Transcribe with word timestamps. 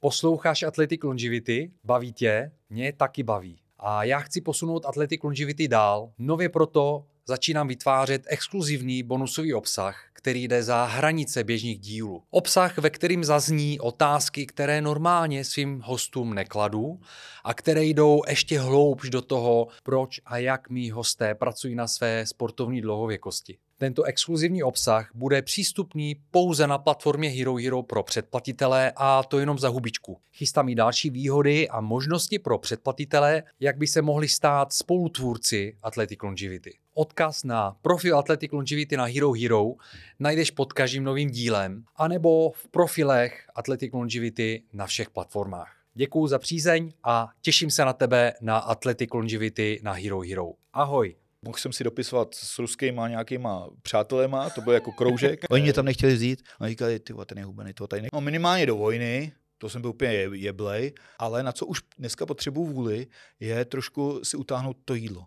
Posloucháš 0.00 0.62
Athletic 0.62 1.02
Longevity? 1.02 1.70
Baví 1.84 2.12
tě? 2.12 2.50
Mě 2.70 2.92
taky 2.92 3.22
baví. 3.22 3.60
A 3.78 4.04
já 4.04 4.20
chci 4.20 4.40
posunout 4.40 4.86
Athletic 4.86 5.22
Longevity 5.22 5.68
dál. 5.68 6.12
Nově 6.18 6.48
proto 6.48 7.04
začínám 7.26 7.68
vytvářet 7.68 8.22
exkluzivní 8.26 9.02
bonusový 9.02 9.54
obsah, 9.54 10.04
který 10.12 10.48
jde 10.48 10.62
za 10.62 10.84
hranice 10.84 11.44
běžných 11.44 11.78
dílů. 11.78 12.22
Obsah, 12.30 12.78
ve 12.78 12.90
kterým 12.90 13.24
zazní 13.24 13.80
otázky, 13.80 14.46
které 14.46 14.80
normálně 14.80 15.44
svým 15.44 15.80
hostům 15.80 16.34
nekladu 16.34 17.00
a 17.44 17.54
které 17.54 17.84
jdou 17.84 18.22
ještě 18.28 18.60
hloubš 18.60 19.10
do 19.10 19.22
toho, 19.22 19.68
proč 19.82 20.20
a 20.26 20.38
jak 20.38 20.70
mý 20.70 20.90
hosté 20.90 21.34
pracují 21.34 21.74
na 21.74 21.88
své 21.88 22.26
sportovní 22.26 22.80
dlouhověkosti. 22.80 23.58
Tento 23.80 24.02
exkluzivní 24.02 24.62
obsah 24.62 25.10
bude 25.14 25.42
přístupný 25.42 26.16
pouze 26.30 26.66
na 26.66 26.78
platformě 26.78 27.28
Hero 27.28 27.54
Hero 27.54 27.82
pro 27.82 28.02
předplatitele 28.02 28.92
a 28.96 29.22
to 29.22 29.38
jenom 29.38 29.58
za 29.58 29.68
hubičku. 29.68 30.20
Chystám 30.32 30.68
i 30.68 30.74
další 30.74 31.10
výhody 31.10 31.68
a 31.68 31.80
možnosti 31.80 32.38
pro 32.38 32.58
předplatitele, 32.58 33.42
jak 33.60 33.76
by 33.76 33.86
se 33.86 34.02
mohli 34.02 34.28
stát 34.28 34.72
spolutvůrci 34.72 35.76
Athletic 35.82 36.22
Longevity. 36.22 36.78
Odkaz 36.94 37.44
na 37.44 37.76
profil 37.82 38.18
Athletic 38.18 38.52
Longevity 38.52 38.96
na 38.96 39.04
Hero 39.04 39.32
Hero 39.32 39.72
najdeš 40.18 40.50
pod 40.50 40.72
každým 40.72 41.04
novým 41.04 41.30
dílem, 41.30 41.84
anebo 41.96 42.50
v 42.50 42.68
profilech 42.68 43.46
Athletic 43.54 43.92
Longevity 43.92 44.62
na 44.72 44.86
všech 44.86 45.10
platformách. 45.10 45.76
Děkuji 45.94 46.26
za 46.26 46.38
přízeň 46.38 46.92
a 47.04 47.28
těším 47.40 47.70
se 47.70 47.84
na 47.84 47.92
tebe 47.92 48.32
na 48.40 48.58
Athletic 48.58 49.10
Longevity 49.14 49.80
na 49.82 49.92
Hero 49.92 50.20
Hero. 50.20 50.52
Ahoj! 50.72 51.16
Mohl 51.44 51.58
jsem 51.58 51.72
si 51.72 51.84
dopisovat 51.84 52.34
s 52.34 52.58
ruskýma 52.58 53.08
nějakýma 53.08 53.68
přátelema, 53.82 54.50
to 54.50 54.60
byl 54.60 54.72
jako 54.72 54.92
kroužek. 54.92 55.40
Oni 55.50 55.62
mě 55.62 55.72
tam 55.72 55.84
nechtěli 55.84 56.14
vzít. 56.14 56.42
A 56.60 56.68
říkali, 56.68 56.98
ty 56.98 57.14
ten 57.26 57.38
je 57.38 57.44
hubený, 57.44 57.72
to 57.72 57.86
tady 57.86 58.02
ne... 58.02 58.08
No 58.12 58.20
minimálně 58.20 58.66
do 58.66 58.76
vojny, 58.76 59.32
to 59.58 59.68
jsem 59.68 59.80
byl 59.80 59.90
úplně 59.90 60.12
jeblej, 60.12 60.92
ale 61.18 61.42
na 61.42 61.52
co 61.52 61.66
už 61.66 61.82
dneska 61.98 62.26
potřebuju 62.26 62.66
vůli, 62.66 63.06
je 63.40 63.64
trošku 63.64 64.20
si 64.22 64.36
utáhnout 64.36 64.76
to 64.84 64.94
jídlo. 64.94 65.24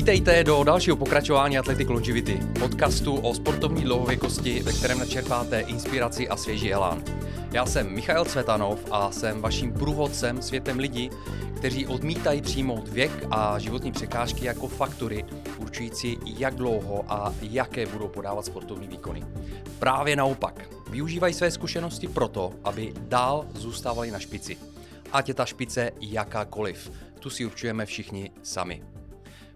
Vítejte 0.00 0.44
do 0.44 0.64
dalšího 0.64 0.96
pokračování 0.96 1.58
Athletic 1.58 1.88
Longevity, 1.88 2.40
podcastu 2.60 3.14
o 3.14 3.34
sportovní 3.34 3.82
dlouhověkosti, 3.82 4.62
ve 4.62 4.72
kterém 4.72 4.98
načerpáte 4.98 5.60
inspiraci 5.60 6.28
a 6.28 6.36
svěží 6.36 6.72
elán. 6.72 7.02
Já 7.52 7.66
jsem 7.66 7.94
Michail 7.94 8.24
Cvetanov 8.24 8.86
a 8.90 9.10
jsem 9.10 9.40
vaším 9.40 9.72
průvodcem 9.72 10.42
světem 10.42 10.78
lidí, 10.78 11.10
kteří 11.56 11.86
odmítají 11.86 12.42
přijmout 12.42 12.88
věk 12.88 13.26
a 13.30 13.58
životní 13.58 13.92
překážky 13.92 14.46
jako 14.46 14.68
faktory 14.68 15.24
určující, 15.58 16.18
jak 16.24 16.54
dlouho 16.54 17.04
a 17.08 17.34
jaké 17.42 17.86
budou 17.86 18.08
podávat 18.08 18.46
sportovní 18.46 18.88
výkony. 18.88 19.24
Právě 19.78 20.16
naopak, 20.16 20.68
využívají 20.90 21.34
své 21.34 21.50
zkušenosti 21.50 22.08
proto, 22.08 22.52
aby 22.64 22.92
dál 23.00 23.46
zůstávali 23.54 24.10
na 24.10 24.18
špici. 24.18 24.56
Ať 25.12 25.28
je 25.28 25.34
ta 25.34 25.44
špice 25.46 25.90
jakákoliv, 26.00 26.92
tu 27.18 27.30
si 27.30 27.46
určujeme 27.46 27.86
všichni 27.86 28.30
sami. 28.42 28.82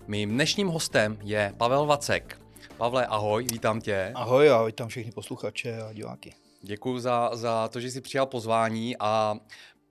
Mým 0.06 0.30
dnešním 0.30 0.68
hostem 0.68 1.18
je 1.22 1.54
Pavel 1.56 1.86
Vacek. 1.86 2.40
Pavle, 2.76 3.06
ahoj, 3.06 3.46
vítám 3.52 3.80
tě. 3.80 4.12
Ahoj 4.14 4.50
a 4.50 4.62
vítám 4.62 4.88
všechny 4.88 5.12
posluchače 5.12 5.82
a 5.82 5.92
diváky. 5.92 6.34
Děkuji 6.62 6.98
za, 6.98 7.30
za 7.32 7.68
to, 7.68 7.80
že 7.80 7.90
jsi 7.90 8.00
přijal 8.00 8.26
pozvání 8.26 8.96
a 9.00 9.36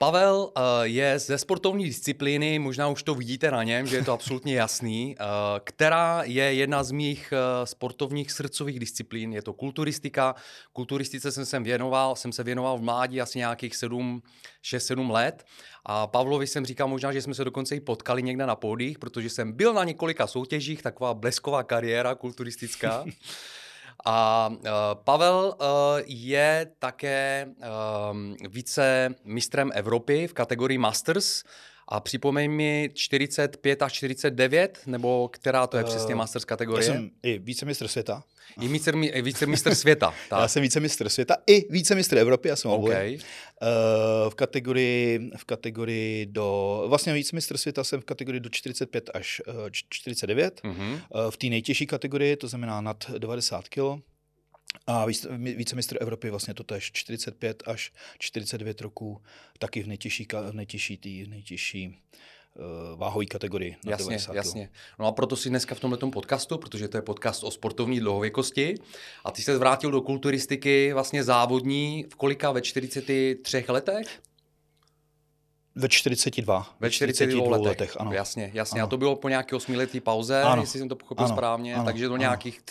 Pavel 0.04 0.36
uh, 0.58 0.64
je 0.84 1.20
ze 1.20 1.38
sportovní 1.38 1.86
disciplíny, 1.86 2.60
možná 2.60 2.88
už 2.88 3.04
to 3.04 3.16
vidíte 3.16 3.52
na 3.52 3.64
něm, 3.64 3.88
že 3.88 3.96
je 3.96 4.04
to 4.04 4.14
absolutně 4.14 4.56
jasný, 4.56 5.16
uh, 5.20 5.26
která 5.64 6.24
je 6.24 6.44
jedna 6.54 6.84
z 6.84 6.92
mých 6.92 7.34
uh, 7.34 7.66
sportovních 7.66 8.32
srdcových 8.32 8.80
disciplín, 8.80 9.34
je 9.34 9.42
to 9.42 9.54
kulturistika. 9.54 10.36
Kulturistice 10.74 11.32
jsem 11.32 11.46
se 11.46 11.60
věnoval, 11.60 12.16
jsem 12.16 12.32
se 12.32 12.44
věnoval 12.44 12.78
v 12.78 12.82
mládí 12.82 13.22
asi 13.22 13.38
nějakých 13.38 13.76
7, 13.76 14.24
6-7 14.64 15.12
let 15.12 15.46
a 15.86 16.08
Pavlovi 16.08 16.48
jsem 16.48 16.66
říkal 16.66 16.88
možná, 16.88 17.12
že 17.12 17.22
jsme 17.22 17.34
se 17.34 17.44
dokonce 17.44 17.76
i 17.76 17.80
potkali 17.80 18.24
někde 18.24 18.46
na 18.46 18.56
pódích, 18.56 19.00
protože 19.00 19.30
jsem 19.30 19.52
byl 19.52 19.74
na 19.74 19.84
několika 19.84 20.28
soutěžích, 20.28 20.82
taková 20.82 21.14
blesková 21.14 21.64
kariéra 21.64 22.16
kulturistická. 22.16 23.06
A 24.06 24.50
uh, 24.52 24.60
Pavel 25.04 25.56
uh, 25.56 25.66
je 26.06 26.68
také 26.80 27.48
uh, 27.48 28.50
více 28.50 29.16
mistrem 29.24 29.72
Evropy 29.74 30.28
v 30.28 30.34
kategorii 30.34 30.78
Masters. 30.78 31.44
A 31.88 32.00
připomeň 32.00 32.52
mi 32.52 32.90
45 32.94 33.82
až 33.82 33.94
49, 33.94 34.80
nebo 34.86 35.30
která 35.34 35.68
to 35.68 35.78
je 35.78 35.84
přesně 35.84 36.16
Masters 36.16 36.46
kategorie? 36.46 36.88
Já 36.88 36.94
jsem 36.94 37.10
i 37.24 37.40
vícemistr 37.40 37.88
světa. 37.88 38.24
I 38.62 38.68
více, 38.68 38.92
vícemistr 39.22 39.76
světa. 39.76 40.14
Tak. 40.30 40.42
Já 40.42 40.48
jsem 40.48 40.62
vícemistr 40.62 41.10
světa 41.10 41.36
i 41.48 41.74
vícemistr 41.74 42.18
Evropy, 42.18 42.48
já 42.48 42.56
jsem 42.56 42.72
okay. 42.72 43.14
Uh, 43.16 44.30
v, 44.30 44.36
kategorii, 44.36 45.32
v 45.38 45.46
kategorii 45.46 46.26
do, 46.26 46.84
vlastně 46.88 47.14
vícemistr 47.14 47.58
světa 47.58 47.84
jsem 47.84 48.02
v 48.02 48.06
kategorii 48.06 48.40
do 48.40 48.50
45 48.50 49.10
až 49.14 49.42
uh, 49.48 49.54
49. 49.90 50.62
Uh-huh. 50.64 50.94
Uh, 50.94 51.00
v 51.32 51.38
té 51.38 51.48
nejtěžší 51.48 51.88
kategorii, 51.88 52.36
to 52.36 52.48
znamená 52.48 52.82
nad 52.82 53.12
90 53.18 53.70
kg. 53.70 54.04
A 54.88 55.06
vícemistr 55.40 55.98
Evropy 56.02 56.30
vlastně 56.30 56.54
to 56.54 56.64
tež 56.64 56.92
45 56.92 57.64
až 57.66 57.92
49 58.20 58.82
roků, 58.82 59.22
taky 59.60 59.84
v 59.84 59.88
nejtěžší, 59.88 60.28
v 60.52 60.54
nejtěžší, 60.54 60.98
tý, 60.98 61.28
nejtěžší 61.28 61.88
uh, 61.88 63.00
váhové 63.00 63.26
kategorii. 63.26 63.78
Na 63.86 63.92
jasně, 63.92 64.18
jasně. 64.34 64.70
No 65.00 65.06
a 65.06 65.12
proto 65.12 65.36
si 65.36 65.50
dneska 65.50 65.76
v 65.76 65.80
tomto 65.80 66.12
podcastu, 66.12 66.58
protože 66.58 66.88
to 66.88 66.98
je 66.98 67.02
podcast 67.02 67.44
o 67.44 67.52
sportovní 67.52 68.00
dlouhověkosti, 68.00 68.76
a 69.26 69.32
ty 69.32 69.42
se 69.42 69.58
vrátil 69.58 69.92
do 69.92 70.02
kulturistiky 70.02 70.94
vlastně 70.94 71.24
závodní 71.24 72.06
v 72.10 72.16
kolika 72.16 72.52
ve 72.52 72.62
43 72.62 73.66
letech? 73.68 74.22
Ve 75.76 75.90
42. 75.90 76.76
Ve 76.80 76.92
42, 76.92 77.32
42 77.32 77.58
letech. 77.58 77.68
letech 77.68 78.02
ano. 78.02 78.14
Jasně, 78.14 78.52
jasně. 78.54 78.82
Ano. 78.82 78.88
A 78.88 78.90
to 78.90 78.98
bylo 78.98 79.16
po 79.16 79.30
nějaké 79.30 79.56
osmiletý 79.56 80.00
pauze, 80.00 80.42
ano. 80.42 80.62
jestli 80.62 80.80
jsem 80.80 80.90
to 80.90 80.96
pochopil 80.96 81.26
ano. 81.26 81.36
správně. 81.36 81.76
Ano. 81.76 81.86
Takže 81.86 82.08
do 82.08 82.18
nějakých 82.18 82.62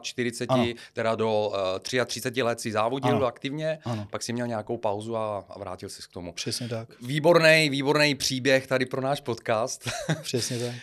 43, 0.00 0.46
ano. 0.48 0.66
teda 0.92 1.14
do 1.14 1.48
uh, 1.48 2.00
eh, 2.00 2.04
33 2.04 2.42
let 2.42 2.60
si 2.60 2.72
závodil 2.72 3.16
ano. 3.16 3.26
aktivně, 3.26 3.78
ano. 3.84 4.06
pak 4.10 4.22
si 4.22 4.32
měl 4.32 4.46
nějakou 4.46 4.76
pauzu 4.76 5.16
a, 5.16 5.44
a 5.48 5.58
vrátil 5.58 5.88
se 5.88 6.02
k 6.02 6.12
tomu. 6.12 6.32
Přesně 6.32 6.68
tak. 6.68 6.88
Výborný, 7.02 7.68
výborný 7.70 8.14
příběh 8.14 8.66
tady 8.66 8.86
pro 8.86 9.00
náš 9.00 9.20
podcast. 9.20 9.90
Přesně 10.22 10.58
tak. 10.58 10.68
uh, 10.68 10.76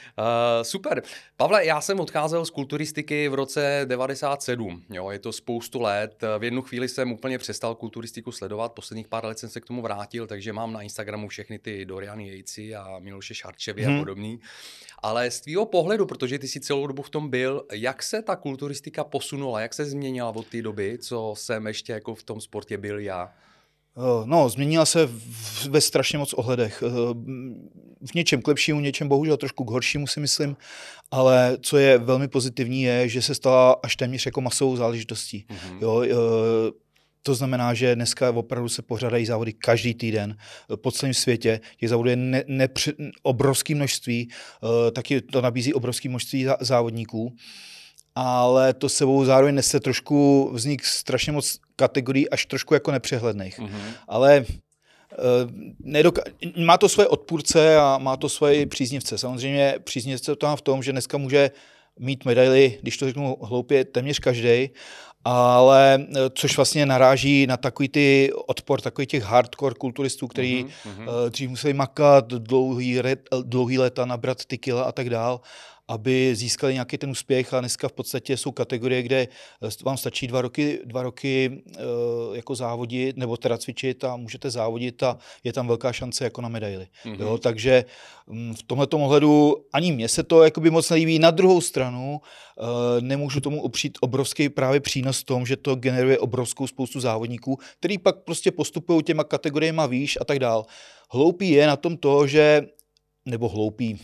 super. 0.61 1.03
Pavle, 1.38 1.66
já 1.66 1.81
jsem 1.81 2.00
odcházel 2.00 2.46
z 2.46 2.50
kulturistiky 2.50 3.29
v 3.29 3.34
roce 3.34 3.81
97. 3.85 4.84
Jo, 4.90 5.09
je 5.09 5.19
to 5.19 5.34
spoustu 5.34 5.81
let. 5.81 6.23
V 6.40 6.44
jednu 6.44 6.61
chvíli 6.61 6.90
jsem 6.90 7.11
úplně 7.11 7.38
přestal 7.38 7.75
kulturistiku 7.75 8.31
sledovat. 8.31 8.72
Posledních 8.72 9.07
pár 9.07 9.25
let 9.25 9.40
jsem 9.40 9.50
se 9.50 9.61
k 9.61 9.66
tomu 9.66 9.81
vrátil, 9.81 10.28
takže 10.28 10.53
mám 10.53 10.73
na 10.73 10.81
Instagramu 10.81 11.28
všechny 11.28 11.59
ty 11.59 11.69
ty 11.69 11.85
Doriany 11.85 12.28
Jejci 12.28 12.75
a 12.75 13.00
Miloše 13.00 13.35
Šarčevy 13.35 13.84
hmm. 13.84 13.96
a 13.96 14.00
podobný. 14.00 14.40
Ale 15.03 15.31
z 15.31 15.41
tvýho 15.41 15.66
pohledu, 15.66 16.06
protože 16.06 16.40
ty 16.40 16.47
si 16.47 16.59
celou 16.59 16.88
dobu 16.88 17.02
v 17.02 17.09
tom 17.09 17.30
byl, 17.30 17.66
jak 17.74 18.03
se 18.03 18.22
ta 18.22 18.35
kulturistika 18.35 19.03
posunula, 19.03 19.62
jak 19.62 19.74
se 19.74 19.85
změnila 19.85 20.29
od 20.29 20.47
té 20.47 20.62
doby, 20.62 20.97
co 21.02 21.34
jsem 21.38 21.68
ještě 21.68 21.94
jako 21.94 22.16
v 22.16 22.24
tom 22.24 22.41
sportě 22.41 22.78
byl 22.78 23.00
já? 23.00 23.34
Eh, 23.97 24.25
no, 24.25 24.50
změnila 24.50 24.85
se 24.85 25.09
ve 25.69 25.81
strašně 25.81 26.18
moc 26.18 26.34
ohledech. 26.34 26.84
Eh, 26.85 26.90
v 28.06 28.13
něčem 28.16 28.41
k 28.41 28.47
lepšímu, 28.47 28.79
něčem 28.79 29.08
bohužel 29.08 29.38
trošku 29.38 29.63
k 29.63 29.72
horšímu 29.72 30.08
si 30.08 30.19
myslím, 30.19 30.58
ale 31.12 31.58
co 31.62 31.78
je 31.78 31.97
velmi 31.97 32.28
pozitivní 32.28 32.81
je, 32.81 33.09
že 33.09 33.22
se 33.22 33.35
stala 33.35 33.75
až 33.84 33.96
téměř 33.96 34.25
jako 34.25 34.41
masovou 34.41 34.75
záležitostí. 34.75 35.46
Mm-hmm. 35.50 35.78
Jo, 35.81 36.03
eh, 36.03 36.89
to 37.29 37.35
znamená, 37.35 37.73
že 37.73 37.95
dneska 37.95 38.29
opravdu 38.29 38.69
se 38.69 38.81
pořádají 38.81 39.25
závody 39.25 39.53
každý 39.53 39.94
týden 39.94 40.37
po 40.81 40.91
celém 40.91 41.14
světě. 41.14 41.59
Těch 41.78 41.90
závodů 41.90 42.09
je 42.09 42.16
ne, 42.16 42.43
nepři, 42.47 42.93
obrovské 43.23 43.76
množství, 43.76 44.29
uh, 44.61 44.91
taky 44.91 45.22
to 45.22 45.41
nabízí 45.41 45.73
obrovské 45.73 46.09
množství 46.09 46.47
závodníků. 46.59 47.35
Ale 48.16 48.73
to 48.73 48.90
sebou 48.90 49.26
zároveň 49.26 49.55
nese 49.55 49.79
trošku 49.79 50.49
vznik 50.53 50.85
strašně 50.85 51.31
moc 51.31 51.58
kategorií, 51.76 52.29
až 52.29 52.46
trošku 52.46 52.73
jako 52.73 52.91
nepřehledných. 52.91 53.59
Mm-hmm. 53.59 53.91
Ale 54.08 54.46
uh, 54.46 55.52
nedoka- 55.85 56.25
má 56.66 56.78
to 56.78 56.90
svoje 56.90 57.08
odpůrce 57.08 57.78
a 57.78 57.97
má 57.97 58.17
to 58.17 58.29
svoje 58.29 58.66
příznivce. 58.66 59.17
Samozřejmě 59.17 59.75
příznivce 59.84 60.35
to 60.35 60.47
má 60.47 60.55
v 60.55 60.61
tom, 60.61 60.84
že 60.84 60.91
dneska 60.91 61.17
může 61.17 61.52
mít 61.99 62.25
medaily, 62.25 62.79
když 62.82 62.97
to 62.97 63.05
řeknu 63.05 63.37
hloupě, 63.41 63.85
téměř 63.85 64.20
každý, 64.20 64.70
ale 65.29 65.99
eh, 66.02 66.20
což 66.34 66.58
vlastně 66.58 66.85
naráží 66.85 67.47
na 67.47 67.58
takový 67.58 67.90
ty 67.90 68.31
odpor 68.47 68.81
takový 68.81 69.08
těch 69.08 69.23
hardcore 69.23 69.76
kulturistů, 69.76 70.28
který 70.28 70.66
uh-huh. 70.66 71.29
dřív 71.29 71.49
museli 71.49 71.73
makat 71.73 72.28
dlouhý, 72.28 73.02
dlouhý 73.43 73.79
leta, 73.79 74.05
nabrat 74.05 74.46
ty 74.46 74.58
kila 74.58 74.84
a 74.84 74.91
tak 74.91 75.09
dál. 75.09 75.41
Aby 75.90 76.36
získali 76.36 76.74
nějaký 76.74 76.97
ten 76.97 77.09
úspěch 77.09 77.53
a 77.53 77.59
dneska 77.59 77.88
v 77.88 77.94
podstatě 77.94 78.38
jsou 78.38 78.52
kategorie, 78.52 79.03
kde 79.03 79.28
vám 79.84 79.97
stačí 79.97 80.28
dva 80.28 80.41
roky, 80.41 80.80
dva 80.86 81.03
roky 81.03 81.64
jako 82.34 82.56
závodit 82.56 83.18
nebo 83.18 83.38
teda 83.38 83.58
cvičit 83.58 84.03
a 84.03 84.16
můžete 84.16 84.50
závodit 84.50 85.03
a 85.03 85.18
je 85.44 85.53
tam 85.53 85.68
velká 85.68 85.94
šance 85.94 86.24
jako 86.24 86.41
na 86.41 86.50
medaily. 86.50 86.88
Mm-hmm. 87.06 87.22
Jo, 87.22 87.38
takže 87.38 87.86
mm, 88.28 88.56
v 88.56 88.64
tomhle 88.64 88.88
ohledu 88.91 89.56
ani 89.74 89.91
mně 89.91 90.08
se 90.08 90.24
to 90.24 90.44
jakoby 90.44 90.70
moc 90.70 90.90
nelíbí. 90.90 91.20
Na 91.20 91.32
druhou 91.32 91.62
stranu 91.62 92.22
nemůžu 93.00 93.40
tomu 93.42 93.62
opřít 93.62 93.97
obrovský 94.02 94.50
právě 94.50 94.80
přínos 94.80 95.20
v 95.20 95.24
tom, 95.24 95.46
že 95.46 95.58
to 95.58 95.76
generuje 95.76 96.20
obrovskou 96.20 96.68
spoustu 96.68 97.00
závodníků, 97.00 97.59
který 97.80 97.97
pak 97.97 98.16
prostě 98.24 98.52
postupují 98.52 99.03
těma 99.03 99.24
kategoriemi 99.24 99.82
výš 99.88 100.18
a 100.22 100.26
tak 100.26 100.40
dál. 100.40 100.66
Hloupý 101.12 101.50
je 101.50 101.68
na 101.68 101.76
tom 101.76 101.97
to, 101.97 102.28
že, 102.28 102.62
nebo 103.26 103.50
hloupý, 103.50 104.00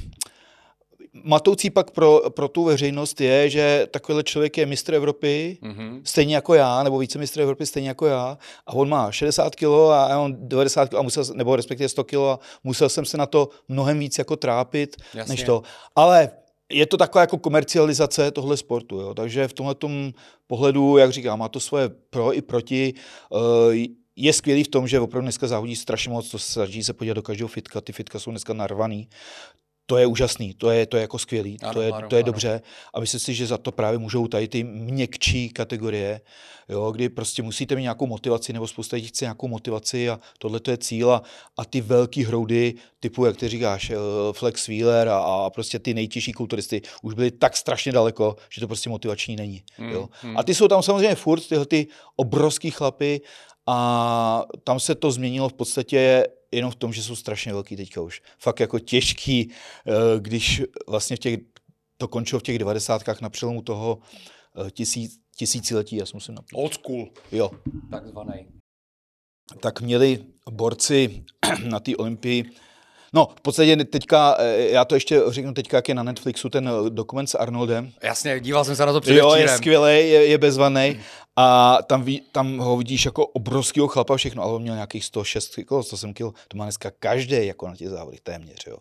matoucí 1.23 1.69
pak 1.69 1.91
pro, 1.91 2.21
pro 2.29 2.47
tu 2.47 2.63
veřejnost 2.63 3.21
je, 3.21 3.49
že 3.49 3.87
takovýhle 3.91 4.23
člověk 4.23 4.57
je 4.57 4.65
mistr 4.65 4.93
Evropy, 4.93 5.57
mm-hmm. 5.61 6.01
stejně 6.03 6.35
jako 6.35 6.53
já, 6.53 6.83
nebo 6.83 6.97
více 6.97 7.19
mistr 7.19 7.41
Evropy 7.41 7.65
stejně 7.65 7.89
jako 7.89 8.05
já, 8.05 8.37
a 8.67 8.73
on 8.73 8.89
má 8.89 9.11
60 9.11 9.55
kg 9.55 9.63
a 9.91 10.07
já 10.09 10.17
mám 10.17 10.35
90 10.39 10.89
kg, 10.89 10.95
a 10.95 11.01
musel, 11.01 11.23
nebo 11.33 11.55
respektive 11.55 11.89
100 11.89 12.03
kg 12.03 12.15
a 12.15 12.39
musel 12.63 12.89
jsem 12.89 13.05
se 13.05 13.17
na 13.17 13.25
to 13.25 13.49
mnohem 13.67 13.99
víc 13.99 14.17
jako 14.17 14.35
trápit, 14.35 14.95
Jasně. 15.13 15.33
než 15.33 15.43
to. 15.43 15.61
Ale 15.95 16.31
je 16.71 16.85
to 16.85 16.97
taková 16.97 17.21
jako 17.21 17.37
komercializace 17.37 18.31
tohle 18.31 18.57
sportu, 18.57 18.95
jo? 18.95 19.13
takže 19.13 19.47
v 19.47 19.53
tomhle 19.53 19.75
pohledu, 20.47 20.97
jak 20.97 21.11
říkám, 21.11 21.39
má 21.39 21.49
to 21.49 21.59
svoje 21.59 21.89
pro 21.89 22.33
i 22.33 22.41
proti. 22.41 22.93
Uh, 23.29 23.75
je 24.15 24.33
skvělý 24.33 24.63
v 24.63 24.67
tom, 24.67 24.87
že 24.87 24.99
opravdu 24.99 25.25
dneska 25.25 25.47
závodí 25.47 25.75
strašně 25.75 26.11
moc, 26.11 26.29
to 26.29 26.39
se 26.39 26.51
snaží 26.51 26.83
se 26.83 26.93
podívat 26.93 27.13
do 27.13 27.21
každého 27.21 27.47
fitka, 27.47 27.81
ty 27.81 27.93
fitka 27.93 28.19
jsou 28.19 28.31
dneska 28.31 28.53
narvaný. 28.53 29.09
To 29.85 29.97
je 29.97 30.05
úžasný, 30.05 30.53
to 30.53 30.69
je, 30.69 30.85
to 30.85 30.97
je 30.97 31.01
jako 31.01 31.19
skvělý, 31.19 31.57
ano, 31.61 31.73
to 31.73 31.81
je, 31.81 31.91
ano, 31.91 32.09
to 32.09 32.15
je 32.15 32.23
ano. 32.23 32.25
dobře 32.25 32.61
a 32.93 32.99
myslím 32.99 33.19
si, 33.19 33.33
že 33.33 33.47
za 33.47 33.57
to 33.57 33.71
právě 33.71 33.99
můžou 33.99 34.27
tady 34.27 34.47
ty 34.47 34.63
měkčí 34.63 35.49
kategorie, 35.49 36.21
jo, 36.69 36.91
kdy 36.91 37.09
prostě 37.09 37.43
musíte 37.43 37.75
mít 37.75 37.81
nějakou 37.81 38.07
motivaci 38.07 38.53
nebo 38.53 38.67
spousta 38.67 38.95
lidí 38.95 39.07
chce 39.07 39.25
nějakou 39.25 39.47
motivaci 39.47 40.09
a 40.09 40.19
tohle 40.39 40.59
to 40.59 40.71
je 40.71 40.77
cíl 40.77 41.11
a, 41.11 41.21
a 41.57 41.65
ty 41.65 41.81
velký 41.81 42.23
hroudy 42.23 42.73
typu, 42.99 43.25
jak 43.25 43.37
ty 43.37 43.47
říkáš, 43.47 43.89
eh, 43.89 43.95
Flex 44.31 44.67
Wheeler 44.67 45.09
a, 45.09 45.17
a 45.17 45.49
prostě 45.49 45.79
ty 45.79 45.93
nejtěžší 45.93 46.33
kulturisty 46.33 46.81
už 47.01 47.13
byly 47.13 47.31
tak 47.31 47.57
strašně 47.57 47.91
daleko, 47.91 48.35
že 48.49 48.61
to 48.61 48.67
prostě 48.67 48.89
motivační 48.89 49.35
není. 49.35 49.63
Mm, 49.77 49.89
jo. 49.89 50.09
Mm. 50.23 50.37
A 50.37 50.43
ty 50.43 50.55
jsou 50.55 50.67
tam 50.67 50.83
samozřejmě 50.83 51.15
furt 51.15 51.47
tyhle 51.47 51.65
ty 51.65 51.87
obrovský 52.15 52.71
chlapy 52.71 53.21
a 53.67 54.45
tam 54.63 54.79
se 54.79 54.95
to 54.95 55.11
změnilo 55.11 55.49
v 55.49 55.53
podstatě 55.53 56.27
jenom 56.51 56.71
v 56.71 56.75
tom, 56.75 56.93
že 56.93 57.03
jsou 57.03 57.15
strašně 57.15 57.53
velký 57.53 57.75
teďka 57.75 58.01
už. 58.01 58.21
Fakt 58.39 58.59
jako 58.59 58.79
těžký, 58.79 59.51
eh, 59.51 59.91
když 60.19 60.61
vlastně 60.87 61.15
v 61.15 61.19
těch, 61.19 61.39
to 61.97 62.07
končilo 62.07 62.39
v 62.39 62.43
těch 62.43 62.59
devadesátkách 62.59 63.21
na 63.21 63.29
přelomu 63.29 63.61
toho 63.61 63.99
eh, 64.67 64.71
tisíc, 64.71 65.19
tisíciletí, 65.37 65.95
já 65.95 66.05
jsem 66.05 66.17
musím 66.17 66.35
napít. 66.35 66.53
Old 66.53 66.73
school. 66.73 67.07
Jo. 67.31 67.51
Takzvaný. 67.91 68.47
Tak 69.59 69.81
měli 69.81 70.25
borci 70.51 71.23
na 71.69 71.79
té 71.79 71.95
olympii 71.95 72.45
No, 73.15 73.27
v 73.37 73.41
podstatě 73.41 73.75
teďka, 73.75 74.35
eh, 74.39 74.57
já 74.57 74.85
to 74.85 74.95
ještě 74.95 75.21
řeknu 75.27 75.53
teďka, 75.53 75.77
jak 75.77 75.89
je 75.89 75.95
na 75.95 76.03
Netflixu 76.03 76.49
ten 76.49 76.69
eh, 76.69 76.89
dokument 76.89 77.27
s 77.27 77.35
Arnoldem. 77.35 77.91
Jasně, 78.03 78.39
díval 78.39 78.65
jsem 78.65 78.75
se 78.75 78.85
na 78.85 78.93
to 78.93 79.01
předevčírem. 79.01 79.29
Jo, 79.29 79.35
je 79.35 79.57
skvělý, 79.57 79.93
je, 79.93 80.25
je 80.25 80.37
bezvaný. 80.37 80.99
A 81.35 81.77
tam, 81.87 82.03
ví, 82.03 82.21
tam 82.31 82.57
ho 82.57 82.77
vidíš 82.77 83.05
jako 83.05 83.27
obrovského 83.27 83.87
chlapa 83.87 84.17
všechno, 84.17 84.43
ale 84.43 84.53
on 84.53 84.61
měl 84.61 84.75
nějakých 84.75 85.05
106 85.05 85.55
kg, 85.55 85.71
107 85.81 86.13
kg, 86.13 86.19
to 86.47 86.57
má 86.57 86.65
dneska 86.65 86.91
každý 86.99 87.47
jako 87.47 87.67
na 87.67 87.75
těch 87.75 87.89
závodech 87.89 88.21
téměř. 88.21 88.67
Jo. 88.67 88.77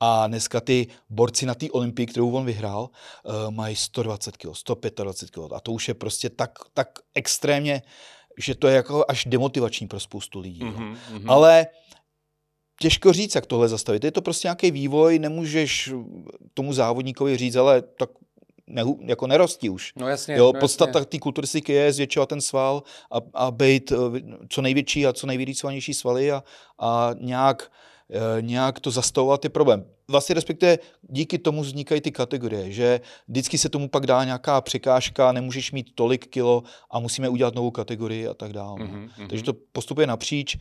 A 0.00 0.26
dneska 0.26 0.60
ty 0.60 0.86
borci 1.10 1.46
na 1.46 1.54
té 1.54 1.70
olympii, 1.70 2.06
kterou 2.06 2.30
on 2.30 2.44
vyhrál, 2.44 2.82
uh, 2.82 3.50
mají 3.50 3.76
120 3.76 4.36
kg, 4.36 4.46
125 4.52 5.30
kg. 5.30 5.52
A 5.52 5.60
to 5.60 5.72
už 5.72 5.88
je 5.88 5.94
prostě 5.94 6.30
tak, 6.30 6.58
tak 6.74 6.88
extrémně, 7.14 7.82
že 8.38 8.54
to 8.54 8.68
je 8.68 8.76
jako 8.76 9.04
až 9.08 9.24
demotivační 9.24 9.88
pro 9.88 10.00
spoustu 10.00 10.40
lidí. 10.40 10.60
Mm-hmm, 10.60 10.96
mm-hmm. 11.12 11.32
Ale 11.32 11.66
těžko 12.80 13.12
říct, 13.12 13.34
jak 13.34 13.46
tohle 13.46 13.68
zastavit. 13.68 14.04
Je 14.04 14.10
to 14.10 14.22
prostě 14.22 14.48
nějaký 14.48 14.70
vývoj, 14.70 15.18
nemůžeš 15.18 15.92
tomu 16.54 16.72
závodníkovi 16.72 17.36
říct, 17.36 17.56
ale 17.56 17.82
tak 17.82 18.10
ne, 18.68 18.82
jako 19.00 19.26
nerostí 19.26 19.70
už. 19.70 19.92
No 19.96 20.08
jasně. 20.08 20.36
Jo, 20.36 20.52
no 20.54 20.60
podstata 20.60 21.04
té 21.04 21.18
kulturistiky 21.18 21.72
je 21.72 21.92
zvětšovat 21.92 22.28
ten 22.28 22.40
sval 22.40 22.82
a, 23.12 23.18
a 23.34 23.50
být 23.50 23.92
eh, 23.92 23.96
co 24.48 24.62
největší 24.62 25.06
a 25.06 25.12
co 25.12 25.26
nejvýrýcovanější 25.26 25.94
svaly 25.94 26.32
a, 26.32 26.42
a 26.78 27.10
nějak, 27.20 27.72
eh, 28.10 28.42
nějak 28.42 28.80
to 28.80 28.90
zastavovat 28.90 29.44
je 29.44 29.50
problém. 29.50 29.84
Vlastně 30.10 30.34
respektive 30.34 30.78
díky 31.02 31.38
tomu 31.38 31.62
vznikají 31.62 32.00
ty 32.00 32.10
kategorie, 32.10 32.72
že 32.72 33.00
vždycky 33.28 33.58
se 33.58 33.68
tomu 33.68 33.88
pak 33.88 34.06
dá 34.06 34.24
nějaká 34.24 34.60
překážka, 34.60 35.32
nemůžeš 35.32 35.72
mít 35.72 35.94
tolik 35.94 36.26
kilo 36.26 36.62
a 36.90 36.98
musíme 36.98 37.28
udělat 37.28 37.54
novou 37.54 37.70
kategorii 37.70 38.28
a 38.28 38.34
tak 38.34 38.52
dále. 38.52 38.80
Mm-hmm, 38.80 39.28
Takže 39.28 39.44
to 39.44 39.52
postupuje 39.72 40.06
napříč. 40.06 40.58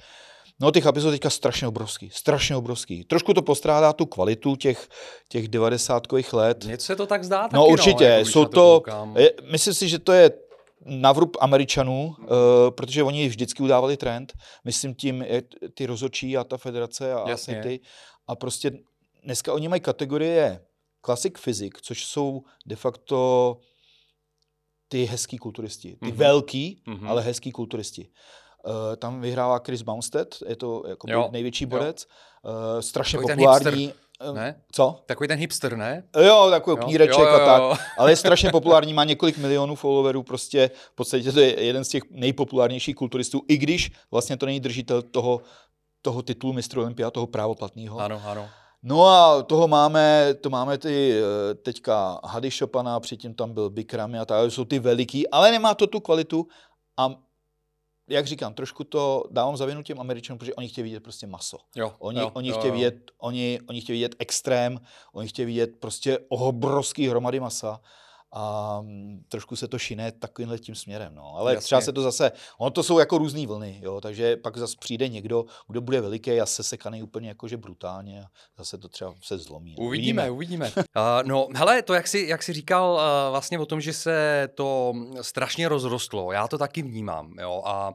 No 0.59 0.71
ty 0.71 0.81
chlapy 0.81 1.01
jsou 1.01 1.11
teďka 1.11 1.29
strašně 1.29 1.67
obrovský, 1.67 2.09
strašně 2.13 2.55
obrovský. 2.55 3.03
Trošku 3.03 3.33
to 3.33 3.41
postrádá 3.41 3.93
tu 3.93 4.05
kvalitu 4.05 4.55
těch, 4.55 4.89
těch 5.29 5.47
90 5.47 6.03
let. 6.33 6.63
Něco 6.63 6.85
se 6.85 6.95
to 6.95 7.07
tak 7.07 7.23
zdá 7.23 7.41
taky, 7.41 7.55
No 7.55 7.67
určitě, 7.67 8.09
no, 8.09 8.15
jako 8.15 8.29
jsou 8.29 8.45
to, 8.45 8.83
to 8.85 9.15
myslím 9.51 9.73
si, 9.73 9.89
že 9.89 9.99
to 9.99 10.11
je 10.11 10.31
na 10.85 11.11
vrub 11.11 11.37
Američanů, 11.39 12.15
uh, 12.19 12.27
protože 12.69 13.03
oni 13.03 13.27
vždycky 13.27 13.63
udávali 13.63 13.97
trend. 13.97 14.33
Myslím 14.65 14.95
tím 14.95 15.21
je, 15.21 15.43
ty 15.73 15.85
rozočí 15.85 16.37
a 16.37 16.43
ta 16.43 16.57
federace 16.57 17.13
a 17.13 17.29
Jasně. 17.29 17.61
ty. 17.61 17.79
A 18.27 18.35
prostě 18.35 18.71
dneska 19.23 19.53
oni 19.53 19.67
mají 19.67 19.81
kategorie 19.81 20.61
Classic 21.05 21.33
Physics, 21.43 21.81
což 21.81 22.05
jsou 22.05 22.41
de 22.65 22.75
facto 22.75 23.57
ty 24.87 25.05
hezký 25.05 25.37
kulturisti. 25.37 25.95
Ty 25.95 26.05
mm-hmm. 26.05 26.15
velký, 26.15 26.81
mm-hmm. 26.87 27.09
ale 27.09 27.21
hezký 27.21 27.51
kulturisti. 27.51 28.09
Uh, 28.67 28.95
tam 28.95 29.21
vyhrává 29.21 29.59
Chris 29.65 29.81
Bumstead, 29.81 30.27
je 30.47 30.55
to 30.55 30.83
jako 30.87 31.07
největší 31.31 31.65
borec, 31.65 32.05
uh, 32.43 32.81
strašně 32.81 33.19
Takový 33.19 33.33
populární. 33.35 33.93
Eh, 34.21 34.33
ne? 34.33 34.61
Co? 34.71 35.03
Takový 35.05 35.27
ten 35.27 35.39
hipster, 35.39 35.77
ne? 35.77 36.03
Jo, 36.25 36.47
takový 36.49 36.77
kníreček 36.83 37.27
a 37.27 37.45
tak. 37.45 37.79
Ale 37.97 38.11
je 38.11 38.15
strašně 38.15 38.49
populární, 38.49 38.93
má 38.93 39.03
několik 39.03 39.37
milionů 39.37 39.75
followerů, 39.75 40.23
prostě 40.23 40.71
v 40.91 40.95
podstatě 40.95 41.31
to 41.31 41.39
je 41.39 41.63
jeden 41.63 41.83
z 41.83 41.89
těch 41.89 42.03
nejpopulárnějších 42.09 42.95
kulturistů, 42.95 43.41
i 43.47 43.57
když 43.57 43.91
vlastně 44.11 44.37
to 44.37 44.45
není 44.45 44.59
držitel 44.59 45.01
toho, 45.01 45.41
toho 46.01 46.21
titulu 46.21 46.53
mistra 46.53 46.81
Olympia, 46.81 47.11
toho 47.11 47.27
právoplatného. 47.27 47.99
Ano, 47.99 48.21
ano. 48.25 48.49
No 48.83 49.07
a 49.07 49.43
toho 49.43 49.67
máme, 49.67 50.33
to 50.41 50.49
máme 50.49 50.77
ty 50.77 51.21
teďka 51.61 52.19
Hady 52.25 52.51
Chopana, 52.51 52.99
předtím 52.99 53.33
tam 53.33 53.53
byl 53.53 53.69
Bikrami 53.69 54.19
a 54.19 54.25
tak, 54.25 54.51
jsou 54.51 54.65
ty 54.65 54.79
veliký, 54.79 55.29
ale 55.29 55.51
nemá 55.51 55.75
to 55.75 55.87
tu 55.87 55.99
kvalitu 55.99 56.47
a 56.97 57.15
jak 58.07 58.27
říkám, 58.27 58.53
trošku 58.53 58.83
to 58.83 59.23
dávám 59.31 59.57
za 59.57 59.65
vinu 59.65 59.83
těm 59.83 59.99
Američanům, 59.99 60.39
protože 60.39 60.55
oni 60.55 60.67
chtějí 60.67 60.83
vidět 60.83 61.03
prostě 61.03 61.27
maso. 61.27 61.57
Jo, 61.75 61.95
oni, 61.99 62.19
jo, 62.19 62.31
oni, 62.33 62.49
jo, 62.49 62.55
chtějí 62.55 62.69
jo. 62.69 62.73
Vidět, 62.73 63.11
oni, 63.17 63.59
oni 63.69 63.81
chtějí 63.81 63.99
vidět 63.99 64.15
extrém, 64.19 64.79
oni 65.13 65.27
chtějí 65.27 65.45
vidět 65.45 65.79
prostě 65.79 66.19
obrovský 66.29 67.07
hromady 67.07 67.39
masa 67.39 67.81
a 68.31 68.77
mm, 68.81 69.23
trošku 69.29 69.55
se 69.55 69.67
to 69.67 69.79
šine 69.79 70.11
takovýmhle 70.11 70.59
tím 70.59 70.75
směrem. 70.75 71.15
No. 71.15 71.35
Ale 71.35 71.53
Jasně. 71.53 71.65
třeba 71.65 71.81
se 71.81 71.93
to 71.93 72.01
zase, 72.01 72.31
ono 72.57 72.71
to 72.71 72.83
jsou 72.83 72.99
jako 72.99 73.17
různé 73.17 73.47
vlny, 73.47 73.79
jo, 73.83 74.01
takže 74.01 74.37
pak 74.37 74.57
zase 74.57 74.75
přijde 74.79 75.09
někdo, 75.09 75.45
kdo 75.67 75.81
bude 75.81 76.01
veliký 76.01 76.41
a 76.41 76.45
se 76.45 76.63
sekaný 76.63 77.03
úplně 77.03 77.29
jakože 77.29 77.57
brutálně 77.57 78.21
a 78.21 78.27
zase 78.57 78.77
to 78.77 78.89
třeba 78.89 79.13
se 79.21 79.37
zlomí. 79.37 79.75
Uvidíme, 79.77 80.31
uvidíme. 80.31 80.71
uh, 80.77 80.83
no, 81.25 81.47
hele, 81.55 81.81
to 81.81 81.93
jak 81.93 82.07
jsi, 82.07 82.25
jak 82.27 82.43
jsi 82.43 82.53
říkal 82.53 82.93
uh, 82.93 83.31
vlastně 83.31 83.59
o 83.59 83.65
tom, 83.65 83.81
že 83.81 83.93
se 83.93 84.47
to 84.55 84.93
strašně 85.21 85.69
rozrostlo, 85.69 86.31
já 86.31 86.47
to 86.47 86.57
taky 86.57 86.81
vnímám, 86.81 87.33
jo, 87.39 87.61
a 87.65 87.93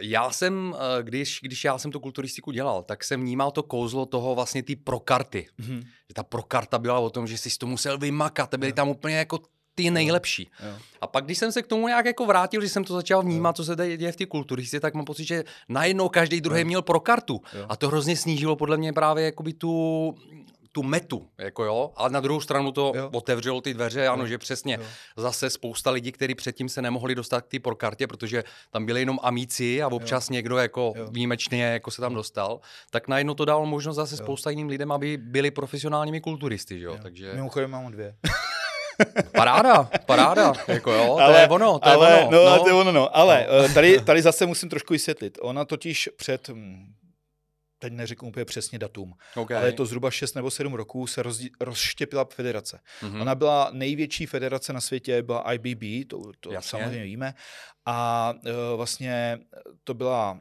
já 0.00 0.30
jsem, 0.30 0.76
když, 1.02 1.38
když 1.42 1.64
já 1.64 1.78
jsem 1.78 1.90
tu 1.90 2.00
kulturistiku 2.00 2.50
dělal, 2.50 2.82
tak 2.82 3.04
jsem 3.04 3.20
vnímal 3.20 3.50
to 3.50 3.62
kouzlo 3.62 4.06
toho 4.06 4.34
vlastně 4.34 4.62
ty 4.62 4.76
prokarty. 4.76 5.46
Mm-hmm. 5.60 5.80
Že 5.80 6.14
ta 6.14 6.22
prokarta 6.22 6.78
byla 6.78 6.98
o 6.98 7.10
tom, 7.10 7.26
že 7.26 7.38
jsi 7.38 7.58
to 7.58 7.66
musel 7.66 7.98
vymakat, 7.98 8.54
byly 8.54 8.72
tam 8.72 8.88
úplně 8.88 9.16
jako 9.16 9.38
ty 9.74 9.90
nejlepší. 9.90 10.50
Jo. 10.60 10.68
Jo. 10.68 10.76
A 11.00 11.06
pak, 11.06 11.24
když 11.24 11.38
jsem 11.38 11.52
se 11.52 11.62
k 11.62 11.66
tomu 11.66 11.88
nějak 11.88 12.06
jako 12.06 12.26
vrátil, 12.26 12.62
že 12.62 12.68
jsem 12.68 12.84
to 12.84 12.94
začal 12.94 13.22
vnímat, 13.22 13.48
jo. 13.48 13.52
co 13.52 13.64
se 13.64 13.76
tady 13.76 13.96
děje 13.96 14.12
v 14.12 14.16
té 14.16 14.26
kulturistice, 14.26 14.80
tak 14.80 14.94
mám 14.94 15.04
pocit, 15.04 15.24
že 15.24 15.44
najednou 15.68 16.08
každý 16.08 16.40
druhý 16.40 16.60
jo. 16.60 16.66
měl 16.66 16.82
pro 16.82 17.00
kartu. 17.00 17.40
Jo. 17.58 17.66
A 17.68 17.76
to 17.76 17.88
hrozně 17.88 18.16
snížilo 18.16 18.56
podle 18.56 18.76
mě 18.76 18.92
právě 18.92 19.24
jakoby 19.24 19.52
tu 19.52 20.14
tu 20.72 20.82
metu, 20.82 21.28
jako 21.38 21.64
jo, 21.64 21.92
ale 21.96 22.10
na 22.10 22.20
druhou 22.20 22.40
stranu 22.40 22.72
to 22.72 22.92
jo. 22.96 23.10
otevřelo 23.12 23.60
ty 23.60 23.74
dveře, 23.74 24.08
ano, 24.08 24.22
jo. 24.22 24.26
že 24.26 24.38
přesně 24.38 24.78
jo. 24.80 24.86
zase 25.16 25.50
spousta 25.50 25.90
lidí, 25.90 26.12
kteří 26.12 26.34
předtím 26.34 26.68
se 26.68 26.82
nemohli 26.82 27.14
dostat 27.14 27.40
k 27.40 27.48
té 27.48 27.58
prokartě, 27.58 28.06
protože 28.06 28.44
tam 28.70 28.86
byli 28.86 29.00
jenom 29.00 29.18
amíci 29.22 29.82
a 29.82 29.88
občas 29.88 30.30
jo. 30.30 30.32
někdo 30.32 30.58
jako 30.58 30.92
jo. 30.96 31.06
výjimečně 31.10 31.64
jako 31.64 31.90
se 31.90 32.00
tam 32.00 32.14
dostal, 32.14 32.60
tak 32.90 33.08
najednou 33.08 33.34
to 33.34 33.44
dalo 33.44 33.66
možnost 33.66 33.96
zase 33.96 34.14
jo. 34.14 34.18
spousta 34.24 34.50
jiným 34.50 34.68
lidem, 34.68 34.92
aby 34.92 35.16
byli 35.16 35.50
profesionálními 35.50 36.20
kulturisty, 36.20 36.78
že 36.78 36.84
jo, 36.84 36.92
jo. 36.92 36.98
takže... 37.02 37.32
Mimochodem 37.34 37.70
mám 37.70 37.92
dvě. 37.92 38.14
Paráda, 39.32 39.90
paráda, 40.06 40.52
jako 40.68 40.92
jo, 40.92 41.16
ale, 41.20 41.34
to 41.34 41.40
je 41.40 41.48
ono, 41.48 41.78
to 41.78 41.88
ale, 41.88 42.10
je 42.10 42.24
ono. 42.24 42.30
No, 42.30 42.56
no. 42.56 42.62
to 42.62 42.68
je 42.68 42.74
ono, 42.74 42.92
no. 42.92 43.16
Ale 43.16 43.46
no. 43.50 43.64
Eh, 43.64 43.68
tady, 43.68 44.00
tady 44.04 44.22
zase 44.22 44.46
musím 44.46 44.68
trošku 44.68 44.92
vysvětlit. 44.92 45.38
Ona 45.42 45.64
totiž 45.64 46.08
před 46.16 46.48
hm, 46.48 46.94
teď 47.82 47.92
neřeknu 47.92 48.28
úplně 48.28 48.44
přesně 48.44 48.78
datum, 48.78 49.14
Okay. 49.36 49.56
ale 49.56 49.66
je 49.68 49.72
to 49.72 49.86
zhruba 49.86 50.10
6 50.10 50.34
nebo 50.34 50.50
7 50.50 50.74
roků, 50.74 51.06
se 51.06 51.22
rozdí, 51.22 51.50
rozštěpila 51.60 52.24
federace. 52.24 52.80
Mhm. 53.02 53.20
Ona 53.20 53.34
byla 53.34 53.70
největší 53.72 54.26
federace 54.26 54.72
na 54.72 54.80
světě, 54.80 55.22
byla 55.22 55.52
IBB, 55.52 56.08
to, 56.08 56.22
to 56.40 56.52
Jasně. 56.52 56.68
samozřejmě 56.70 57.04
víme. 57.04 57.34
A 57.86 58.32
uh, 58.46 58.76
vlastně 58.76 59.38
to 59.84 59.94
byla 59.94 60.40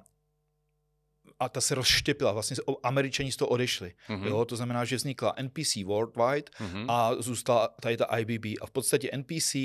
a 1.41 1.50
ta 1.50 1.62
se 1.62 1.75
rozštěpila, 1.75 2.31
vlastně 2.31 2.55
američani 2.83 3.31
z 3.31 3.36
toho 3.36 3.50
odešli. 3.50 3.93
Mhm. 4.10 4.27
Jo, 4.27 4.45
to 4.45 4.55
znamená, 4.55 4.86
že 4.86 4.95
vznikla 4.95 5.33
NPC 5.38 5.83
Worldwide 5.83 6.51
Mhm. 6.60 6.86
a 6.89 7.12
zůstala 7.19 7.67
tady 7.81 7.98
ta 7.98 8.05
IBB. 8.05 8.45
A 8.62 8.65
v 8.65 8.71
podstatě 8.71 9.10
NPC, 9.12 9.55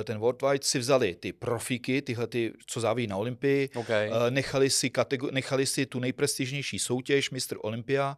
eh, 0.00 0.04
ten 0.04 0.18
Worldwide, 0.18 0.64
si 0.64 0.78
vzali 0.78 1.14
ty 1.14 1.32
profíky, 1.32 2.02
tyhle, 2.02 2.26
ty, 2.26 2.52
co 2.66 2.80
záví 2.80 3.06
na 3.06 3.16
Olympii, 3.16 3.68
Okay. 3.76 4.10
eh, 4.26 4.30
nechali 4.30 4.70
si, 4.70 4.90
katego- 4.90 5.32
nechali 5.32 5.66
si 5.66 5.86
tu 5.86 5.98
nejprestižnější 6.00 6.78
soutěž 6.78 7.30
Mr. 7.30 7.56
Olympia 7.62 8.16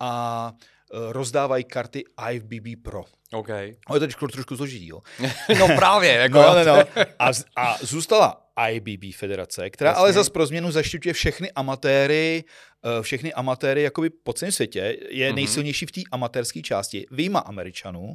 a 0.00 0.52
eh, 0.92 1.12
rozdávají 1.12 1.64
karty 1.64 2.04
IFBB 2.32 2.76
Pro. 2.82 3.04
Okay. 3.32 3.66
Je 3.68 3.76
to 3.86 3.98
trošku, 4.00 4.26
trošku 4.28 4.56
složitý, 4.56 4.86
jo. 4.86 5.00
No 5.58 5.66
právě, 5.76 6.12
jako 6.12 6.34
No, 6.42 6.54
no, 6.54 6.64
no. 6.64 6.74
A, 7.18 7.30
a 7.56 7.76
zůstala 7.80 8.47
IBB 8.70 9.14
federace, 9.16 9.70
která 9.70 9.90
Jasně. 9.90 10.00
ale 10.00 10.12
zase 10.12 10.30
pro 10.30 10.46
změnu 10.46 10.70
zaštiťuje 10.70 11.12
všechny 11.12 11.52
amatéry, 11.52 12.44
eh, 12.84 13.02
všechny 13.02 13.32
amatéry 13.32 13.82
jakoby 13.82 14.10
po 14.10 14.32
celém 14.32 14.52
světě, 14.52 14.96
je 15.10 15.26
Mhm. 15.26 15.36
nejsilnější 15.36 15.86
v 15.86 15.92
té 15.92 16.00
amatérské 16.12 16.62
části, 16.62 17.06
výjima 17.10 17.38
Američanů, 17.40 18.14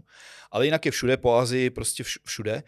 ale 0.51 0.65
jinak 0.65 0.85
je 0.85 0.91
všude 0.91 1.17
po 1.17 1.33
Azii, 1.35 1.69
prostě 1.69 2.03
vš- 2.03 2.19
všude. 2.25 2.63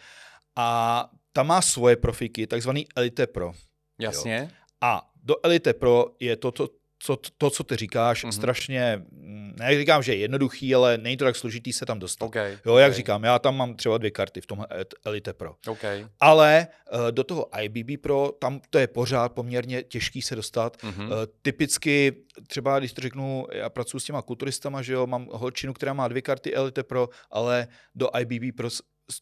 A 0.55 1.09
tam 1.33 1.47
má 1.47 1.61
svoje 1.61 1.95
profiky, 1.95 2.47
takzvaný 2.47 2.87
Elite 2.95 3.27
Pro. 3.27 3.51
Jasně. 3.99 4.51
A 4.81 5.01
do 5.23 5.35
Elite 5.43 5.73
Pro 5.73 6.05
je 6.19 6.35
to, 6.35 6.51
to, 6.51 6.69
co, 7.05 7.17
to, 7.37 7.49
co 7.49 7.63
ty 7.63 7.75
říkáš, 7.75 8.23
Mhm. 8.23 8.29
mm-hmm. 8.31 8.35
strašně, 8.35 9.01
mm, 9.11 9.53
ne 9.59 9.77
říkám, 9.79 10.03
že 10.03 10.13
je 10.13 10.17
jednoduchý, 10.17 10.75
ale 10.75 10.97
není 10.97 11.17
to 11.17 11.25
tak 11.25 11.35
složitý 11.35 11.73
se 11.73 11.85
tam 11.85 11.99
dostat. 11.99 12.25
Okay. 12.25 12.57
Jo, 12.65 12.77
jak 12.77 12.89
okay. 12.89 12.97
říkám, 12.97 13.23
já 13.23 13.39
tam 13.39 13.57
mám 13.57 13.75
třeba 13.75 13.97
dvě 13.97 14.11
karty 14.11 14.41
v 14.41 14.45
tom 14.45 14.65
Elite 15.05 15.33
Pro. 15.33 15.55
Okay. 15.67 16.07
Ale 16.19 16.67
eh, 16.91 17.11
do 17.11 17.23
toho 17.23 17.47
IBB 17.61 18.01
Pro, 18.01 18.31
tam 18.39 18.61
to 18.69 18.79
je 18.79 18.87
pořád 18.87 19.31
poměrně 19.33 19.83
těžký 19.83 20.21
se 20.21 20.35
dostat. 20.35 20.77
Mhm. 20.83 21.09
Eh, 21.11 21.27
Typicky, 21.41 22.13
třeba 22.47 22.79
když 22.79 22.93
to 22.93 23.01
řeknu, 23.01 23.47
já 23.51 23.69
pracuji 23.69 23.99
s 23.99 24.03
těma 24.03 24.21
kulturistama, 24.21 24.81
že 24.81 24.93
jo, 24.93 25.07
mám 25.07 25.27
holčinu, 25.31 25.73
která 25.73 25.93
má 25.93 26.07
dvě 26.07 26.21
karty 26.21 26.53
Elite 26.53 26.83
Pro, 26.83 27.09
ale 27.31 27.67
do 27.95 28.09
IBB 28.19 28.55
Pro 28.57 28.69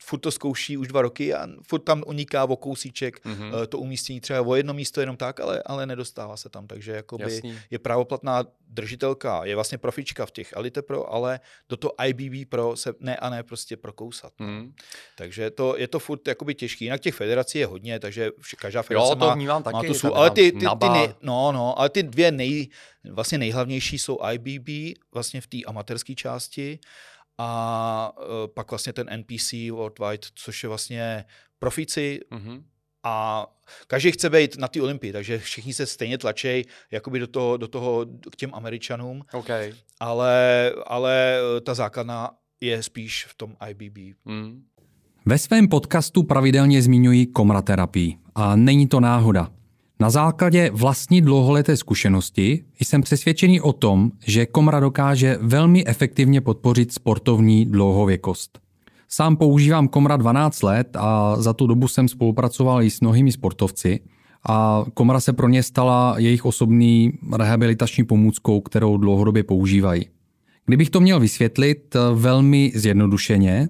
furt 0.01 0.19
to 0.19 0.31
zkouší 0.31 0.77
už 0.77 0.87
dva 0.87 1.01
roky 1.01 1.33
a 1.33 1.47
furt 1.67 1.79
tam 1.79 2.03
uniká 2.07 2.43
o 2.43 2.55
kousíček 2.55 3.25
Mhm. 3.25 3.51
eh, 3.63 3.67
to 3.67 3.77
umístění 3.79 4.21
třeba 4.21 4.41
o 4.41 4.55
jedno 4.55 4.73
místo 4.73 4.99
jenom 4.99 5.17
tak, 5.17 5.39
ale, 5.39 5.63
ale 5.65 5.85
nedostává 5.85 6.37
se 6.37 6.49
tam, 6.49 6.67
takže 6.67 6.91
jakoby 6.91 7.23
Jasný. 7.23 7.59
je 7.71 7.79
právoplatná 7.79 8.43
držitelka, 8.69 9.45
je 9.45 9.55
vlastně 9.55 9.77
profička 9.77 10.25
v 10.25 10.31
těch 10.31 10.53
Elite 10.55 10.81
Pro, 10.81 11.13
ale 11.13 11.39
do 11.69 11.77
toho 11.77 11.93
IBB 12.05 12.49
Pro 12.49 12.75
se 12.75 12.93
ne 12.99 13.15
a 13.17 13.29
ne 13.29 13.43
prostě 13.43 13.77
prokousat. 13.77 14.33
Mhm. 14.39 14.73
Takže 15.17 15.51
to, 15.51 15.77
je 15.77 15.87
to 15.87 15.99
furt 15.99 16.27
jakoby 16.27 16.55
těžký. 16.55 16.85
Jinak 16.85 17.01
těch 17.01 17.15
federací 17.15 17.57
je 17.59 17.65
hodně, 17.65 17.99
takže 17.99 18.29
každá 18.59 18.81
federace 18.81 19.09
Jo, 19.11 19.15
to 19.15 19.25
má, 19.27 19.35
vnímám 19.35 19.63
má 19.65 19.71
to 19.71 19.77
tady 19.87 19.93
svůj, 19.93 20.11
ale 20.15 20.29
ty, 20.31 20.51
ty, 20.51 20.59
ty 20.79 20.89
nej, 20.89 21.13
no, 21.21 21.51
no, 21.51 21.79
ale 21.79 21.89
ty 21.89 22.03
dvě 22.03 22.31
nej, 22.31 22.67
vlastně 23.11 23.37
nejhlavnější 23.37 23.97
jsou 23.99 24.19
IBB, 24.31 24.97
vlastně 25.13 25.41
v 25.41 25.47
té 25.47 25.57
amatérské 25.67 26.15
části 26.15 26.79
a 27.37 28.13
uh, 28.17 28.25
pak 28.53 28.71
vlastně 28.71 28.93
ten 28.93 29.07
NPC 29.09 29.53
Worldwide, 29.71 30.27
což 30.35 30.63
je 30.63 30.69
vlastně 30.69 31.25
profici 31.59 32.19
Mhm. 32.31 32.63
a 33.03 33.45
každý 33.87 34.11
chce 34.11 34.29
být 34.29 34.57
na 34.57 34.67
té 34.67 34.81
Olympii, 34.81 35.13
takže 35.13 35.39
všichni 35.39 35.73
se 35.73 35.85
stejně 35.85 36.17
tlačej 36.17 36.65
jakoby 36.91 37.19
do 37.19 37.27
toho, 37.27 37.57
do 37.57 37.67
toho 37.67 38.05
k 38.31 38.35
těm 38.35 38.49
Američanům, 38.53 39.21
Okay. 39.33 39.73
ale, 39.99 40.71
ale 40.87 41.37
eh, 41.57 41.61
ta 41.61 41.73
základna 41.73 42.31
je 42.61 42.83
spíš 42.83 43.25
v 43.25 43.35
tom 43.35 43.55
IBB. 43.69 43.97
Mhm. 44.25 44.63
Ve 45.25 45.37
svém 45.37 45.67
podcastu 45.67 46.23
pravidelně 46.23 46.81
zmiňuji 46.81 47.25
komraterapii 47.25 48.17
a 48.35 48.55
není 48.55 48.87
to 48.87 48.99
náhoda. 48.99 49.51
Na 50.03 50.09
základě 50.09 50.71
vlastní 50.73 51.21
dlouholeté 51.21 51.77
zkušenosti 51.77 52.63
jsem 52.79 53.01
přesvědčený 53.01 53.61
o 53.61 53.73
tom, 53.73 54.11
že 54.25 54.45
komra 54.45 54.79
dokáže 54.79 55.37
velmi 55.41 55.87
efektivně 55.87 56.41
podpořit 56.41 56.93
sportovní 56.93 57.65
dlouhověkost. 57.65 58.59
Sám 59.09 59.35
používám 59.35 59.87
komra 59.87 60.17
12 60.17 60.63
let 60.63 60.95
a 60.99 61.35
za 61.41 61.53
tu 61.53 61.67
dobu 61.67 61.87
jsem 61.87 62.07
spolupracoval 62.07 62.83
i 62.83 62.89
s 62.89 63.01
mnohými 63.01 63.31
sportovci 63.31 63.99
a 64.49 64.85
komra 64.93 65.19
se 65.19 65.33
pro 65.33 65.49
ně 65.49 65.63
stala 65.63 66.15
jejich 66.17 66.45
osobní 66.45 67.13
rehabilitační 67.37 68.03
pomůckou, 68.03 68.61
kterou 68.61 68.97
dlouhodobě 68.97 69.43
používají. 69.43 70.05
Kdybych 70.65 70.89
to 70.89 70.99
měl 70.99 71.19
vysvětlit 71.19 71.95
eh, 71.95 71.99
velmi 72.15 72.71
zjednodušeně, 72.75 73.69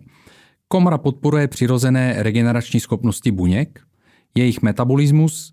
komra 0.68 0.98
podporuje 0.98 1.48
přirozené 1.48 2.16
regenerační 2.18 2.80
schopnosti 2.80 3.32
buněk, 3.32 3.80
jejich 4.36 4.62
metabolismus, 4.62 5.53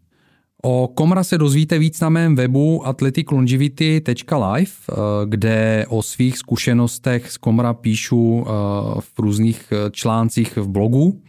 O 0.63 0.87
Komra 0.87 1.23
se 1.23 1.37
dozvíte 1.37 1.79
víc 1.79 1.99
na 1.99 2.09
mém 2.09 2.35
webu 2.35 2.87
athleticlongivity.live, 2.87 4.71
eh, 4.89 4.95
kde 5.25 5.85
o 5.89 6.03
svých 6.03 6.37
zkušenostech 6.37 7.31
z 7.31 7.37
Komra 7.37 7.73
píšu 7.73 8.45
eh, 8.45 8.51
v 8.99 9.19
různých 9.19 9.71
eh, 9.71 9.91
článcích 9.91 10.57
v 10.57 10.67
blogu. 10.67 11.21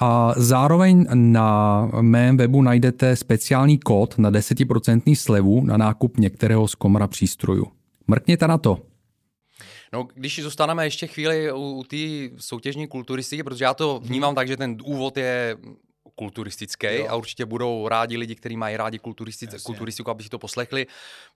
A 0.00 0.34
zároveň 0.36 1.06
na 1.14 1.90
mém 2.00 2.36
webu 2.36 2.62
najdete 2.62 3.16
speciální 3.16 3.78
kód 3.78 4.18
na 4.18 4.30
10% 4.30 5.14
slevu 5.14 5.64
na 5.64 5.76
nákup 5.76 6.18
některého 6.18 6.68
z 6.68 6.74
Komra 6.74 7.06
přístrojů. 7.06 7.66
Mrkněte 8.06 8.48
na 8.48 8.58
to. 8.58 8.78
No, 9.92 10.08
když 10.14 10.42
zůstaneme 10.42 10.86
ještě 10.86 11.06
chvíli 11.06 11.52
u, 11.52 11.56
u 11.56 11.84
té 11.84 11.96
soutěžní 12.36 12.86
kulturistiky, 12.86 13.42
protože 13.42 13.64
já 13.64 13.74
to 13.74 14.00
vnímám 14.04 14.34
tak, 14.34 14.48
že 14.48 14.56
ten 14.56 14.76
úvod 14.84 15.16
je 15.16 15.56
kulturistický 16.14 16.86
Jo. 16.90 17.06
a 17.08 17.14
určitě 17.16 17.44
budou 17.44 17.88
rádi 17.88 18.16
lidi, 18.16 18.34
kteří 18.34 18.56
mají 18.56 18.76
rádi 18.76 18.98
kulturistic, 18.98 19.62
kulturistiku, 19.62 20.10
aby 20.10 20.22
si 20.22 20.28
to 20.28 20.38
poslechli. 20.38 20.86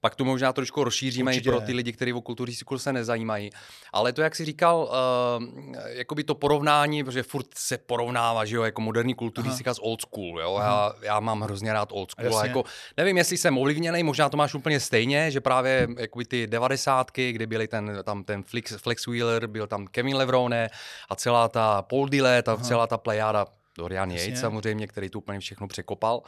Pak 0.01 0.15
to 0.15 0.25
možná 0.25 0.53
trošku 0.53 0.85
rozšíříme 0.85 1.31
Určitě. 1.31 1.49
i 1.49 1.53
pro 1.53 1.61
ty 1.61 1.73
lidi, 1.73 1.93
kteří 1.93 2.13
o 2.13 2.21
kulturistiku 2.21 2.79
se 2.79 2.93
nezajímají. 2.93 3.51
Ale 3.93 4.13
to, 4.13 4.23
jak 4.23 4.37
jsi 4.37 4.45
říkal, 4.45 4.91
uh, 5.39 5.75
jakoby 5.87 6.25
to 6.25 6.35
porovnání, 6.35 7.05
protože 7.05 7.23
furt 7.23 7.47
se 7.55 7.79
porovnává, 7.79 8.45
že 8.45 8.57
jo, 8.57 8.63
jako 8.63 8.81
moderní 8.81 9.15
kulturistika 9.15 9.75
s 9.75 9.83
old 9.83 10.01
school, 10.01 10.41
jo. 10.41 10.59
Já, 10.61 10.93
já 11.03 11.21
mám 11.21 11.41
hrozně 11.41 11.73
rád 11.73 11.89
old 11.93 12.11
school. 12.11 12.39
A 12.39 12.47
jako, 12.47 12.65
nevím, 12.97 13.17
jestli 13.17 13.37
jsem 13.37 13.59
ovlivněný, 13.59 14.03
možná 14.03 14.29
to 14.29 14.37
máš 14.37 14.55
úplně 14.55 14.81
stejně, 14.81 15.31
že 15.31 15.41
právě 15.41 15.89
jakoby 15.99 16.25
ty 16.25 16.47
devadesátky, 16.47 17.33
kdy 17.33 17.47
byly 17.47 17.69
ten, 17.69 17.99
tam 18.05 18.25
ten 18.25 18.43
Flex, 18.43 18.77
Flex 18.77 19.07
Wheeler, 19.07 19.47
byl 19.47 19.67
tam 19.67 19.87
Kevin 19.87 20.17
Levrone 20.17 20.69
a 21.09 21.15
celá 21.17 21.49
ta 21.49 21.83
Paul 21.83 22.09
Dillett 22.09 22.49
a 22.49 22.57
celá 22.57 22.87
ta 22.87 22.99
plejáda 22.99 23.47
Dorian 23.79 24.11
Jasně. 24.11 24.25
Yates 24.25 24.41
samozřejmě, 24.41 24.87
který 24.87 25.11
tu 25.11 25.19
úplně 25.19 25.41
všechno 25.41 25.69
překopal. 25.69 26.23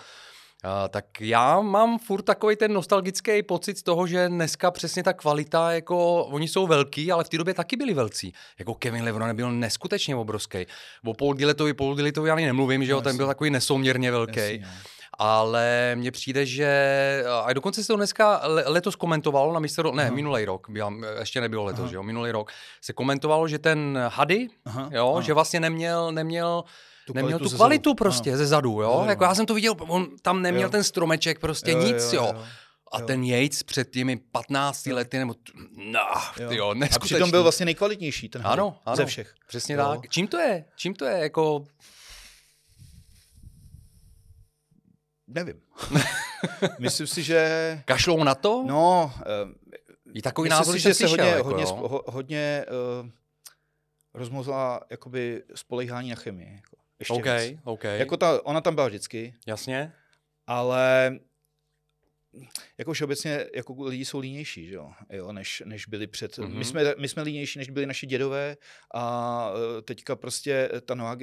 Uh, 0.65 0.71
tak 0.89 1.05
já 1.21 1.61
mám 1.61 1.99
furt 1.99 2.23
takový 2.23 2.57
ten 2.57 2.73
nostalgický 2.73 3.43
pocit 3.43 3.79
z 3.79 3.83
toho, 3.83 4.07
že 4.07 4.29
dneska 4.29 4.71
přesně 4.71 5.03
ta 5.03 5.13
kvalita, 5.13 5.73
jako 5.73 6.25
oni 6.25 6.49
jsou 6.49 6.67
velký, 6.67 7.13
ale 7.13 7.25
v 7.25 7.29
té 7.29 7.39
době 7.39 7.55
taky 7.55 7.77
byli 7.77 7.95
velcí. 7.95 8.33
Jako 8.59 8.75
Kevin 8.75 9.05
Levrone 9.05 9.35
byl 9.35 9.53
neskutečně 9.53 10.17
obrovský. 10.17 10.67
O 11.05 11.15
Paul 11.15 11.35
Dillettovi, 11.35 11.75
Paul 11.75 11.95
Dillettovi 11.95 12.31
ani 12.31 12.47
nemluvím, 12.47 12.85
že 12.85 12.93
jo, 12.93 13.01
ten 13.01 13.17
byl 13.17 13.27
takový 13.27 13.51
nesouměrně 13.51 14.11
velký. 14.11 14.41
Jasně, 14.41 14.59
no. 14.63 14.69
Ale 15.19 15.93
mně 15.95 16.11
přijde, 16.11 16.47
že 16.47 17.25
a 17.45 17.53
dokonce 17.53 17.83
se 17.83 17.87
to 17.87 17.97
dneska 17.97 18.41
le- 18.45 18.65
letos 18.67 18.97
komentovalo 18.97 19.53
na 19.53 19.61
mistr, 19.61 19.93
ne, 19.93 20.03
Aha. 20.07 20.15
minulý 20.15 20.45
rok, 20.45 20.67
byla, 20.71 20.93
ještě 21.19 21.41
nebylo 21.41 21.65
letos, 21.65 21.81
Aha. 21.81 21.91
že 21.91 21.97
jo, 21.97 22.03
minulý 22.03 22.31
rok, 22.31 22.51
se 22.81 22.93
komentovalo, 22.93 23.49
že 23.49 23.59
ten 23.59 23.99
Hady, 24.09 24.49
Aha, 24.65 24.89
jo, 24.93 25.13
ano. 25.13 25.23
že 25.23 25.33
vlastně 25.33 25.61
neměl, 25.61 26.13
neměl 26.13 26.65
Tu 27.07 27.13
neměl 27.15 27.39
kvalitu 27.39 27.51
tu 27.51 27.57
kvalitu 27.57 27.95
prostě 27.95 28.31
Ano. 28.31 28.39
ze 28.39 28.47
zadu, 28.47 28.71
jo? 28.83 28.91
Ze 28.93 28.97
zadu, 28.99 29.09
jako 29.11 29.25
já 29.25 29.35
jsem 29.35 29.47
to 29.47 29.55
viděl, 29.55 29.75
on 29.79 30.07
tam 30.23 30.43
neměl 30.43 30.63
Jo. 30.69 30.71
ten 30.71 30.85
stromeček, 30.85 31.39
prostě 31.39 31.71
Jo, 31.71 31.79
nic, 31.79 32.13
jo. 32.13 32.25
jo, 32.25 32.33
jo. 32.35 32.45
A 32.93 33.01
jo. 33.01 33.07
ten 33.07 33.25
Yates 33.25 33.63
před 33.63 33.91
těmi 33.91 34.17
15 34.17 34.87
lety, 34.87 35.19
nebo, 35.19 35.35
t- 35.35 35.53
no, 35.77 36.01
Jo. 36.41 36.51
jo, 36.51 36.75
A 36.95 36.99
přitom 36.99 37.31
byl 37.31 37.43
vlastně 37.43 37.65
nejkvalitnější 37.65 38.29
ten 38.29 38.43
ano, 38.45 38.79
ano, 38.87 38.97
ze 38.97 39.07
všech. 39.07 39.35
Přesně 39.49 39.75
Jo. 39.75 39.85
tak. 39.85 40.09
Čím 40.11 40.27
to 40.29 40.39
je? 40.39 40.65
Čím 40.77 40.95
to 40.95 41.05
je? 41.05 41.19
Jako, 41.19 41.65
Nevím. 45.27 45.61
Myslím 46.79 47.07
si, 47.07 47.23
že 47.23 47.83
kašlou 47.85 48.25
na 48.25 48.35
to? 48.35 48.65
no, 48.67 49.13
eh, 49.21 49.55
I 50.15 50.23
takový 50.23 50.47
Myslím 50.49 50.59
názor 50.59 50.75
si, 50.75 50.81
že 50.81 50.95
se 50.95 51.07
hodně, 51.07 51.25
jako, 51.29 51.45
hodně, 51.45 51.63
jo. 51.63 52.01
hodně 52.07 52.65
uh, 53.03 53.09
rozmozla 54.15 54.81
jakoby 54.91 55.43
spolehání 55.55 56.11
na 56.11 56.17
chemii. 56.17 56.63
Ještě 57.01 57.13
OK, 57.15 57.25
víc. 57.49 57.59
OK, 57.65 57.85
Jako 57.85 58.17
ta, 58.17 58.47
ona 58.47 58.61
tam 58.61 58.75
byla 58.75 58.87
vždycky, 58.89 59.35
jasně. 59.47 59.93
ale 60.47 61.19
jako 62.79 62.93
všeobecně 62.93 63.47
jako 63.55 63.77
lidi 63.85 64.05
jsou 64.05 64.19
línější, 64.19 64.67
že 64.67 64.75
jo? 64.75 64.93
Jo, 65.11 65.33
než, 65.33 65.63
než 65.67 65.87
byli 65.87 66.07
před. 66.07 66.33
Mm-hmm. 66.39 66.49
Mhm. 66.49 66.59
My, 66.59 66.65
jsme, 66.65 66.95
my 66.99 67.09
jsme 67.09 67.23
línější, 67.23 67.59
než 67.59 67.71
byli 67.71 67.87
naši 67.87 68.07
dědové 68.07 68.57
a 68.95 69.53
eh, 69.79 69.83
teďka 69.83 70.17
prostě 70.17 70.71
ta 70.85 70.95
nová, 70.95 71.17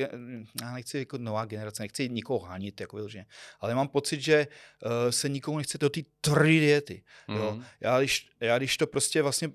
já 0.62 0.74
nechci 0.74 0.98
jako 0.98 1.18
nová 1.18 1.46
generace, 1.46 1.84
nechci 1.84 2.10
nikoho 2.10 2.40
hánit, 2.40 2.82
jako 2.82 2.96
vyloženě, 2.96 3.26
ale 3.60 3.76
mám 3.76 3.88
pocit, 3.88 4.22
že 4.22 4.48
uh, 4.86 4.92
se 5.10 5.30
nikomu 5.30 5.58
nechce 5.58 5.78
do 5.78 5.90
té 5.90 6.02
tvrdé 6.22 6.50
diety. 6.60 7.04
Jo? 7.28 7.52
Mhm. 7.52 7.66
Já, 7.82 8.00
když, 8.00 8.30
já 8.40 8.58
když 8.58 8.78
to 8.78 8.88
prostě 8.88 9.22
vlastně 9.22 9.52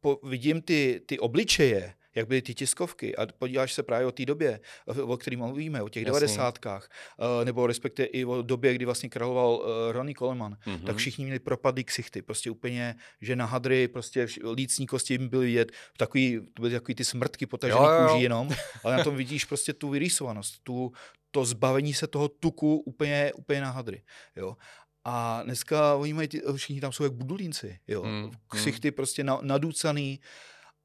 po, 0.00 0.20
vidím 0.28 0.62
ty, 0.62 1.02
ty 1.06 1.18
obličeje, 1.18 1.94
jak 2.14 2.28
byly 2.28 2.42
ty 2.42 2.54
tiskovky 2.54 3.16
a 3.16 3.26
podíváš 3.38 3.72
se 3.72 3.82
právě 3.82 4.06
o 4.06 4.12
té 4.12 4.26
době, 4.26 4.60
o 5.02 5.16
které 5.16 5.36
mluvíme, 5.36 5.82
o 5.82 5.88
těch 5.88 6.04
devadesátkách, 6.04 6.88
uh, 7.18 7.44
nebo 7.44 7.66
respektive 7.66 8.06
i 8.06 8.24
o 8.24 8.42
době, 8.42 8.74
kdy 8.74 8.84
vlastně 8.84 9.08
královal 9.08 9.50
uh, 9.54 9.66
Ronnie 9.92 10.14
Coleman, 10.14 10.56
Mhm. 10.66 10.80
tak 10.86 10.96
všichni 10.96 11.24
měli 11.24 11.38
propadlý 11.38 11.84
ksichty, 11.84 12.22
prostě 12.22 12.50
úplně, 12.50 12.94
že 13.20 13.36
na 13.36 13.46
hadry, 13.46 13.88
prostě 13.88 14.26
lícní 14.54 14.86
kosti 14.86 15.14
jim 15.14 15.28
byly 15.28 15.46
vidět, 15.46 15.72
takový, 15.96 16.40
to 16.54 16.62
byly 16.62 16.74
takový 16.74 16.94
ty 16.94 17.04
smrtky 17.04 17.46
potažený 17.46 17.80
Jo, 17.80 17.90
jo, 17.90 18.02
jo. 18.02 18.08
kůží 18.08 18.22
jenom, 18.22 18.48
ale 18.84 18.96
na 18.96 19.04
tom 19.04 19.16
vidíš 19.16 19.44
prostě 19.44 19.72
tu 19.72 19.88
vyrýsovanost, 19.88 20.54
tu, 20.62 20.92
to 21.30 21.44
zbavení 21.44 21.94
se 21.94 22.06
toho 22.06 22.28
tuku 22.28 22.76
úplně, 22.76 23.32
úplně 23.36 23.60
na 23.60 23.70
hadry, 23.70 24.02
jo. 24.36 24.56
A 25.04 25.42
dneska 25.44 25.94
oni 25.94 26.12
mají, 26.12 26.28
ty, 26.28 26.42
všichni 26.56 26.80
tam 26.80 26.92
jsou 26.92 27.04
jak 27.04 27.12
budulínci, 27.12 27.78
jo. 27.88 28.02
Mm, 28.02 28.10
mm. 28.10 28.30
Ksichty 28.48 28.90
prostě 28.90 29.24
na, 29.24 29.38
naducaný 29.42 30.20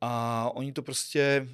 a 0.02 0.50
oni 0.54 0.74
to 0.74 0.82
prostě, 0.82 1.48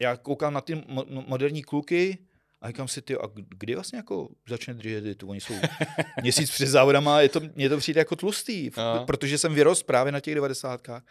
já 0.00 0.16
koukám 0.16 0.52
na 0.54 0.60
ty 0.60 0.74
mo- 0.74 1.06
mo- 1.06 1.24
moderní 1.28 1.62
kluky 1.62 2.18
a 2.60 2.68
říkám 2.68 2.88
si, 2.88 3.02
ty, 3.02 3.16
a 3.16 3.22
kdy 3.34 3.74
vlastně 3.74 3.96
jako 3.96 4.28
začne 4.48 4.74
držet 4.74 5.00
diety? 5.00 5.26
Oni 5.26 5.40
jsou 5.40 5.54
měsíc 6.22 6.50
před 6.50 6.66
závodama, 6.66 7.20
je 7.20 7.28
to, 7.28 7.40
mně 7.54 7.68
to 7.68 7.78
přijde 7.78 8.00
jako 8.00 8.16
tlustý, 8.16 8.70
Aha. 8.76 9.04
protože 9.04 9.38
jsem 9.38 9.54
vyrost 9.54 9.82
právě 9.82 10.12
na 10.12 10.20
těch 10.20 10.34
devadesátkách. 10.34 11.02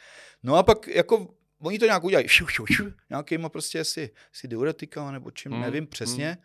No 0.44 0.56
a 0.56 0.64
pak 0.64 0.88
jako 0.88 1.28
oni 1.60 1.80
to 1.80 1.86
nějak 1.86 2.04
udělají, 2.04 2.28
šu, 2.28 2.48
šu, 2.48 2.66
šu, 2.66 2.94
nějakýma 3.10 3.50
prostě 3.50 3.80
asi, 3.80 4.10
asi 4.34 4.48
diuretikama 4.48 5.12
nebo 5.12 5.32
čím, 5.32 5.52
Mm, 5.52 5.62
nevím 5.62 5.88
přesně, 5.88 6.38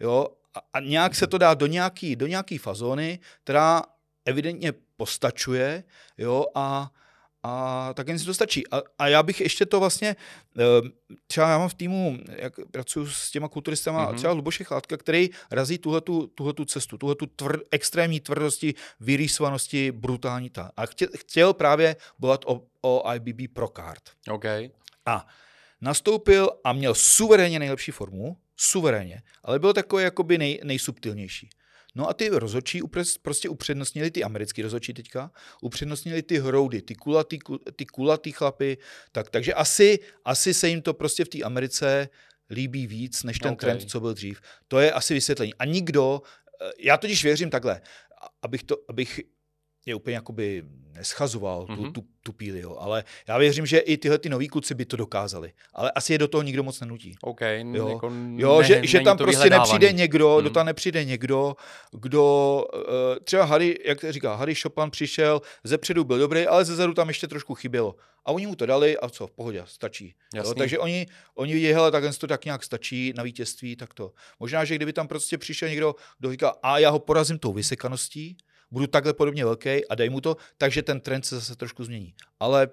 jo, 0.00 0.26
a, 0.54 0.60
a 0.72 0.80
nějak 0.80 1.14
se 1.14 1.26
to 1.26 1.38
dá 1.38 1.54
do 1.54 1.66
nějaký, 1.66 2.16
do 2.16 2.26
nějaký 2.26 2.58
fazóny, 2.58 3.18
která 3.44 3.82
evidentně 4.24 4.72
postačuje, 4.96 5.84
jo, 6.18 6.46
a 6.54 6.90
a 7.42 7.90
tak 7.94 8.08
jen 8.08 8.18
si 8.18 8.24
to 8.24 8.34
stačí. 8.34 8.68
A, 8.70 8.82
a 8.98 9.08
já 9.08 9.22
bych 9.22 9.40
ještě 9.40 9.66
to 9.66 9.80
vlastně, 9.80 10.16
eh, 10.58 10.62
třeba 11.26 11.48
já 11.48 11.58
mám 11.58 11.68
v 11.68 11.74
týmu, 11.74 12.18
jak 12.36 12.52
pracuji 12.70 13.06
s 13.06 13.30
těma 13.30 13.48
kulturistama, 13.48 13.98
Mhm. 14.02 14.08
mm-hmm. 14.12 14.16
třeba 14.16 14.32
Luboše 14.32 14.64
Chládka, 14.64 14.96
který 14.96 15.30
razí 15.50 15.78
tuhletu, 15.78 16.26
tuhletu 16.26 16.64
cestu, 16.64 16.98
tuhletu 16.98 17.26
tvr, 17.26 17.58
extrémní 17.70 18.20
tvrdosti, 18.20 18.74
vyrýsovanosti, 19.00 19.92
brutální 19.92 20.50
ta. 20.50 20.70
A 20.76 20.86
chtěl, 20.86 21.08
chtěl 21.16 21.52
právě 21.52 21.96
bojovat 22.18 22.44
o, 22.46 22.62
o 22.80 23.12
IBB 23.14 23.54
Pro 23.54 23.68
Card. 23.68 24.02
OK. 24.30 24.44
A 25.06 25.26
nastoupil 25.80 26.50
a 26.64 26.72
měl 26.72 26.94
suverénně 26.94 27.58
nejlepší 27.58 27.92
formu, 27.92 28.36
suverénně, 28.56 29.22
ale 29.44 29.58
byl 29.58 29.72
takový 29.72 30.04
jakoby 30.04 30.38
nej, 30.38 30.60
nejsubtilnější. 30.64 31.50
No 31.94 32.08
a 32.08 32.14
ty 32.14 32.28
rozhodčí 32.28 32.82
upres, 32.82 33.18
prostě 33.18 33.48
upřednostnili, 33.48 34.10
ty 34.10 34.24
americký 34.24 34.62
rozhodčí 34.62 34.94
teďka, 34.94 35.30
upřednostnili 35.62 36.22
ty 36.22 36.38
hroudy, 36.38 36.82
ty 36.82 36.94
kulatý, 36.94 37.38
ku- 37.38 37.60
ty 37.76 37.86
kulatý 37.86 38.32
chlapy, 38.32 38.78
tak, 39.12 39.30
takže 39.30 39.54
asi, 39.54 39.98
asi 40.24 40.54
se 40.54 40.68
jim 40.68 40.82
to 40.82 40.94
prostě 40.94 41.24
v 41.24 41.28
té 41.28 41.42
Americe 41.42 42.08
líbí 42.50 42.86
víc, 42.86 43.22
než 43.22 43.38
ten 43.38 43.52
OK. 43.52 43.60
trend, 43.60 43.90
co 43.90 44.00
byl 44.00 44.14
dřív. 44.14 44.40
To 44.68 44.80
je 44.80 44.92
asi 44.92 45.14
vysvětlení. 45.14 45.54
A 45.54 45.64
nikdo, 45.64 46.22
eh, 46.62 46.70
já 46.78 46.96
totiž 46.96 47.24
věřím 47.24 47.50
takhle, 47.50 47.80
abych, 48.42 48.62
to, 48.62 48.76
abych 48.88 49.20
je 49.86 49.94
úplně 49.94 50.14
jakoby 50.16 50.62
neschazoval 50.94 51.66
tu, 51.66 51.72
Mhm. 51.72 51.92
tu, 51.92 52.04
tu 52.22 52.32
píli, 52.32 52.60
jo. 52.60 52.76
ale 52.80 53.04
já 53.28 53.38
věřím, 53.38 53.66
že 53.66 53.78
i 53.78 53.96
tyhle 53.96 54.18
ty 54.18 54.28
noví 54.28 54.48
kluci 54.48 54.74
by 54.74 54.84
to 54.84 54.96
dokázali. 54.96 55.52
Ale 55.74 55.90
asi 55.90 56.12
je 56.12 56.18
do 56.18 56.28
toho 56.28 56.42
nikdo 56.42 56.62
moc 56.62 56.80
nenutí. 56.80 57.14
OK. 57.20 57.40
Jo. 57.72 57.88
Jako 57.88 58.12
Jo, 58.36 58.58
ne, 58.60 58.66
že, 58.66 58.80
že 58.86 58.98
není 58.98 59.04
tam 59.04 59.16
to 59.16 59.24
prostě 59.24 59.50
nepřijde 59.50 59.92
někdo, 59.92 60.30
Mhm. 60.34 60.40
kdo 60.40 60.50
tam 60.50 60.66
nepřijde 60.66 61.04
někdo, 61.04 61.54
kdo, 61.92 62.64
eh, 63.16 63.20
třeba 63.20 63.44
Harry, 63.44 63.78
jak 63.84 63.98
říká, 64.08 64.34
Harry 64.34 64.54
Chopin 64.54 64.90
přišel, 64.90 65.42
ze 65.64 65.78
předu 65.78 66.04
byl 66.04 66.18
dobrý, 66.18 66.46
ale 66.46 66.64
ze 66.64 66.76
zadu 66.76 66.94
tam 66.94 67.08
ještě 67.08 67.28
trošku 67.28 67.54
chybělo. 67.54 67.94
A 68.24 68.32
oni 68.32 68.46
mu 68.46 68.56
to 68.56 68.66
dali 68.66 68.98
a 68.98 69.08
co, 69.08 69.26
v 69.26 69.30
pohodě, 69.30 69.62
stačí. 69.66 70.14
Jo, 70.34 70.54
takže 70.54 70.78
oni, 70.78 71.06
oni 71.34 71.54
viděli, 71.54 71.72
hele, 71.74 71.90
takhle 71.90 72.12
to 72.12 72.26
tak 72.26 72.44
nějak 72.44 72.64
stačí 72.64 73.12
na 73.16 73.22
vítězství, 73.22 73.76
tak 73.76 73.94
to. 73.94 74.12
Možná, 74.40 74.64
že 74.64 74.74
kdyby 74.76 74.92
tam 74.92 75.08
prostě 75.08 75.38
přišel 75.38 75.68
někdo, 75.68 75.94
kdo 76.18 76.30
říká, 76.30 76.54
a 76.62 76.78
já 76.78 76.90
ho 76.90 76.98
porazím 76.98 77.38
tou 77.38 77.52
vysekaností, 77.52 78.36
budu 78.72 78.86
takhle 78.86 79.12
podobně 79.12 79.44
velký 79.44 79.88
a 79.88 79.94
dej 79.94 80.10
mu 80.10 80.20
to, 80.20 80.36
takže 80.58 80.82
ten 80.82 81.00
trend 81.00 81.26
se 81.26 81.34
zase 81.34 81.56
trošku 81.56 81.84
změní. 81.84 82.14
Ale 82.40 82.68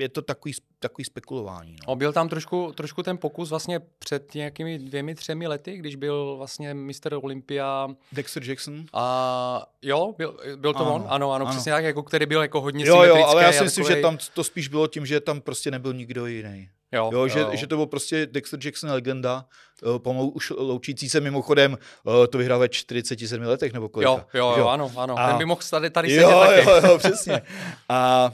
je 0.00 0.08
to 0.08 0.22
takový, 0.22 0.54
takový 0.78 1.04
spekulování. 1.04 1.76
No. 1.86 1.92
O, 1.92 1.96
byl 1.96 2.12
tam 2.12 2.28
trošku, 2.28 2.72
trošku 2.76 3.02
ten 3.02 3.18
pokus 3.18 3.50
vlastně 3.50 3.80
před 3.98 4.34
nějakými 4.34 4.78
dvěmi, 4.78 5.14
třemi 5.14 5.46
lety, 5.46 5.76
když 5.76 5.96
byl 5.96 6.34
vlastně 6.36 6.74
Mr. 6.74 7.14
Olympia 7.22 7.88
Dexter 8.12 8.42
Jackson, 8.50 8.84
a 8.92 9.66
jo, 9.82 10.14
byl, 10.18 10.36
byl 10.56 10.72
to 10.72 10.78
Ano, 10.80 10.94
on? 10.94 11.00
Ano, 11.08 11.32
ano, 11.32 11.32
ano. 11.32 11.46
přesně 11.46 11.72
tak, 11.72 11.84
jako 11.84 12.02
který 12.02 12.26
byl 12.26 12.42
jako 12.42 12.60
hodně 12.60 12.86
Jo, 12.86 13.02
jo, 13.02 13.24
ale 13.24 13.44
já 13.44 13.52
si 13.52 13.64
myslím, 13.64 13.84
že 13.84 13.88
takovej- 13.88 14.02
tam 14.02 14.18
to 14.34 14.44
spíš 14.44 14.68
bylo 14.68 14.86
tím, 14.86 15.06
že 15.06 15.20
tam 15.20 15.40
prostě 15.40 15.70
nebyl 15.70 15.92
nikdo 15.94 16.26
jiný. 16.26 16.68
jo, 16.92 17.10
Jo, 17.12 17.28
že, 17.28 17.46
že 17.52 17.66
to 17.66 17.76
byl 17.76 17.86
prostě 17.86 18.26
Dexter 18.26 18.60
Jackson 18.64 18.90
legenda, 18.90 19.44
eh, 19.96 19.98
pomalu 19.98 20.30
už 20.30 20.50
loučící 20.50 21.08
se 21.08 21.20
mimochodem, 21.20 21.78
eh, 22.24 22.26
to 22.26 22.38
vyhrál 22.38 22.58
ve 22.58 22.68
47 22.68 23.46
letech 23.46 23.72
nebo 23.72 23.88
kolika. 23.88 24.10
jo, 24.10 24.24
jo, 24.34 24.52
že 24.54 24.60
jo, 24.60 24.68
ano, 24.68 24.92
ano, 24.96 25.18
A- 25.18 25.28
ten 25.28 25.38
by 25.38 25.44
mohl 25.44 25.60
tady, 25.70 25.90
tady 25.90 26.08
sedět 26.08 26.22
jo, 26.22 26.40
taky. 26.40 26.68
jo, 26.68 26.80
jo, 26.90 26.98
přesně. 26.98 27.42
A 27.88 28.32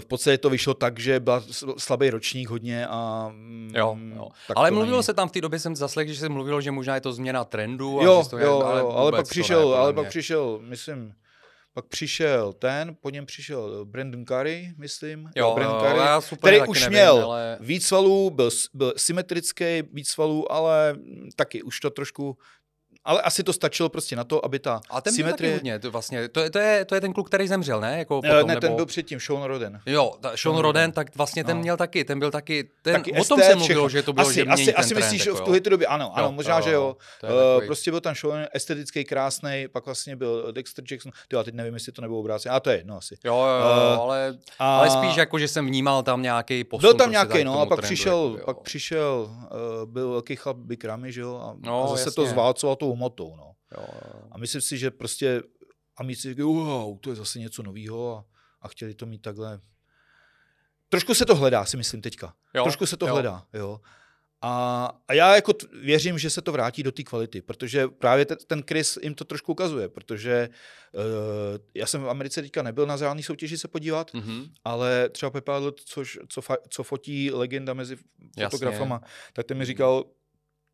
v 0.00 0.04
podstatě 0.06 0.38
to 0.38 0.50
vyšlo 0.50 0.74
tak, 0.74 0.98
že 0.98 1.20
byl 1.20 1.42
slabý 1.78 2.10
ročník 2.10 2.48
hodně 2.48 2.86
a... 2.86 3.28
mm, 3.32 3.70
Jo, 3.76 3.96
jo. 4.16 4.28
tak 4.48 4.56
ale 4.56 4.70
mluvilo 4.70 4.96
není. 4.96 5.02
se 5.04 5.14
tam 5.14 5.28
v 5.28 5.32
té 5.32 5.40
době, 5.40 5.58
jsem 5.58 5.76
zaslech, 5.76 6.08
že 6.08 6.14
se 6.16 6.28
mluvilo, 6.28 6.60
že 6.60 6.70
možná 6.70 6.94
je 6.94 7.00
to 7.00 7.12
změna 7.12 7.44
trendu. 7.44 8.00
a 8.00 8.04
Jo, 8.04 8.20
že 8.24 8.28
to 8.30 8.38
jo, 8.38 8.58
je, 8.58 8.64
ale, 8.64 8.80
ale 8.94 9.10
pak 9.12 9.28
přišel, 9.28 9.70
ne, 9.70 9.76
ale 9.76 9.92
pak 9.92 10.08
přišel, 10.08 10.58
myslím, 10.62 11.12
pak 11.74 11.84
přišel 11.86 12.52
ten, 12.52 12.96
po 13.00 13.10
něm 13.10 13.26
přišel 13.26 13.84
Brandon 13.84 14.24
Curry, 14.24 14.74
myslím. 14.78 15.30
Jo, 15.36 15.52
Brandon 15.54 15.76
jo, 15.76 15.82
Curry, 15.86 15.98
já 15.98 16.20
super 16.20 16.38
který 16.54 16.68
už 16.68 16.80
nevím, 16.80 16.92
měl 16.92 17.24
ale- 17.24 17.58
víc 17.60 17.86
svalů, 17.86 18.30
byl, 18.30 18.50
byl 18.74 18.92
symetrický 18.96 19.82
víc 19.92 20.08
svalů, 20.08 20.52
ale 20.52 20.92
mm, 20.94 21.28
taky 21.36 21.62
už 21.62 21.80
to 21.80 21.90
trošku, 21.90 22.36
ale 23.04 23.22
asi 23.22 23.42
to 23.42 23.52
stačilo 23.52 23.88
prostě 23.88 24.16
na 24.16 24.24
to, 24.24 24.44
aby 24.44 24.58
ta 24.58 24.80
A 24.90 25.00
ten 25.00 25.12
byl 25.16 25.22
taky 25.22 25.28
symetrie... 25.28 25.54
hodně, 25.54 25.78
to, 25.78 25.90
vlastně, 25.90 26.28
to, 26.28 26.40
je, 26.40 26.50
to, 26.50 26.58
je, 26.58 26.84
to 26.84 26.94
je 26.94 27.00
ten 27.00 27.12
kluk, 27.12 27.28
který 27.28 27.48
zemřel, 27.48 27.80
ne? 27.80 27.98
Jako 27.98 28.20
Eh, 28.24 28.28
potom, 28.30 28.46
ne, 28.48 28.54
nebo... 28.54 28.60
ten 28.60 28.74
byl 28.76 28.86
předtím, 28.86 29.20
Sean 29.20 29.42
Roden. 29.42 29.80
Jo, 29.86 30.12
ta, 30.20 30.32
Sean 30.36 30.56
Roden, 30.58 30.92
tak 30.92 31.16
vlastně 31.16 31.44
ten 31.44 31.56
No. 31.56 31.62
měl 31.62 31.76
taky, 31.76 32.04
ten 32.04 32.18
byl 32.18 32.30
taky, 32.30 32.68
ten, 32.82 32.92
Taky 32.94 33.12
o 33.12 33.24
tom 33.24 33.40
se 33.40 33.54
mluvilo, 33.56 33.88
všechno. 33.88 34.00
že 34.00 34.02
to 34.02 34.12
bylo, 34.12 34.26
asi, 34.26 34.34
že 34.34 34.42
asi, 34.44 34.64
ten 34.64 34.74
asi 34.76 34.88
trend, 34.94 35.00
myslíš, 35.04 35.26
jako, 35.26 35.38
v 35.38 35.40
tuhle 35.40 35.60
době, 35.60 35.86
ano, 35.86 36.16
ano, 36.18 36.26
Jo, 36.26 36.32
možná, 36.32 36.56
jo, 36.56 36.62
že 36.64 36.72
jo. 36.72 36.96
Eh, 37.24 37.26
takový- 37.26 37.66
prostě 37.66 37.90
byl 37.90 38.00
tam 38.00 38.14
Sean 38.14 38.46
estetický, 38.54 39.04
krásný, 39.04 39.66
pak 39.72 39.84
vlastně 39.86 40.16
byl 40.16 40.52
Dexter 40.52 40.84
Jackson, 40.90 41.12
ty 41.28 41.36
já 41.36 41.42
teď 41.42 41.54
nevím, 41.54 41.74
jestli 41.74 41.92
to 41.92 42.02
nebylo 42.02 42.20
obráceně, 42.20 42.50
a 42.52 42.60
to 42.60 42.70
je 42.70 42.76
jedno 42.76 42.96
asi. 42.96 43.14
Jo, 43.24 43.34
jo, 43.34 43.46
Eh, 43.92 43.96
ale, 43.96 44.38
A... 44.58 44.78
ale 44.78 44.90
spíš 44.90 45.16
jako, 45.16 45.38
že 45.38 45.48
jsem 45.48 45.66
vnímal 45.66 46.02
tam 46.02 46.22
nějaký 46.22 46.64
posun. 46.64 46.80
Byl 46.80 46.94
tam 46.94 46.96
prostě 47.12 47.12
nějaký, 47.32 47.44
no, 47.44 47.60
a 47.60 47.66
pak 47.66 47.78
trendu, 47.78 47.82
přišel, 47.94 48.32
jako, 48.38 48.54
pak 48.54 48.60
přišel, 48.62 49.30
uh, 49.30 49.90
byl 49.90 50.10
velký 50.10 50.36
chlap 50.36 50.56
Big 50.56 50.84
Ramy, 50.84 51.12
že 51.12 51.20
jo, 51.20 51.40
a, 51.42 51.54
No, 51.66 51.84
a 51.84 51.86
zase 51.88 52.10
to 52.10 52.26
zválcoval 52.26 52.76
tou 52.76 52.91
motou, 52.96 53.36
no. 53.36 53.52
Jo, 53.78 53.86
jo. 54.04 54.22
A 54.30 54.38
myslím 54.38 54.60
si, 54.60 54.78
že 54.78 54.90
prostě, 54.90 55.42
a 55.96 56.02
my 56.02 56.16
si 56.16 56.28
říkají, 56.28 56.46
wow, 56.46 56.98
to 56.98 57.10
je 57.10 57.16
zase 57.16 57.38
něco 57.38 57.62
nového 57.62 58.16
a, 58.16 58.24
a 58.60 58.68
chtěli 58.68 58.94
to 58.94 59.06
mít 59.06 59.22
takhle. 59.22 59.60
Trošku 60.88 61.14
se 61.14 61.26
to 61.26 61.34
hledá, 61.36 61.64
si 61.64 61.76
myslím 61.76 62.02
teďka. 62.02 62.34
Jo, 62.54 62.62
Trošku 62.62 62.86
se 62.86 62.96
to 62.96 63.06
jo. 63.06 63.12
hledá, 63.14 63.46
jo. 63.52 63.80
A, 64.44 64.90
a 65.08 65.12
já 65.14 65.34
jako 65.34 65.52
t- 65.52 65.66
věřím, 65.82 66.18
že 66.18 66.30
se 66.30 66.42
to 66.42 66.52
vrátí 66.52 66.82
do 66.82 66.92
té 66.92 67.02
kvality, 67.02 67.42
protože 67.42 67.88
právě 67.88 68.24
te, 68.24 68.36
ten 68.36 68.62
Chris 68.68 68.98
jim 69.02 69.14
to 69.14 69.24
trošku 69.24 69.52
ukazuje, 69.52 69.88
protože 69.88 70.48
uh, 70.94 71.02
já 71.74 71.86
jsem 71.86 72.02
v 72.02 72.08
Americe 72.08 72.42
teďka 72.42 72.62
nebyl 72.62 72.86
na 72.86 72.96
reální 72.96 73.22
soutěži 73.22 73.58
se 73.58 73.68
podívat, 73.68 74.14
Mhm. 74.14 74.44
ale 74.64 75.08
třeba 75.08 75.30
Pepa 75.30 75.60
což, 75.84 76.18
co, 76.28 76.42
fa, 76.42 76.56
co 76.68 76.82
fotí 76.82 77.30
legenda 77.30 77.74
mezi 77.74 77.96
Jasně. 78.36 78.48
fotografama, 78.50 79.00
tak 79.32 79.46
ten 79.46 79.58
mi 79.58 79.64
říkal, 79.64 80.04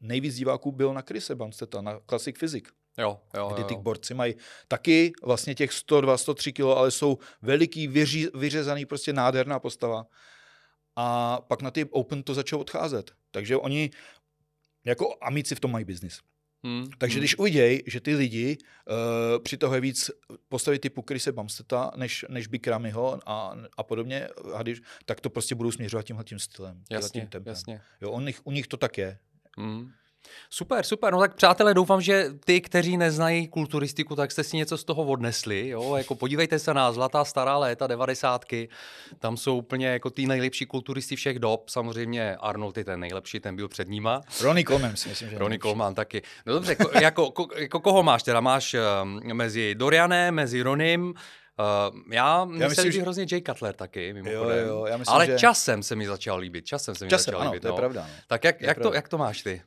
nejvíc 0.01 0.37
diváků 0.37 0.73
byl 0.73 0.95
na 0.95 1.01
Chrise 1.01 1.35
Bansteta, 1.35 1.81
na 1.81 2.01
Classic 2.07 2.39
Physics, 2.39 2.71
Jo, 2.99 3.21
jo, 3.37 3.51
kdy 3.55 3.65
ty 3.65 3.75
jo. 3.75 3.81
borci 3.81 4.15
mají 4.15 4.35
taky 4.69 5.13
vlastně 5.23 5.55
těch 5.55 5.73
102, 5.73 6.17
103 6.19 6.53
kilo, 6.53 6.79
ale 6.79 6.91
jsou 6.91 7.19
veliký, 7.43 7.89
vyří, 7.89 8.29
vyřezaný, 8.35 8.87
prostě 8.87 9.13
nádherná 9.13 9.59
postava. 9.59 10.07
A 10.97 11.39
pak 11.41 11.63
na 11.63 11.71
ty 11.71 11.85
Open 11.85 12.23
to 12.23 12.35
začalo 12.35 12.61
odcházet. 12.61 13.13
Takže 13.31 13.57
oni, 13.57 13.91
jako 14.85 15.17
amici 15.21 15.55
v 15.55 15.61
tom 15.61 15.73
mají 15.73 15.85
biznis. 15.85 16.21
Hmm. 16.65 16.87
Takže 16.99 17.19
když 17.19 17.39
uvidějí, 17.39 17.83
že 17.87 18.01
ty 18.01 18.15
lidi 18.15 18.59
uh, 18.59 19.43
přitahuje 19.43 19.81
víc 19.81 20.11
postavy 20.49 20.79
typu 20.79 21.03
Krise 21.03 21.33
Bumsteta 21.33 21.91
než, 21.97 22.25
než 22.29 22.47
Bikramyho 22.47 23.21
a, 23.27 23.57
a 23.77 23.83
podobně, 23.83 24.29
a 24.55 24.63
když, 24.63 24.81
tak 25.05 25.21
to 25.21 25.31
prostě 25.31 25.55
budou 25.55 25.73
směřovat 25.73 26.03
tímhle 26.03 26.25
tím 26.25 26.39
stylem. 26.39 26.85
Jasně, 26.91 27.21
tím 27.21 27.31
tempem. 27.31 27.51
jasně. 27.51 27.81
Jo, 28.01 28.21
nich, 28.21 28.41
u 28.45 28.51
nich 28.51 28.67
to 28.67 28.77
tak 28.77 28.99
je. 28.99 29.19
Hmm. 29.59 29.91
Super, 30.51 30.85
super. 30.85 31.13
No 31.13 31.21
tak 31.21 31.35
přátelé, 31.35 31.75
doufám, 31.75 32.01
že 32.01 32.31
ty, 32.45 32.61
kteří 32.61 32.97
neznají 32.97 33.49
kulturistiku, 33.49 34.17
tak 34.17 34.33
jste 34.33 34.45
si 34.45 34.57
něco 34.57 34.79
z 34.79 34.85
toho 34.85 35.05
odnesli. 35.05 35.69
Jo? 35.69 35.97
Jako 35.97 36.15
podívejte 36.15 36.59
se 36.59 36.75
na 36.75 36.93
Zlatá 36.93 37.25
stará 37.25 37.59
léta, 37.59 37.87
devadesátky. 37.87 38.69
Tam 39.19 39.37
jsou 39.37 39.57
úplně 39.57 39.87
jako 39.87 40.11
ty 40.11 40.27
nejlepší 40.27 40.67
kulturisti 40.67 41.17
všech 41.17 41.39
dob. 41.39 41.69
Samozřejmě 41.69 42.37
Arnold 42.37 42.77
je 42.79 42.85
ten 42.85 43.01
nejlepší, 43.01 43.41
ten 43.41 43.57
byl 43.57 43.69
před 43.69 43.89
nima. 43.89 44.21
Ronnie 44.43 44.65
Coleman 44.65 44.97
si 44.97 45.09
myslím, 45.09 45.31
že 45.31 45.39
Ronnie. 45.39 45.59
Coleman 45.59 45.95
taky. 45.95 46.23
No 46.47 46.53
dobře, 46.53 46.75
ko, 46.75 46.91
jako, 47.03 47.31
ko, 47.31 47.49
jako 47.57 47.81
koho 47.81 48.03
máš 48.03 48.23
teda? 48.23 48.41
Máš 48.41 48.77
um, 49.03 49.21
mezi 49.33 49.75
Dorianem, 49.75 50.35
mezi 50.35 50.63
Ronim, 50.63 51.15
Uh, 51.59 52.03
já, 52.13 52.47
se 52.47 52.69
myslím, 52.69 52.93
že- 52.93 53.01
hrozně 53.03 53.27
Jay 53.33 53.43
Cutler 53.43 53.75
taky, 53.75 54.13
mimochodem. 54.13 54.59
Jo, 54.59 54.67
jo, 54.67 54.87
já 54.87 54.97
myslím, 54.97 55.15
Ale 55.15 55.27
že- 55.27 55.39
časem 55.39 55.83
se 55.83 55.97
mi 55.97 56.07
začal 56.07 56.39
líbit, 56.39 56.67
časem 56.67 56.95
se 56.95 57.05
mi 57.05 57.11
Časem, 57.11 57.25
začal 57.33 57.41
ano, 57.41 57.51
líbit. 57.51 57.61
to 57.63 57.69
je 57.69 57.73
no. 57.73 57.77
pravda. 57.77 58.03
No. 58.07 58.15
Tak 58.27 58.45
jak, 58.45 58.57
To 58.59 58.65
je 58.65 58.69
jak, 58.69 58.77
to, 58.77 58.81
pravda. 58.81 58.97
jak 58.97 59.09
to 59.09 59.19
máš 59.19 59.43
ty? 59.43 59.63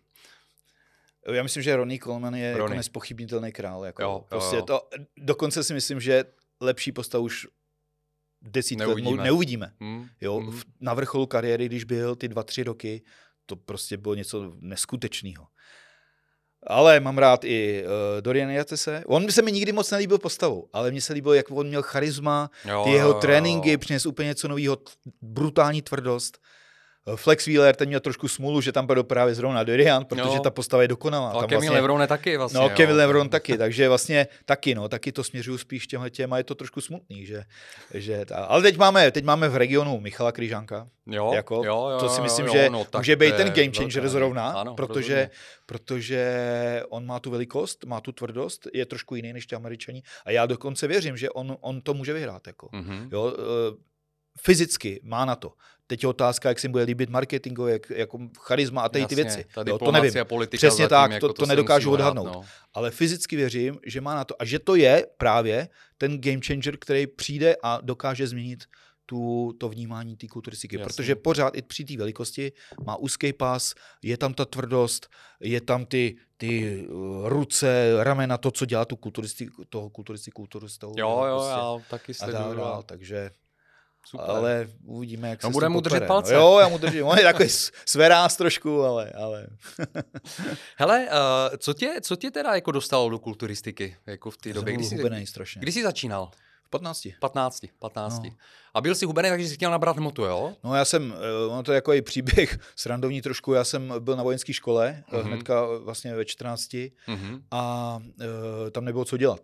Já 1.34 1.44
myslím, 1.44 1.64
že 1.64 1.76
Ronnie 1.76 2.00
Coleman 2.00 2.36
je 2.36 2.46
jako 2.46 2.60
Ronnie. 2.60 2.78
nespochybnitelný 2.78 3.52
král. 3.52 3.86
Jako, 3.86 4.02
Jo, 4.04 4.10
jo, 4.10 4.26
prostě 4.30 4.56
jo. 4.56 4.62
To, 4.62 4.90
dokonce 5.18 5.64
si 5.64 5.74
myslím, 5.74 6.00
že 6.00 6.24
lepší 6.62 6.92
postavu 6.92 7.24
už 7.24 7.48
desítky 8.42 8.84
let 8.84 8.88
Neuvidíme. 8.88 9.18
mo- 9.18 9.24
neuvidíme. 9.26 9.74
Hm? 9.84 10.08
Jo, 10.22 10.40
Hm? 10.40 10.52
v- 10.52 10.64
na 10.80 10.94
vrcholu 10.94 11.26
kariéry, 11.26 11.66
když 11.66 11.84
byl 11.84 12.16
ty 12.16 12.28
dva, 12.28 12.44
tři 12.44 12.64
roky, 12.64 13.02
to 13.46 13.56
prostě 13.56 13.98
bylo 13.98 14.16
něco 14.16 14.54
neskutečného. 14.60 15.48
Ale 16.68 17.00
mám 17.00 17.18
rád 17.18 17.44
i 17.44 17.84
uh, 17.84 18.22
Dorian 18.22 18.50
Jatese. 18.50 19.04
On 19.08 19.32
se 19.32 19.42
mi 19.42 19.52
nikdy 19.52 19.72
moc 19.72 19.92
nelíbil 19.92 20.18
postavou, 20.18 20.68
ale 20.74 20.92
mně 20.92 21.02
se 21.02 21.14
líbilo, 21.14 21.34
jak 21.34 21.52
on 21.52 21.68
měl 21.68 21.82
charisma, 21.82 22.50
Jo, 22.66 22.84
ty 22.84 22.90
jeho 22.90 23.10
jo, 23.10 23.14
tréninky 23.14 23.78
přinesl 23.78 24.10
úplně 24.10 24.28
něco 24.28 24.48
nového, 24.48 24.78
brutální 25.22 25.82
tvrdost. 25.82 26.38
Flex 27.16 27.46
Wheeler, 27.46 27.76
ten 27.76 27.88
měl 27.88 28.00
trošku 28.00 28.28
smůlu, 28.28 28.62
že 28.62 28.72
tam 28.72 28.88
byl 28.88 29.04
právě 29.04 29.36
zrovna 29.36 29.64
Dorian, 29.64 30.06
protože 30.06 30.22
Jo. 30.36 30.40
ta 30.40 30.50
postava 30.50 30.82
je 30.82 30.88
dokonalá. 30.88 31.32
Tam 31.32 31.42
Kevin 31.42 31.52
vlastně- 31.58 31.72
Lebron 31.72 32.02
je 32.02 32.08
taky 32.08 32.38
vlastně. 32.38 32.60
No, 32.60 32.64
jo. 32.66 32.72
Kevin 32.76 32.96
Lebron 32.96 33.30
taky, 33.30 33.58
takže 33.58 33.90
vlastně 33.90 34.28
taky, 34.46 34.76
no, 34.76 34.90
taky 34.90 35.12
to 35.12 35.24
směřuju 35.24 35.58
spíš 35.58 35.88
těmhle 35.88 36.10
těm 36.10 36.34
a 36.34 36.38
je 36.38 36.44
to 36.44 36.56
trošku 36.56 36.82
smutný, 36.82 37.26
že, 37.26 37.44
že 37.94 38.26
ta, 38.26 38.36
ale 38.46 38.62
teď 38.62 38.78
máme, 38.78 39.12
teď 39.12 39.24
máme 39.24 39.50
v 39.50 39.56
regionu 39.56 40.00
Michala 40.00 40.32
Kryžánka, 40.32 40.88
Jo, 41.06 41.32
jako, 41.34 41.56
jo, 41.56 41.90
jo, 41.92 41.98
to 42.00 42.10
si 42.10 42.20
jo, 42.20 42.24
myslím, 42.24 42.46
jo, 42.46 42.54
že 42.54 42.70
no, 42.70 42.86
může 42.98 43.16
být 43.16 43.36
ten 43.36 43.52
game 43.52 43.72
changer 43.78 44.10
zrovna, 44.10 44.50
ano, 44.52 44.76
protože, 44.76 45.14
rozhodně. 45.16 45.30
protože 45.66 46.84
on 46.90 47.06
má 47.06 47.20
tu 47.20 47.32
velikost, 47.32 47.86
má 47.86 48.02
tu 48.02 48.12
tvrdost, 48.12 48.68
je 48.74 48.86
trošku 48.86 49.16
jiný 49.16 49.34
než 49.34 49.46
ti 49.46 49.56
američani 49.56 50.04
a 50.26 50.32
já 50.32 50.46
dokonce 50.46 50.88
věřím, 50.88 51.18
že 51.18 51.30
on, 51.30 51.58
on 51.62 51.82
to 51.82 51.94
může 51.94 52.14
vyhrát. 52.14 52.48
Jako. 52.48 52.70
Mhm. 52.72 53.10
Jo, 53.12 53.34
eh, 53.38 53.76
fyzicky 54.42 55.00
má 55.04 55.26
na 55.26 55.36
to. 55.36 55.54
Teď 55.92 56.04
je 56.04 56.10
otázka, 56.10 56.50
jak 56.50 56.60
se 56.60 56.66
jim 56.66 56.72
bude 56.72 56.84
líbit 56.84 57.10
marketingově, 57.10 57.74
jak, 57.74 57.90
jako 57.90 58.20
charisma 58.40 58.82
a 58.82 58.90
ty 58.90 59.00
Jasně, 59.00 59.16
věci. 59.16 59.46
Jo, 59.68 59.78
to 59.78 59.92
nevím. 59.92 60.14
Přesně 60.50 60.84
zatím, 60.84 60.90
tak, 60.90 61.12
jako 61.12 61.28
to- 61.28 61.34
to 61.34 61.46
nedokážu 61.46 61.90
musí 61.90 62.02
hrát, 62.02 62.12
odhadnout. 62.12 62.34
no. 62.36 62.44
ale 62.74 62.92
fyzicky 62.92 63.36
věřím, 63.36 63.80
že 63.86 64.02
má 64.02 64.16
na 64.16 64.26
to. 64.26 64.42
A 64.42 64.46
že 64.46 64.60
to 64.60 64.76
je 64.76 65.08
právě 65.18 65.70
ten 65.98 66.22
game 66.22 66.40
changer, 66.48 66.78
který 66.78 67.08
přijde 67.08 67.56
a 67.64 67.80
dokáže 67.84 68.28
změnit 68.28 68.64
tu, 69.06 69.54
to 69.60 69.70
vnímání 69.70 70.18
té 70.18 70.28
kulturistiky. 70.28 70.76
Jasně. 70.76 70.86
Protože 70.86 71.16
pořád 71.16 71.58
i 71.58 71.62
při 71.62 71.86
té 71.86 71.98
velikosti 71.98 72.52
má 72.86 72.96
úzký 72.96 73.34
pas, 73.34 73.74
je 74.04 74.18
tam 74.18 74.34
ta 74.34 74.46
tvrdost, 74.46 75.08
je 75.40 75.62
tam 75.62 75.86
ty, 75.86 76.16
ty 76.38 76.86
uh, 76.88 77.30
ruce, 77.30 77.94
ramena, 78.04 78.38
to, 78.38 78.52
co 78.52 78.66
dělá 78.66 78.86
tu 78.86 78.96
kulturistiku, 78.96 79.64
toho 79.70 79.90
kulturistiku 79.90 80.42
kulturistou. 80.42 80.94
Jo, 80.98 81.24
jo, 81.28 81.36
prostě 81.38 81.52
já 81.52 81.90
taky 81.90 82.12
a 82.12 82.16
sleduju. 82.16 82.44
dál, 82.44 82.56
no. 82.56 82.64
dál, 82.64 82.84
takže, 82.84 83.32
Super. 84.06 84.30
ale 84.30 84.68
uvidíme, 84.86 85.30
jak 85.30 85.44
No, 85.44 85.52
se 85.54 85.60
tím 85.60 85.70
mu 85.70 85.82
držet 85.82 86.08
palce. 86.08 86.34
No. 86.34 86.40
Jo, 86.40 86.58
já 86.60 86.68
mu 86.68 86.78
držím, 86.78 87.06
on 87.06 87.18
je 87.18 87.24
takový 87.24 87.50
s- 87.50 87.72
sveráz 87.86 88.38
trošku, 88.38 88.82
ale, 88.84 89.12
ale 89.12 89.48
Hele, 90.78 91.08
uh, 91.08 91.58
co, 91.58 91.74
tě, 91.74 91.94
co 92.02 92.16
tě 92.16 92.32
teda 92.32 92.56
jako 92.56 92.72
dostalo 92.72 93.10
do 93.10 93.20
kulturistiky 93.20 93.96
jako 94.06 94.32
v 94.32 94.38
té 94.38 94.54
době? 94.54 94.74
Kdy 94.74 94.84
jsi, 94.84 95.26
strašně. 95.26 95.62
kdy 95.62 95.72
jsi 95.72 95.84
začínal? 95.84 96.32
V 96.64 96.70
15. 96.70 97.08
15, 97.20 97.60
15. 97.80 98.24
No. 98.24 98.30
A 98.74 98.82
byl 98.82 98.96
jsi 98.96 99.06
hubený, 99.06 99.30
takže 99.30 99.48
jsi 99.48 99.56
chtěl 99.56 99.72
nabrat 99.72 99.98
hmotu, 99.98 100.24
jo? 100.24 100.54
No 100.64 100.76
já 100.76 100.86
jsem, 100.86 101.14
eh, 101.18 101.48
ono 101.48 101.64
to 101.64 101.72
je 101.72 101.76
jako 101.76 101.94
i 101.94 102.02
příběh 102.02 102.60
srandovní 102.76 103.22
trošku, 103.22 103.54
já 103.54 103.64
jsem 103.64 103.94
byl 104.00 104.16
na 104.16 104.24
vojenské 104.24 104.54
škole, 104.54 105.04
Mhm. 105.08 105.22
mm-hmm. 105.22 105.26
hnedka 105.28 105.66
vlastně 105.84 106.16
ve 106.16 106.26
14 106.26 106.92
Mhm. 107.08 107.44
a 107.52 108.00
e, 108.68 108.72
tam 108.72 108.86
nebylo 108.86 109.06
co 109.06 109.18
dělat. 109.18 109.40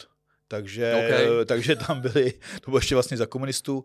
Takže, 0.47 0.93
OK. 0.93 1.03
okay. 1.03 1.27
takže 1.45 1.75
tam 1.75 2.01
byli, 2.01 2.33
to 2.61 2.71
bylo 2.71 2.77
ještě 2.77 2.95
vlastně 2.95 3.17
za 3.17 3.25
komunistů, 3.25 3.83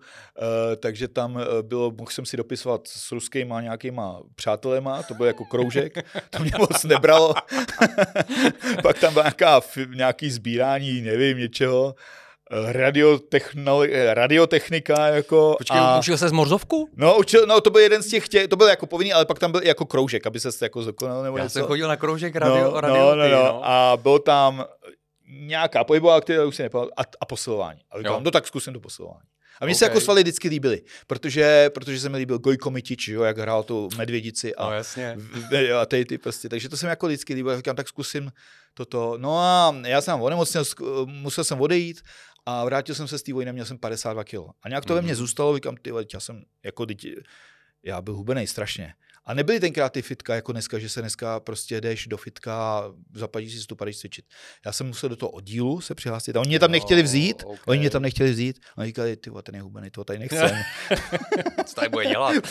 e, 0.72 0.76
takže 0.76 1.08
tam 1.08 1.38
e, 1.38 1.62
bylo, 1.62 1.90
mohl 1.90 2.10
jsem 2.10 2.26
si 2.26 2.36
dopisovat 2.36 2.88
s 2.88 3.12
ruskýma 3.12 3.60
nějakýma 3.60 4.20
přátelema, 4.34 5.02
to 5.02 5.14
byl 5.14 5.26
jako 5.26 5.44
kroužek, 5.44 5.94
to 6.30 6.38
mě 6.38 6.52
moc 6.58 6.84
nebralo. 6.84 7.34
Pak 8.82 8.98
tam 8.98 9.12
byla 9.12 9.24
nějaká, 9.24 9.60
nějaký 9.94 10.30
sbírání, 10.30 11.00
nevím, 11.00 11.38
něčeho, 11.38 11.94
e, 12.50 12.72
radiotechno, 12.72 13.82
e, 13.82 14.14
radiotechnika, 14.14 15.06
jako. 15.06 15.54
Počkej, 15.58 15.80
a... 15.80 15.98
učil 15.98 16.18
se 16.18 16.28
z 16.28 16.32
morzovku? 16.32 16.88
No, 16.96 17.18
učil, 17.18 17.46
no, 17.46 17.60
to 17.60 17.70
byl 17.70 17.80
jeden 17.80 18.02
z 18.02 18.08
těch, 18.08 18.28
tě, 18.28 18.48
to 18.48 18.56
byl 18.56 18.68
jako 18.68 18.86
povinný, 18.86 19.12
ale 19.12 19.26
pak 19.26 19.38
tam 19.38 19.52
byl 19.52 19.60
jako 19.64 19.86
kroužek, 19.86 20.26
aby 20.26 20.40
se 20.40 20.50
jako 20.62 20.82
zdokonal 20.82 21.22
nebo 21.22 21.36
Já 21.36 21.44
něco. 21.44 21.52
jsem 21.52 21.66
chodil 21.66 21.88
na 21.88 21.96
kroužek 21.96 22.36
radio, 22.36 22.64
no, 22.64 22.80
radio 22.80 23.16
no, 23.16 23.16
no, 23.16 23.28
no, 23.28 23.60
A 23.64 23.96
bylo 24.02 24.18
tam 24.18 24.64
nějaká 25.40 25.84
pohybová 25.84 26.16
aktivita, 26.16 26.44
už 26.44 26.56
si 26.56 26.62
nepamatuju, 26.62 26.92
a, 26.96 27.02
a 27.20 27.26
posilování. 27.26 27.80
A 27.90 27.96
Jo. 27.96 28.02
říkám, 28.02 28.24
no 28.24 28.30
tak 28.30 28.46
zkusím 28.46 28.72
to 28.72 28.80
posilování. 28.80 29.26
A 29.60 29.64
mně 29.64 29.74
OK. 29.74 29.78
se 29.78 29.84
jako 29.84 30.00
svaly 30.00 30.22
vždycky 30.22 30.48
líbily, 30.48 30.82
protože, 31.06 31.70
protože 31.74 32.00
se 32.00 32.08
mi 32.08 32.18
líbil 32.18 32.38
Gojko 32.38 32.70
Mitič, 32.70 33.08
jo, 33.08 33.22
jak 33.22 33.38
hrál 33.38 33.62
tu 33.62 33.88
medvědici 33.96 34.54
a, 34.54 34.66
No 34.66 34.72
jasně. 34.72 35.16
jo, 35.68 35.76
a 35.78 35.86
tady 35.86 36.04
ty 36.04 36.18
prostě. 36.18 36.48
Takže 36.48 36.68
to 36.68 36.76
se 36.76 36.86
mi 36.86 36.90
jako 36.90 37.06
vždycky 37.06 37.34
líbilo. 37.34 37.56
Říkám, 37.56 37.76
tak 37.76 37.88
zkusím 37.88 38.32
toto. 38.74 39.14
No 39.18 39.38
a 39.38 39.74
já 39.86 40.00
jsem 40.00 40.22
onemocněl, 40.22 40.64
musel 41.06 41.44
jsem 41.44 41.60
odejít 41.60 42.00
a 42.46 42.64
vrátil 42.64 42.94
jsem 42.94 43.08
se 43.08 43.18
z 43.18 43.22
té 43.22 43.32
vojny, 43.32 43.52
měl 43.52 43.64
jsem 43.64 43.78
52 43.78 44.24
kg. 44.24 44.34
A 44.62 44.68
nějak 44.68 44.84
to 44.84 44.94
ve 44.94 45.02
mně 45.02 45.12
Mhm. 45.12 45.16
zůstalo, 45.18 45.54
říkám, 45.54 45.76
ty 45.82 45.90
já 46.14 46.20
jsem 46.20 46.42
jako 46.64 46.84
děti, 46.84 47.16
já 47.82 48.02
byl 48.02 48.14
hubený 48.14 48.46
strašně. 48.46 48.94
A 49.24 49.34
nebyly 49.34 49.60
tenkrát 49.60 49.92
ty 49.92 50.02
fitka 50.02 50.34
jako 50.34 50.52
dneska, 50.52 50.78
že 50.78 50.88
se 50.88 51.00
dneska 51.00 51.40
prostě 51.40 51.80
jdeš 51.80 52.06
do 52.06 52.16
fitka 52.16 52.54
a 52.54 52.92
zaplatíš 53.14 53.52
si 53.52 53.60
stup 53.60 53.80
a 53.80 53.84
jdeš 53.84 53.98
cvičit. 53.98 54.24
Já 54.66 54.72
jsem 54.72 54.86
musel 54.86 55.08
do 55.08 55.16
toho 55.16 55.30
oddílu 55.30 55.80
se 55.80 55.94
přihlásit 55.94 56.36
a 56.36 56.40
oni 56.40 56.48
mě 56.48 56.58
tam 56.58 56.70
nechtěli 56.70 57.02
vzít, 57.02 57.42
OK. 57.46 57.60
oni 57.66 57.80
mě 57.80 57.90
tam 57.90 58.02
nechtěli 58.02 58.30
vzít. 58.30 58.58
A 58.76 58.84
říkali, 58.84 59.16
ty 59.16 59.30
ten 59.42 59.54
je 59.54 59.62
hubený, 59.62 59.90
to 59.90 60.04
tady 60.04 60.18
nechcem. 60.18 60.50
Co 61.66 61.74
tady 61.74 61.88
bude 61.88 62.06
dělat? 62.06 62.34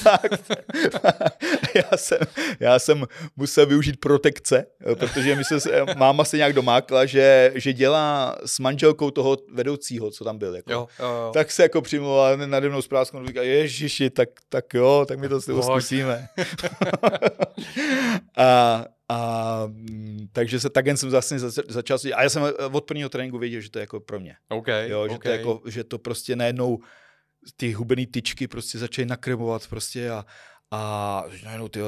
Já, 1.75 1.97
jsem, 1.97 2.17
já 2.59 2.79
jsem 2.79 3.05
musel 3.35 3.65
využít 3.65 3.99
protekce, 3.99 4.65
protože 4.99 5.35
mi 5.35 5.43
se, 5.43 5.57
máma 5.97 6.23
se 6.23 6.37
nějak 6.37 6.53
domákla, 6.53 7.05
že, 7.05 7.51
že 7.55 7.73
dělá 7.73 8.35
s 8.45 8.59
manželkou 8.59 9.11
toho 9.11 9.37
vedoucího, 9.53 10.11
co 10.11 10.23
tam 10.23 10.37
byl. 10.37 10.55
Jako. 10.55 10.71
Jo, 10.71 10.87
jo, 10.99 11.05
jo. 11.05 11.31
Tak 11.33 11.51
se 11.51 11.63
jako 11.63 11.81
přimluvila 11.81 12.35
nade 12.35 12.69
mnou 12.69 12.81
s 12.81 12.87
práskou 12.87 13.17
a 13.17 13.25
říká, 13.25 13.41
ježiši, 13.41 14.09
tak, 14.09 14.29
tak 14.49 14.73
jo, 14.73 15.05
tak 15.07 15.19
my 15.19 15.29
to 15.29 15.41
s 15.41 15.61
zkusíme. 15.61 16.27
a, 18.37 18.85
a, 19.09 19.63
mm, 19.67 20.27
takže 20.31 20.59
se 20.59 20.69
tak 20.69 20.85
jen 20.85 20.97
jsem 20.97 21.09
zase 21.11 21.39
zač- 21.39 21.65
začal, 21.69 21.97
a 22.15 22.23
já 22.23 22.29
jsem 22.29 22.43
od 22.71 22.85
prvního 22.85 23.09
tréninku 23.09 23.37
věděl, 23.37 23.61
že 23.61 23.69
to 23.71 23.79
je 23.79 23.83
jako 23.83 23.99
pro 23.99 24.19
mě. 24.19 24.35
OK, 24.49 24.67
Jo, 24.87 25.07
že, 25.09 25.15
OK. 25.15 25.23
to 25.23 25.29
je 25.29 25.37
jako, 25.37 25.61
že 25.65 25.83
to 25.83 25.99
prostě 25.99 26.35
najednou 26.35 26.79
ty 27.57 27.71
hubený 27.71 28.07
tyčky 28.07 28.47
prostě 28.47 28.77
začaly 28.79 29.05
nakrmovat 29.05 29.67
prostě 29.67 30.09
a, 30.09 30.25
a 30.71 31.23
najednou 31.43 31.67
ty, 31.67 31.79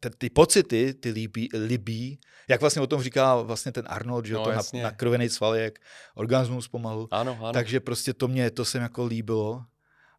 ty, 0.00 0.10
ty 0.18 0.30
pocity, 0.30 0.94
ty 0.94 1.10
líbí, 1.10 1.48
libí, 1.52 2.20
jak 2.48 2.60
vlastně 2.60 2.82
o 2.82 2.86
tom 2.86 3.02
říká 3.02 3.36
vlastně 3.36 3.72
ten 3.72 3.84
Arnold, 3.88 4.26
že 4.26 4.34
No, 4.34 4.44
to 4.44 4.50
jasně. 4.50 4.82
na, 4.82 4.88
nakrvený 4.88 5.28
svalek, 5.28 5.80
orgasmus 6.14 6.68
pomalu, 6.68 7.08
Ano, 7.10 7.38
ano. 7.40 7.52
takže 7.52 7.80
prostě 7.80 8.14
to 8.14 8.28
mě, 8.28 8.50
to 8.50 8.64
se 8.64 8.78
mi 8.78 8.82
jako 8.82 9.04
líbilo 9.06 9.62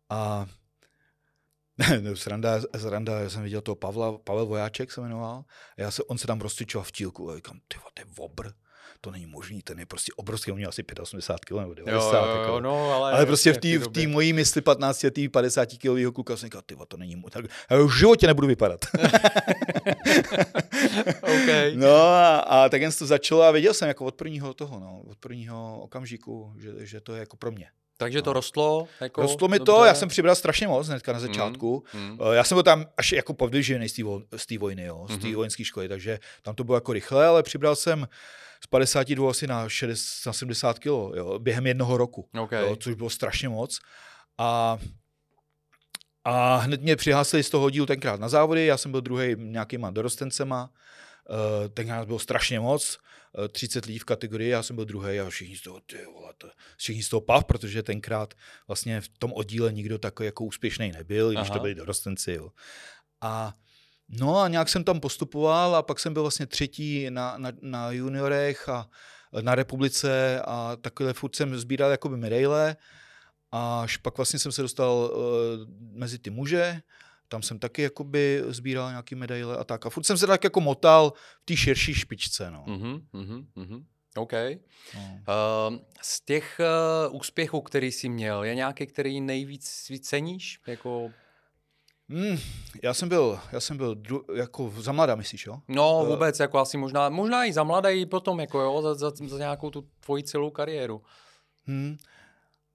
a 0.09 0.45
no, 2.01 2.15
sranda, 2.15 2.61
sranda, 2.77 3.19
já 3.19 3.29
jsem 3.29 3.43
viděl 3.43 3.61
toho 3.61 3.75
Pavla, 3.75 4.17
Pavel 4.17 4.45
Vojáček 4.45 4.91
se 4.91 5.01
jmenoval, 5.01 5.43
a 5.77 5.81
já 5.81 5.91
se, 5.91 6.03
on 6.03 6.17
se 6.17 6.27
tam 6.27 6.41
rozcvičoval 6.41 6.85
v 6.85 6.91
tílku 6.91 7.31
a 7.31 7.35
říkám, 7.35 7.59
ty 7.67 7.77
to 7.93 8.01
je 8.01 8.05
obr, 8.17 8.51
to 9.01 9.11
není 9.11 9.25
možný, 9.25 9.61
ten 9.61 9.79
je 9.79 9.85
prostě 9.85 10.11
obrovský, 10.15 10.51
on 10.51 10.57
měl 10.57 10.69
asi 10.69 10.83
85 11.01 11.45
kg 11.45 11.61
nebo 11.61 11.73
90 11.73 12.13
jo, 12.13 12.25
jo, 12.25 12.31
jo, 12.31 12.41
jako. 12.41 12.59
no, 12.59 12.91
ale, 12.91 13.11
Ale 13.11 13.25
prostě 13.25 13.53
v 13.53 13.57
té 13.57 13.77
v 13.77 13.87
té 13.87 14.07
mojí 14.07 14.33
mysli 14.33 14.61
15 14.61 15.03
letý 15.03 15.29
50 15.29 15.65
kilového 15.65 16.11
kluka 16.11 16.37
jsem 16.37 16.47
říkal, 16.47 16.61
ty 16.65 16.75
to 16.87 16.97
není 16.97 17.23
tak 17.29 17.45
já 17.71 17.81
už 17.81 17.93
v 17.93 17.97
životě 17.97 18.27
nebudu 18.27 18.47
vypadat. 18.47 18.79
OK. 21.21 21.49
no 21.75 21.95
a, 21.95 22.37
a 22.37 22.69
tak 22.69 22.81
jen 22.81 22.91
to 22.91 23.05
začalo 23.05 23.41
a 23.41 23.51
věděl 23.51 23.73
jsem 23.73 23.87
jako 23.87 24.05
od 24.05 24.15
prvního 24.15 24.53
toho, 24.53 24.79
no, 24.79 25.01
od 25.07 25.17
prvního 25.17 25.79
okamžiku, 25.81 26.53
že, 26.57 26.85
že 26.85 27.01
to 27.01 27.13
je 27.13 27.19
jako 27.19 27.37
pro 27.37 27.51
mě. 27.51 27.67
Takže 28.01 28.21
to 28.21 28.33
rostlo? 28.33 28.87
Jako, 29.01 29.21
Rostlo 29.21 29.47
mi 29.47 29.59
dobře. 29.59 29.71
to, 29.71 29.85
já 29.85 29.93
jsem 29.93 30.09
přibral 30.09 30.35
strašně 30.35 30.67
moc 30.67 30.87
hnedka 30.87 31.13
na 31.13 31.19
začátku. 31.19 31.83
mm. 31.93 32.17
Eh, 32.31 32.35
Já 32.35 32.43
jsem 32.43 32.55
byl 32.55 32.63
tam 32.63 32.85
až 32.97 33.11
jako 33.11 33.33
povdyžený 33.33 33.89
z 33.89 33.93
té 33.93 34.01
vo- 34.01 34.57
vojny, 34.59 34.83
jo, 34.83 35.05
z 35.09 35.17
té 35.17 35.27
Mhm. 35.27 35.35
vojenské 35.35 35.63
školy, 35.65 35.89
takže 35.89 36.19
tam 36.41 36.55
to 36.55 36.63
bylo 36.63 36.77
jako 36.77 36.93
rychle, 36.93 37.25
ale 37.27 37.43
přibral 37.43 37.75
jsem 37.75 38.07
z 38.63 38.67
52 38.67 39.29
asi 39.29 39.47
na, 39.47 39.69
60, 39.69 40.29
na 40.29 40.33
70 40.33 40.79
kg 40.79 40.85
jo, 41.15 41.39
během 41.39 41.67
jednoho 41.67 41.97
roku, 41.97 42.29
OK. 42.39 42.51
jo, 42.51 42.75
což 42.75 42.95
bylo 42.95 43.09
strašně 43.09 43.49
moc. 43.49 43.79
A, 44.37 44.77
a 46.25 46.55
hned 46.55 46.81
mě 46.81 46.95
přihlásili 46.95 47.43
z 47.43 47.49
toho 47.49 47.69
dílu 47.69 47.85
tenkrát 47.85 48.19
na 48.19 48.29
závody, 48.29 48.65
já 48.65 48.77
jsem 48.77 48.91
byl 48.91 49.01
druhý 49.01 49.35
nějakýma 49.37 49.91
dorostencema, 49.91 50.69
Uh, 51.29 51.67
tenkrát 51.73 52.05
bylo 52.07 52.19
strašně 52.19 52.59
moc, 52.59 52.97
30 53.51 53.85
lidí 53.85 53.99
v 53.99 54.05
kategorii, 54.05 54.49
já 54.49 54.63
jsem 54.63 54.75
byl 54.75 54.85
druhý 54.85 55.19
a 55.19 55.29
všichni 55.29 55.57
z 55.57 55.61
toho, 55.61 55.79
ty 55.79 56.05
vole, 56.05 56.33
to, 56.37 56.49
všichni 56.77 57.03
z 57.03 57.09
toho 57.09 57.21
pav, 57.21 57.45
protože 57.45 57.83
tenkrát 57.83 58.33
vlastně 58.67 59.01
v 59.01 59.07
tom 59.07 59.33
oddíle 59.33 59.73
nikdo 59.73 59.97
takový 59.97 60.25
jako 60.25 60.43
úspěšný 60.43 60.91
nebyl, 60.91 61.31
i 61.31 61.35
když 61.35 61.49
Aha. 61.49 61.53
to 61.53 61.59
byli 61.61 61.75
dorostenci. 61.75 62.31
Jo. 62.31 62.49
A 63.21 63.53
no 64.09 64.39
a 64.39 64.47
nějak 64.47 64.69
jsem 64.69 64.83
tam 64.83 64.99
postupoval 64.99 65.75
a 65.75 65.81
pak 65.81 65.99
jsem 65.99 66.13
byl 66.13 66.21
vlastně 66.21 66.45
třetí 66.45 67.09
na, 67.09 67.37
na, 67.37 67.51
na 67.61 67.91
juniorech 67.91 68.69
a 68.69 68.89
na 69.41 69.55
republice 69.55 70.41
a 70.45 70.75
takhle 70.75 71.13
furt 71.13 71.35
jsem 71.35 71.57
sbíral 71.57 71.91
jakoby 71.91 72.17
medaile 72.17 72.75
až 73.51 73.97
pak 73.97 74.17
vlastně 74.17 74.39
jsem 74.39 74.51
se 74.51 74.61
dostal 74.61 74.93
uh, 74.93 75.19
mezi 75.93 76.19
ty 76.19 76.29
muže, 76.29 76.81
tam 77.31 77.41
jsem 77.41 77.59
taky 77.59 77.81
jakoby 77.81 78.43
sbíral 78.47 78.89
nějaký 78.89 79.15
medaile 79.15 79.57
a 79.57 79.63
tak. 79.63 79.85
A 79.85 79.89
furt 79.89 80.03
jsem 80.03 80.17
se 80.17 80.27
tak 80.27 80.43
jako 80.43 80.61
motal 80.61 81.13
v 81.41 81.45
té 81.45 81.55
širší 81.55 81.93
špičce. 81.93 82.51
No. 82.51 82.63
Mhm, 82.67 83.01
mhm, 83.13 83.47
mhm. 83.55 83.85
OK. 84.15 84.33
No. 84.95 85.01
Uh, 85.71 85.77
z 86.01 86.21
těch 86.21 86.61
uh, 87.09 87.15
úspěchů, 87.15 87.61
který 87.61 87.91
jsi 87.91 88.09
měl, 88.09 88.43
je 88.43 88.55
nějaký, 88.55 88.87
který 88.87 89.21
nejvíc 89.21 89.89
víc 89.89 90.07
ceníš? 90.09 90.59
Jako, 90.67 91.11
Mm, 92.07 92.37
já 92.83 92.93
jsem 92.93 93.09
byl, 93.09 93.39
já 93.51 93.59
jsem 93.59 93.77
byl 93.77 93.95
dru, 93.95 94.25
jako 94.35 94.73
za 94.77 94.91
mladá, 94.91 95.15
myslíš, 95.15 95.45
jo? 95.45 95.57
no 95.67 96.03
Eh. 96.05 96.09
vůbec, 96.09 96.39
jako 96.39 96.59
asi 96.59 96.77
možná, 96.77 97.09
možná 97.09 97.45
i 97.45 97.53
za 97.53 97.63
mladé, 97.63 97.95
i 97.97 98.05
potom, 98.05 98.39
jako 98.39 98.59
jo, 98.59 98.81
za, 98.81 98.93
za, 98.95 99.11
za 99.27 99.37
nějakou 99.37 99.69
tu 99.69 99.87
tvoji 99.99 100.23
celou 100.23 100.49
kariéru. 100.49 101.01
Hmm. 101.65 101.97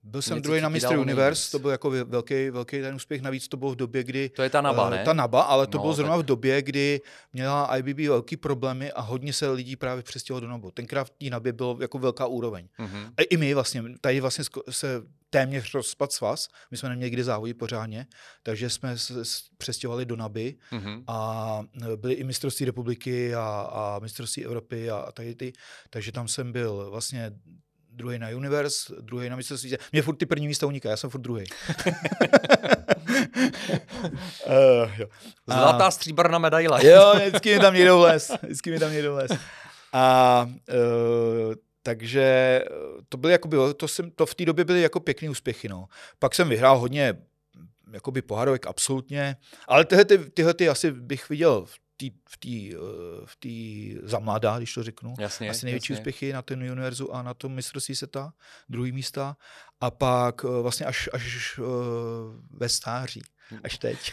Byl 0.06 0.22
jsem 0.22 0.42
druhý 0.42 0.60
na 0.60 0.68
Universe, 0.68 1.40
nejvíc. 1.40 1.50
to 1.50 1.58
byl 1.58 1.70
jako 1.70 1.90
ve- 1.90 2.04
velký, 2.04 2.50
velký 2.50 2.80
ten 2.80 2.94
úspěch, 2.94 3.22
navíc 3.22 3.48
to 3.48 3.56
bylo 3.56 3.70
v 3.70 3.76
době, 3.76 4.04
kdy 4.04 4.28
To 4.28 4.42
je 4.42 4.50
ta 4.50 4.60
naba, 4.60 4.86
Eh, 4.86 4.90
ne? 4.90 5.04
Ta 5.04 5.12
naba, 5.12 5.42
ale 5.42 5.66
to 5.66 5.78
No, 5.78 5.82
bylo 5.82 5.94
zrovna 5.94 6.16
tak- 6.16 6.24
v 6.24 6.26
době, 6.28 6.62
kdy 6.62 7.00
měla 7.32 7.76
IBB 7.76 8.08
velký 8.08 8.36
problémy 8.36 8.92
a 8.92 9.00
hodně 9.00 9.32
se 9.32 9.50
lidí 9.50 9.76
právě 9.76 10.02
přestěhovalo 10.02 10.40
do 10.40 10.48
nabu. 10.48 10.70
Tenkrát 10.70 11.04
v 11.04 11.10
té 11.10 11.30
nabě 11.30 11.52
bylo 11.52 11.78
jako 11.80 11.98
velká 11.98 12.26
úroveň. 12.26 12.68
Mhm. 12.78 12.98
A 13.16 13.22
i 13.30 13.36
my 13.36 13.54
vlastně, 13.54 13.82
tady 14.00 14.20
vlastně 14.20 14.44
se 14.70 15.02
téměř 15.30 15.74
rozpad 15.74 16.12
svaz, 16.12 16.48
my 16.70 16.76
jsme 16.76 16.88
neměli 16.88 17.10
kdy 17.10 17.24
závodit 17.24 17.58
pořádně, 17.58 18.06
takže 18.42 18.70
jsme 18.70 18.98
se 18.98 19.14
přestěhovali 19.58 20.06
do 20.06 20.16
Naby 20.16 20.54
Mhm. 20.72 21.02
a 21.06 21.60
e, 21.92 21.96
byly 21.96 22.14
i 22.14 22.24
mistrovství 22.24 22.66
republiky 22.66 23.34
a, 23.34 23.42
a 23.72 23.98
mistrovství 24.02 24.44
Evropy 24.44 24.90
a, 24.90 24.96
a 24.96 25.12
tady 25.12 25.34
ty, 25.34 25.52
takže 25.90 26.12
tam 26.12 26.28
jsem 26.28 26.52
byl 26.52 26.90
vlastně 26.90 27.32
druhý 27.96 28.18
na 28.18 28.28
Universe, 28.28 28.94
druhý 29.00 29.28
na 29.28 29.36
mistrovství. 29.36 29.76
Mě 29.92 30.02
furt 30.02 30.16
ty 30.16 30.26
první 30.26 30.46
místa 30.46 30.66
unikají, 30.66 30.90
já 30.90 30.96
jsem 30.96 31.10
furt 31.10 31.20
druhý. 31.20 31.44
uh, 34.46 34.90
jo. 34.98 35.06
A- 35.48 35.54
Zlatá 35.58 35.90
stříbrná 35.90 36.38
medaile. 36.38 36.86
Jo, 36.86 37.12
vždycky 37.26 37.54
mi 37.54 37.60
tam 37.60 37.74
někdo 37.74 37.98
vles. 37.98 38.30
Vždycky 38.42 38.70
mi 38.70 38.78
tam 38.78 38.92
někdo 38.92 39.12
vles. 39.14 39.30
A 39.92 40.46
uh, 40.68 41.54
takže 41.82 42.22
eh, 42.66 42.68
to 43.08 43.16
byly 43.16 43.32
jakoby, 43.32 43.56
to, 43.76 43.88
jsem, 43.88 44.10
to 44.10 44.26
v 44.26 44.34
té 44.34 44.44
době 44.44 44.64
byly 44.64 44.82
jako 44.82 45.00
pěkný 45.00 45.28
úspěchy. 45.28 45.68
No. 45.68 45.86
Pak 46.18 46.34
jsem 46.34 46.48
vyhrál 46.48 46.78
hodně 46.78 47.14
jakoby 47.92 48.22
pohárovek 48.22 48.66
absolutně, 48.66 49.36
ale 49.68 49.84
tyhle, 49.84 50.04
ty, 50.04 50.18
tyhle 50.18 50.54
ty 50.54 50.68
asi 50.68 50.92
bych 50.92 51.28
viděl 51.28 51.64
v 51.64 51.78
té 51.96 52.06
v 52.28 52.36
tý, 52.36 52.74
eh, 52.74 52.78
v 53.24 53.36
tý 53.36 53.94
za 54.02 54.18
mladá, 54.18 54.58
když 54.58 54.74
to 54.74 54.82
řeknu. 54.82 55.14
Jasně, 55.18 55.50
Asi 55.50 55.66
největší 55.66 55.92
jasně. 55.92 56.00
úspěchy 56.00 56.32
na 56.32 56.42
ten 56.42 56.62
univerzu 56.72 57.14
a 57.14 57.22
na 57.22 57.34
tom 57.34 57.52
mistrovství 57.54 57.96
světa, 57.96 58.32
druhý 58.68 58.92
místa. 58.92 59.36
A 59.80 59.90
pak 59.90 60.44
eh, 60.44 60.62
vlastně 60.62 60.86
až, 60.86 61.08
až 61.12 61.58
uh, 61.58 61.66
ve 62.50 62.68
stáří, 62.68 63.22
až 63.64 63.78
teď. 63.78 64.12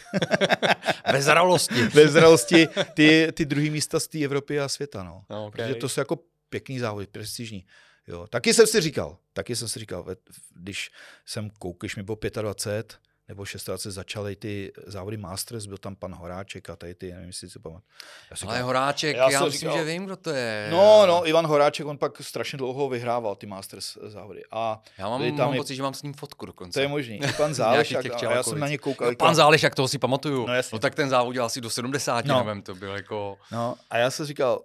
Ve 1.12 1.22
zralosti. 1.22 1.82
Ve 1.94 2.08
zralosti 2.08 2.68
ty, 2.94 3.28
ty 3.34 3.44
druhý 3.44 3.70
místa 3.70 4.00
z 4.00 4.08
té 4.08 4.18
Evropy 4.24 4.60
a 4.60 4.68
světa. 4.68 5.02
No. 5.04 5.24
No, 5.30 5.46
Okay. 5.46 5.66
Protože 5.66 5.74
to 5.74 5.88
jsou 5.88 6.00
jako 6.00 6.18
pěkný 6.48 6.78
závody, 6.78 7.06
prestižní. 7.06 7.66
Jo. 8.06 8.26
Taky 8.26 8.54
jsem 8.54 8.66
si 8.66 8.80
říkal, 8.80 9.18
taky 9.32 9.56
jsem 9.56 9.68
si 9.68 9.78
říkal, 9.78 10.06
když 10.54 10.90
jsem 11.26 11.50
koukal, 11.50 11.88
mi 11.96 12.02
bylo 12.02 12.18
25, 12.42 12.98
nebo 13.28 13.44
26 13.64 13.94
začaly 13.94 14.36
ty 14.36 14.72
závody 14.86 15.16
Masters, 15.16 15.66
byl 15.66 15.78
tam 15.78 15.96
pan 15.96 16.14
Horáček 16.14 16.70
a 16.70 16.76
tady 16.76 16.94
ty, 16.94 17.12
nevím, 17.12 17.26
jestli 17.26 17.50
si 17.50 17.58
pamatuju. 17.58 17.88
Já 18.30 18.48
Ale 18.48 18.62
Horáček, 18.62 19.16
Já 19.16 19.30
já, 19.30 19.44
myslím, 19.44 19.60
říkal- 19.60 19.78
že 19.78 19.84
vím, 19.84 20.04
kdo 20.04 20.16
to 20.16 20.30
je. 20.30 20.68
No, 20.72 21.06
no, 21.06 21.28
Ivan 21.28 21.46
Horáček, 21.46 21.86
on 21.86 21.98
pak 21.98 22.20
strašně 22.22 22.56
dlouho 22.58 22.88
vyhrával 22.88 23.36
ty 23.36 23.46
Masters 23.46 23.98
závody. 24.02 24.42
A 24.50 24.82
Já 24.98 25.08
mám, 25.08 25.20
tam 25.22 25.36
mám 25.46 25.54
i- 25.54 25.56
pocit, 25.56 25.74
že 25.76 25.82
mám 25.82 25.94
s 25.94 26.02
ním 26.02 26.12
fotku 26.14 26.46
dokonce. 26.46 26.74
to 26.74 26.80
je 26.80 26.88
možný. 26.88 27.16
I 27.16 27.32
pan 27.32 27.54
Záleš, 27.54 27.90
Nějakých 27.90 28.12
a, 28.24 28.32
já 28.32 28.42
jsem 28.42 28.58
na 28.58 28.68
ně 28.68 28.78
koukal. 28.78 29.06
No, 29.10 29.16
Pan 29.16 29.26
říkal- 29.28 29.34
Záleš, 29.34 29.62
jak 29.62 29.74
toho 29.74 29.88
si 29.88 29.98
pamatuju. 29.98 30.46
No, 30.46 30.54
jasně. 30.54 30.76
no 30.76 30.78
tak 30.78 30.94
ten 30.94 31.08
závod 31.10 31.34
dělal 31.34 31.46
asi 31.46 31.60
do 31.60 31.70
70, 31.70 32.24
No. 32.24 32.34
no. 32.38 32.44
nevím, 32.44 32.62
to 32.62 32.74
byl 32.74 32.92
jako... 32.96 33.38
No 33.52 33.74
a 33.90 33.98
já 33.98 34.10
jsem 34.10 34.26
říkal, 34.26 34.64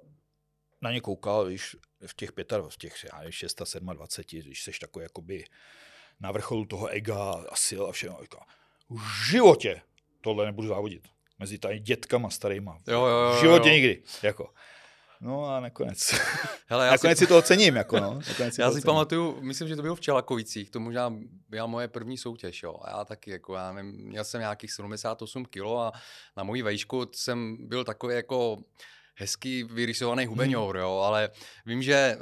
na 0.82 0.92
ně 0.92 1.02
koukal, 1.02 1.46
víš, 1.46 1.76
v 2.08 2.16
těch 2.16 2.30
25, 2.58 2.70
v 2.74 2.78
těch 2.78 2.94
já 3.14 3.18
nevím, 3.20 3.32
6, 3.32 3.58
27, 3.90 4.42
když 4.42 4.64
jsi 4.64 4.72
takový 4.82 5.04
jakoby 5.04 5.44
na 6.20 6.32
vrcholu 6.32 6.66
toho 6.66 6.88
ega 6.88 7.32
a 7.50 7.56
sil 7.66 7.84
a 7.90 7.92
všechno. 7.92 8.18
Říkal, 8.22 8.44
v 8.90 9.30
životě 9.32 9.82
tohle 10.22 10.46
nebudu 10.46 10.68
závodit. 10.68 11.08
Mezi 11.40 11.58
tady 11.58 11.80
dětkama 11.80 12.30
starýma. 12.30 12.78
Jo, 12.88 13.06
jo, 13.06 13.18
jo, 13.18 13.36
v 13.38 13.40
životě 13.40 13.70
jo. 13.70 13.76
nikdy. 13.76 14.04
Jako. 14.24 14.50
No 15.22 15.46
a 15.46 15.60
nakonec. 15.60 16.12
Hele, 16.68 16.86
já 16.86 16.92
nakonec 16.92 17.18
si, 17.18 17.26
si 17.26 17.28
toho 17.28 17.42
cením. 17.42 17.76
Jako 17.76 18.00
no. 18.00 18.20
nakonec 18.28 18.58
já 18.58 18.66
toho 18.70 18.80
si 18.80 18.86
pamatuju, 18.86 19.42
myslím, 19.42 19.68
že 19.68 19.76
to 19.76 19.82
bylo 19.82 19.96
v 19.96 20.02
Čelakovicích, 20.02 20.70
to 20.70 20.80
možná 20.80 21.14
byla 21.50 21.68
moje 21.68 21.88
první 21.88 22.18
soutěž, 22.18 22.64
jo. 22.64 22.80
A 22.82 22.90
já 22.90 23.06
taky, 23.06 23.32
jako 23.32 23.56
já 23.56 23.74
nevím, 23.74 23.92
měl 23.92 24.24
jsem 24.24 24.42
nějakých 24.42 24.72
78 24.72 25.46
kilo 25.46 25.80
a 25.82 25.92
na 26.38 26.44
mojí 26.44 26.62
vejšku 26.62 27.10
jsem 27.12 27.58
byl 27.68 27.84
takový 27.84 28.16
jako 28.16 28.58
hezký 29.20 29.64
vyrysovaný 29.64 30.26
hubeňour, 30.26 30.78
jo, 30.78 30.98
ale 30.98 31.30
vím, 31.66 31.82
že 31.84 32.18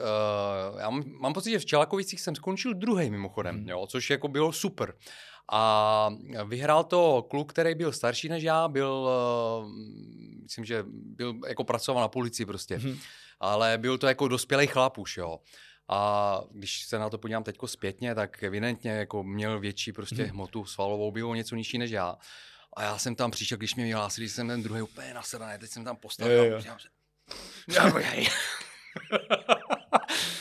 uh, 0.73 0.79
já 0.79 0.89
mám, 0.89 1.03
mám 1.19 1.33
pocit, 1.33 1.51
že 1.51 1.59
v 1.59 1.65
Čelakovicích 1.65 2.21
jsem 2.21 2.35
skončil 2.35 2.73
druhý 2.73 3.09
mimochodem, 3.09 3.55
Hmm. 3.55 3.69
jo, 3.69 3.87
což 3.87 4.09
jako 4.09 4.27
bylo 4.27 4.53
super. 4.53 4.93
A 5.51 6.09
vyhrál 6.45 6.83
to 6.83 7.25
kluk, 7.29 7.53
který 7.53 7.75
byl 7.75 7.91
starší 7.91 8.29
než 8.29 8.43
já, 8.43 8.67
byl, 8.67 9.09
uh, 9.63 9.71
myslím, 10.43 10.65
že 10.65 10.83
byl, 10.89 11.33
jako 11.47 11.63
pracoval 11.63 12.01
na 12.01 12.07
policii 12.07 12.45
prostě, 12.45 12.77
Mhm. 12.77 12.97
ale 13.39 13.77
byl 13.77 13.97
to 13.97 14.07
jako 14.07 14.27
dospělý 14.27 14.67
chlap 14.67 14.97
už, 14.97 15.17
jo. 15.17 15.39
A 15.89 16.41
když 16.51 16.83
se 16.85 16.99
na 16.99 17.09
to 17.09 17.17
podívám 17.17 17.43
teď 17.43 17.57
zpětně, 17.65 18.15
tak 18.15 18.43
evidentně 18.43 18.91
jako 18.91 19.23
měl 19.23 19.59
větší 19.59 19.91
prostě 19.91 20.21
Mhm. 20.23 20.31
hmotu 20.31 20.65
svalovou, 20.65 21.11
byl 21.11 21.29
o 21.29 21.35
něco 21.35 21.55
nižší 21.55 21.77
než 21.77 21.91
já. 21.91 22.15
A 22.77 22.83
já 22.83 22.97
jsem 22.97 23.15
tam 23.15 23.31
přišel, 23.31 23.57
když 23.57 23.75
mě 23.75 23.85
vyhlásili, 23.85 24.27
že 24.27 24.33
jsem 24.33 24.47
ten 24.47 24.63
druhý 24.63 24.81
úplně 24.81 25.13
nasedaný, 25.13 25.59
teď 25.59 25.69
jsem 25.71 25.83
tam 25.85 25.95
postavil. 25.95 26.37
Jo, 26.37 26.43
a 26.43 26.45
jo. 26.45 26.59
říkám 26.61 26.79
si, 26.79 26.87
"Jako 27.75 27.99
jej." 27.99 28.27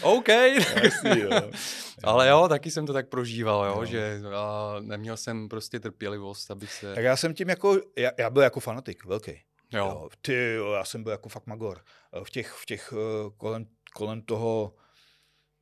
OK. 0.03 0.29
Jasný, 0.29 1.21
jo. 1.21 1.31
Ale 2.05 2.29
jo, 2.29 2.49
taky 2.49 2.71
jsem 2.71 2.87
to 2.87 2.93
tak 2.93 3.09
prožíval, 3.09 3.65
jo, 3.67 3.75
Jo. 3.77 3.85
že 3.85 4.21
a 4.37 4.75
neměl 4.81 5.17
jsem 5.17 5.49
prostě 5.49 5.81
trpělivost, 5.81 6.51
abych 6.51 6.73
se... 6.73 6.95
Tak 6.95 7.05
já 7.05 7.17
jsem 7.17 7.35
tím 7.35 7.49
jako, 7.49 7.81
já, 7.97 8.11
já 8.19 8.31
byl 8.31 8.43
jako 8.43 8.61
fanatik, 8.61 9.05
velký. 9.05 9.31
jo. 9.73 9.87
Jo, 9.87 10.09
ty 10.23 10.55
jo, 10.55 10.73
já 10.73 10.85
jsem 10.85 11.03
byl 11.03 11.13
jako 11.13 11.29
fakt 11.29 11.47
magor. 11.47 11.85
Eh, 12.21 12.25
V 12.25 12.31
těch, 12.31 12.53
v 12.53 12.67
těch 12.67 12.93
eh, 12.97 13.31
kolem, 13.37 13.67
kolem 13.95 14.23
toho, 14.23 14.75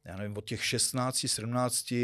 já 0.05 0.17
nevím, 0.17 0.37
od 0.37 0.45
těch 0.45 0.65
16, 0.65 1.27
17 1.29 1.95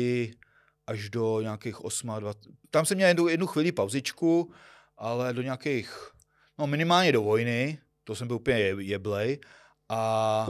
až 0.90 1.10
do 1.10 1.40
nějakých 1.40 1.84
8, 1.84 2.12
20. 2.20 2.40
Tam 2.70 2.84
jsem 2.86 2.96
měl 2.96 3.08
jednu, 3.08 3.28
jednu 3.28 3.46
chvíli 3.46 3.72
pauzičku, 3.72 4.52
ale 4.96 5.32
do 5.32 5.42
nějakých, 5.42 6.10
no 6.58 6.66
minimálně 6.66 7.12
do 7.12 7.22
vojny, 7.22 7.78
to 8.04 8.14
jsem 8.14 8.26
byl 8.26 8.36
úplně 8.36 8.58
je- 8.58 8.82
jeblej. 8.84 9.38
A, 9.88 10.48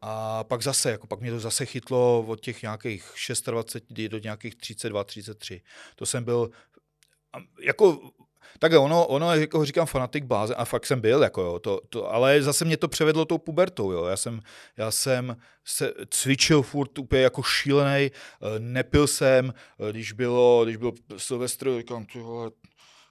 a 0.00 0.44
pak 0.44 0.62
zase, 0.62 0.90
jako 0.90 1.06
pak 1.06 1.20
mě 1.20 1.30
to 1.30 1.40
zase 1.40 1.66
chytlo 1.66 2.24
od 2.28 2.40
těch 2.40 2.62
nějakých 2.62 3.12
26 3.50 4.08
do 4.08 4.18
nějakých 4.18 4.54
32, 4.54 5.04
33. 5.04 5.62
To 5.96 6.06
jsem 6.06 6.24
byl, 6.24 6.50
jako 7.60 8.10
Takhle, 8.58 8.78
ono, 8.78 9.06
ono 9.06 9.34
jako 9.34 9.64
říkám 9.64 9.86
fanatik 9.86 10.24
bláze, 10.24 10.54
a 10.54 10.64
fakt 10.64 10.86
jsem 10.86 11.00
byl, 11.00 11.22
jako 11.22 11.42
jo, 11.42 11.58
to, 11.58 11.80
to, 11.90 12.12
ale 12.12 12.42
zase 12.42 12.64
mě 12.64 12.76
to 12.76 12.88
převedlo 12.88 13.24
tou 13.24 13.38
pubertou, 13.38 13.92
jo. 13.92 14.04
Já 14.04 14.16
jsem, 14.16 14.40
já 14.76 14.90
jsem 14.90 15.36
se 15.64 15.92
cvičil 16.10 16.62
furt 16.62 16.98
úplně 16.98 17.22
jako 17.22 17.42
šílený, 17.42 18.10
nepil 18.58 19.06
jsem, 19.06 19.54
eh, 19.88 19.92
když 19.92 20.12
bylo, 20.12 20.64
když 20.64 20.76
byl 20.76 20.92
Silvestr, 21.16 21.78
říkám, 21.78 22.04
ty 22.04 22.18
vole, 22.18 22.50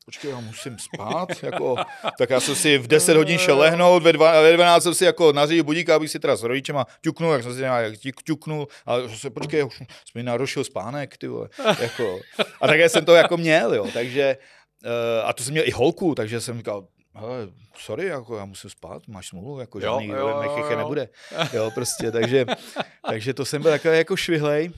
počkej, 0.06 0.32
já 0.32 0.40
musím 0.40 0.78
spát, 0.80 1.30
jako, 1.44 1.76
tak 2.18 2.30
já 2.30 2.40
jsem 2.40 2.56
si 2.56 2.78
v 2.78 2.88
10 2.88 3.18
hodin 3.18 3.38
šel 3.38 3.58
lehnout, 3.58 4.04
ve, 4.04 4.14
dva, 4.14 4.42
ve 4.42 4.54
12 4.54 4.84
jsem 4.84 4.94
si 4.94 5.06
jako 5.06 5.34
nařídil 5.34 5.64
budíka, 5.64 5.96
abych 5.96 6.12
si 6.12 6.20
teda 6.20 6.36
s 6.36 6.44
rodičema 6.44 6.86
ťuknul, 7.02 7.34
jak 7.34 7.44
jsem 7.44 7.54
si 7.54 7.60
nějak 7.60 7.94
ťuknul, 8.24 8.68
a 8.86 8.96
se, 9.16 9.30
počkej, 9.30 9.64
už 9.64 9.78
jsem 9.78 9.88
mi 10.16 10.24
narušil 10.24 10.64
spánek, 10.64 11.18
ty 11.18 11.28
vole, 11.28 11.50
jako, 11.80 12.20
a 12.62 12.68
tak 12.68 12.80
jsem 12.80 13.06
to 13.06 13.16
jako 13.16 13.38
měl, 13.38 13.74
jo, 13.74 13.88
takže, 13.94 14.38
a 15.24 15.34
to 15.34 15.44
jsem 15.44 15.52
měl 15.52 15.68
i 15.68 15.72
holku, 15.72 16.16
takže 16.16 16.42
jsem 16.42 16.58
říkal, 16.58 16.88
hele, 17.14 17.50
sorry, 17.78 18.06
jako 18.06 18.38
já 18.38 18.46
musím 18.46 18.70
spát, 18.70 19.08
máš 19.08 19.28
smůlu, 19.28 19.60
jako 19.60 19.80
žádný 19.80 20.08
jo, 20.08 20.16
jo, 20.16 20.28
jo, 20.28 20.68
jo. 20.70 20.78
nebude. 20.78 21.10
Jo, 21.54 21.72
prostě, 21.72 22.12
takže, 22.12 22.46
takže 23.10 23.34
to 23.34 23.46
jsem 23.46 23.62
byl 23.62 23.72
takový 23.72 23.98
jako 23.98 24.16
švihlej, 24.16 24.72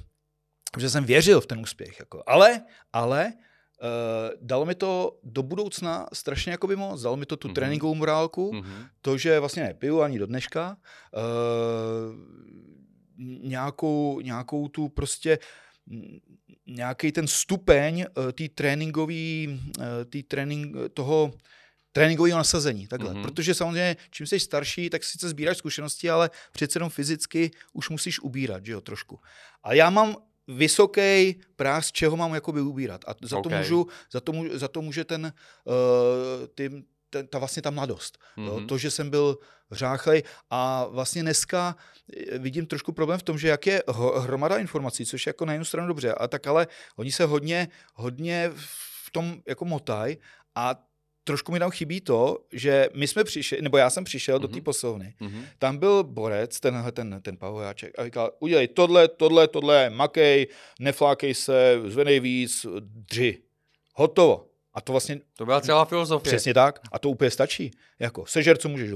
že 0.77 0.89
jsem 0.89 1.03
věřil 1.03 1.41
v 1.41 1.45
ten 1.45 1.59
úspěch. 1.59 1.99
Jako. 1.99 2.23
Ale, 2.27 2.61
ale 2.93 3.33
Uh, 3.83 4.29
dalo 4.41 4.65
mi 4.65 4.75
to 4.75 5.19
do 5.23 5.43
budoucna 5.43 6.05
strašně 6.13 6.51
jakoby 6.51 6.75
moc, 6.75 7.01
dalo 7.01 7.17
mi 7.17 7.25
to 7.25 7.37
tu 7.37 7.47
mm-hmm. 7.47 7.53
tréninkovou 7.53 7.95
morálku, 7.95 8.51
mm-hmm. 8.51 8.87
to, 9.01 9.17
že 9.17 9.39
vlastně 9.39 9.63
nepiju 9.63 10.01
ani 10.01 10.19
do 10.19 10.27
dneška, 10.27 10.77
uh, 11.13 12.15
nějakou, 13.43 14.19
nějakou 14.21 14.67
tu 14.67 14.89
prostě 14.89 15.39
nějaký 16.67 17.11
ten 17.11 17.27
stupeň 17.27 18.05
uh, 18.17 18.31
té 18.31 18.49
tréninkový, 18.49 19.59
uh, 19.79 19.85
tý 20.09 20.23
trénink, 20.23 20.75
toho 20.93 21.33
tréninkového 21.91 22.37
nasazení, 22.37 22.87
takhle. 22.87 23.13
Mm-hmm. 23.13 23.21
Protože 23.21 23.53
samozřejmě, 23.53 23.97
čím 24.11 24.27
jsi 24.27 24.39
starší, 24.39 24.89
tak 24.89 25.03
sice 25.03 25.29
sbíráš 25.29 25.57
zkušenosti, 25.57 26.09
ale 26.09 26.29
přece 26.51 26.77
jenom 26.77 26.89
fyzicky 26.89 27.51
už 27.73 27.89
musíš 27.89 28.19
ubírat, 28.19 28.65
že 28.65 28.71
jo, 28.71 28.81
trošku. 28.81 29.19
A 29.63 29.73
já 29.73 29.89
mám 29.89 30.15
vysoký 30.47 31.35
práh, 31.55 31.85
z 31.85 31.91
čeho 31.91 32.17
mám 32.17 32.33
jakoby 32.33 32.61
ubírat. 32.61 33.01
A 33.07 33.15
za 33.21 33.37
okay. 33.37 33.51
to, 33.51 33.57
můžu, 33.57 33.87
za 34.11 34.19
to, 34.19 34.31
můžu, 34.31 34.57
za 34.57 34.67
to 34.67 34.81
může 34.81 35.03
ten, 35.03 35.33
uh, 35.65 36.47
ty, 36.55 36.83
ten, 37.09 37.27
ta 37.27 37.39
vlastně 37.39 37.61
ta 37.61 37.69
mladost. 37.69 38.17
Mm-hmm. 38.17 38.45
Jo? 38.45 38.57
Mhm. 38.57 38.67
To, 38.67 38.77
že 38.77 38.91
jsem 38.91 39.09
byl 39.09 39.37
řáchlej 39.71 40.23
a 40.49 40.85
vlastně 40.85 41.21
dneska 41.21 41.75
eh, 42.17 42.37
vidím 42.37 42.65
trošku 42.65 42.91
problém 42.91 43.19
v 43.19 43.23
tom, 43.23 43.37
že 43.37 43.47
jak 43.47 43.67
je 43.67 43.83
hromada 44.17 44.57
informací, 44.57 45.05
což 45.05 45.25
je 45.25 45.29
jako 45.29 45.45
na 45.45 45.53
jednu 45.53 45.65
stranu 45.65 45.87
dobře, 45.87 46.13
a 46.13 46.27
tak 46.27 46.47
ale 46.47 46.67
oni 46.95 47.11
se 47.11 47.25
hodně, 47.25 47.67
hodně 47.93 48.51
v 48.55 49.11
tom 49.11 49.41
jako 49.47 49.65
motaj 49.65 50.17
a 50.55 50.75
trošku 51.23 51.51
mi 51.51 51.59
tam 51.59 51.71
chybí 51.71 52.01
to, 52.01 52.37
že 52.51 52.89
my 52.93 53.07
jsme 53.07 53.23
přišli, 53.23 53.61
nebo 53.61 53.77
já 53.77 53.89
jsem 53.89 54.03
přišel 54.03 54.37
mm-hmm. 54.37 54.41
do 54.41 54.47
té 54.47 54.55
mhm. 54.55 54.63
poslovny, 54.63 55.15
mm-hmm. 55.21 55.43
tam 55.59 55.77
byl 55.77 56.03
borec, 56.03 56.59
tenhle 56.59 56.91
ten, 56.91 57.19
ten 57.21 57.37
Pavojáček, 57.37 57.99
a 57.99 58.05
říkal, 58.05 58.31
udělej 58.39 58.67
tohle, 58.67 59.07
tohle, 59.07 59.47
tohle, 59.47 59.89
makej, 59.89 60.47
neflákej 60.79 61.33
se, 61.33 61.81
zvedej 61.85 62.19
víc, 62.19 62.65
dři. 62.79 63.41
Hotovo. 63.93 64.47
A 64.77 64.81
to 64.81 64.93
vlastně... 64.93 65.19
To 65.37 65.45
byla 65.45 65.61
celá 65.61 65.85
filozofie. 65.85 66.31
Přesně 66.31 66.53
tak. 66.53 66.79
A 66.91 66.99
to 66.99 67.09
úplně 67.09 67.31
stačí. 67.31 67.71
Jako, 67.99 68.25
sežer, 68.25 68.57
co 68.57 68.69
můžeš. 68.69 68.91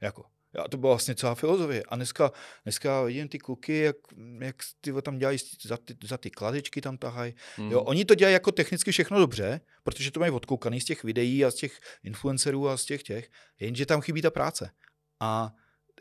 Jako. 0.00 0.24
A 0.64 0.68
to 0.68 0.76
byla 0.76 0.92
vlastně 0.92 1.14
celá 1.14 1.34
filozofie. 1.34 1.82
A 1.88 1.96
dneska, 1.96 2.32
dneska 2.64 3.02
vidím 3.02 3.28
ty 3.28 3.38
kluky, 3.38 3.78
jak, 3.78 3.96
jak 4.40 4.56
ty 4.80 4.92
tam 5.02 5.18
dělají 5.18 5.38
za 5.62 5.76
ty, 5.76 5.96
za 6.04 6.16
ty 6.16 6.30
kladečky 6.30 6.80
tam 6.80 6.96
tahají. 6.96 7.34
Mm. 7.58 7.72
Jo, 7.72 7.80
oni 7.80 8.04
to 8.04 8.14
dělají 8.14 8.32
jako 8.32 8.52
technicky 8.52 8.92
všechno 8.92 9.18
dobře, 9.18 9.60
protože 9.82 10.10
to 10.10 10.20
mají 10.20 10.32
odkoukaný 10.32 10.80
z 10.80 10.84
těch 10.84 11.04
videí 11.04 11.44
a 11.44 11.50
z 11.50 11.54
těch 11.54 11.80
influencerů 12.04 12.68
a 12.68 12.76
z 12.76 12.84
těch 12.84 13.02
těch, 13.02 13.30
jenže 13.60 13.86
tam 13.86 14.00
chybí 14.00 14.22
ta 14.22 14.30
práce. 14.30 14.70
A 15.20 15.52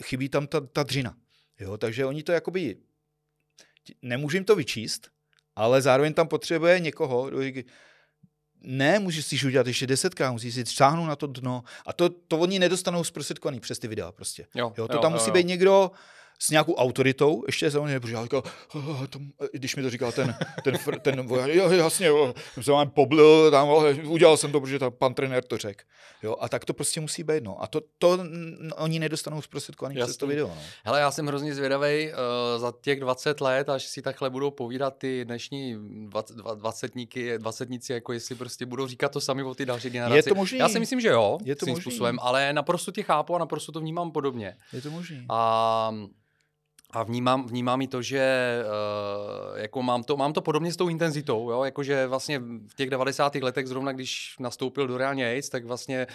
chybí 0.03 0.29
tam 0.29 0.47
ta, 0.47 0.61
ta 0.61 0.83
dřina. 0.83 1.17
Jo, 1.59 1.77
takže 1.77 2.05
oni 2.05 2.23
to 2.23 2.31
jakoby, 2.31 2.77
nemůžu 4.01 4.37
jim 4.37 4.45
to 4.45 4.55
vyčíst, 4.55 5.07
ale 5.55 5.81
zároveň 5.81 6.13
tam 6.13 6.27
potřebuje 6.27 6.79
někoho, 6.79 7.29
ne, 8.61 8.99
můžeš 8.99 9.25
si 9.25 9.47
udělat 9.47 9.67
ještě 9.67 9.87
desetkrát, 9.87 10.31
musíš 10.31 10.53
si 10.53 10.65
šáhnout 10.65 11.07
na 11.07 11.15
to 11.15 11.27
dno. 11.27 11.63
A 11.85 11.93
to, 11.93 12.09
to 12.09 12.37
oni 12.37 12.59
nedostanou 12.59 13.03
zprostředkovaný 13.03 13.59
přes 13.59 13.79
ty 13.79 13.87
videa 13.87 14.11
prostě. 14.11 14.45
Jo, 14.55 14.73
jo, 14.77 14.87
to 14.87 14.93
jo, 14.93 14.99
tam 14.99 15.11
jo, 15.11 15.17
musí 15.17 15.29
jo. 15.29 15.33
být 15.33 15.47
někdo, 15.47 15.91
s 16.39 16.49
nějakou 16.49 16.75
autoritou, 16.75 17.43
ještě 17.47 17.71
samozřejmě, 17.71 17.99
protože 17.99 18.13
já 18.13 18.23
říkal, 18.23 18.43
když 19.53 19.75
mi 19.75 19.83
to 19.83 19.89
říkal 19.89 20.11
ten, 20.11 20.35
ten, 20.63 20.77
ten, 20.85 20.99
ten 20.99 21.27
voják, 21.27 21.49
jo, 21.49 21.71
jasně, 21.71 22.07
jo, 22.07 22.33
jsem 22.53 22.63
se 22.63 22.71
vám 22.71 22.89
poblil, 22.89 23.51
tam, 23.51 23.69
udělal 24.05 24.37
jsem 24.37 24.51
to, 24.51 24.61
protože 24.61 24.79
tam 24.79 24.91
pan 24.91 25.13
trenér 25.13 25.43
to 25.43 25.57
řekl. 25.57 25.83
Jo, 26.23 26.35
a 26.39 26.49
tak 26.49 26.65
to 26.65 26.73
prostě 26.73 27.01
musí 27.01 27.23
být, 27.23 27.43
no. 27.43 27.63
A 27.63 27.67
to, 27.67 27.81
to 27.97 28.19
oni 28.75 28.99
nedostanou 28.99 29.41
zprostředkovaný 29.41 29.95
přes 29.95 30.17
to 30.17 30.27
video, 30.27 30.47
no. 30.47 30.61
Hele, 30.83 30.99
já 30.99 31.11
jsem 31.11 31.27
hrozně 31.27 31.55
zvědavý 31.55 32.07
uh, 32.07 32.61
za 32.61 32.73
těch 32.81 32.99
20 32.99 33.41
let, 33.41 33.69
až 33.69 33.85
si 33.85 34.01
takhle 34.01 34.29
budou 34.29 34.51
povídat 34.51 34.97
ty 34.97 35.25
dnešní 35.25 35.75
20, 36.09 36.37
20 36.37 36.91
dvacetníci, 37.37 37.93
jako 37.93 38.13
jestli 38.13 38.35
prostě 38.35 38.65
budou 38.65 38.87
říkat 38.87 39.11
to 39.11 39.21
sami 39.21 39.43
o 39.43 39.55
ty 39.55 39.65
další 39.65 39.89
generaci. 39.89 40.17
Je 40.17 40.23
to 40.23 40.35
možný. 40.35 40.57
Já 40.57 40.69
si 40.69 40.79
myslím, 40.79 41.01
že 41.01 41.07
jo, 41.07 41.37
je 41.43 41.55
to 41.55 41.65
možný. 41.65 41.81
způsobem, 41.81 42.19
ale 42.21 42.53
naprosto 42.53 42.91
tě 42.91 43.03
chápu 43.03 43.35
a 43.35 43.39
naprosto 43.39 43.71
to 43.71 43.79
vnímám 43.79 44.11
podobně. 44.11 44.57
Je 44.73 44.81
to 44.81 44.91
možný. 44.91 45.25
A 45.29 45.93
a 46.91 47.03
vnímám, 47.03 47.47
vnímám 47.47 47.81
i 47.81 47.87
to, 47.87 48.01
že 48.01 48.57
uh, 48.63 49.59
jako 49.59 49.83
mám, 49.83 50.03
to, 50.03 50.17
mám 50.17 50.33
to 50.33 50.41
podobně 50.41 50.73
s 50.73 50.75
tou 50.75 50.89
intenzitou, 50.89 51.51
jo? 51.51 51.63
jakože 51.63 52.07
vlastně 52.07 52.39
v 52.39 52.75
těch 52.75 52.89
90. 52.89 53.35
letech 53.35 53.67
zrovna, 53.67 53.91
když 53.91 54.35
nastoupil 54.39 54.87
do 54.87 54.97
reálně 54.97 55.25
AIDS, 55.27 55.49
tak 55.49 55.65
vlastně 55.65 56.07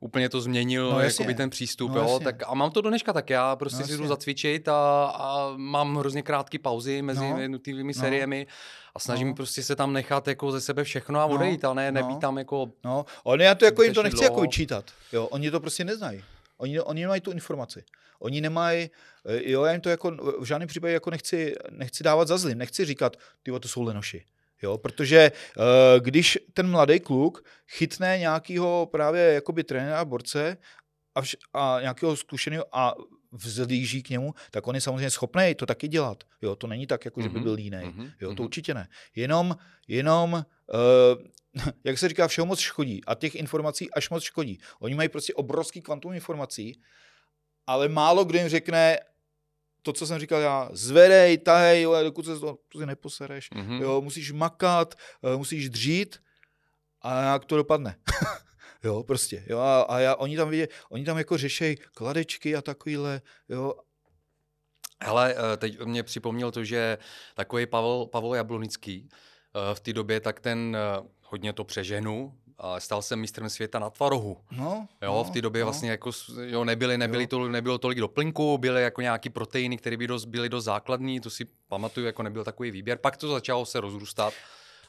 úplně 0.00 0.28
to 0.28 0.40
změnil 0.40 0.90
no, 0.92 1.00
jakoby 1.00 1.34
ten 1.34 1.50
přístup, 1.50 1.90
no, 1.90 2.00
jo? 2.00 2.20
Tak, 2.24 2.42
a 2.46 2.54
mám 2.54 2.70
to 2.70 2.80
do 2.80 2.88
dneška 2.88 3.12
tak, 3.12 3.30
já 3.30 3.56
prostě 3.56 3.82
no, 3.82 3.86
si 3.86 3.96
jdu 3.96 4.06
zacvičit 4.06 4.68
a, 4.68 5.04
a 5.04 5.52
mám 5.56 5.96
hrozně 5.96 6.22
krátké 6.22 6.58
pauzy 6.58 7.02
mezi 7.02 7.30
no, 7.30 7.40
jednotlivými 7.40 7.92
no. 7.96 8.00
seriemi 8.00 8.46
a 8.94 8.98
snažím 8.98 9.28
no. 9.28 9.34
prostě 9.34 9.62
se 9.62 9.76
tam 9.76 9.92
nechat 9.92 10.28
jako 10.28 10.52
ze 10.52 10.60
sebe 10.60 10.84
všechno 10.84 11.20
a 11.20 11.26
no, 11.26 11.34
odejít, 11.34 11.62
no, 11.62 11.70
a 11.70 11.74
ne, 11.74 11.92
nebýt 11.92 12.14
no. 12.14 12.20
tam 12.20 12.38
jako... 12.38 12.70
No, 12.84 13.04
oni 13.24 13.44
já 13.44 13.54
to 13.54 13.64
jako 13.64 13.82
jim 13.82 13.94
to 13.94 14.02
nechci 14.02 14.24
jako 14.24 14.40
vyčítat, 14.40 14.84
jo, 15.12 15.26
oni 15.26 15.50
to 15.50 15.60
prostě 15.60 15.84
neznají. 15.84 16.24
Oni, 16.58 16.80
oni 16.80 17.00
nemají 17.00 17.20
tu 17.20 17.30
informaci. 17.30 17.84
Oni 18.18 18.40
nemají, 18.40 18.90
eh, 19.26 19.50
jo, 19.50 19.64
já 19.64 19.72
jim 19.72 19.80
to 19.80 19.88
jako 19.88 20.10
v 20.40 20.44
žádném 20.44 20.68
případě 20.68 20.92
jako 20.92 21.10
nechci, 21.10 21.54
nechci 21.70 22.04
dávat 22.04 22.28
za 22.28 22.38
zlým, 22.38 22.58
nechci 22.58 22.84
říkat, 22.84 23.16
ty 23.42 23.50
to 23.60 23.68
jsou 23.68 23.82
lenoši. 23.82 24.24
Jo, 24.62 24.78
protože 24.78 25.32
uh, 25.56 25.64
když 26.00 26.38
ten 26.52 26.70
mladý 26.70 27.00
kluk 27.00 27.44
chytne 27.68 28.18
nějakého 28.18 28.88
právě 28.92 29.22
jakoby 29.22 29.64
trenéra, 29.64 30.04
borce 30.04 30.56
a, 31.14 31.22
vš- 31.22 31.36
a 31.52 31.78
nějakého 31.80 32.16
zkušeného 32.16 32.64
a 32.72 32.94
vzlíží 33.32 34.02
k 34.02 34.10
němu, 34.10 34.34
tak 34.50 34.66
on 34.66 34.74
je 34.74 34.80
samozřejmě 34.80 35.10
schopný 35.10 35.54
to 35.54 35.66
taky 35.66 35.88
dělat. 35.88 36.24
Jo, 36.42 36.56
to 36.56 36.66
není 36.66 36.86
tak, 36.86 37.04
jako, 37.04 37.22
že 37.22 37.28
by 37.28 37.34
mhm, 37.34 37.42
byl 37.42 37.52
línej. 37.52 37.86
Mm-hmm, 37.86 38.12
jo, 38.20 38.28
to 38.28 38.34
mm-hmm. 38.34 38.44
určitě 38.44 38.74
ne. 38.74 38.88
Jenom, 39.16 39.56
jenom 39.88 40.32
uh, 40.32 41.62
jak 41.84 41.98
se 41.98 42.08
říká, 42.08 42.28
všeho 42.28 42.46
moc 42.46 42.58
škodí 42.58 43.04
a 43.06 43.14
těch 43.14 43.34
informací 43.34 43.90
až 43.90 44.10
moc 44.10 44.22
škodí. 44.22 44.58
Oni 44.80 44.94
mají 44.94 45.08
prostě 45.08 45.34
obrovský 45.34 45.82
kvantum 45.82 46.12
informací 46.12 46.80
ale 47.68 47.88
málo 47.88 48.24
kdo 48.24 48.38
jim 48.38 48.48
řekne, 48.48 48.98
to, 49.82 49.92
co 49.92 50.06
jsem 50.06 50.18
říkal 50.18 50.40
já, 50.40 50.68
zvedej, 50.72 51.38
tahej, 51.38 51.82
jo, 51.82 52.02
dokud 52.02 52.24
se 52.24 52.38
to 52.38 52.58
prostě 52.68 52.86
neposereš, 52.86 53.50
mm-hmm. 53.52 53.80
jo, 53.80 54.00
musíš 54.00 54.32
makat, 54.32 54.94
eh, 55.24 55.36
musíš 55.36 55.70
dřít 55.70 56.22
a 57.02 57.22
jak 57.22 57.44
to 57.44 57.56
dopadne. 57.56 57.96
jo, 58.84 59.02
prostě, 59.02 59.44
jo, 59.46 59.58
a, 59.58 59.82
a 59.82 59.98
já, 59.98 60.14
oni 60.14 60.36
tam 60.36 60.50
vidí, 60.50 60.64
oni 60.90 61.04
tam 61.04 61.18
jako 61.18 61.36
řešejí 61.36 61.76
kladečky 61.76 62.56
a 62.56 62.62
takovýhle, 62.62 63.20
jo, 63.48 63.74
Hele, 65.02 65.34
eh, 65.34 65.56
teď 65.56 65.80
mě 65.84 66.02
připomněl 66.02 66.50
to, 66.50 66.64
že 66.64 66.98
takový 67.34 67.66
Pavel, 67.66 68.06
Pavel 68.06 68.34
Jablonický 68.34 69.08
eh, 69.10 69.74
v 69.74 69.80
té 69.80 69.92
době, 69.92 70.20
tak 70.20 70.40
ten 70.40 70.76
hodně 71.22 71.52
to 71.52 71.64
přeženu, 71.64 72.38
stal 72.78 73.02
jsem 73.02 73.20
mistrem 73.20 73.50
světa 73.50 73.78
na 73.78 73.90
tvarohu. 73.90 74.36
No, 74.50 74.88
jo, 75.02 75.14
no, 75.14 75.24
v 75.24 75.30
té 75.30 75.42
době 75.42 75.60
no. 75.60 75.66
vlastně 75.66 75.90
jako, 75.90 76.10
jo, 76.42 76.64
nebyly, 76.64 76.98
nebyly 76.98 77.26
to, 77.26 77.48
nebylo 77.48 77.78
tolik 77.78 78.00
doplňků, 78.00 78.58
byly 78.58 78.82
jako 78.82 79.00
nějaký 79.00 79.30
proteiny, 79.30 79.76
které 79.76 79.96
by 79.96 80.06
dost, 80.06 80.24
byly 80.24 80.48
dost 80.48 80.64
základní, 80.64 81.20
to 81.20 81.30
si 81.30 81.46
pamatuju, 81.68 82.06
jako 82.06 82.22
nebyl 82.22 82.44
takový 82.44 82.70
výběr. 82.70 82.98
Pak 82.98 83.16
to 83.16 83.28
začalo 83.28 83.66
se 83.66 83.80
rozrůstat, 83.80 84.34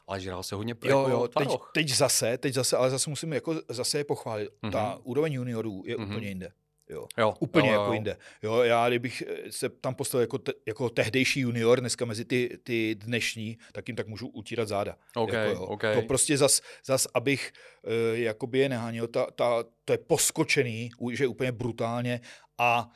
ale 0.06 0.20
žral 0.20 0.42
se 0.42 0.54
hodně 0.54 0.74
jo, 0.84 1.08
jo, 1.08 1.28
teď, 1.38 1.48
teď, 1.74 1.88
zase, 1.90 2.38
teď 2.38 2.54
zase, 2.54 2.76
ale 2.76 2.90
zase 2.90 3.10
musím 3.10 3.32
jako 3.32 3.54
zase 3.68 3.98
je 3.98 4.04
pochválit. 4.04 4.48
Mm-hmm. 4.62 4.72
Ta 4.72 4.98
úroveň 5.02 5.32
juniorů 5.32 5.82
je 5.86 5.96
mm-hmm. 5.96 6.04
úplně 6.04 6.28
jinde. 6.28 6.52
Jo. 6.90 7.06
Jo, 7.18 7.34
Úplně 7.40 7.68
jo, 7.68 7.74
jako 7.74 7.86
jo. 7.86 7.92
jinde. 7.92 8.16
Jo, 8.42 8.62
já 8.62 8.88
kdybych 8.88 9.22
se 9.50 9.68
tam 9.68 9.94
postavil 9.94 10.22
jako, 10.22 10.38
te, 10.38 10.52
jako 10.66 10.90
tehdejší 10.90 11.40
junior, 11.40 11.80
dneska 11.80 12.04
mezi 12.04 12.24
ty, 12.24 12.58
ty 12.62 12.94
dnešní, 12.94 13.58
tak 13.72 13.88
jim 13.88 13.96
tak 13.96 14.06
můžu 14.06 14.28
utírat 14.28 14.68
záda. 14.68 14.96
Okay, 15.16 15.48
jako, 15.48 15.66
okay. 15.66 15.94
To 15.94 16.02
prostě 16.02 16.36
zas, 16.36 16.62
zas 16.84 17.06
abych 17.14 17.52
uh, 17.82 18.18
jakoby 18.18 18.58
je 18.58 18.68
neháněl, 18.68 19.06
ta, 19.06 19.26
ta, 19.30 19.64
to 19.84 19.92
je 19.92 19.98
poskočený, 19.98 20.90
že 21.12 21.26
úplně 21.26 21.52
brutálně 21.52 22.20
a 22.58 22.90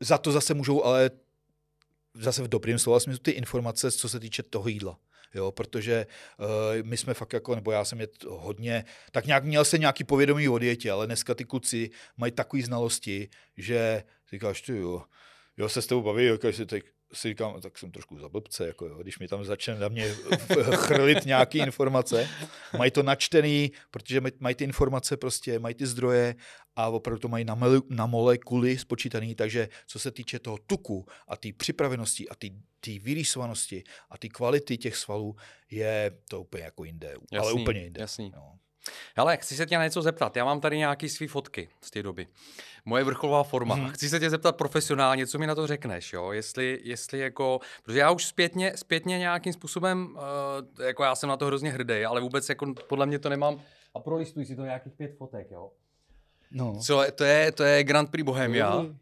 za 0.00 0.18
to 0.18 0.32
zase 0.32 0.54
můžou 0.54 0.84
ale 0.84 1.10
zase 2.14 2.42
v 2.42 2.48
dobrým 2.48 2.78
slova 2.78 3.00
smyslu 3.00 3.22
ty 3.22 3.30
informace, 3.30 3.90
co 3.90 4.08
se 4.08 4.20
týče 4.20 4.42
toho 4.42 4.68
jídla 4.68 4.98
jo, 5.36 5.52
protože 5.52 6.06
uh, 6.38 6.46
my 6.82 6.96
jsme 6.96 7.14
fakt 7.14 7.32
jako, 7.32 7.54
nebo 7.54 7.72
já 7.72 7.84
jsem 7.84 8.00
je 8.00 8.08
hodně, 8.28 8.84
tak 9.12 9.26
nějak 9.26 9.44
měl 9.44 9.64
se 9.64 9.78
nějaký 9.78 10.04
povědomí 10.04 10.48
o 10.48 10.58
dietě, 10.58 10.90
ale 10.90 11.06
dneska 11.06 11.34
ty 11.34 11.44
kluci 11.44 11.90
mají 12.16 12.32
takové 12.32 12.62
znalosti, 12.62 13.28
že 13.56 14.02
říkáš, 14.30 14.62
ty 14.62 14.76
jo, 14.76 15.02
jo, 15.56 15.68
se 15.68 15.82
s 15.82 15.86
tebou 15.86 16.02
baví, 16.02 16.24
jo, 16.24 16.38
teď, 16.66 16.84
si 17.12 17.28
říkám, 17.28 17.60
tak 17.60 17.78
jsem 17.78 17.90
trošku 17.92 18.18
za 18.18 18.28
blbce, 18.28 18.66
jako 18.66 18.86
jo, 18.86 18.98
když 18.98 19.18
mi 19.18 19.28
tam 19.28 19.44
začne 19.44 19.78
na 19.78 19.88
mě 19.88 20.14
chrlit 20.74 21.26
nějaké 21.26 21.58
informace. 21.58 22.28
Mají 22.78 22.90
to 22.90 23.02
načtený, 23.02 23.72
protože 23.90 24.20
mají 24.40 24.54
ty 24.54 24.64
informace 24.64 25.16
prostě, 25.16 25.58
mají 25.58 25.74
ty 25.74 25.86
zdroje 25.86 26.34
a 26.76 26.88
opravdu 26.88 27.20
to 27.20 27.28
mají 27.28 27.44
na, 27.44 27.54
mele, 27.54 27.80
na 27.90 28.06
molekuly 28.06 28.78
spočítaný, 28.78 29.34
takže 29.34 29.68
co 29.86 29.98
se 29.98 30.10
týče 30.10 30.38
toho 30.38 30.58
tuku 30.66 31.06
a 31.28 31.36
té 31.36 31.48
připravenosti 31.56 32.28
a 32.28 32.34
té 32.80 32.98
vyrýsovanosti 32.98 33.84
a 34.10 34.18
té 34.18 34.28
kvality 34.28 34.78
těch 34.78 34.96
svalů, 34.96 35.36
je 35.70 36.18
to 36.28 36.40
úplně 36.40 36.62
jako 36.62 36.84
jinde, 36.84 37.08
jasný, 37.08 37.38
ale 37.38 37.52
úplně 37.52 37.82
jinde. 37.82 38.00
Jasný. 38.00 38.32
No. 38.34 38.58
Ale 39.16 39.36
chci 39.36 39.56
se 39.56 39.66
tě 39.66 39.78
na 39.78 39.84
něco 39.84 40.02
zeptat. 40.02 40.36
Já 40.36 40.44
mám 40.44 40.60
tady 40.60 40.78
nějaké 40.78 41.08
své 41.08 41.28
fotky 41.28 41.68
z 41.80 41.90
té 41.90 42.02
doby. 42.02 42.26
Moje 42.84 43.04
vrcholová 43.04 43.42
forma. 43.42 43.74
Hmm. 43.74 43.90
Chci 43.90 44.08
se 44.08 44.20
tě 44.20 44.30
zeptat 44.30 44.56
profesionálně, 44.56 45.26
co 45.26 45.38
mi 45.38 45.46
na 45.46 45.54
to 45.54 45.66
řekneš, 45.66 46.12
jo? 46.12 46.32
Jestli, 46.32 46.80
jestli 46.82 47.18
jako, 47.18 47.60
protože 47.82 47.98
já 47.98 48.10
už 48.10 48.24
zpětně, 48.26 48.72
zpětně 48.76 49.18
nějakým 49.18 49.52
způsobem, 49.52 50.16
uh, 50.16 50.84
jako 50.86 51.04
já 51.04 51.14
jsem 51.14 51.28
na 51.28 51.36
to 51.36 51.46
hrozně 51.46 51.70
hrdý, 51.70 52.04
ale 52.04 52.20
vůbec 52.20 52.48
jako 52.48 52.74
podle 52.88 53.06
mě 53.06 53.18
to 53.18 53.28
nemám. 53.28 53.60
A 53.94 54.00
prolistuj 54.00 54.44
si 54.44 54.56
to 54.56 54.62
nějakých 54.62 54.92
pět 54.92 55.16
fotek, 55.18 55.50
jo? 55.50 55.70
No. 56.50 56.78
Co, 56.80 57.04
to 57.14 57.24
je, 57.24 57.52
to 57.52 57.64
je 57.64 57.84
Grand 57.84 58.10
Prix 58.10 58.24
Bohemia. 58.24 58.84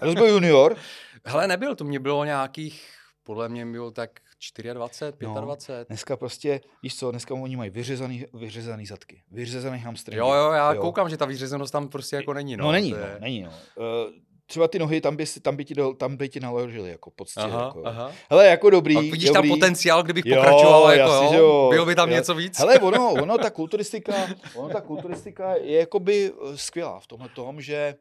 To 0.00 0.14
byl 0.14 0.26
junior? 0.26 0.76
Hele, 1.24 1.48
nebyl, 1.48 1.74
to 1.74 1.84
mě 1.84 2.00
bylo 2.00 2.24
nějakých, 2.24 2.90
podle 3.22 3.48
mě 3.48 3.66
bylo 3.66 3.90
tak 3.90 4.20
24, 4.40 4.74
25. 4.74 5.28
No, 5.28 5.56
dneska 5.88 6.16
prostě, 6.16 6.60
víš 6.82 6.96
co, 6.96 7.10
dneska 7.10 7.34
oni 7.34 7.56
mají 7.56 7.70
vyřezaný, 7.70 8.24
vyřezaný 8.34 8.86
zadky, 8.86 9.22
vyřezaný 9.30 9.78
hamstring. 9.78 10.18
Jo, 10.18 10.32
jo, 10.32 10.52
já 10.52 10.72
jo. 10.72 10.80
koukám, 10.80 11.08
že 11.08 11.16
ta 11.16 11.24
vyřezanost 11.24 11.70
tam 11.70 11.88
prostě 11.88 12.16
jako 12.16 12.32
není. 12.34 12.56
No, 12.56 12.64
no 12.64 12.72
není, 12.72 12.90
je... 12.90 12.96
no, 12.96 13.20
není, 13.20 13.42
no. 13.42 13.50
Uh, 13.76 14.12
třeba 14.46 14.68
ty 14.68 14.78
nohy, 14.78 15.00
tam 15.00 15.16
by, 15.16 15.24
tam 15.42 15.56
by 15.56 15.64
ti, 15.64 15.74
do, 15.74 15.94
tam 15.94 16.16
by 16.16 16.28
ti 16.28 16.40
naložili, 16.40 16.90
jako 16.90 17.10
poctě. 17.10 17.40
Aha, 17.40 17.64
jako. 17.64 17.82
aha. 17.84 18.12
Hele, 18.30 18.46
jako 18.46 18.70
dobrý. 18.70 18.96
A 18.96 19.00
vidíš 19.00 19.28
dobrý. 19.28 19.32
tam 19.32 19.58
potenciál, 19.58 20.02
kdybych 20.02 20.26
jo, 20.26 20.36
pokračoval, 20.36 20.90
jako, 20.90 21.12
jasný, 21.12 21.36
jo, 21.36 21.68
bylo 21.72 21.86
by 21.86 21.94
tam 21.94 22.08
jo. 22.08 22.14
něco 22.14 22.34
víc? 22.34 22.58
Hele, 22.58 22.78
ono, 22.80 23.12
ono, 23.22 23.38
ta 23.38 23.50
kulturistika, 23.50 24.14
ono, 24.54 24.68
ta 24.68 24.80
kulturistika 24.80 25.54
je 25.54 25.78
jakoby 25.78 26.32
eh, 26.32 26.56
skvělá 26.56 27.00
v 27.00 27.06
tomhle 27.06 27.28
tom, 27.28 27.60
že, 27.60 27.94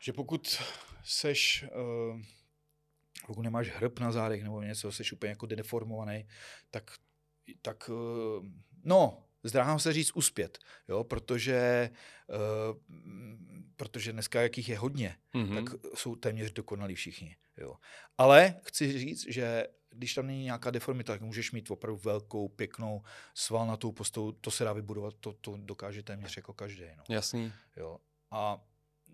že 0.00 0.12
pokud 0.12 0.58
seš, 1.04 1.64
uh, 1.74 2.20
pokud 3.26 3.42
nemáš 3.42 3.68
hrb 3.68 3.98
na 3.98 4.12
zádech 4.12 4.42
nebo 4.42 4.62
něco, 4.62 4.92
jsi 4.92 5.02
úplně 5.12 5.30
jako 5.30 5.46
deformovaný, 5.46 6.26
tak, 6.70 6.90
tak 7.62 7.88
uh, 7.88 8.46
no, 8.84 9.22
zdráhám 9.42 9.78
se 9.78 9.92
říct 9.92 10.12
uspět, 10.14 10.58
jo, 10.88 11.04
protože, 11.04 11.90
uh, 12.28 12.76
protože 13.76 14.12
dneska 14.12 14.42
jakých 14.42 14.68
je 14.68 14.78
hodně, 14.78 15.16
mm-hmm. 15.34 15.54
tak 15.54 15.80
jsou 15.94 16.16
téměř 16.16 16.52
dokonalí 16.52 16.94
všichni. 16.94 17.36
Jo. 17.56 17.76
Ale 18.18 18.54
chci 18.62 18.98
říct, 18.98 19.26
že 19.28 19.66
když 19.90 20.14
tam 20.14 20.26
není 20.26 20.44
nějaká 20.44 20.70
deformita, 20.70 21.12
tak 21.12 21.20
můžeš 21.22 21.52
mít 21.52 21.70
opravdu 21.70 22.00
velkou, 22.04 22.48
pěknou 22.48 23.02
svalnatou 23.34 23.92
postavu, 23.92 24.32
to 24.32 24.50
se 24.50 24.64
dá 24.64 24.72
vybudovat, 24.72 25.14
to, 25.20 25.32
to 25.32 25.56
dokáže 25.56 26.02
téměř 26.02 26.36
jako 26.36 26.52
každý. 26.52 26.84
No. 26.96 27.14
Jasný. 27.14 27.52
Jo. 27.76 27.98
A 28.30 28.64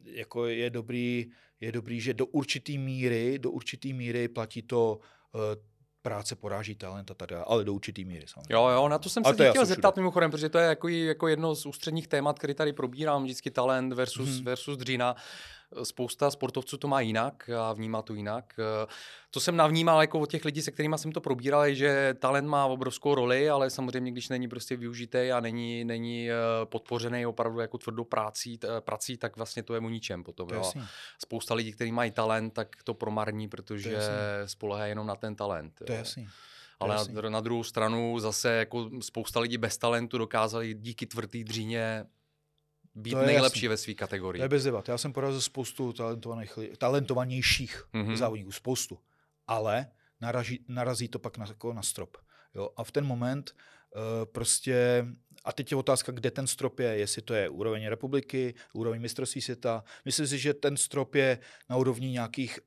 jako 0.04 0.46
je 0.46 0.70
dobrý, 0.70 1.30
je 1.62 1.72
dobrý, 1.72 2.00
že 2.00 2.14
do 2.14 2.26
určitý 2.26 2.78
míry, 2.78 3.38
do 3.38 3.50
určitý 3.50 3.92
míry 3.92 4.28
platí 4.28 4.62
to 4.62 4.98
uh, 5.32 5.40
práce 6.02 6.36
poráží 6.36 6.74
talent 6.74 7.10
a 7.10 7.14
tady, 7.14 7.34
ale 7.34 7.64
do 7.64 7.74
určitý 7.74 8.04
míry. 8.04 8.26
Samozřejmě. 8.28 8.54
Jo, 8.54 8.68
jo, 8.68 8.88
na 8.88 8.98
to 8.98 9.08
jsem 9.08 9.22
ale 9.26 9.36
se 9.36 9.50
chtěl 9.50 9.66
zeptat 9.66 9.94
všude. 9.94 10.02
mimochodem, 10.02 10.30
protože 10.30 10.48
to 10.48 10.58
je 10.58 10.66
jako, 10.66 10.88
jako 10.88 11.28
jedno 11.28 11.54
z 11.54 11.66
ústředních 11.66 12.08
témat, 12.08 12.38
který 12.38 12.54
tady 12.54 12.72
probírám, 12.72 13.22
vždycky 13.22 13.50
talent 13.50 13.92
versus, 13.92 14.28
hmm. 14.28 14.44
versus 14.44 14.76
dřína 14.76 15.16
spousta 15.82 16.30
sportovců 16.30 16.76
to 16.76 16.88
má 16.88 17.00
jinak 17.00 17.50
a 17.60 17.72
vnímá 17.72 18.02
to 18.02 18.14
jinak. 18.14 18.54
To 19.30 19.40
jsem 19.40 19.56
navnímal 19.56 20.00
jako 20.00 20.20
od 20.20 20.30
těch 20.30 20.44
lidí, 20.44 20.62
se 20.62 20.70
kterými 20.70 20.98
jsem 20.98 21.12
to 21.12 21.20
probíral, 21.20 21.64
je, 21.64 21.74
že 21.74 22.14
talent 22.18 22.48
má 22.48 22.66
obrovskou 22.66 23.14
roli, 23.14 23.50
ale 23.50 23.70
samozřejmě, 23.70 24.10
když 24.12 24.28
není 24.28 24.48
prostě 24.48 24.76
využitý 24.76 25.32
a 25.32 25.40
není, 25.40 25.84
není 25.84 26.30
eh, 26.30 26.34
podpořený 26.64 27.26
opravdu 27.26 27.60
jako 27.60 27.78
tvrdou 27.78 28.04
prací, 28.04 28.58
prací, 28.80 29.16
tak 29.16 29.36
vlastně 29.36 29.62
to 29.62 29.74
je 29.74 29.80
o 29.80 29.88
ničem 29.88 30.24
potom. 30.24 30.48
Jo. 30.52 30.72
Spousta 31.18 31.54
lidí, 31.54 31.72
kteří 31.72 31.92
mají 31.92 32.10
talent, 32.10 32.50
tak 32.50 32.76
to 32.84 32.94
promarní, 32.94 33.48
protože 33.48 33.98
spolehají 34.46 34.90
jenom 34.90 35.06
na 35.06 35.16
ten 35.16 35.36
talent. 35.36 35.74
To 35.84 35.92
je 35.92 35.98
jasný. 35.98 36.28
Ale 36.80 36.96
na, 37.22 37.30
na 37.30 37.40
druhou 37.40 37.64
stranu 37.64 38.18
zase 38.18 38.50
jako 38.52 38.90
spousta 39.00 39.40
lidí 39.40 39.58
bez 39.58 39.78
talentu 39.78 40.18
dokázali 40.18 40.74
díky 40.74 41.06
tvrdý 41.06 41.44
dříně 41.44 42.04
být 42.94 43.14
nejlepší 43.14 43.64
jasný. 43.64 43.68
ve 43.68 43.76
své 43.76 43.94
kategorii. 43.94 44.40
To 44.40 44.44
je 44.44 44.48
bez 44.48 44.64
debat. 44.64 44.88
Já 44.88 44.98
jsem 44.98 45.12
porazil 45.12 45.40
spoustu 45.40 45.92
talentovaných, 45.92 46.58
talentovanějších 46.78 47.82
mm-hmm. 47.94 48.16
závodníků, 48.16 48.52
spoustu. 48.52 48.98
Ale 49.46 49.86
narazí, 50.20 50.64
narazí 50.68 51.08
to 51.08 51.18
pak 51.18 51.38
na, 51.38 51.46
jako 51.48 51.72
na 51.72 51.82
strop. 51.82 52.16
Jo? 52.54 52.70
A 52.76 52.84
v 52.84 52.92
ten 52.92 53.04
moment 53.04 53.56
uh, 53.96 54.00
prostě, 54.32 55.06
a 55.44 55.52
teď 55.52 55.70
je 55.70 55.76
otázka, 55.76 56.12
kde 56.12 56.30
ten 56.30 56.46
strop 56.46 56.78
je, 56.78 56.88
jestli 56.98 57.22
to 57.22 57.34
je 57.34 57.48
úroveň 57.48 57.86
republiky, 57.86 58.54
úroveň 58.72 59.00
mistrovství 59.00 59.40
světa. 59.40 59.84
Myslím 60.04 60.26
si, 60.26 60.38
že 60.38 60.54
ten 60.54 60.76
strop 60.76 61.14
je 61.14 61.38
na 61.70 61.76
úrovni 61.76 62.10
nějakých 62.10 62.58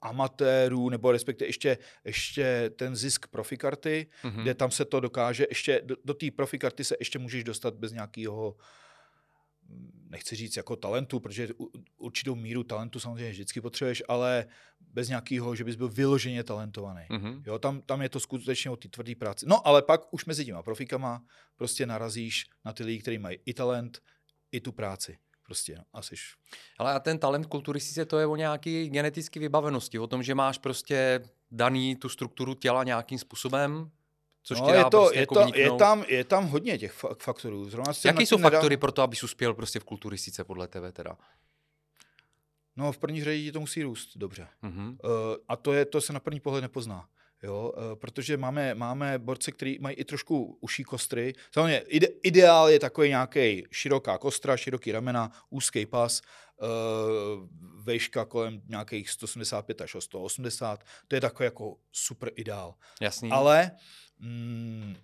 amatérů, 0.00 0.88
nebo 0.88 1.12
respektive 1.12 1.48
ještě, 1.48 1.78
ještě 2.04 2.70
ten 2.76 2.96
zisk 2.96 3.26
profikarty, 3.26 4.06
mm-hmm. 4.24 4.42
kde 4.42 4.54
tam 4.54 4.70
se 4.70 4.84
to 4.84 5.00
dokáže, 5.00 5.46
ještě 5.48 5.82
do, 5.84 5.96
do 6.04 6.14
té 6.14 6.30
profikarty 6.30 6.84
se 6.84 6.96
ještě 6.98 7.18
můžeš 7.18 7.44
dostat 7.44 7.74
bez 7.74 7.92
nějakého 7.92 8.56
nechci 10.08 10.36
říct 10.36 10.56
jako 10.56 10.76
talentu, 10.76 11.20
protože 11.20 11.48
určitou 11.96 12.34
míru 12.34 12.64
talentu 12.64 13.00
samozřejmě 13.00 13.30
vždycky 13.30 13.60
potřebuješ, 13.60 14.02
ale 14.08 14.46
bez 14.80 15.08
nějakého, 15.08 15.54
že 15.54 15.64
bys 15.64 15.76
byl 15.76 15.88
vyloženě 15.88 16.44
talentovaný. 16.44 17.06
Mm-hmm. 17.10 17.42
Jo, 17.46 17.58
tam, 17.58 17.80
tam 17.80 18.02
je 18.02 18.08
to 18.08 18.20
skutečně 18.20 18.70
o 18.70 18.76
té 18.76 18.88
tvrdé 18.88 19.14
práci. 19.14 19.46
No 19.48 19.66
ale 19.66 19.82
pak 19.82 20.14
už 20.14 20.24
mezi 20.24 20.44
těma 20.44 20.62
profikama 20.62 21.24
prostě 21.56 21.86
narazíš 21.86 22.44
na 22.64 22.72
ty 22.72 22.84
lidi, 22.84 22.98
kteří 22.98 23.18
mají 23.18 23.38
i 23.46 23.54
talent, 23.54 24.02
i 24.52 24.60
tu 24.60 24.72
práci. 24.72 25.18
Prostě, 25.42 25.74
no, 25.76 25.84
asi. 25.92 26.14
Ale 26.78 26.92
a 26.92 27.00
ten 27.00 27.18
talent 27.18 27.46
kulturistice, 27.46 28.04
to 28.04 28.18
je 28.18 28.26
o 28.26 28.36
nějaké 28.36 28.86
genetické 28.86 29.40
vybavenosti, 29.40 29.98
o 29.98 30.06
tom, 30.06 30.22
že 30.22 30.34
máš 30.34 30.58
prostě 30.58 31.20
daný 31.50 31.96
tu 31.96 32.08
strukturu 32.08 32.54
těla 32.54 32.84
nějakým 32.84 33.18
způsobem, 33.18 33.90
Což 34.48 34.60
no, 34.60 34.74
je, 34.74 34.84
to, 34.84 34.90
prostě 34.90 35.18
je, 35.18 35.20
jako 35.20 35.34
to, 35.34 35.40
je, 35.54 35.72
tam, 35.72 36.04
je 36.08 36.24
tam 36.24 36.46
hodně 36.46 36.78
těch 36.78 36.92
faktorů. 37.18 37.70
Zrovna 37.70 37.92
Jaký 38.04 38.26
jsou 38.26 38.36
nedá... 38.36 38.50
faktory 38.50 38.76
pro 38.76 38.92
to, 38.92 39.02
abys 39.02 39.22
uspěl 39.22 39.54
prostě 39.54 39.80
v 39.80 39.84
kulturistice 39.84 40.44
podle 40.44 40.68
tebe 40.68 40.92
teda? 40.92 41.16
No 42.76 42.92
v 42.92 42.98
první 42.98 43.24
řadě 43.24 43.52
to 43.52 43.60
musí 43.60 43.82
růst 43.82 44.16
dobře. 44.16 44.48
Mm-hmm. 44.62 44.88
Uh, 44.88 45.36
a 45.48 45.56
to, 45.56 45.72
je, 45.72 45.84
to 45.84 46.00
se 46.00 46.12
na 46.12 46.20
první 46.20 46.40
pohled 46.40 46.62
nepozná. 46.62 47.08
Jo, 47.42 47.72
uh, 47.76 47.94
protože 47.94 48.36
máme, 48.36 48.74
máme 48.74 49.18
borce, 49.18 49.52
kteří 49.52 49.78
mají 49.80 49.96
i 49.96 50.04
trošku 50.04 50.58
uší 50.60 50.84
kostry. 50.84 51.34
Samozřejmě 51.52 51.78
ide, 51.78 52.06
ideál 52.22 52.68
je 52.68 52.78
takový 52.78 53.08
nějaký 53.08 53.64
široká 53.70 54.18
kostra, 54.18 54.56
široký 54.56 54.92
ramena, 54.92 55.32
úzký 55.50 55.86
pas, 55.86 56.22
uh, 56.62 56.68
vejška 57.84 58.24
kolem 58.24 58.62
nějakých 58.68 59.10
175 59.10 59.80
až 59.80 59.96
180. 59.98 60.84
To 61.08 61.14
je 61.14 61.20
takový 61.20 61.44
jako 61.44 61.76
super 61.92 62.30
ideál. 62.36 62.74
Jasný. 63.00 63.30
Ale 63.30 63.70
Mm, 64.18 64.96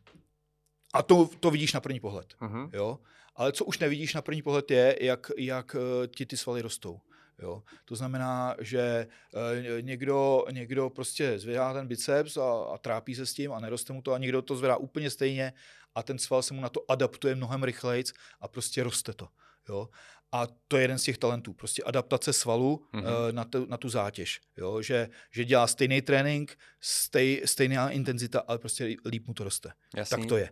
a 0.95 1.03
to, 1.03 1.31
to 1.41 1.51
vidíš 1.51 1.73
na 1.73 1.81
první 1.81 2.01
pohled. 2.01 2.35
Uh-huh. 2.41 2.71
Jo? 2.73 2.99
Ale 3.37 3.53
co 3.53 3.65
už 3.65 3.79
nevidíš 3.79 4.15
na 4.15 4.23
první 4.23 4.43
pohled 4.43 4.71
je, 4.71 4.99
jak, 5.01 5.31
jak 5.39 5.75
uh, 5.75 6.07
ti 6.07 6.27
ty 6.27 6.37
svaly 6.37 6.63
rostou. 6.63 7.01
Jo? 7.39 7.63
To 7.85 7.97
znamená, 7.97 8.57
že 8.61 9.07
uh, 9.35 9.83
někdo, 9.83 10.45
někdo 10.51 10.91
prostě 10.91 11.39
zvedá 11.39 11.73
ten 11.73 11.89
biceps 11.89 12.37
a, 12.37 12.65
a 12.75 12.79
trápí 12.79 13.15
se 13.15 13.27
s 13.27 13.35
tím 13.35 13.53
a 13.53 13.61
neroste 13.61 13.93
mu 13.93 14.03
to 14.03 14.13
a 14.13 14.19
někdo 14.19 14.43
to 14.43 14.57
zvedá 14.57 14.77
úplně 14.77 15.11
stejně 15.11 15.53
a 15.95 16.03
ten 16.03 16.19
sval 16.19 16.43
se 16.43 16.55
mu 16.55 16.61
na 16.61 16.69
to 16.69 16.91
adaptuje 16.91 17.35
mnohem 17.35 17.63
rychleji 17.63 18.05
a 18.41 18.49
prostě 18.49 18.83
roste 18.83 19.13
to. 19.13 19.29
Jo? 19.69 19.89
A 20.33 20.47
to 20.69 20.77
je 20.77 20.83
jeden 20.83 20.99
z 20.99 21.03
těch 21.03 21.19
talentů, 21.19 21.53
prostě 21.53 21.83
adaptace 21.83 22.33
svalu 22.33 22.87
mm-hmm. 22.95 23.33
na, 23.33 23.45
tu, 23.45 23.67
na 23.67 23.77
tu 23.77 23.89
zátěž. 23.89 24.41
Jo? 24.57 24.83
Že, 24.83 25.09
že 25.31 25.45
dělá 25.45 25.67
stejný 25.67 26.03
trénink, 26.03 26.59
stej, 26.81 27.43
stejná 27.45 27.91
intenzita, 27.91 28.41
ale 28.41 28.59
prostě 28.59 28.97
líp 29.05 29.27
mu 29.27 29.35
to 29.35 29.45
roste. 29.45 29.73
Jasný. 29.97 30.17
Tak 30.17 30.29
to 30.29 30.37
je. 30.37 30.51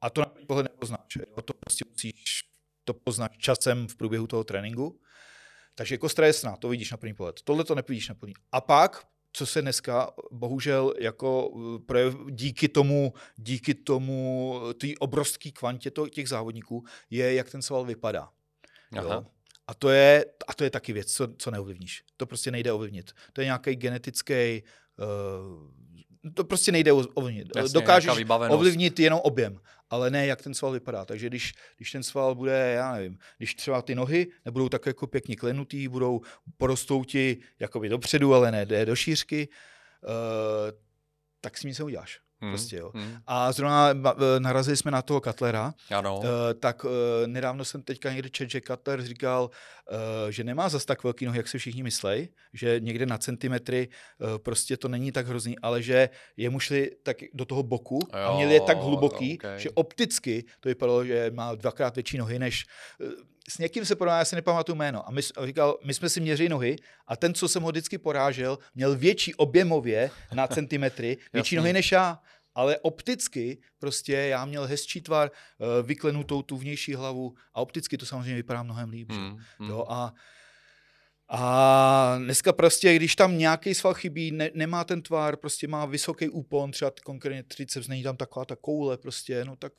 A 0.00 0.10
to 0.10 0.20
na 0.20 0.32
pohled 0.46 0.64
nepoznáš. 0.64 1.16
Jo? 1.16 1.42
To 1.42 1.52
prostě 1.54 1.84
musíš, 1.90 2.40
to 2.84 2.94
poznáš 2.94 3.30
časem 3.38 3.88
v 3.88 3.96
průběhu 3.96 4.26
toho 4.26 4.44
tréninku. 4.44 5.00
Takže 5.74 5.98
kostra 5.98 6.26
jako 6.26 6.48
je 6.48 6.56
to 6.56 6.68
vidíš 6.68 6.90
na 6.90 6.96
první 6.96 7.14
pohled. 7.14 7.42
Tohle 7.44 7.64
to 7.64 7.74
nevidíš 7.74 8.08
na 8.08 8.14
první. 8.14 8.34
A 8.52 8.60
pak, 8.60 9.06
co 9.32 9.46
se 9.46 9.62
dneska 9.62 10.10
bohužel 10.32 10.94
jako 10.98 11.50
eh, 11.56 11.78
projev, 11.86 12.14
díky 12.30 12.68
tomu, 12.68 13.12
díky 13.36 13.74
tomu, 13.74 14.60
té 14.80 14.86
obrovské 14.98 15.50
kvantě 15.50 15.90
těch 16.10 16.28
závodníků, 16.28 16.84
je, 17.10 17.34
jak 17.34 17.50
ten 17.50 17.62
sval 17.62 17.84
vypadá. 17.84 18.28
Jo? 19.02 19.26
A 19.68 19.74
to, 19.74 19.88
je, 19.90 20.24
a 20.48 20.54
to 20.54 20.64
je 20.64 20.70
taky 20.70 20.92
věc, 20.92 21.12
co, 21.12 21.28
co 21.38 21.50
neovlivníš. 21.50 22.04
To 22.16 22.26
prostě 22.26 22.50
nejde 22.50 22.72
ovlivnit. 22.72 23.12
To 23.32 23.40
je 23.40 23.44
nějaký 23.44 23.76
genetický 23.76 24.62
uh, 24.98 25.76
to 26.34 26.44
prostě 26.44 26.72
nejde 26.72 26.92
ovlivnit. 26.92 27.48
Jasně, 27.56 27.72
Dokážeš 27.72 28.24
ovlivnit 28.48 28.98
jenom 29.00 29.20
objem, 29.22 29.60
ale 29.90 30.10
ne, 30.10 30.26
jak 30.26 30.42
ten 30.42 30.54
sval 30.54 30.72
vypadá. 30.72 31.04
Takže 31.04 31.26
když, 31.26 31.54
když 31.76 31.92
ten 31.92 32.02
sval 32.02 32.34
bude, 32.34 32.72
já 32.76 32.92
nevím, 32.92 33.18
když 33.38 33.54
třeba 33.54 33.82
ty 33.82 33.94
nohy 33.94 34.26
nebudou 34.44 34.68
tak 34.68 34.86
jako 34.86 35.06
pěkně 35.06 35.36
klenutý, 35.36 35.88
budou 35.88 36.20
porostou 36.56 37.04
ti 37.04 37.38
jakoby 37.58 37.88
dopředu, 37.88 38.34
ale 38.34 38.52
ne, 38.52 38.66
ne 38.66 38.86
do 38.86 38.96
šířky, 38.96 39.48
uh, 40.02 40.78
tak 41.40 41.58
s 41.58 41.62
ním 41.62 41.74
se 41.74 41.84
uděláš. 41.84 42.20
Hmm, 42.40 42.50
Prostě, 42.50 42.76
jo. 42.76 42.90
hmm. 42.94 43.16
A 43.26 43.52
zrovna 43.52 43.90
eh, 43.90 44.40
narazili 44.40 44.76
jsme 44.76 44.90
na 44.90 45.02
toho 45.02 45.20
Cutlera, 45.20 45.74
Ano. 45.90 46.18
Uh, 46.18 46.24
tak 46.60 46.84
uh, 46.84 46.90
nedávno 47.26 47.64
jsem 47.64 47.82
teďka 47.82 48.10
někde 48.10 48.30
čet, 48.30 48.50
že 48.50 48.60
Cutler 48.60 49.02
říkal, 49.02 49.50
že 50.30 50.44
nemá 50.44 50.68
zas 50.68 50.84
tak 50.84 51.04
velký 51.04 51.26
nohy, 51.26 51.38
jak 51.38 51.48
si 51.48 51.58
všichni 51.58 51.82
myslej, 51.82 52.28
že 52.52 52.80
někde 52.80 53.06
na 53.06 53.18
centimetry 53.18 53.88
prostě 54.36 54.76
to 54.76 54.88
není 54.88 55.12
tak 55.12 55.26
hrozný, 55.26 55.58
ale 55.58 55.82
že 55.82 56.08
jemu 56.36 56.60
šli 56.60 56.90
tak 57.02 57.16
do 57.34 57.44
toho 57.44 57.62
boku 57.62 57.98
a 58.12 58.18
Jo, 58.20 58.36
měli 58.36 58.54
je 58.54 58.60
tak 58.60 58.78
hluboký, 58.82 59.38
ok. 59.38 59.58
že 59.58 59.70
opticky 59.70 60.44
to 60.60 60.68
vypadalo, 60.68 61.04
že 61.04 61.30
má 61.34 61.54
dvakrát 61.54 61.94
větší 61.96 62.18
nohy 62.18 62.38
než 62.38 62.64
s 63.50 63.58
někým 63.58 63.84
se 63.84 63.96
porovná, 63.96 64.18
já 64.18 64.24
si 64.24 64.36
nepamatuju 64.36 64.76
jméno. 64.76 65.08
A 65.08 65.10
my, 65.10 65.20
říkal, 65.44 65.78
my 65.84 65.94
jsme 65.94 66.08
si 66.08 66.20
měřili 66.20 66.48
nohy 66.48 66.76
a 67.06 67.16
ten, 67.16 67.34
co 67.34 67.48
jsem 67.48 67.62
ho 67.62 67.70
vždycky 67.70 67.98
porážel, 67.98 68.58
měl 68.74 68.96
větší 68.96 69.34
objemově 69.34 70.10
na 70.34 70.46
centimetry, 70.54 71.16
větší 71.32 71.56
nohy 71.56 71.72
než 71.72 71.92
já. 71.92 72.18
Ale 72.54 72.78
opticky 72.78 73.58
prostě 73.78 74.12
já 74.12 74.44
měl 74.44 74.66
hezčí 74.66 75.00
tvar, 75.00 75.30
eh, 75.30 75.82
vyklenutou 75.82 76.42
tu 76.42 76.56
vnější 76.56 76.94
hlavu 76.94 77.34
a 77.54 77.60
opticky 77.60 77.98
to 77.98 78.06
samozřejmě 78.06 78.34
vypadá 78.34 78.62
mnohem 78.62 78.90
líp. 78.90 79.12
že? 79.12 79.18
Hmm, 79.18 79.38
hmm. 79.58 79.70
Jo, 79.70 79.86
a, 79.88 80.14
a 81.28 82.18
dneska 82.18 82.52
prostě, 82.52 82.96
když 82.96 83.16
tam 83.16 83.38
nějaký 83.38 83.74
sval 83.74 83.94
chybí, 83.94 84.30
ne, 84.30 84.50
nemá 84.54 84.84
ten 84.84 85.02
tvar, 85.02 85.36
prostě 85.36 85.68
má 85.68 85.86
vysoký 85.86 86.28
úpon, 86.28 86.70
třeba 86.70 86.92
konkrétně 87.04 87.42
triceps, 87.42 87.88
není 87.88 88.02
tam 88.02 88.16
taková 88.16 88.44
ta 88.44 88.56
koule, 88.56 88.98
prostě, 88.98 89.44
no 89.44 89.56
tak, 89.56 89.72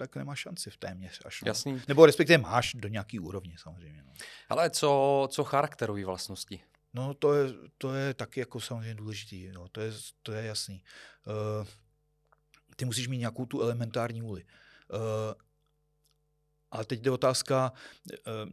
tak 0.00 0.16
nemá 0.16 0.34
šanci 0.34 0.70
v 0.70 0.76
téměř 0.76 1.20
až. 1.24 1.42
No. 1.42 1.48
Jasný. 1.48 1.82
Nebo 1.88 2.06
respektive 2.06 2.38
máš 2.38 2.74
do 2.74 2.88
nějaký 2.88 3.18
úrovně 3.20 3.56
samozřejmě. 3.58 4.02
No, 4.02 4.12
Ale 4.48 4.70
co, 4.70 5.28
co 5.30 5.44
charakterové 5.44 6.04
vlastnosti? 6.04 6.60
no 6.94 7.14
to, 7.14 7.34
je, 7.34 7.52
to 7.78 7.94
je 7.94 8.14
taky 8.14 8.40
jako 8.40 8.60
samozřejmě 8.60 8.94
důležitý, 8.94 9.48
no, 9.52 9.68
to, 9.68 9.80
je, 9.80 9.92
to 10.22 10.32
je 10.32 10.46
jasný. 10.46 10.82
Uh, 11.60 11.66
ty 12.76 12.84
musíš 12.84 13.08
mít 13.08 13.18
nějakou 13.18 13.46
tu 13.46 13.60
elementární 13.62 14.20
vůli. 14.22 14.44
Uh, 14.44 14.98
a 16.70 16.84
teď 16.84 17.00
jde 17.00 17.10
otázka, 17.10 17.72
uh, 18.26 18.52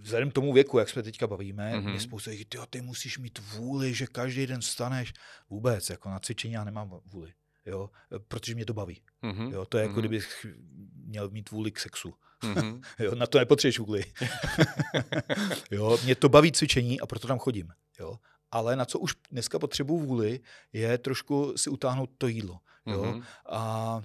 vzhledem 0.00 0.30
k 0.30 0.34
tomu 0.34 0.52
věku, 0.52 0.78
jak 0.78 0.88
jsme 0.88 1.02
teďka 1.02 1.26
bavíme, 1.26 1.76
Mhm. 1.76 1.86
mm-hmm. 1.86 1.94
je 1.94 2.00
spousta 2.00 2.30
lidí, 2.30 2.44
ty 2.70 2.80
musíš 2.80 3.18
mít 3.18 3.38
vůli, 3.38 3.94
že 3.94 4.06
každý 4.06 4.46
den 4.46 4.62
staneš. 4.62 5.12
Vůbec, 5.50 5.90
jako 5.90 6.08
na 6.10 6.18
cvičení 6.18 6.54
já 6.54 6.64
nemám 6.64 7.00
vůli, 7.06 7.32
jo, 7.68 7.90
protože 8.28 8.54
mě 8.54 8.64
to 8.66 8.74
baví. 8.74 9.02
Mhm. 9.22 9.52
Jo, 9.52 9.64
to 9.64 9.78
je 9.78 9.82
jako 9.82 9.92
Mhm. 9.92 10.00
kdybych 10.00 10.46
měl 11.04 11.30
mít 11.30 11.50
vůli 11.50 11.70
k 11.70 11.78
sexu. 11.80 12.14
Mhm. 12.44 12.82
Jo, 12.98 13.14
na 13.14 13.26
to 13.26 13.38
nepotřebuješ 13.38 13.78
vůli. 13.78 14.04
jo, 15.70 15.98
mě 16.04 16.14
to 16.14 16.28
baví 16.28 16.52
cvičení 16.52 17.00
a 17.00 17.06
proto 17.06 17.28
tam 17.28 17.38
chodím. 17.38 17.68
Jo. 18.00 18.18
Ale 18.50 18.76
na 18.76 18.84
co 18.84 18.98
už 18.98 19.14
dneska 19.30 19.58
potřebuju 19.58 20.00
vůli, 20.06 20.40
je 20.72 20.98
trošku 20.98 21.52
si 21.56 21.70
utáhnout 21.70 22.10
to 22.18 22.26
jídlo. 22.28 22.58
Jo. 22.86 23.02
Mhm. 23.04 23.22
A, 23.48 24.02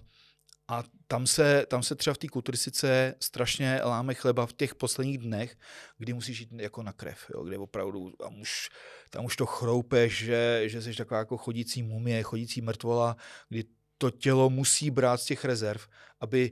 a 0.68 0.84
tam, 1.08 1.28
se, 1.28 1.66
tam 1.70 1.84
se 1.84 1.96
třeba 1.96 2.14
v 2.14 2.18
té 2.18 2.28
kulturistice 2.28 3.16
strašně 3.20 3.82
láme 3.84 4.14
chleba 4.14 4.46
v 4.46 4.54
těch 4.54 4.76
posledních 4.76 5.18
dnech, 5.18 5.58
kdy 5.98 6.14
musíš 6.14 6.40
jít 6.40 6.50
jako 6.52 6.84
na 6.84 6.94
krev, 6.94 7.32
jo, 7.34 7.44
kde 7.44 7.58
opravdu 7.58 8.12
tam 8.12 8.42
už, 8.42 8.70
tam 9.10 9.26
už 9.26 9.36
to 9.36 9.46
chroupeš, 9.46 10.18
že, 10.18 10.64
že 10.66 10.82
jsi 10.82 10.96
taková 10.96 11.20
jako 11.20 11.38
chodící 11.38 11.84
mumie, 11.84 12.24
chodící 12.24 12.62
mrtvola, 12.62 13.18
kdy 13.50 13.64
to 13.98 14.12
tělo 14.12 14.50
musí 14.50 14.92
brát 14.92 15.22
z 15.22 15.26
těch 15.26 15.46
rezerv, 15.46 15.82
aby, 16.20 16.52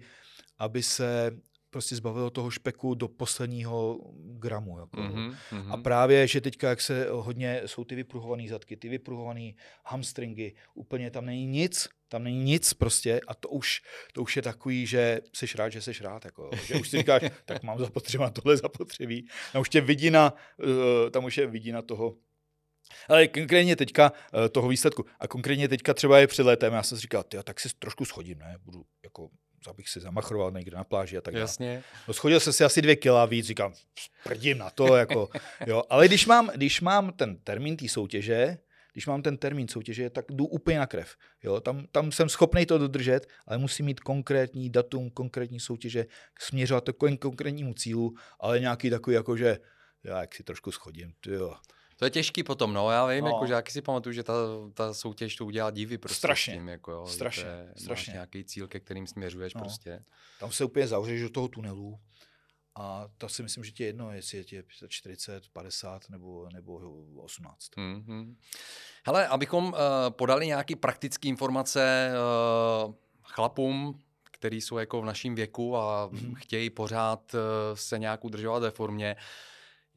aby 0.58 0.84
se 0.84 1.32
prostě 1.72 1.96
zbavilo 1.96 2.30
toho 2.30 2.52
špeku 2.52 2.96
do 2.96 3.08
posledního 3.08 4.00
gramu. 4.16 4.80
Jako. 4.80 5.02
Mhm. 5.02 5.36
Mhm. 5.52 5.72
A 5.72 5.78
právě, 5.78 6.28
že 6.28 6.42
teďka, 6.42 6.70
jak 6.70 6.82
se 6.82 7.08
hodně, 7.12 7.62
jsou 7.66 7.84
ty 7.84 7.96
vypruhované 7.96 8.48
zadky, 8.48 8.78
ty 8.78 8.90
vypruhované 8.90 9.52
hamstringy, 9.86 10.54
úplně 10.74 11.12
tam 11.12 11.26
není 11.26 11.46
nic, 11.46 11.90
tam 12.08 12.24
není 12.24 12.44
nic 12.44 12.74
prostě 12.74 13.22
a 13.28 13.34
to 13.34 13.50
už, 13.50 13.82
to 14.14 14.22
už 14.22 14.36
je 14.36 14.42
takový, 14.42 14.86
že 14.86 15.22
jsi 15.34 15.46
rád, 15.58 15.70
že 15.70 15.82
jsi 15.82 15.92
rád, 16.02 16.26
jako, 16.26 16.50
že 16.66 16.76
už 16.76 16.90
si 16.90 16.98
říkáš, 16.98 17.22
tak 17.46 17.64
mám 17.64 17.80
zapotřebí, 17.80 18.24
tohle 18.34 18.58
zapotřebí. 18.58 19.28
Tam 19.54 19.62
už 19.62 19.70
tě 19.70 19.82
vidina, 19.82 20.34
eh, 20.64 21.10
tam 21.10 21.26
už 21.26 21.38
je 21.38 21.48
vidina 21.48 21.82
toho, 21.82 22.16
ale 23.08 23.28
konkrétně 23.28 23.76
teďka 23.76 24.12
eh, 24.34 24.50
toho 24.50 24.68
výsledku. 24.68 25.06
A 25.20 25.28
konkrétně 25.28 25.68
teďka 25.68 25.94
třeba 25.94 26.20
je 26.20 26.28
před 26.28 26.44
létem, 26.44 26.74
já 26.74 26.84
jsem 26.84 26.98
si 26.98 27.02
říkal, 27.02 27.24
tyjo, 27.24 27.44
tak 27.44 27.60
si 27.60 27.70
trošku 27.80 28.06
schodím, 28.06 28.40
ne? 28.40 28.56
Budu 28.64 28.86
jako 29.04 29.30
abych 29.68 29.90
si 29.90 30.00
zamachroval 30.00 30.52
někde 30.52 30.78
na 30.78 30.84
pláži 30.84 31.18
a 31.18 31.22
tak 31.22 31.34
dále. 31.34 31.44
Jasně. 31.44 31.84
No, 32.08 32.14
schodil 32.14 32.40
jsem 32.40 32.54
si 32.54 32.64
asi 32.64 32.82
dvě 32.82 32.96
kila 32.96 33.26
víc, 33.26 33.46
říkám, 33.46 33.74
prdím 34.24 34.58
na 34.58 34.70
to, 34.70 34.96
jako, 34.96 35.30
jo. 35.68 35.84
Ale 35.90 36.08
když 36.08 36.26
mám, 36.26 36.52
když 36.56 36.82
mám 36.82 37.12
ten 37.12 37.38
termín 37.38 37.78
té 37.78 37.88
soutěže, 37.88 38.58
když 38.94 39.08
mám 39.08 39.22
ten 39.22 39.38
termín 39.38 39.68
soutěže, 39.68 40.10
tak 40.10 40.26
jdu 40.30 40.46
úplně 40.46 40.80
na 40.80 40.88
krev. 40.88 41.16
Jo. 41.44 41.60
Tam, 41.60 41.86
tam 41.92 42.12
jsem 42.12 42.30
schopný 42.30 42.66
to 42.66 42.78
dodržet, 42.78 43.28
ale 43.48 43.58
musím 43.58 43.86
mít 43.86 44.00
konkrétní 44.00 44.70
datum, 44.70 45.10
konkrétní 45.10 45.60
soutěže, 45.60 46.06
směřovat 46.40 46.84
to 46.84 46.94
k 46.94 47.20
konkrétnímu 47.20 47.74
cílu, 47.74 48.14
ale 48.40 48.60
nějaký 48.60 48.90
takový, 48.90 49.14
jako 49.14 49.38
že 49.38 49.58
já 50.04 50.22
jak 50.22 50.36
si 50.36 50.44
trošku 50.44 50.72
schodím, 50.72 51.14
jo. 51.28 51.56
To 52.02 52.06
je 52.06 52.10
těžký 52.12 52.44
potom, 52.44 52.74
no, 52.74 52.92
já 52.92 53.06
vím, 53.06 53.24
No. 53.26 53.30
jako, 53.32 53.46
že 53.46 53.54
jaký 53.54 53.72
si 53.72 53.82
pamatuju, 53.82 54.14
že 54.14 54.24
ta, 54.24 54.34
ta 54.74 54.94
soutěž 54.94 55.36
to 55.36 55.46
udělá 55.46 55.72
divy 55.72 55.98
prostě 55.98 56.18
Strašně. 56.18 56.54
s 56.54 56.58
tím, 56.58 56.68
jako, 56.68 56.92
jo, 56.92 57.08
Strašně, 57.08 57.44
je, 57.44 57.74
strašně. 57.78 58.12
nějaký 58.14 58.44
cíl, 58.44 58.68
ke 58.68 58.80
kterým 58.80 59.08
směřuješ 59.08 59.54
No. 59.54 59.62
prostě. 59.62 60.04
Tam 60.40 60.52
se 60.52 60.66
úplně 60.66 60.88
zavřeš 60.88 61.22
do 61.22 61.30
toho 61.30 61.48
tunelu 61.48 62.00
a 62.76 63.08
to 63.18 63.30
si 63.30 63.44
myslím, 63.44 63.64
že 63.64 63.72
ti 63.72 63.84
je 63.84 63.88
jedno, 63.88 64.12
jestli 64.12 64.38
je 64.38 64.44
ti 64.44 64.64
40, 64.88 65.44
50 65.54 66.10
nebo, 66.10 66.50
nebo 66.54 66.80
18. 67.24 67.70
Mm-hmm. 67.78 68.36
Hele, 69.06 69.28
abychom 69.28 69.66
uh, 69.66 69.74
podali 70.10 70.48
nějaké 70.48 70.76
praktické 70.76 71.28
informace 71.28 72.12
uh, 72.88 72.94
chlapům, 73.24 74.00
který 74.32 74.62
jsou 74.62 74.78
jako 74.78 75.02
v 75.02 75.06
našem 75.06 75.36
věku 75.36 75.78
a 75.78 76.10
Mhm. 76.12 76.18
mm-hmm. 76.20 76.36
chtějí 76.36 76.70
pořád 76.70 77.34
uh, 77.34 77.40
se 77.74 78.00
nějak 78.00 78.26
udržovat 78.26 78.60
ve 78.60 78.72
formě, 78.72 79.16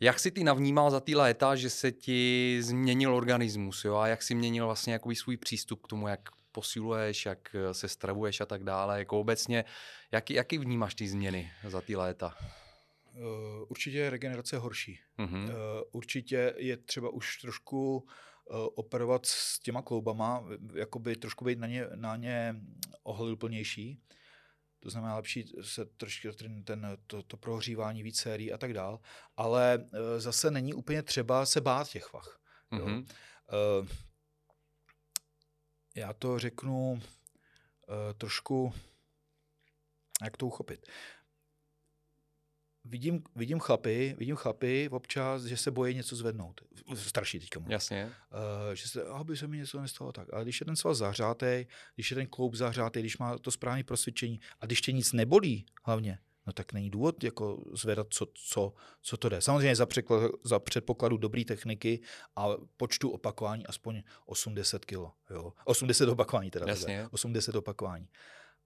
jak 0.04 0.20
si 0.20 0.30
ty 0.30 0.44
navnímal 0.44 0.90
za 0.90 1.00
ty 1.00 1.14
léta, 1.14 1.56
že 1.56 1.70
se 1.70 1.92
ti 1.92 2.58
změnil 2.62 3.14
organismus, 3.14 3.84
jo? 3.84 3.96
A 3.96 4.06
jak 4.06 4.22
si 4.22 4.34
měnil 4.34 4.66
vlastně 4.66 4.92
jakový 4.92 5.16
svůj 5.16 5.36
přístup 5.36 5.82
k 5.82 5.88
tomu, 5.88 6.08
jak 6.08 6.20
posiluješ, 6.52 7.26
jak 7.26 7.54
eh, 7.54 7.74
se 7.74 7.88
stravuješ 7.88 8.40
a 8.40 8.46
tak 8.46 8.64
dále, 8.64 8.98
jako 8.98 9.20
obecně, 9.20 9.64
jaký, 10.12 10.34
jaký 10.34 10.58
vnímáš 10.58 10.94
ty 10.94 11.08
změny 11.08 11.52
za 11.68 11.80
ty 11.80 11.96
léta? 11.96 12.34
Uh, 13.14 13.22
určitě 13.68 13.98
je 13.98 14.10
regenerace 14.10 14.58
horší. 14.58 15.00
Mhm. 15.18 15.44
Uh, 15.44 15.50
určitě 15.92 16.54
je 16.56 16.76
třeba 16.76 17.08
už 17.08 17.36
trošku 17.36 18.06
operovat 18.74 19.26
s 19.26 19.58
těma 19.58 19.82
kloubama, 19.82 20.44
jakoby 20.74 21.16
trošku 21.16 21.44
být 21.44 21.58
na 21.58 21.66
ně, 21.66 21.86
na 21.94 22.16
ně 22.16 22.56
ohleduplnější. 23.02 24.00
To 24.84 24.90
znamená 24.90 25.16
lepší 25.16 25.52
se 25.62 25.84
trošku 25.84 26.32
ten, 26.32 26.64
ten, 26.64 26.98
to, 27.06 27.22
to 27.22 27.36
prohřívání 27.36 28.02
víc 28.02 28.20
sérií 28.20 28.52
a 28.52 28.58
tak 28.58 28.72
dál. 28.72 29.00
Ale 29.36 29.78
uh, 29.78 29.98
zase 30.18 30.50
není 30.50 30.74
úplně 30.74 31.02
třeba 31.02 31.46
se 31.46 31.60
bát 31.60 31.88
těch 31.88 32.12
vach. 32.12 32.40
Jo. 32.72 32.86
Mhm. 32.86 32.98
Uh, 32.98 33.88
já 35.94 36.12
to 36.12 36.38
řeknu 36.38 36.92
uh, 36.92 37.00
trošku, 38.18 38.74
jak 40.22 40.36
to 40.36 40.46
uchopit. 40.46 40.86
Vidím, 42.84 43.22
vidím 43.36 43.58
chlapy, 43.58 44.14
vidím 44.18 44.36
chlapy 44.36 44.88
občas, 44.92 45.44
že 45.44 45.56
se 45.56 45.70
bojí 45.70 45.94
něco 45.94 46.16
zvednout. 46.16 46.60
Starší 46.94 47.40
teďka 47.40 47.60
mluvím. 47.60 47.72
Jasně. 47.72 48.12
Uh, 48.66 48.74
že 48.74 48.88
se, 48.88 49.04
aby 49.04 49.36
se 49.36 49.46
mi 49.46 49.56
něco 49.56 49.80
nestalo 49.80 50.12
tak. 50.12 50.32
Ale 50.32 50.44
když 50.44 50.60
je 50.60 50.66
ten 50.66 50.76
sval 50.76 50.94
zahřátý, 50.94 51.66
když 51.94 52.10
je 52.10 52.14
ten 52.14 52.26
kloub 52.26 52.54
zahřátý, 52.54 53.00
když 53.00 53.18
má 53.18 53.38
to 53.38 53.50
správné 53.50 53.84
prosvědčení 53.84 54.40
a 54.60 54.66
když 54.66 54.80
tě 54.80 54.92
nic 54.92 55.12
nebolí 55.12 55.66
hlavně, 55.84 56.18
no 56.46 56.52
tak 56.52 56.72
není 56.72 56.90
důvod 56.90 57.24
jako 57.24 57.64
zvedat, 57.72 58.06
co, 58.10 58.26
co, 58.34 58.72
co 59.02 59.16
to 59.16 59.28
jde. 59.28 59.40
Samozřejmě 59.40 59.76
za, 59.76 59.86
překlad, 59.86 60.30
za 60.44 60.58
předpokladu 60.58 61.16
dobré 61.16 61.44
techniky 61.44 62.00
a 62.36 62.48
počtu 62.76 63.10
opakování 63.10 63.66
aspoň 63.66 64.02
80 64.26 64.84
kg. 64.84 64.92
Jo? 65.30 65.52
80 65.64 66.08
opakování 66.08 66.50
teda. 66.50 66.66
Jasně. 66.68 66.96
Teda, 66.96 67.08
80 67.12 67.54
opakování. 67.54 68.08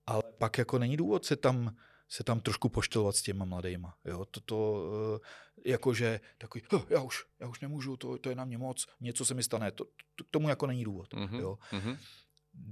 Ale 0.06 0.22
pak 0.38 0.58
jako 0.58 0.78
není 0.78 0.96
důvod 0.96 1.24
se 1.24 1.36
tam 1.36 1.76
se 2.08 2.24
tam 2.24 2.40
trošku 2.40 2.68
poštelovat 2.68 3.16
s 3.16 3.22
těma 3.22 3.44
mladejma. 3.44 3.94
Jo? 4.04 4.24
Toto, 4.24 4.84
eh, 5.16 5.70
jakože 5.70 6.20
takový, 6.38 6.64
"Huh, 6.70 6.82
já 6.90 7.02
už, 7.02 7.24
já 7.40 7.48
už 7.48 7.60
nemůžu, 7.60 7.96
to, 7.96 8.18
to 8.18 8.28
je 8.28 8.34
na 8.34 8.44
mě 8.44 8.58
moc, 8.58 8.86
něco 9.00 9.24
se 9.24 9.34
mi 9.34 9.42
stane. 9.42 9.70
To, 9.70 9.84
to, 10.16 10.24
k 10.24 10.30
tomu 10.30 10.48
jako 10.48 10.66
není 10.66 10.84
důvod. 10.84 11.14
Mhm. 11.14 11.36
Jo? 11.40 11.58
Mhm. 11.72 11.98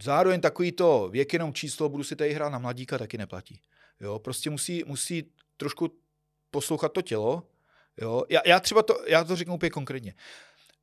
Zároveň 0.03 0.41
takový 0.41 0.73
to 0.73 1.09
věk 1.13 1.33
jenom 1.33 1.53
číslo, 1.55 1.89
budu 1.89 2.05
si 2.05 2.17
tady 2.17 2.33
hrát 2.33 2.49
na 2.49 2.59
mladíka, 2.59 2.99
taky 2.99 3.19
neplatí. 3.19 3.61
Jo? 4.01 4.19
Prostě 4.19 4.51
musí, 4.51 4.83
musí 4.87 5.33
trošku 5.57 5.99
poslouchat 6.51 6.93
to 6.93 7.03
tělo. 7.03 7.43
Jo? 8.01 8.25
Já, 8.29 8.41
já 8.47 8.61
třeba 8.61 8.83
to, 8.83 8.99
já 9.07 9.25
to 9.25 9.37
řeknu 9.37 9.55
úplně 9.55 9.71
konkrétně. 9.71 10.15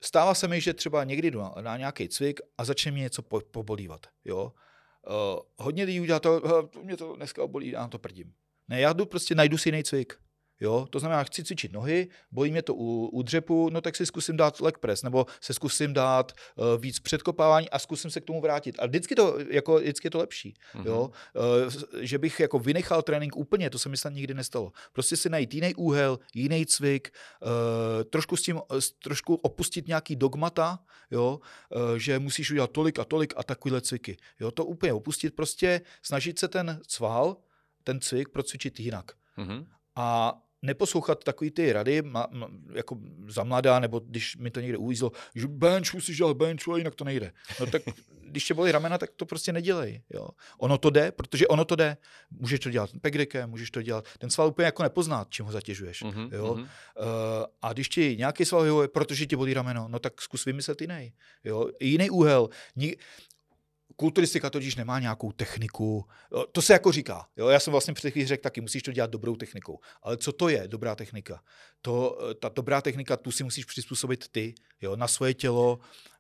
stává 0.02 0.34
se 0.34 0.48
mi, 0.48 0.62
že 0.62 0.74
třeba 0.74 1.04
někdy 1.04 1.32
jdu 1.32 1.40
na, 1.40 1.54
na 1.62 1.78
nějaký 1.78 2.10
cvik 2.10 2.40
a 2.58 2.66
začne 2.66 2.92
mě 2.92 3.02
něco 3.02 3.22
po, 3.22 3.42
pobolívat. 3.52 4.08
Jo? 4.26 4.54
Uh, 5.08 5.40
hodně 5.66 5.84
lidí 5.84 6.00
udělá 6.02 6.20
to, 6.20 6.42
uh, 6.42 6.84
mě 6.84 6.98
to 6.98 7.16
dneska 7.16 7.44
obolí, 7.44 7.70
já 7.72 7.82
na 7.82 7.88
to 7.88 8.00
prdím. 8.00 8.34
Ne, 8.68 8.80
já 8.80 8.94
jdu 8.94 9.06
prostě, 9.06 9.36
najdu 9.36 9.58
si 9.58 9.70
jiný 9.70 9.84
cvik. 9.84 10.14
Jo, 10.60 10.88
to 10.90 11.00
znamená, 11.00 11.24
chci 11.24 11.44
cvičit 11.44 11.74
nohy, 11.74 12.08
bolí 12.32 12.52
mě 12.52 12.62
to 12.62 12.76
u, 12.76 13.08
u 13.08 13.22
dřepu, 13.22 13.70
no 13.70 13.82
tak 13.82 13.96
si 13.96 14.06
zkusím 14.06 14.38
dát 14.38 14.62
leg 14.62 14.78
press, 14.78 15.04
nebo 15.04 15.26
se 15.42 15.54
zkusím 15.54 15.94
dát 15.94 16.32
uh, 16.56 16.66
víc 16.82 17.00
předkopávání 17.00 17.70
a 17.70 17.80
zkusím 17.80 18.12
se 18.12 18.22
k 18.22 18.26
tomu 18.26 18.42
vrátit. 18.42 18.76
A 18.80 18.86
vždycky, 18.86 19.16
to, 19.16 19.38
jako, 19.50 19.76
vždycky 19.76 20.08
je 20.08 20.12
to 20.12 20.18
lepší. 20.18 20.54
Mm-hmm. 20.76 20.86
Jo? 20.86 21.12
Uh, 21.92 22.02
že 22.02 22.18
bych 22.18 22.40
jako 22.40 22.60
vynechal 22.60 23.02
trénink 23.02 23.36
úplně, 23.36 23.70
to 23.70 23.80
se 23.80 23.90
mi 23.90 23.98
snad 23.98 24.14
nikdy 24.14 24.34
nestalo. 24.34 24.72
Prostě 24.94 25.18
si 25.18 25.30
najít 25.30 25.54
jiný 25.54 25.76
úhel, 25.76 26.20
jiný 26.34 26.66
cvik, 26.66 27.12
uh, 27.42 27.50
trošku 28.04 28.38
s 28.38 28.42
tím, 28.42 28.56
uh, 28.56 28.62
trošku 29.04 29.36
opustit 29.36 29.88
nějaký 29.88 30.16
dogmata, 30.16 30.80
jo? 31.12 31.40
Uh, 31.76 31.96
že 31.96 32.20
musíš 32.20 32.52
udělat 32.52 32.72
tolik 32.72 33.00
a 33.00 33.06
tolik 33.06 33.34
a 33.38 33.44
takovýhle 33.44 33.82
cviky. 33.82 34.18
Jo? 34.40 34.52
To 34.52 34.66
úplně 34.66 34.94
opustit, 34.94 35.36
prostě 35.36 35.82
snažit 36.02 36.40
se 36.40 36.48
ten 36.48 36.80
cval, 36.88 37.38
ten 37.84 38.00
cvik 38.00 38.30
procvičit 38.30 38.80
jinak. 38.80 39.12
Mm-hmm. 39.38 39.66
A 39.96 40.34
neposlouchat 40.62 41.24
takový 41.24 41.52
ty 41.52 41.74
rady, 41.74 42.02
ma, 42.02 42.28
ma, 42.32 42.50
jako 42.74 42.98
za 43.28 43.44
mladá, 43.44 43.80
nebo 43.80 44.00
když 44.00 44.38
mi 44.38 44.52
to 44.52 44.60
někde 44.60 44.78
uvízlo, 44.78 45.12
že 45.36 45.48
bench, 45.48 45.94
musíš 45.94 46.18
dělat 46.18 46.38
bench, 46.38 46.68
ale 46.68 46.80
jinak 46.80 46.96
to 46.96 47.04
nejde. 47.04 47.32
No 47.60 47.66
tak 47.66 47.82
když 48.34 48.46
tě 48.46 48.54
bolí 48.54 48.72
ramena, 48.72 48.98
tak 48.98 49.10
to 49.16 49.26
prostě 49.26 49.54
nedělej. 49.54 50.02
Jo. 50.14 50.28
Ono 50.58 50.78
to 50.78 50.90
jde, 50.90 51.12
protože 51.12 51.48
ono 51.48 51.66
to 51.66 51.76
jde. 51.76 51.98
Můžeš 52.32 52.60
to 52.60 52.70
dělat 52.70 52.90
pegrekem, 53.02 53.50
můžeš 53.50 53.72
to 53.72 53.82
dělat. 53.82 54.06
Ten 54.18 54.30
sval 54.30 54.48
úplně 54.48 54.66
jako 54.66 54.84
nepozná, 54.84 55.26
čím 55.30 55.46
ho 55.46 55.52
zatěžuješ. 55.52 56.04
Uh-huh, 56.04 56.34
jo. 56.34 56.46
Uh-huh. 56.46 56.60
Uh, 56.60 56.68
a 57.62 57.74
když 57.74 57.90
ti 57.90 58.16
nějaký 58.18 58.46
sval 58.46 58.64
vyhovuje, 58.64 58.88
protože 58.88 59.26
ti 59.26 59.36
bolí 59.36 59.54
rameno, 59.54 59.88
no 59.88 60.00
tak 60.00 60.22
zkus 60.22 60.46
vymyslet 60.46 60.82
jiný. 60.82 61.14
Jo. 61.44 61.70
Jiný 61.80 62.10
úhel. 62.10 62.50
Ni- 62.76 62.96
Kulturistika 63.96 64.50
totiž 64.50 64.76
nemá 64.76 65.00
nějakou 65.00 65.32
techniku. 65.32 66.06
To 66.52 66.62
se 66.62 66.74
jako 66.74 66.92
říká. 66.92 67.26
Jo? 67.38 67.48
Já 67.48 67.60
jsem 67.60 67.72
vlastně 67.72 67.94
před 67.94 68.12
chvíli 68.12 68.28
řekl 68.28 68.44
taky, 68.44 68.62
musíš 68.62 68.84
to 68.84 68.92
dělat 68.92 69.10
dobrou 69.10 69.36
technikou. 69.36 69.80
Ale 70.02 70.18
co 70.18 70.32
to 70.32 70.50
je 70.50 70.68
dobrá 70.68 70.96
technika? 70.96 71.44
To, 71.82 72.18
ta 72.40 72.50
dobrá 72.50 72.82
technika, 72.82 73.18
tu 73.18 73.32
si 73.32 73.44
musíš 73.44 73.66
přizpůsobit 73.66 74.28
ty, 74.28 74.56
jo? 74.82 74.96
na 74.96 75.08
svoje 75.08 75.34
tělo. 75.34 75.80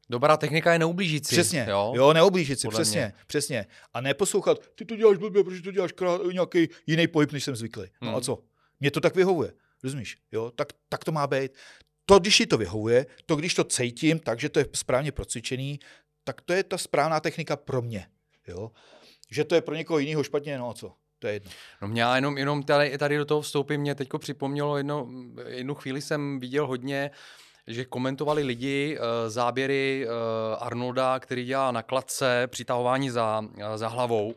Dobrá 0.09 0.38
technika 0.38 0.74
je 0.74 0.80
neublížit 0.80 1.28
si. 1.28 1.36
Přesně, 1.36 1.66
jo, 1.70 1.93
jo 1.95 2.14
neublížit 2.14 2.59
si, 2.59 2.68
přesně, 2.68 2.99
mě. 2.99 3.14
přesně. 3.28 3.66
A 3.93 4.01
neposlouchat, 4.01 4.57
ty 4.76 4.86
to 4.86 4.95
děláš 4.95 5.18
blbě, 5.18 5.43
protože 5.43 5.61
to 5.61 5.72
děláš 5.72 5.91
krát, 5.91 6.22
nějaký 6.34 6.68
jiný 6.88 7.07
pohyb, 7.07 7.32
než 7.32 7.43
jsem 7.43 7.55
zvyklý. 7.55 7.84
No 8.01 8.07
hmm. 8.07 8.18
a 8.18 8.22
co? 8.22 8.43
Mně 8.80 8.91
to 8.91 8.99
tak 8.99 9.16
vyhovuje, 9.16 9.53
rozumíš? 9.84 10.18
Jo? 10.32 10.51
Tak, 10.55 10.68
tak 10.89 11.03
to 11.03 11.11
má 11.11 11.28
být. 11.28 11.51
To, 12.05 12.20
když 12.20 12.38
ti 12.38 12.45
to 12.45 12.57
vyhovuje, 12.57 13.05
to, 13.26 13.36
když 13.36 13.53
to 13.53 13.64
cítím, 13.64 14.20
takže 14.20 14.49
to 14.49 14.59
je 14.59 14.66
správně 14.74 15.11
procvičený, 15.11 15.80
tak 16.24 16.41
to 16.41 16.53
je 16.53 16.63
ta 16.63 16.78
správná 16.78 17.19
technika 17.19 17.55
pro 17.55 17.82
mě. 17.82 18.07
Jo? 18.47 18.71
Že 19.32 19.43
to 19.43 19.55
je 19.55 19.61
pro 19.61 19.76
někoho 19.76 19.99
jiného 19.99 20.24
špatně, 20.24 20.57
no 20.57 20.69
a 20.69 20.74
co? 20.74 20.93
To 21.19 21.28
je 21.28 21.34
jedno. 21.34 21.51
No 21.82 21.88
mě 21.88 22.03
jenom, 22.15 22.38
jenom 22.38 22.63
tady, 22.63 22.97
tady 22.97 23.17
do 23.17 23.26
toho 23.26 23.41
vstoupím, 23.41 23.82
mě 23.82 23.95
teďko 23.95 24.19
připomnělo, 24.19 24.78
jedno, 24.78 25.07
jednu 25.47 25.76
chvíli 25.76 26.01
jsem 26.01 26.39
viděl 26.39 26.67
hodně, 26.67 27.11
že 27.67 27.86
komentovali 27.86 28.43
lidi 28.43 28.97
uh, 28.97 29.05
záběry 29.30 30.07
uh, 30.07 30.63
Arnolda, 30.63 31.19
který 31.19 31.45
dělá 31.45 31.71
na 31.71 31.82
kladce 31.82 32.47
přitahování 32.47 33.09
za, 33.09 33.41
za 33.76 33.88
hlavou 33.88 34.34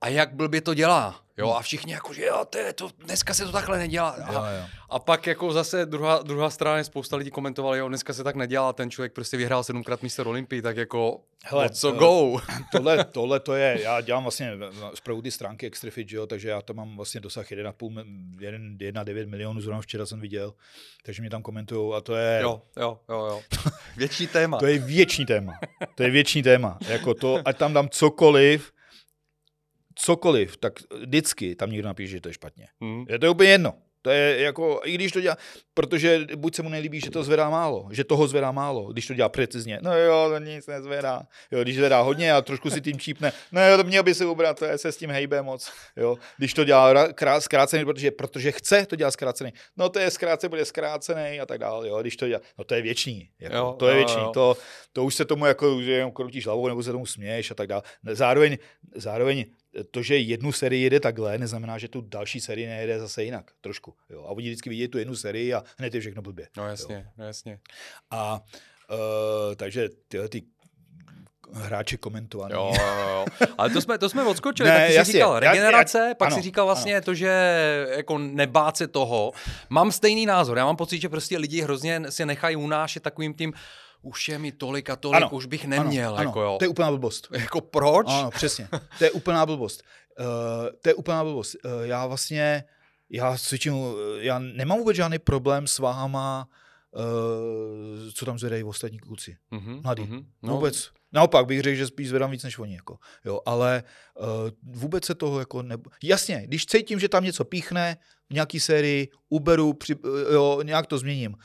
a 0.00 0.08
jak 0.08 0.34
blbě 0.34 0.60
to 0.60 0.74
dělá. 0.74 1.20
Jo, 1.40 1.46
hmm. 1.46 1.56
a 1.56 1.62
všichni 1.62 1.92
jako, 1.92 2.12
že 2.12 2.24
jo, 2.24 2.44
to, 2.50 2.58
je 2.58 2.72
to, 2.72 2.90
dneska 3.04 3.34
se 3.34 3.44
to 3.44 3.52
takhle 3.52 3.78
nedělá. 3.78 4.10
A, 4.10 4.32
jo, 4.32 4.60
jo. 4.60 4.66
a 4.90 4.98
pak 4.98 5.26
jako 5.26 5.52
zase 5.52 5.86
druhá, 5.86 6.22
druhá 6.22 6.50
strana, 6.50 6.84
spousta 6.84 7.16
lidí 7.16 7.30
komentovali, 7.30 7.78
jo, 7.78 7.88
dneska 7.88 8.12
se 8.12 8.24
tak 8.24 8.36
nedělá, 8.36 8.72
ten 8.72 8.90
člověk 8.90 9.12
prostě 9.12 9.36
vyhrál 9.36 9.64
sedmkrát 9.64 10.02
místo 10.02 10.24
Olympii, 10.24 10.62
tak 10.62 10.76
jako, 10.76 11.20
Hele, 11.44 11.70
co 11.70 11.92
go? 11.92 12.40
Tohle, 12.72 13.04
tohle 13.04 13.40
to 13.40 13.54
je, 13.54 13.78
já 13.82 14.00
dělám 14.00 14.22
vlastně 14.22 14.52
zpravu 14.94 15.22
ty 15.22 15.30
stránky 15.30 15.66
Extrafit, 15.66 16.12
jo, 16.12 16.26
takže 16.26 16.48
já 16.48 16.62
tam 16.62 16.76
mám 16.76 16.96
vlastně 16.96 17.20
dosah 17.20 17.50
1,9 17.50 19.28
milionů, 19.28 19.60
zrovna 19.60 19.82
včera 19.82 20.06
jsem 20.06 20.20
viděl, 20.20 20.54
takže 21.02 21.22
mě 21.22 21.30
tam 21.30 21.42
komentují 21.42 21.94
a 21.96 22.00
to 22.00 22.14
je... 22.14 22.38
Jo, 22.42 22.62
jo, 22.76 22.98
jo, 23.08 23.26
jo. 23.26 23.42
Větší 23.96 24.26
téma. 24.26 24.58
to 24.58 24.66
je 24.66 24.78
větší 24.78 25.26
téma. 25.26 25.52
To 25.94 26.02
je 26.02 26.10
větší 26.10 26.42
téma. 26.42 26.78
Jako 26.88 27.14
to, 27.14 27.38
ať 27.44 27.56
tam 27.56 27.72
dám 27.72 27.88
cokoliv, 27.88 28.72
cokoliv, 30.00 30.56
tak 30.56 30.72
vždycky 31.00 31.54
tam 31.54 31.70
někdo 31.70 31.88
napíše, 31.88 32.10
že 32.10 32.20
to 32.20 32.28
je 32.28 32.32
špatně. 32.32 32.66
Hmm. 32.80 33.04
Je 33.08 33.18
to 33.18 33.30
úplně 33.30 33.50
jedno. 33.50 33.74
To 34.02 34.10
je 34.10 34.40
jako, 34.40 34.80
i 34.84 34.94
když 34.94 35.12
to 35.12 35.20
dělá, 35.20 35.36
protože 35.74 36.26
buď 36.36 36.54
se 36.54 36.62
mu 36.62 36.68
nelíbí, 36.68 37.00
že 37.00 37.10
to 37.10 37.22
zvedá 37.22 37.50
málo, 37.50 37.88
že 37.92 38.04
toho 38.04 38.28
zvedá 38.28 38.52
málo, 38.52 38.92
když 38.92 39.06
to 39.06 39.14
dělá 39.14 39.28
precizně. 39.28 39.78
No 39.82 39.98
jo, 39.98 40.26
to 40.28 40.38
nic 40.38 40.66
nezvedá. 40.66 41.22
Jo, 41.50 41.62
když 41.62 41.76
zvedá 41.76 42.00
hodně 42.00 42.32
a 42.32 42.42
trošku 42.42 42.70
si 42.70 42.80
tím 42.80 42.98
čípne, 42.98 43.32
no 43.52 43.68
jo, 43.68 43.76
to 43.76 43.84
měl 43.84 44.02
by 44.02 44.14
se 44.14 44.26
ubrat, 44.26 44.58
to 44.58 44.64
je, 44.64 44.78
se 44.78 44.92
s 44.92 44.96
tím 44.96 45.10
hejbe 45.10 45.42
moc. 45.42 45.72
Jo, 45.96 46.16
když 46.38 46.54
to 46.54 46.64
dělá 46.64 47.12
krát, 47.12 47.40
zkrácený, 47.40 47.84
protože, 47.84 48.10
protože 48.10 48.52
chce 48.52 48.86
to 48.86 48.96
dělat 48.96 49.10
zkrácený, 49.10 49.52
no 49.76 49.88
to 49.88 49.98
je 49.98 50.10
zkrácený, 50.10 50.48
bude 50.48 50.64
zkrácený 50.64 51.40
a 51.40 51.46
tak 51.46 51.58
dále. 51.58 51.88
Jo, 51.88 52.00
když 52.00 52.16
to 52.16 52.28
dělá, 52.28 52.40
no 52.58 52.64
to 52.64 52.74
je 52.74 52.82
věčný. 52.82 53.30
Jako, 53.40 53.56
jo, 53.56 53.76
to 53.78 53.88
je 53.88 53.94
věčný. 53.94 54.22
Jo. 54.22 54.30
To, 54.34 54.56
to 54.92 55.04
už 55.04 55.14
se 55.14 55.24
tomu 55.24 55.46
jako, 55.46 55.82
že 55.82 55.92
jenom 55.92 56.12
kroutíš 56.12 56.46
hlavou 56.46 56.68
nebo 56.68 56.82
se 56.82 56.92
tomu 56.92 57.06
směješ 57.06 57.50
a 57.50 57.54
tak 57.54 57.66
dále. 57.66 57.82
Zároveň, 58.12 58.58
zároveň 58.94 59.44
to, 59.90 60.02
že 60.02 60.16
jednu 60.16 60.52
sérii 60.52 60.82
jede 60.82 61.00
takhle, 61.00 61.38
neznamená, 61.38 61.78
že 61.78 61.88
tu 61.88 62.00
další 62.00 62.40
sérii 62.40 62.66
nejede 62.66 62.98
zase 62.98 63.24
jinak, 63.24 63.50
trošku. 63.60 63.94
Jo. 64.10 64.24
A 64.24 64.28
oni 64.28 64.48
vždycky 64.48 64.70
vidí 64.70 64.88
tu 64.88 64.98
jednu 64.98 65.16
sérii 65.16 65.54
a 65.54 65.64
hned 65.78 65.94
je 65.94 66.00
všechno 66.00 66.22
blbě. 66.22 66.48
No 66.56 66.68
jasně, 66.68 66.94
jo. 66.94 67.02
no 67.18 67.24
jasně. 67.24 67.58
A 68.10 68.40
uh, 68.90 69.54
takže 69.54 69.88
tyhle 70.08 70.28
ty 70.28 70.42
hráče 71.52 71.96
komentovaný. 71.96 72.54
Jo, 72.54 72.72
jo, 72.80 73.08
jo. 73.08 73.24
Ale 73.58 73.70
to 73.70 73.80
jsme, 73.80 73.98
to 73.98 74.08
jsme 74.08 74.24
odskočili, 74.24 74.68
ne, 74.68 74.78
tak 74.78 74.86
ty 74.86 75.04
jsi 75.04 75.12
říkal 75.12 75.38
regenerace, 75.38 75.98
já, 75.98 76.08
já, 76.08 76.14
pak 76.14 76.26
ano, 76.26 76.36
si 76.36 76.42
říkal 76.42 76.66
vlastně 76.66 76.96
ano. 76.96 77.04
to, 77.04 77.14
že 77.14 77.30
jako 77.96 78.18
nebát 78.18 78.76
se 78.76 78.88
toho. 78.88 79.32
Mám 79.70 79.92
stejný 79.92 80.26
názor, 80.26 80.58
já 80.58 80.64
mám 80.64 80.76
pocit, 80.76 81.00
že 81.00 81.08
prostě 81.08 81.38
lidi 81.38 81.60
hrozně 81.60 82.02
se 82.08 82.26
nechají 82.26 82.56
unášet 82.56 83.02
takovým 83.02 83.34
tím, 83.34 83.52
už 84.02 84.28
je 84.28 84.38
mi 84.38 84.52
tolik 84.52 84.90
a 84.90 84.96
tolik, 84.96 85.16
ano, 85.16 85.30
už 85.30 85.46
bych 85.46 85.64
neměl. 85.64 86.14
Ano, 86.14 86.28
jako, 86.28 86.40
jo. 86.40 86.56
To 86.58 86.64
je 86.64 86.68
úplná 86.68 86.90
blbost. 86.90 87.28
Jako 87.32 87.60
proč? 87.60 88.06
Ano, 88.08 88.30
přesně. 88.30 88.68
To 88.98 89.04
je 89.04 89.10
úplná 89.10 89.46
blbost. 89.46 89.82
Uh, 90.18 90.26
to 90.82 90.88
je 90.88 90.94
úplná 90.94 91.24
blbost. 91.24 91.56
Uh, 91.64 91.70
já 91.82 92.06
vlastně, 92.06 92.64
já 93.10 93.36
cvičím, 93.38 93.74
já 94.18 94.38
nemám 94.38 94.78
vůbec 94.78 94.96
žádný 94.96 95.18
problém 95.18 95.66
s 95.66 95.78
váhama, 95.78 96.48
uh, 96.90 98.10
co 98.14 98.24
tam 98.26 98.38
zvedají 98.38 98.64
ostatní 98.64 98.98
kluci. 98.98 99.36
Mm-hmm, 99.52 99.82
Mladý. 99.82 100.02
Mm-hmm, 100.02 100.24
no. 100.42 100.54
Vůbec. 100.54 100.90
Naopak 101.12 101.46
bych 101.46 101.60
řekl, 101.60 101.76
že 101.76 101.86
spíš 101.86 102.08
zvedám 102.08 102.30
víc 102.30 102.42
než 102.42 102.58
oni. 102.58 102.74
Jako. 102.74 102.98
Jo, 103.24 103.40
ale 103.46 103.82
uh, 104.20 104.26
vůbec 104.62 105.04
se 105.04 105.14
toho 105.14 105.38
jako 105.38 105.62
ne... 105.62 105.76
Jasně, 106.02 106.42
když 106.46 106.66
cítím, 106.66 107.00
že 107.00 107.08
tam 107.08 107.24
něco 107.24 107.44
píchne 107.44 107.96
v 108.30 108.34
nějaký 108.34 108.60
sérii, 108.60 109.08
uberu, 109.28 109.72
při, 109.72 109.96
jo, 110.32 110.62
nějak 110.62 110.86
to 110.86 110.98
změním 110.98 111.36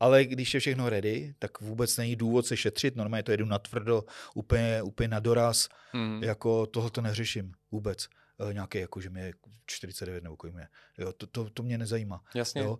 ale 0.00 0.24
když 0.24 0.54
je 0.54 0.60
všechno 0.60 0.88
ready, 0.88 1.34
tak 1.38 1.60
vůbec 1.60 1.96
není 1.96 2.16
důvod 2.16 2.46
se 2.46 2.56
šetřit, 2.56 2.96
normálně 2.96 3.22
to 3.22 3.30
jedu 3.30 3.46
na 3.46 3.58
tvrdo, 3.58 4.04
úplně, 4.34 4.82
úplně 4.82 5.08
na 5.08 5.20
doraz, 5.20 5.68
mm. 5.92 6.22
jako 6.22 6.66
tohle 6.66 6.90
to 6.90 7.00
neřeším 7.00 7.52
vůbec. 7.70 8.08
E, 8.50 8.54
nějaký, 8.54 8.78
jako, 8.78 9.00
že 9.00 9.10
mi 9.10 9.20
je 9.20 9.32
49 9.66 10.24
nebo 10.24 10.36
kolik 10.36 10.56
je. 10.56 10.68
Jo, 10.98 11.12
to, 11.12 11.26
to, 11.26 11.50
to 11.50 11.62
mě 11.62 11.78
nezajímá. 11.78 12.24
Jasně. 12.34 12.62
Jo. 12.62 12.78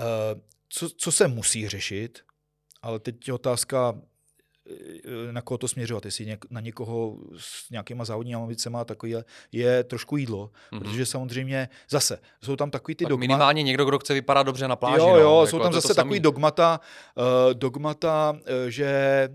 E, 0.00 0.04
co, 0.68 0.90
co 0.90 1.12
se 1.12 1.28
musí 1.28 1.68
řešit, 1.68 2.22
ale 2.82 2.98
teď 2.98 3.28
je 3.28 3.34
otázka, 3.34 4.00
na 5.30 5.42
koho 5.42 5.58
to 5.58 5.68
směřovat, 5.68 6.04
jestli 6.04 6.26
něk, 6.26 6.44
na 6.50 6.60
někoho 6.60 7.16
s 7.38 7.70
nějakýma 7.70 8.04
závodníma 8.04 8.40
ambicema 8.40 8.84
takový 8.84 9.14
je 9.52 9.84
trošku 9.84 10.16
jídlo, 10.16 10.50
mm-hmm. 10.72 10.78
protože 10.78 11.06
samozřejmě 11.06 11.68
zase 11.88 12.18
jsou 12.42 12.56
tam 12.56 12.70
takový 12.70 12.94
ty 12.94 13.04
tak 13.04 13.10
dogmata. 13.10 13.26
Minimálně 13.26 13.62
někdo, 13.62 13.84
kdo 13.84 13.98
chce 13.98 14.14
vypadat 14.14 14.42
dobře 14.42 14.68
na 14.68 14.76
pláži. 14.76 14.98
Jo, 14.98 15.16
jo, 15.16 15.40
no, 15.40 15.46
jsou 15.46 15.56
jako 15.56 15.64
tam 15.64 15.72
zase 15.72 15.94
takový 15.94 16.20
dogmata, 16.20 16.80
uh, 17.16 17.54
dogmata, 17.54 18.32
uh, 18.32 18.40
že 18.68 19.28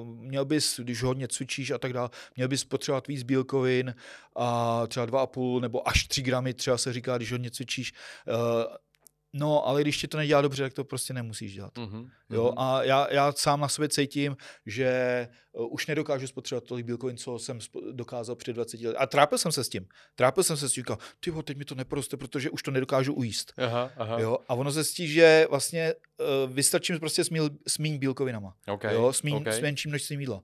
uh, 0.00 0.06
měl 0.06 0.44
bys, 0.44 0.80
když 0.80 1.02
hodně 1.02 1.28
cvičíš 1.28 1.70
a 1.70 1.78
tak 1.78 1.92
dále, 1.92 2.10
měl 2.36 2.48
bys 2.48 2.64
potřebovat 2.64 3.08
víc 3.08 3.22
bílkovin 3.22 3.94
a 4.36 4.82
třeba 4.86 5.06
2,5 5.06 5.60
nebo 5.60 5.88
až 5.88 6.04
3 6.04 6.22
gramy 6.22 6.54
třeba 6.54 6.78
se 6.78 6.92
říká, 6.92 7.16
když 7.16 7.32
hodně 7.32 7.50
cvičíš. 7.50 7.92
Uh, 8.28 8.64
No, 9.32 9.66
ale 9.66 9.80
když 9.80 9.98
ti 9.98 10.08
to 10.08 10.16
nedělá 10.16 10.42
dobře, 10.42 10.62
tak 10.62 10.72
to 10.72 10.84
prostě 10.84 11.12
nemusíš 11.12 11.54
dělat. 11.54 11.74
Mm-hmm. 11.74 12.10
Jo, 12.30 12.52
a 12.56 12.82
já, 12.82 13.12
já 13.12 13.32
sám 13.32 13.60
na 13.60 13.68
sobě 13.68 13.88
cítím, 13.88 14.36
že 14.66 15.28
uh, 15.52 15.72
už 15.72 15.86
nedokážu 15.86 16.26
spotřebovat 16.26 16.64
tolik 16.64 16.86
bílkovin, 16.86 17.16
co 17.16 17.38
jsem 17.38 17.58
dokázal 17.92 18.36
před 18.36 18.52
20 18.52 18.80
lety. 18.80 18.96
A 18.96 19.06
trápil 19.06 19.38
jsem 19.38 19.52
se 19.52 19.64
s 19.64 19.68
tím. 19.68 19.86
Trápil 20.14 20.44
jsem 20.44 20.56
se 20.56 20.68
s 20.68 20.72
tím, 20.72 20.82
říkal, 20.82 20.98
ty 21.20 21.32
teď 21.42 21.56
mi 21.56 21.64
to 21.64 21.74
neproste, 21.74 22.16
protože 22.16 22.50
už 22.50 22.62
to 22.62 22.70
nedokážu 22.70 23.14
ujíst. 23.14 23.52
Aha, 23.56 23.90
aha. 23.96 24.20
Jo, 24.20 24.38
a 24.48 24.54
ono 24.54 24.72
se 24.72 24.84
stí, 24.84 25.08
že 25.08 25.46
vlastně 25.50 25.94
uh, 25.94 26.52
vystačím 26.52 26.98
prostě 26.98 27.24
s, 27.66 27.78
míň 27.78 27.98
bílkovinama. 27.98 28.54
Okay, 28.68 28.94
jo, 28.94 29.12
s, 29.12 29.22
míň, 29.22 29.34
okay. 29.34 29.52
s 29.52 29.60
menším 29.60 29.90
množstvím 29.90 30.20
jídla 30.20 30.42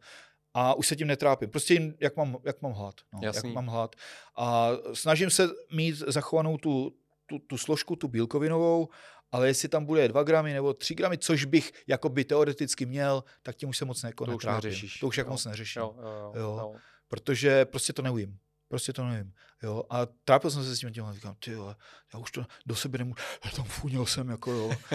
a 0.58 0.74
už 0.74 0.86
se 0.86 0.96
tím 0.96 1.06
netrápím. 1.06 1.50
Prostě 1.50 1.74
jim, 1.74 1.94
jak 2.00 2.16
mám, 2.16 2.36
jak 2.44 2.62
mám 2.62 2.72
hlad. 2.72 2.94
No, 3.12 3.20
jak 3.22 3.44
mám 3.44 3.66
hlad. 3.66 3.96
A 4.36 4.70
snažím 4.92 5.30
se 5.30 5.48
mít 5.72 5.96
zachovanou 5.96 6.56
tu, 6.56 6.92
tu, 7.26 7.38
tu 7.38 7.58
složku, 7.58 7.96
tu 7.96 8.08
bílkovinovou 8.08 8.88
ale 9.32 9.48
jestli 9.48 9.68
tam 9.68 9.84
bude 9.84 10.08
2 10.08 10.22
gramy 10.22 10.52
nebo 10.52 10.74
3 10.74 10.94
gramy, 10.94 11.18
což 11.18 11.44
bych 11.44 11.72
jako 11.86 12.08
by 12.08 12.24
teoreticky 12.24 12.86
měl, 12.86 13.24
tak 13.42 13.56
tím 13.56 13.68
už 13.68 13.78
se 13.78 13.84
moc 13.84 14.02
jako 14.02 14.26
To 14.26 14.36
už 14.36 14.44
neřešíš. 14.44 14.98
To 15.00 15.06
už 15.06 15.16
Jo. 15.18 15.24
moc 15.30 15.44
neřeším. 15.44 15.82
Jo, 15.82 15.94
jo, 15.98 16.08
jo, 16.08 16.32
Jo. 16.40 16.58
jo. 16.60 16.74
Protože 17.08 17.64
prostě 17.64 17.92
to 17.92 18.02
neujím. 18.02 18.38
Prostě 18.68 18.92
to 18.92 19.04
nevím. 19.04 19.32
Jo? 19.62 19.84
A 19.90 20.06
trápil 20.24 20.50
jsem 20.50 20.64
se 20.64 20.76
s 20.76 20.80
tím 20.80 21.04
a 21.04 21.12
říkám, 21.12 21.34
ty 21.44 21.54
vole, 21.54 21.76
já 22.14 22.18
už 22.20 22.30
to 22.30 22.44
do 22.66 22.74
sebe 22.76 22.98
nemůžu, 22.98 23.16
já 23.44 23.50
tam 23.50 23.64
funěl 23.64 24.06
jsem, 24.06 24.28
jako 24.28 24.50
jo. 24.52 24.70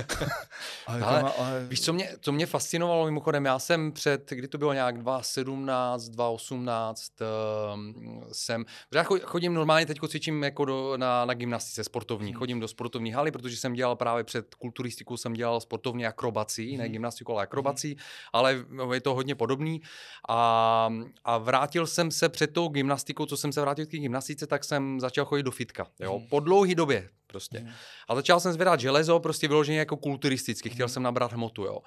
a 0.88 0.93
říkám, 0.95 1.09
Ale 1.09 1.22
ale, 1.22 1.34
ale, 1.38 1.66
Víš, 1.70 1.82
co 1.82 1.93
mě, 1.93 2.09
co 2.22 2.32
mě 2.32 2.45
fascinovalo 2.45 3.05
mimochodem, 3.05 3.45
já 3.45 3.59
jsem 3.59 3.91
před, 3.91 4.30
kdy 4.30 4.47
to 4.47 4.57
bylo 4.57 4.74
nějak 4.74 4.97
2017, 4.97 6.03
2018, 6.09 7.12
um, 7.74 8.24
jsem, 8.32 8.66
já 8.93 9.03
cho- 9.03 9.20
chodím 9.24 9.53
normálně, 9.53 9.86
teď 9.86 9.99
cvičím 10.07 10.43
jako 10.43 10.66
do, 10.66 10.97
na, 10.97 11.26
na 11.26 11.34
gymnastice 11.34 11.84
sportovní, 11.84 12.32
Hmm. 12.32 12.39
chodím 12.39 12.59
do 12.59 12.68
sportovní 12.68 13.12
haly, 13.12 13.32
protože 13.32 13.57
jsem 13.57 13.74
dělal 13.74 13.95
právě 13.95 14.24
před 14.24 14.55
kulturistikou, 14.55 15.18
jsem 15.18 15.34
dělal 15.34 15.59
sportovní 15.62 16.05
akrobací, 16.05 16.78
ne 16.78 16.84
Mhm. 16.84 16.91
gymnastiku, 16.91 17.32
ale 17.34 17.43
akrobací, 17.43 17.97
ale 18.34 18.66
je 18.93 19.01
to 19.01 19.16
hodně 19.16 19.36
podobný 19.36 19.82
a, 20.30 20.89
a 21.24 21.38
vrátil 21.38 21.88
jsem 21.88 22.12
se 22.12 22.30
před 22.30 22.53
tou 22.53 22.68
gymnastikou, 22.68 23.26
co 23.26 23.38
jsem 23.38 23.51
se 23.53 23.62
vrátil 23.62 23.86
k 23.86 23.89
gymnastice, 23.89 24.47
tak 24.52 24.64
jsem 24.64 24.99
začal 24.99 25.26
chodit 25.26 25.43
do 25.43 25.52
fitka, 25.52 25.88
jo, 25.99 26.18
Mhm. 26.20 26.28
po 26.28 26.39
dlouhé 26.39 26.76
době 26.76 27.10
prostě. 27.32 27.60
Mhm. 27.60 27.72
A 28.08 28.16
začal 28.16 28.40
jsem 28.40 28.54
zvedat 28.54 28.80
železo, 28.80 29.20
prostě 29.20 29.48
vyloženě 29.48 29.80
jako 29.80 29.98
kulturisticky, 29.98 30.70
chtěl 30.70 30.86
Mhm. 30.86 30.94
jsem 30.94 31.04
nabrat 31.04 31.34
hmotu, 31.34 31.64
jo. 31.64 31.80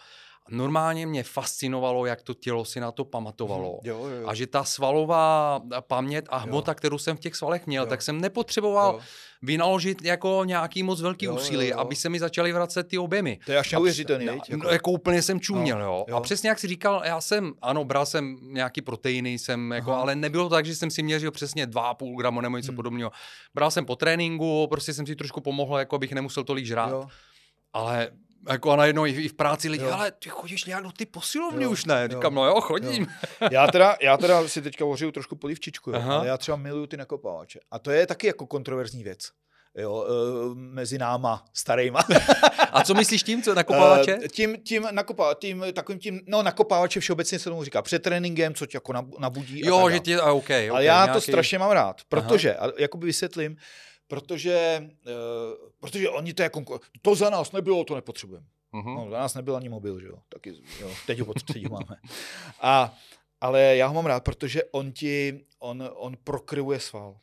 Normálně 0.49 1.07
mě 1.07 1.23
fascinovalo, 1.23 2.07
jak 2.07 2.23
to 2.23 2.35
tělo 2.35 2.65
si 2.65 2.81
na 2.81 2.93
to 2.93 3.05
pamatovalo. 3.05 3.79
Mhm. 3.83 3.91
jo, 3.91 3.99
jo, 4.09 4.17
jo. 4.21 4.29
A 4.29 4.35
že 4.35 4.47
ta 4.47 4.65
svalová 4.65 5.61
paměť 5.81 6.25
a 6.29 6.37
hmota, 6.39 6.75
kterou 6.75 6.99
jsem 6.99 7.17
v 7.17 7.21
těch 7.21 7.37
svalech 7.37 7.67
měl, 7.67 7.83
Jo. 7.83 7.89
tak 7.89 8.03
jsem 8.03 8.21
nepotřeboval 8.21 8.93
jo. 8.95 9.01
vynaložit 9.43 10.03
jako 10.05 10.43
nějaký 10.45 10.83
moc 10.83 11.01
velký 11.01 11.25
Jo, 11.27 11.35
úsilí, 11.35 11.67
jo, 11.69 11.73
jo. 11.75 11.79
aby 11.81 11.97
se 11.97 12.09
mi 12.09 12.19
začaly 12.21 12.53
vracet 12.53 12.89
ty 12.89 12.99
objemy. 12.99 13.39
To 13.47 13.53
je 13.53 13.59
až 13.59 13.73
neuvěřitelný, 13.73 14.25
viď, 14.29 14.35
no, 14.35 14.37
jako. 14.49 14.53
jako, 14.53 14.69
jako 14.73 14.91
úplně 14.91 15.23
jsem 15.23 15.41
čuměl, 15.41 15.79
No, 15.79 15.85
jo. 15.85 16.05
jo. 16.09 16.17
A 16.17 16.21
přesně 16.21 16.49
jak 16.49 16.59
jsi 16.59 16.67
říkal, 16.69 17.03
já 17.05 17.21
jsem, 17.21 17.53
ano, 17.63 17.85
bral 17.85 18.07
jsem 18.07 18.37
nějaký 18.43 18.83
proteiny, 18.83 19.33
jsem 19.39 19.73
jako, 19.73 19.91
Aha. 19.93 20.01
ale 20.01 20.17
nebylo 20.17 20.45
to 20.49 20.55
tak, 20.55 20.67
že 20.67 20.75
jsem 20.77 20.91
si 20.91 21.03
měřil 21.03 21.31
přesně 21.31 21.67
2,5 21.67 22.17
gramu 22.17 22.41
nebo 22.41 22.57
něco 22.57 22.73
Hmm. 22.73 22.77
podobného. 22.77 23.11
Bral 23.55 23.71
jsem 23.71 23.85
po 23.87 23.97
tréninku, 23.97 24.67
prostě 24.71 24.95
jsem 24.95 25.07
si 25.07 25.17
trošku 25.17 25.34
pomohl, 25.41 25.79
jako 25.79 25.97
abych 25.97 26.13
nemusel 26.13 26.45
tolik 26.45 26.67
žrát. 26.67 26.91
Jo. 26.91 27.07
Ale 27.73 28.09
jako 28.49 28.71
a 28.71 28.77
najednou 28.77 29.07
i 29.07 29.11
i 29.11 29.29
v 29.29 29.35
práci 29.35 29.69
lidi, 29.69 29.85
Jo. 29.85 29.91
ale 29.93 30.11
ty 30.11 30.29
chodíš 30.29 30.65
nějak 30.65 30.83
do 30.85 30.93
ty 30.93 31.07
posilovny 31.07 31.65
Jo, 31.65 31.71
už 31.71 31.85
ne? 31.85 32.03
jo, 32.03 32.09
Říkám, 32.09 32.35
no 32.35 32.45
jo, 32.47 32.61
chodím. 32.61 33.07
Já 33.51 33.67
teda, 33.67 33.97
já 34.03 34.17
teda 34.17 34.49
si 34.49 34.63
teďka 34.63 34.85
hořiju 34.85 35.11
trošku 35.13 35.37
polivčičku, 35.37 35.91
jo, 35.91 35.97
Aha. 35.97 36.17
ale 36.19 36.27
já 36.29 36.37
třeba 36.39 36.57
miluju 36.57 36.87
ty 36.87 36.97
nakopávače. 36.97 37.61
A 37.71 37.79
to 37.79 37.91
je 37.91 38.07
taky 38.07 38.27
jako 38.27 38.47
kontroverzní 38.47 39.05
věc. 39.05 39.29
Jo, 39.77 40.07
e, 40.07 40.55
mezi 40.55 40.99
náma, 40.99 41.45
starýma. 41.55 42.01
A 42.73 42.83
co 42.85 42.95
myslíš 42.95 43.23
tím, 43.23 43.43
co 43.43 43.55
nakopávače? 43.55 44.19
Eh, 44.25 44.29
tím, 44.29 44.57
tím, 44.63 44.89
nakopá, 44.91 45.35
tím, 45.35 45.65
takovým 45.73 45.99
tím, 45.99 46.21
no 46.27 46.43
nakopávače 46.43 47.01
všeobecně 47.01 47.39
se 47.39 47.51
tomu 47.51 47.65
říká, 47.65 47.83
před 47.83 48.03
tréninkem, 48.03 48.55
co 48.55 48.67
tě 48.67 48.77
jako 48.77 48.93
nab- 48.93 49.19
nabudí. 49.19 49.65
a 49.65 49.69
jo, 49.69 49.81
tak 49.85 49.93
že 49.93 50.01
ti, 50.01 50.17
a 50.17 50.33
OK, 50.33 50.43
okay 50.45 50.71
Ale 50.71 50.85
já 50.85 51.01
to 51.07 51.11
nějaký- 51.13 51.21
strašně 51.21 51.59
mám 51.59 51.71
rád, 51.71 52.01
protože, 52.09 52.55
a 52.57 52.69
jakoby 52.79 53.07
vysvětlím, 53.07 53.57
protože, 54.09 54.89
uh, 55.07 55.69
protože 55.81 56.11
oni 56.11 56.35
to 56.35 56.43
jako, 56.43 56.81
to 57.03 57.15
za 57.15 57.31
nás 57.31 57.53
nebylo, 57.53 57.85
to 57.85 57.95
nepotřebujeme. 57.95 58.47
Mhm. 58.73 58.95
No, 58.95 59.07
za 59.11 59.19
nás 59.19 59.35
nebyl 59.35 59.57
ani 59.57 59.69
mobil, 59.69 60.01
že 60.01 60.07
jo, 60.07 60.19
taky, 60.29 60.53
jo, 60.81 60.91
teď 61.07 61.19
ho, 61.21 61.35
teď 61.53 61.65
ho 61.65 61.71
máme. 61.71 61.97
A, 62.61 62.95
ale 63.41 63.77
já 63.77 63.87
ho 63.87 63.95
mám 63.95 64.07
rád, 64.07 64.25
protože 64.25 64.65
on 64.65 64.93
ti, 64.93 65.45
on, 65.59 65.91
on 65.95 66.17
prokryvuje 66.25 66.81
sval. 66.81 67.19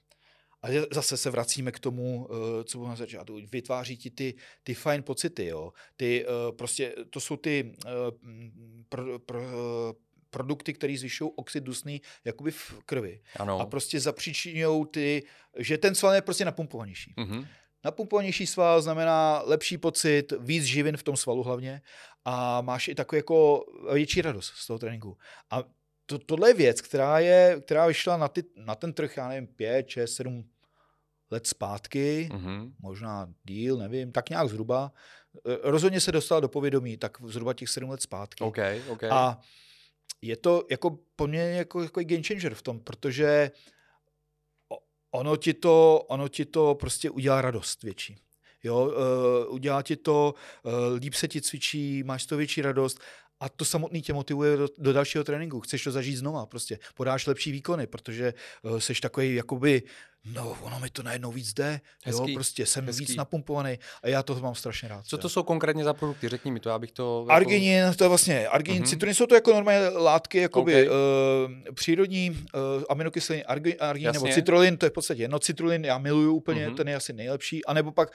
A 0.62 0.70
je- 0.70 0.86
zase 0.92 1.18
se 1.18 1.30
vracíme 1.30 1.72
k 1.72 1.80
tomu, 1.80 2.28
eh, 2.32 2.64
co 2.64 2.78
budeme 2.78 2.96
začátku. 2.96 3.40
Vytváří 3.52 3.98
ti 3.98 4.10
ty, 4.10 4.34
ty 4.64 4.74
fajn 4.74 5.04
pocity, 5.04 5.46
jo. 5.46 5.74
Ty, 5.98 6.26
eh, 6.26 6.52
prostě, 6.52 6.96
to 7.10 7.20
jsou 7.20 7.38
ty 7.38 7.76
eh, 7.86 7.90
pro, 8.90 9.20
pro, 9.20 9.42
eh, 9.42 9.94
produkty, 10.32 10.74
které 10.74 10.98
zvyšují 10.98 11.32
oxid 11.36 11.64
dusný 11.64 12.02
jakoby 12.26 12.52
v 12.52 12.74
krvi. 12.86 13.22
Ano. 13.40 13.60
A 13.60 13.66
prostě 13.66 14.00
zapříčinují 14.00 14.86
ty, 14.92 15.24
že 15.58 15.78
ten 15.78 15.96
sval 15.96 16.14
je 16.14 16.22
prostě 16.22 16.46
napumpovanější. 16.46 17.14
Mhm. 17.18 17.46
Napumpovanější 17.86 18.48
sval 18.48 18.82
znamená 18.82 19.42
lepší 19.46 19.78
pocit, 19.78 20.34
víc 20.40 20.64
živin 20.64 20.98
v 20.98 21.04
tom 21.04 21.18
svalu 21.18 21.44
hlavně 21.44 21.82
a 22.26 22.62
máš 22.62 22.88
i 22.88 22.96
takový 22.96 23.18
jako 23.20 23.66
větší 23.94 24.22
radost 24.22 24.54
z 24.56 24.68
toho 24.68 24.80
tréninku. 24.80 25.18
A 25.52 25.64
to, 26.06 26.20
tohle 26.20 26.50
je 26.50 26.54
věc, 26.54 26.82
která, 26.82 27.20
je, 27.20 27.58
která 27.66 27.88
vyšla 27.88 28.18
na, 28.18 28.28
ty, 28.28 28.44
na 28.56 28.76
ten 28.76 28.94
trh, 28.94 29.18
já 29.18 29.28
nevím, 29.28 29.48
5, 29.48 29.90
6, 29.90 30.14
7 30.14 30.46
let 31.32 31.48
zpátky, 31.48 32.30
Mhm. 32.34 32.74
možná 32.80 33.30
díl, 33.44 33.78
nevím, 33.78 34.12
tak 34.12 34.30
nějak 34.30 34.50
zhruba. 34.50 34.92
Eh, 35.48 35.58
Rozhodně 35.64 36.00
se 36.02 36.12
dostala 36.12 36.40
do 36.42 36.48
povědomí, 36.50 36.98
tak 36.98 37.18
zhruba 37.26 37.54
těch 37.54 37.70
7 37.70 37.90
let 37.90 38.02
zpátky. 38.02 38.44
OK, 38.44 38.58
OK. 38.90 39.04
A 39.04 39.40
je 40.22 40.36
to 40.36 40.66
jako 40.72 41.00
poměrně 41.16 41.58
jako, 41.58 41.84
jako 41.84 42.02
game 42.04 42.24
changer 42.24 42.56
v 42.56 42.62
tom, 42.62 42.80
protože 42.80 43.52
ono 45.12 45.38
ti 45.38 45.54
to, 45.54 46.06
ono 46.08 46.28
ti 46.28 46.46
to 46.46 46.76
prostě 46.76 47.10
udělá 47.10 47.42
radost 47.42 47.84
větší. 47.84 48.18
Jo, 48.64 48.86
uh, 49.48 49.54
udělá 49.54 49.82
ti 49.82 49.96
to, 49.96 50.34
uh, 50.64 50.72
líp 51.00 51.14
se 51.14 51.28
ti 51.28 51.42
cvičí, 51.42 52.04
máš 52.04 52.26
to 52.26 52.38
větší 52.38 52.62
radost 52.62 53.00
a 53.40 53.50
to 53.50 53.66
samotný 53.66 54.02
tě 54.02 54.14
motivuje 54.14 54.58
do, 54.58 54.68
do 54.78 54.94
dalšího 54.94 55.24
tréninku. 55.24 55.60
Chceš 55.60 55.84
to 55.84 55.92
zažít 55.92 56.18
znova, 56.18 56.46
prostě 56.46 56.80
podáš 56.96 57.28
lepší 57.28 57.52
výkony, 57.52 57.88
protože 57.88 58.34
uh, 58.64 58.80
seš 58.80 59.02
takový 59.02 59.36
jakoby, 59.36 59.84
no 60.26 60.58
ono 60.62 60.80
mi 60.80 60.90
to 60.90 61.04
najednou 61.04 61.32
víc 61.32 61.54
jde, 61.54 61.82
Hezký, 62.06 62.32
jo, 62.32 62.36
prostě 62.36 62.66
jsem 62.66 62.86
hezký. 62.86 63.06
víc 63.06 63.16
napumpovaný 63.16 63.80
a 64.04 64.08
já 64.08 64.24
to 64.24 64.36
mám 64.40 64.56
strašně 64.56 64.88
rád. 64.90 65.06
Co 65.06 65.18
teda. 65.18 65.22
to 65.22 65.30
jsou 65.30 65.44
konkrétně 65.44 65.84
za 65.84 65.94
produkty? 65.94 66.30
Řekni 66.30 66.52
mi 66.52 66.60
to, 66.60 66.70
já 66.70 66.80
bych 66.80 66.92
to... 66.92 67.20
jako- 67.22 67.32
Arginin, 67.32 67.84
to 67.96 68.04
je 68.04 68.08
vlastně, 68.08 68.48
arginin, 68.48 68.82
Mhm. 68.82 68.86
mm-hmm. 68.86 68.90
citrony 68.90 69.14
jsou 69.16 69.26
to 69.26 69.36
jako 69.36 69.54
normálně 69.54 69.90
látky, 69.90 70.38
jakoby 70.38 70.90
OK. 70.90 70.94
uh, 71.70 71.74
přírodní 71.76 72.30
uh, 72.30 72.84
aminokyseliny, 72.90 73.46
argi, 73.46 73.78
arginin 73.78 74.12
nebo 74.14 74.28
citrulin, 74.28 74.78
to 74.78 74.86
je 74.86 74.90
v 74.90 74.94
podstatě 74.94 75.22
jedno, 75.22 75.40
citrulin 75.40 75.86
já 75.86 75.98
miluju 75.98 76.34
úplně, 76.36 76.62
Mhm. 76.62 76.74
mm-hmm. 76.74 76.78
ten 76.78 76.90
je 76.90 76.96
asi 76.96 77.14
nejlepší, 77.14 77.66
a 77.66 77.74
nebo 77.74 77.92
pak, 77.92 78.10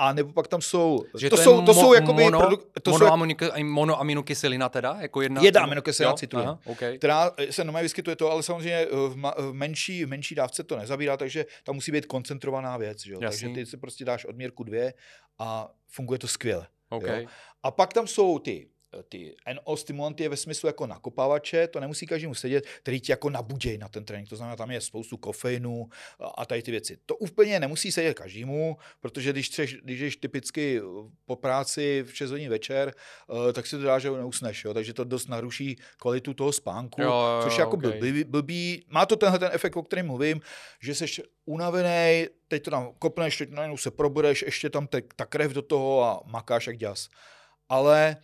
a 0.00 0.12
nebo 0.12 0.32
pak 0.32 0.48
tam 0.48 0.60
jsou, 0.62 1.04
Že 1.18 1.30
to, 1.30 1.36
je 1.38 1.44
jsou, 1.44 1.62
to 1.66 1.72
mo- 1.72 1.80
jsou 1.80 1.94
jakoby, 1.94 2.22
mono, 2.22 2.38
produ, 2.40 2.56
to 2.82 2.90
jsou, 2.92 2.98
monoaminoky- 2.98 3.64
monoaminokyselina 3.64 4.68
teda? 4.68 4.96
Jako 5.00 5.22
jedna, 5.22 5.42
Jedna 5.42 5.60
aminokyselina 5.60 6.10
Jo? 6.10 6.16
citrullin. 6.16 6.48
Aha, 6.48 6.58
OK. 6.64 6.78
která 6.98 7.30
se 7.50 7.64
normálně 7.64 7.82
vyskytuje 7.82 8.16
to, 8.16 8.30
ale 8.30 8.42
samozřejmě 8.42 8.86
v, 9.08 9.16
ma, 9.16 9.34
v, 9.38 9.52
menší, 9.52 10.04
v 10.04 10.08
menší 10.08 10.34
dávce 10.34 10.64
to 10.64 10.76
nezabírá, 10.76 11.16
takže 11.16 11.46
tam 11.64 11.74
musí 11.74 11.92
být 11.92 12.06
koncentrovaná 12.06 12.76
věc. 12.76 13.04
Že 13.04 13.12
jo? 13.12 13.20
Takže 13.20 13.48
ty 13.48 13.66
si 13.66 13.76
prostě 13.76 14.04
dáš 14.04 14.24
odměrku 14.24 14.64
dvě 14.64 14.94
a 15.38 15.74
funguje 15.86 16.18
to 16.18 16.28
skvěle. 16.28 16.66
OK. 16.88 17.06
Jo. 17.06 17.26
A 17.62 17.70
pak 17.70 17.92
tam 17.92 18.06
jsou 18.06 18.38
ty 18.38 18.70
ty 19.08 19.34
NO 19.54 19.76
stimulanty 19.76 20.22
je 20.22 20.28
ve 20.28 20.36
smyslu 20.36 20.66
jako 20.66 20.86
nakopávače, 20.86 21.68
to 21.68 21.80
nemusí 21.80 22.06
každému 22.06 22.34
sedět, 22.34 22.66
který 22.82 23.00
ti 23.00 23.12
jako 23.12 23.30
nabudějí 23.30 23.78
na 23.78 23.88
ten 23.88 24.04
trénink. 24.04 24.28
To 24.28 24.36
znamená, 24.36 24.56
tam 24.56 24.70
je 24.70 24.80
spoustu 24.80 25.16
kofeinu 25.16 25.88
a- 26.36 26.46
tady 26.46 26.62
ty 26.62 26.70
věci. 26.70 26.98
To 27.06 27.16
úplně 27.16 27.60
nemusí 27.60 27.92
sedět 27.92 28.14
každému, 28.14 28.76
protože 29.00 29.32
když, 29.32 29.48
třeš, 29.48 29.74
když 29.76 30.00
jdeš 30.00 30.16
typicky 30.16 30.80
po 31.24 31.36
práci 31.36 32.04
v 32.06 32.16
6 32.16 32.30
hodin 32.30 32.50
večer, 32.50 32.94
eh, 33.48 33.52
tak 33.52 33.66
si 33.66 33.76
to 33.76 33.82
dá, 33.82 33.98
že 33.98 34.10
neusneš, 34.10 34.64
jo? 34.64 34.74
takže 34.74 34.94
to 34.94 35.04
dost 35.04 35.28
naruší 35.28 35.76
kvalitu 35.98 36.34
toho 36.34 36.52
spánku, 36.52 37.02
Jo, 37.02 37.08
jo, 37.08 37.40
což 37.42 37.56
je 37.56 37.60
jako 37.60 37.76
ok. 37.76 37.80
blbý, 37.82 38.24
blbý. 38.24 38.84
Má 38.88 39.06
to 39.06 39.16
tenhle 39.16 39.38
ten 39.38 39.50
efekt, 39.52 39.76
o 39.76 39.82
kterém 39.82 40.06
mluvím, 40.06 40.40
že 40.80 40.94
jsi 40.94 41.06
unavený, 41.44 42.26
teď 42.48 42.62
to 42.62 42.70
tam 42.70 42.92
kopneš, 42.98 43.36
teď 43.36 43.50
najednou 43.50 43.76
se 43.76 43.90
probudeš, 43.90 44.42
ještě 44.42 44.70
tam 44.70 44.86
te, 44.86 45.02
ta 45.16 45.26
krev 45.26 45.52
do 45.52 45.62
toho 45.62 46.04
a 46.04 46.20
makáš 46.26 46.66
jak 46.66 46.76
děs. 46.76 47.08
Ale 47.68 48.16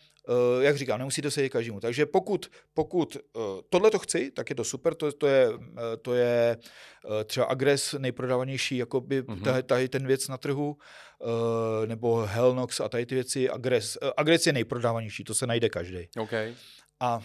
jak 0.60 0.76
říkám, 0.78 0.98
nemusí 0.98 1.22
to 1.22 1.30
sedět 1.30 1.48
každému. 1.48 1.80
Takže 1.80 2.06
pokud, 2.06 2.50
pokud 2.74 3.16
uh, 3.32 3.42
tohle 3.68 3.90
to 3.90 3.98
chci, 3.98 4.30
tak 4.30 4.50
je 4.50 4.56
to 4.56 4.64
super, 4.64 4.94
to, 4.94 5.12
to 5.12 5.26
je, 5.26 5.48
uh, 5.50 5.58
to 6.02 6.14
je 6.14 6.56
třeba 7.24 7.46
Agres 7.46 7.94
nejprodávanější, 7.98 8.76
jakoby 8.76 9.22
Mhm. 9.22 9.42
mm-hmm. 9.42 9.62
tady 9.62 9.88
ten 9.88 10.06
věc 10.06 10.28
na 10.28 10.36
trhu, 10.38 10.76
nebo 11.86 12.16
Hellnox 12.26 12.80
a 12.80 12.88
tady 12.88 13.06
ty 13.06 13.14
věci, 13.14 13.50
Agres. 13.50 13.98
Agres 14.16 14.46
je 14.46 14.52
nejprodávanější, 14.52 15.24
to 15.24 15.34
se 15.34 15.46
najde 15.46 15.68
každý. 15.68 16.08
OK. 16.18 16.32
A 17.00 17.20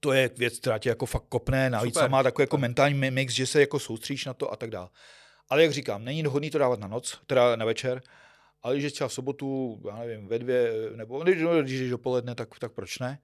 to 0.00 0.12
je 0.12 0.30
věc, 0.36 0.58
která 0.58 0.78
tě 0.78 0.88
jako 0.88 1.06
fakt 1.06 1.24
kopne, 1.28 1.70
navíc 1.70 1.94
Super, 1.94 2.10
má 2.10 2.22
takový 2.22 2.42
jako 2.42 2.58
mentální 2.58 2.94
mi- 2.94 3.10
mix, 3.10 3.34
že 3.34 3.46
se 3.46 3.60
jako 3.60 3.78
soustříš 3.78 4.24
na 4.24 4.34
to 4.34 4.52
a 4.52 4.56
tak 4.56 4.70
dále. 4.70 4.88
Ale 5.48 5.62
jak 5.62 5.72
říkám, 5.72 6.04
není 6.04 6.22
vhodný 6.22 6.50
to 6.50 6.58
dávat 6.58 6.80
na 6.80 6.88
noc, 6.88 7.18
teda 7.26 7.56
na 7.56 7.64
večer, 7.64 8.02
ale 8.62 8.74
když 8.74 8.84
je 8.84 8.90
třeba 8.90 9.08
v 9.08 9.12
sobotu, 9.12 9.80
já 9.88 9.98
nevím, 9.98 10.28
ve 10.28 10.38
dvě, 10.38 10.72
nebo 10.96 11.22
když, 11.22 11.42
no, 11.42 11.62
když 11.62 11.80
jdeš 11.80 11.90
dopoledne, 11.90 12.34
tak, 12.34 12.58
tak 12.58 12.72
proč 12.72 12.98
ne? 12.98 13.18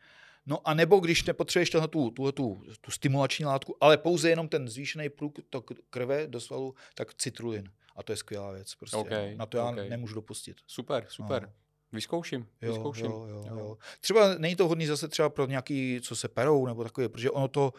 No 0.46 0.68
a 0.68 0.74
nebo 0.74 0.98
když 0.98 1.24
nepotřebuješ 1.24 1.70
tuhle 1.70 1.88
tu, 1.88 2.10
tuhle 2.10 2.32
tu, 2.32 2.62
tu 2.80 2.90
stimulační 2.90 3.44
látku, 3.44 3.76
ale 3.80 3.96
pouze 3.96 4.30
jenom 4.30 4.48
ten 4.48 4.68
zvýšený 4.68 5.08
průk 5.08 5.38
tok 5.50 5.70
krve 5.90 6.26
do 6.26 6.40
svalu, 6.40 6.74
tak 6.94 7.14
citrulin. 7.14 7.70
A 7.96 8.02
to 8.02 8.12
je 8.12 8.16
skvělá 8.16 8.50
věc. 8.52 8.74
Prostě. 8.74 8.96
OK, 8.96 9.10
na 9.36 9.46
to 9.46 9.56
já 9.56 9.70
OK. 9.70 9.76
nemůžu 9.88 10.14
dopustit. 10.14 10.56
Super, 10.66 11.06
super. 11.08 11.42
No. 11.42 11.48
Vyzkouším, 11.92 12.46
Jo, 12.62 12.72
vyzkouším. 12.72 13.06
jo, 13.06 13.26
jo, 13.28 13.56
jo. 13.58 13.78
Třeba 14.00 14.34
není 14.34 14.56
to 14.56 14.68
hodný 14.68 14.86
zase 14.86 15.08
třeba 15.08 15.28
pro 15.30 15.46
nějaký, 15.46 16.00
co 16.02 16.16
se 16.16 16.28
perou, 16.28 16.66
nebo 16.66 16.84
takové, 16.84 17.08
protože 17.08 17.30
ono 17.30 17.48
to 17.48 17.72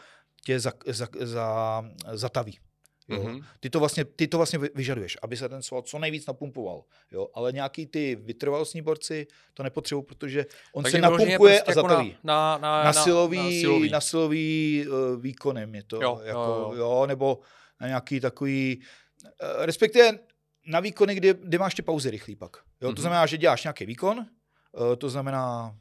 tě 0.44 0.60
za, 0.60 0.72
za, 0.86 1.08
za, 1.20 1.82
zataví. 2.12 2.58
Jo? 3.08 3.22
Mhm. 3.22 3.40
Ty, 3.60 3.70
to 3.70 3.78
vlastně, 3.78 4.04
ty 4.04 4.28
to 4.28 4.36
vlastně 4.36 4.58
vy- 4.58 4.70
vyžaduješ, 4.74 5.16
aby 5.22 5.36
se 5.36 5.48
ten 5.48 5.62
sval 5.62 5.82
co 5.82 5.98
nejvíc 5.98 6.26
napumpoval. 6.26 6.82
Jo? 7.12 7.28
Ale 7.34 7.52
nějaký 7.52 7.86
ty 7.86 8.16
vytrvalostní 8.16 8.82
borci 8.82 9.26
to 9.54 9.62
nepotřebují, 9.62 10.04
protože 10.04 10.46
on 10.72 10.82
Takže 10.82 10.96
se 10.96 11.00
napumpuje 11.02 11.36
prostě 11.36 11.62
a 11.62 11.70
jako 11.70 11.88
zataví. 11.88 12.16
Na, 12.24 12.58
na, 12.58 12.78
na, 12.78 12.84
Na, 12.84 12.92
silový, 12.92 13.38
na 13.38 13.50
silový. 13.50 13.90
na 13.90 14.00
silový 14.00 14.84
uh, 14.88 15.22
výkonem 15.22 15.74
je 15.74 15.82
to. 15.82 16.02
Jo, 16.02 16.20
jako, 16.24 16.38
jo, 16.40 16.72
jo. 16.72 16.78
jo, 16.78 17.06
nebo 17.06 17.40
na 17.80 17.86
nějaký 17.86 18.20
takový, 18.20 18.80
uh, 19.24 19.64
respektive 19.64 20.18
na 20.66 20.80
výkony, 20.80 21.14
kdy, 21.14 21.34
kdy 21.42 21.58
máš 21.58 21.74
ty 21.74 21.82
pauzy 21.82 22.10
rychlý 22.10 22.36
pak. 22.36 22.56
Jo? 22.80 22.88
Mhm. 22.88 22.94
To 22.94 23.00
znamená, 23.02 23.26
že 23.26 23.38
děláš 23.38 23.64
nějaký 23.64 23.86
výkon, 23.86 24.18
uh, 24.18 24.96
to 24.98 25.10
znamená, 25.10 25.76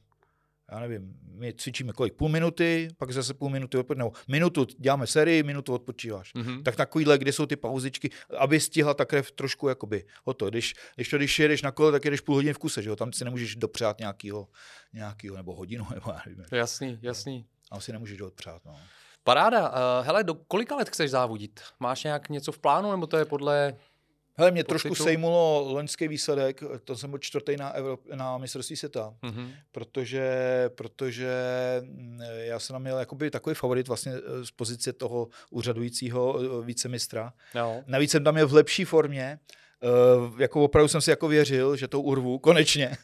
já 0.72 0.80
nevím, 0.80 1.14
my 1.32 1.54
cvičíme 1.54 1.94
kolik, 1.94 2.14
půl 2.14 2.30
minuty, 2.30 2.88
pak 2.98 3.12
zase 3.12 3.34
půl 3.34 3.50
minuty 3.50 3.78
odpočíváš, 3.78 3.98
nebo 3.98 4.12
minutu 4.28 4.68
děláme 4.80 5.08
sérii, 5.08 5.44
minutu 5.44 5.74
odpočíváš. 5.74 6.34
Mhm. 6.34 6.64
Tak 6.64 6.76
takovýhle, 6.76 7.18
kde 7.18 7.32
jsou 7.34 7.46
ty 7.46 7.56
pauzičky, 7.56 8.10
aby 8.38 8.60
stihla 8.60 8.94
ta 8.94 9.06
krev 9.06 9.32
trošku 9.32 9.68
jakoby 9.68 10.06
hoto. 10.24 10.50
Když, 10.50 10.74
když 10.96 11.10
to, 11.10 11.18
když 11.18 11.40
jedeš 11.40 11.62
na 11.62 11.72
kole, 11.72 11.92
tak 11.92 12.06
jedeš 12.06 12.22
půl 12.22 12.36
hodiny 12.36 12.54
v 12.54 12.58
kuse, 12.58 12.82
že 12.82 12.90
jo? 12.90 12.96
tam 12.96 13.14
si 13.14 13.26
nemůžeš 13.26 13.56
dopřát 13.56 14.00
nějakýho, 14.00 14.48
nějakýho 14.94 15.38
nebo 15.38 15.56
hodinu, 15.56 15.88
nebo 15.94 16.12
já 16.12 16.22
nevím. 16.26 16.46
Jasný, 16.52 17.00
jasný. 17.02 17.46
Tam 17.70 17.82
si 17.82 17.92
nemůžeš 17.92 18.18
dopřát. 18.18 18.66
No. 18.66 18.78
Paráda. 19.24 19.70
Uh, 19.70 20.06
hele, 20.06 20.24
do 20.24 20.34
kolika 20.34 20.76
let 20.76 20.90
chceš 20.90 21.12
závodit? 21.12 21.60
Máš 21.80 22.04
nějak 22.04 22.30
něco 22.30 22.52
v 22.52 22.60
plánu, 22.60 22.92
nebo 22.92 23.08
to 23.08 23.18
je 23.18 23.26
podle... 23.26 23.76
Hele, 24.38 24.52
mě 24.52 24.64
Pocitu? 24.64 24.70
trošku 24.70 25.04
sejmulo 25.04 25.64
loňský 25.74 26.08
výsledek, 26.08 26.64
to 26.84 26.98
jsem 26.98 27.10
byl 27.10 27.20
čtvrtý 27.20 27.58
na, 27.58 27.70
Evrop, 27.70 28.00
na 28.16 28.38
mistrovství 28.38 28.76
světa, 28.76 29.14
Mhm. 29.22 29.52
protože, 29.72 30.30
protože 30.76 31.30
mm, 31.82 32.20
já 32.38 32.60
jsem 32.60 32.74
tam 32.74 32.82
měl 32.82 32.98
jakoby 33.00 33.32
takový 33.32 33.56
favorit 33.56 33.88
vlastně 33.88 34.12
eh, 34.16 34.46
z 34.46 34.52
pozice 34.52 34.94
toho 34.94 35.28
úřadujícího 35.50 36.40
eh, 36.62 36.66
vícemistra. 36.66 37.34
Jo. 37.56 37.84
Navíc 37.88 38.12
jsem 38.12 38.24
tam 38.24 38.38
je 38.38 38.46
v 38.46 38.54
lepší 38.54 38.86
formě, 38.86 39.40
Uh, 39.84 40.42
jako 40.42 40.64
opravdu 40.64 40.88
jsem 40.88 41.02
si 41.02 41.10
jako 41.10 41.28
věřil, 41.28 41.76
že 41.76 41.88
to 41.88 42.02
urvu, 42.02 42.40
konečně, 42.40 42.98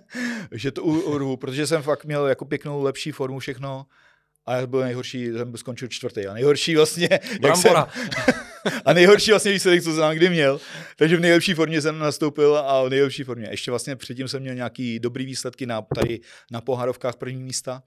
že 0.52 0.70
to 0.72 0.82
urvu, 0.84 1.36
protože 1.36 1.66
jsem 1.66 1.82
fakt 1.82 2.04
měl 2.04 2.26
jako 2.26 2.44
pěknou 2.44 2.82
lepší 2.82 3.12
formu 3.12 3.38
všechno 3.38 3.86
a 4.46 4.54
já 4.56 4.66
byl 4.66 4.80
nejhorší, 4.80 5.32
jsem 5.32 5.56
skončil 5.56 5.88
čtvrtý 5.88 6.26
a 6.26 6.32
nejhorší 6.34 6.76
vlastně, 6.76 7.08
jak 7.42 7.56
jsem. 7.56 7.72
a 8.84 8.92
nejhorší 8.92 9.30
vlastně 9.30 9.52
výsledek, 9.52 9.82
co 9.82 9.94
jsem 9.94 10.16
kdy 10.16 10.30
měl. 10.30 10.60
Takže 10.96 11.16
v 11.16 11.20
nejlepší 11.20 11.54
formě 11.54 11.80
jsem 11.82 11.98
nastoupil 11.98 12.56
a 12.58 12.82
v 12.84 12.88
nejlepší 12.88 13.22
formě. 13.24 13.48
Ještě 13.50 13.70
vlastně 13.70 13.96
předtím 13.96 14.28
jsem 14.28 14.42
měl 14.42 14.54
nějaký 14.54 14.98
dobrý 15.00 15.26
výsledky 15.26 15.66
na, 15.66 15.82
tady 15.82 16.20
na 16.50 16.60
pohárovkách 16.60 17.16
první 17.16 17.42
místa. 17.42 17.82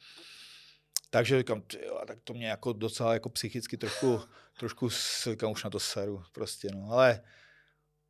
Takže 1.09 1.38
říkám, 1.38 1.61
ty 1.61 1.80
jo, 1.86 1.99
tak 2.07 2.17
to 2.23 2.34
mě 2.34 2.47
jako 2.47 2.73
docela 2.73 3.13
jako 3.13 3.30
psychicky 3.30 3.78
trošku, 3.78 4.21
trošku 4.59 4.89
říkám, 5.30 5.51
už 5.51 5.63
na 5.63 5.69
to 5.69 5.80
seru 5.80 6.23
prostě, 6.32 6.67
no. 6.73 6.88
Ale 6.91 7.21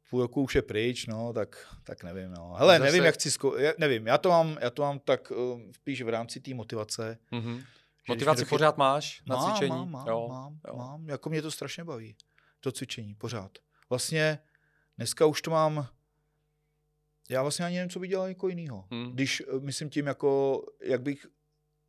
půl 0.09 0.21
roku 0.21 0.43
už 0.43 0.55
je 0.55 0.61
pryč, 0.61 1.05
no, 1.05 1.33
tak, 1.33 1.67
tak 1.83 2.03
nevím, 2.03 2.31
no. 2.31 2.53
Hele, 2.57 2.79
Zase- 2.79 2.85
nevím, 2.85 3.03
jak 3.03 3.15
chci, 3.15 3.29
zko- 3.29 3.57
já, 3.57 3.73
nevím, 3.77 4.07
já 4.07 4.17
to 4.17 4.29
mám, 4.29 4.57
já 4.61 4.69
to 4.69 4.81
mám 4.81 4.99
tak 4.99 5.31
um, 5.31 5.73
spíš 5.73 6.01
v 6.01 6.09
rámci 6.09 6.39
té 6.39 6.53
motivace. 6.53 7.17
Mhm. 7.31 7.53
když 7.55 7.65
Motivaci 8.07 8.41
dochy- 8.41 8.49
pořád 8.49 8.77
máš 8.77 9.21
na 9.25 9.35
mám, 9.35 9.51
cvičení? 9.51 9.69
Mám, 9.69 9.91
mám, 9.91 10.07
jo. 10.07 10.27
mám, 10.29 10.59
jo. 10.67 10.75
mám, 10.77 11.09
jako 11.09 11.29
mě 11.29 11.41
to 11.41 11.51
strašně 11.51 11.83
baví, 11.83 12.15
to 12.67 12.71
cvičení, 12.71 13.15
pořád. 13.15 13.51
Vlastně 13.89 14.39
dneska 14.97 15.25
už 15.25 15.41
to 15.41 15.51
mám, 15.51 15.87
já 17.29 17.41
vlastně 17.41 17.65
ani 17.65 17.75
nevím, 17.75 17.89
co 17.89 17.99
bych 17.99 18.09
dělal 18.09 18.27
jako 18.27 18.47
jinýho. 18.47 18.85
Hmm. 18.91 19.11
Když 19.11 19.41
eh, 19.41 19.59
myslím 19.59 19.89
tím, 19.89 20.07
jako, 20.07 20.61
jak 20.81 21.01
bych 21.01 21.25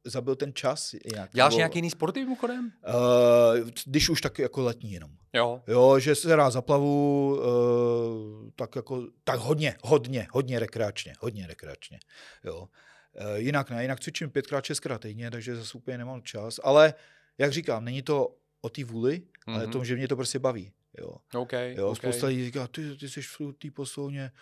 zabil 0.05 0.37
ten 0.37 0.55
čas 0.55 0.95
jinak. 1.05 1.31
Děláš 1.33 1.53
nebo, 1.53 1.59
nějaký 1.59 1.79
jiný 1.79 1.91
sporty 1.91 2.21
mimochodem? 2.21 2.73
Uh, 2.89 3.71
když 3.87 4.09
už 4.09 4.21
tak 4.21 4.39
jako 4.39 4.63
letní 4.63 4.93
jenom. 4.93 5.11
Jo. 5.33 5.63
Jo, 5.67 5.99
že 5.99 6.15
se 6.15 6.37
rád 6.37 6.51
zaplavu, 6.51 7.37
uh, 7.37 8.51
tak 8.57 8.77
jako, 8.77 9.07
tak 9.25 9.41
hodně, 9.41 9.77
hodně, 9.83 10.27
hodně 10.31 10.59
rekreačně, 10.59 11.13
hodně 11.21 11.47
rekreačně, 11.47 11.99
jo. 12.45 12.59
Uh, 12.59 13.37
jinak 13.37 13.71
ne, 13.71 13.83
jinak 13.83 14.01
cvičím 14.01 14.31
pětkrát, 14.31 14.65
šestkrát 14.65 15.01
týdně, 15.01 15.31
takže 15.31 15.57
zase 15.57 15.79
úplně 15.79 15.99
nemám 15.99 16.23
čas, 16.23 16.61
ale 16.63 16.95
jak 17.39 17.53
říkám, 17.53 17.85
není 17.85 18.03
to 18.03 18.37
o 18.61 18.69
té 18.69 18.85
vůli, 18.85 19.19
mm-hmm. 19.21 19.55
ale 19.55 19.63
Mhm. 19.63 19.73
to, 19.73 19.85
že 19.85 19.97
mě 19.97 20.09
to 20.09 20.17
prostě 20.17 20.39
baví, 20.39 20.73
jo. 21.01 21.11
OK, 21.35 21.53
jo 21.53 21.89
OK. 21.91 21.97
Spousta 21.97 22.27
lidí 22.27 22.45
říká, 22.45 22.67
ty, 22.67 22.97
ty 22.97 23.09
jsi 23.09 23.23
v 23.23 23.37
té 23.59 23.71
poslovně 23.71 24.33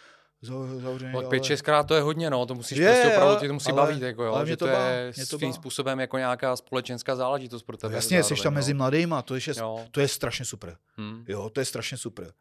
za- 0.43 0.81
zavřený, 0.81 1.13
ale- 1.15 1.29
pět, 1.29 1.45
šestkrát 1.45 1.83
to 1.87 1.95
je 1.95 2.01
hodně, 2.01 2.31
no, 2.31 2.47
to 2.47 2.55
musíš 2.55 2.79
Je, 2.79 2.93
prostě 2.93 3.09
opravdu 3.17 3.41
tě 3.41 3.47
to 3.49 3.55
musí 3.55 3.71
ale- 3.71 3.77
bavit, 3.83 4.03
jako 4.03 4.25
jo, 4.25 4.33
ale 4.35 4.47
že 4.47 4.51
mě 4.51 4.57
to, 4.57 4.65
to 4.67 4.71
je 4.71 5.27
to 5.31 5.39
svým 5.39 5.53
způsobem 5.53 6.01
jako 6.01 6.19
nějaká 6.19 6.57
společenská 6.57 7.17
záležitost 7.17 7.63
pro 7.63 7.77
tebe. 7.77 7.95
Jasně, 7.95 8.23
jsi 8.23 8.29
zároveň, 8.29 8.43
tam 8.43 8.55
mezi 8.55 8.75
no. 8.75 8.79
mladýma, 8.79 9.23
to 9.23 9.35
je, 9.35 9.41
Jo. 9.59 9.87
to 9.91 10.01
je 10.01 10.09
strašně 10.09 10.45
super. 10.45 10.77
Hm. 11.01 11.25
Jo, 11.29 11.51
to 11.51 11.61
je 11.61 11.65
strašně 11.65 11.97
super. 11.97 12.33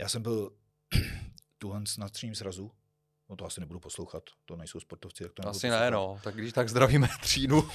Já 0.00 0.08
jsem 0.08 0.22
byl 0.22 0.50
tuhle 1.58 1.80
na 1.98 2.08
středním 2.08 2.34
srazu, 2.34 2.70
no 3.32 3.36
to 3.36 3.44
asi 3.46 3.60
nebudu 3.60 3.80
poslouchat, 3.80 4.22
to 4.44 4.56
nejsou 4.56 4.80
sportovci, 4.80 5.24
tak 5.24 5.32
to 5.32 5.48
Asi 5.48 5.60
poslouchat. 5.60 5.80
ne, 5.80 5.90
no, 5.90 6.20
tak 6.24 6.34
když 6.34 6.52
tak 6.52 6.68
zdravíme 6.68 7.08
třídu. 7.20 7.68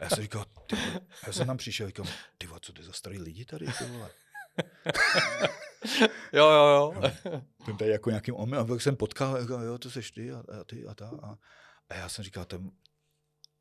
Já 0.00 0.08
jsem 0.08 0.22
říkal, 0.22 0.44
ty, 0.66 0.76
vole, 0.76 1.00
já 1.26 1.32
jsem 1.32 1.46
tam 1.46 1.56
přišel, 1.56 1.86
říkal, 1.86 2.06
ty 2.38 2.48
co 2.60 2.72
to 2.72 2.80
je 2.80 2.86
za 2.86 2.92
starý 2.92 3.18
lidi 3.18 3.44
tady, 3.44 3.66
ty 3.66 3.84
vole. 3.84 4.10
jo, 6.32 6.50
jo, 6.50 6.66
jo. 6.94 7.02
Ten 7.66 7.76
tady 7.76 7.90
jako 7.90 8.10
nějakým 8.10 8.34
omylem, 8.34 8.64
a 8.64 8.68
pak 8.68 8.82
jsem 8.82 8.96
potkal, 8.96 9.42
říkal, 9.42 9.62
jo, 9.62 9.78
to 9.78 9.90
seš 9.90 10.10
ty 10.10 10.32
a, 10.32 10.38
a 10.60 10.64
ty 10.64 10.86
a 10.86 10.94
ta. 10.94 11.08
A, 11.22 11.38
a 11.88 11.94
já 11.94 12.08
jsem 12.08 12.24
říkal, 12.24 12.44
ten, 12.44 12.70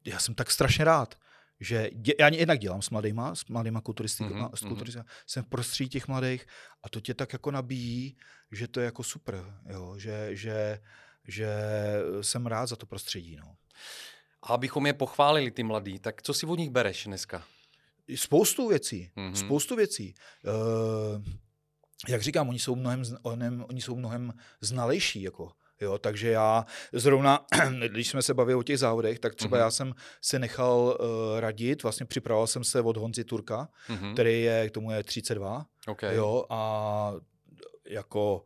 já 0.05 0.19
jsem 0.19 0.35
tak 0.35 0.51
strašně 0.51 0.85
rád, 0.85 1.15
že 1.59 1.89
dě, 1.93 2.13
já 2.19 2.27
jednak 2.27 2.59
dělám 2.59 2.81
s 2.81 2.89
mladýma, 2.89 3.35
s 3.35 3.45
mladýma 3.45 3.81
kulturisty, 3.81 4.23
Mhm, 4.23 4.33
mm-hmm, 4.33 4.55
s 4.55 4.61
mhm. 4.61 4.69
kulturisty, 4.69 5.01
jsem 5.27 5.43
v 5.43 5.47
prostředí 5.47 5.89
těch 5.89 6.07
mladých 6.07 6.47
a 6.83 6.89
to 6.89 7.01
tě 7.01 7.13
tak 7.13 7.33
jako 7.33 7.51
nabíjí, 7.51 8.17
že 8.51 8.67
to 8.67 8.79
je 8.79 8.85
jako 8.85 9.03
super, 9.03 9.59
jo, 9.69 9.97
že, 9.99 10.29
že, 10.35 10.81
že 11.27 11.47
jsem 12.21 12.45
rád 12.47 12.65
za 12.65 12.75
to 12.75 12.85
prostředí, 12.85 13.35
no. 13.35 13.55
A 14.43 14.47
abychom 14.53 14.85
je 14.85 14.93
pochválili, 14.93 15.51
ty 15.51 15.63
mladí, 15.63 15.99
tak 15.99 16.21
co 16.21 16.33
si 16.33 16.45
od 16.45 16.59
nich 16.59 16.69
bereš 16.69 17.03
dneska? 17.05 17.43
Spoustu 18.15 18.67
věcí, 18.67 19.09
Mhm. 19.15 19.31
mm-hmm. 19.31 19.35
spoustu 19.45 19.75
věcí. 19.75 20.15
Uh, 20.45 21.23
jak 22.07 22.21
říkám, 22.21 22.49
oni 22.49 22.59
jsou 22.59 22.75
mnohem, 22.75 23.03
oni 23.69 23.81
jsou 23.81 23.95
mnohem 23.95 24.33
znalejší, 24.61 25.21
jako, 25.21 25.51
jo, 25.81 25.97
takže 25.97 26.29
já 26.29 26.65
zrovna, 26.93 27.45
když 27.87 28.07
jsme 28.09 28.21
se 28.21 28.33
bavili 28.33 28.55
o 28.55 28.63
těch 28.63 28.79
závodech, 28.79 29.19
tak 29.19 29.35
třeba 29.35 29.57
Mhm. 29.57 29.61
mm-hmm. 29.61 29.65
já 29.65 29.71
jsem 29.71 29.93
se 30.21 30.39
nechal 30.39 30.97
uh, 30.99 31.39
radit, 31.39 31.83
vlastně 31.83 32.05
připravoval 32.05 32.47
jsem 32.47 32.63
se 32.63 32.81
od 32.81 32.97
Honzi 32.97 33.23
Turka, 33.23 33.69
Mhm. 33.89 34.13
který 34.13 34.41
je, 34.41 34.69
k 34.69 34.71
tomu 34.73 34.91
je 34.91 35.03
32, 35.03 35.65
Okay. 35.87 36.15
jo, 36.15 36.45
a 36.49 37.13
jako 37.89 38.45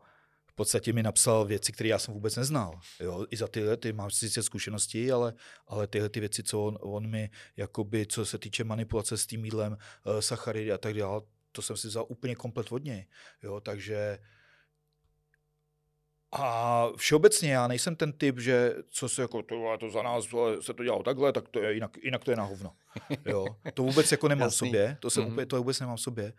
v 0.52 0.54
podstatě 0.54 0.92
mi 0.92 1.02
napsal 1.02 1.44
věci, 1.44 1.72
které 1.72 1.88
já 1.88 1.98
jsem 1.98 2.14
vůbec 2.14 2.36
neznal. 2.36 2.80
Jo? 3.00 3.26
I 3.30 3.36
za 3.36 3.48
tyhle, 3.48 3.76
ty 3.76 3.92
mám 3.92 4.10
sice 4.10 4.42
zkušenosti, 4.42 5.12
ale, 5.12 5.34
ale 5.66 5.86
tyhle 5.86 6.08
ty 6.08 6.20
věci, 6.20 6.42
co 6.42 6.64
on, 6.64 6.78
on 6.80 7.06
mi, 7.10 7.30
jakoby, 7.56 8.06
co 8.06 8.26
se 8.26 8.38
týče 8.38 8.64
manipulace 8.64 9.16
s 9.16 9.26
tím 9.26 9.44
jídlem, 9.44 9.72
uh, 9.72 10.18
sacharidy 10.20 10.72
a 10.72 10.78
tak 10.78 10.94
dále, 10.94 11.20
to 11.52 11.62
jsem 11.62 11.76
si 11.76 11.88
vzal 11.88 12.04
úplně 12.08 12.34
komplet 12.34 12.72
od 12.72 12.84
něj. 12.84 13.06
Jo? 13.42 13.60
Takže 13.60 14.18
a 16.34 16.86
všeobecně 16.96 17.52
já 17.52 17.66
nejsem 17.68 17.96
ten 17.96 18.12
typ, 18.12 18.38
že 18.38 18.74
co 18.90 19.08
se 19.08 19.22
jako, 19.22 19.42
to, 19.42 19.54
to 19.80 19.90
za 19.90 20.02
nás 20.02 20.24
se 20.60 20.74
to 20.74 20.84
dělalo 20.84 21.02
takhle, 21.02 21.32
tak 21.32 21.48
to 21.48 21.62
je 21.62 21.74
jinak, 21.74 21.90
jinak 22.02 22.24
to 22.24 22.30
je 22.30 22.36
na 22.36 22.44
hovno. 22.44 22.76
Jo? 23.26 23.46
To 23.74 23.82
vůbec 23.82 24.12
jako 24.12 24.28
nemám 24.28 24.50
v 24.50 24.54
sobě, 24.54 24.96
to, 25.00 25.10
jsem 25.10 25.22
Mhm. 25.22 25.32
úplně, 25.32 25.46
to 25.46 25.56
vůbec 25.56 25.80
nemám 25.80 25.96
v 25.96 26.00
sobě. 26.00 26.32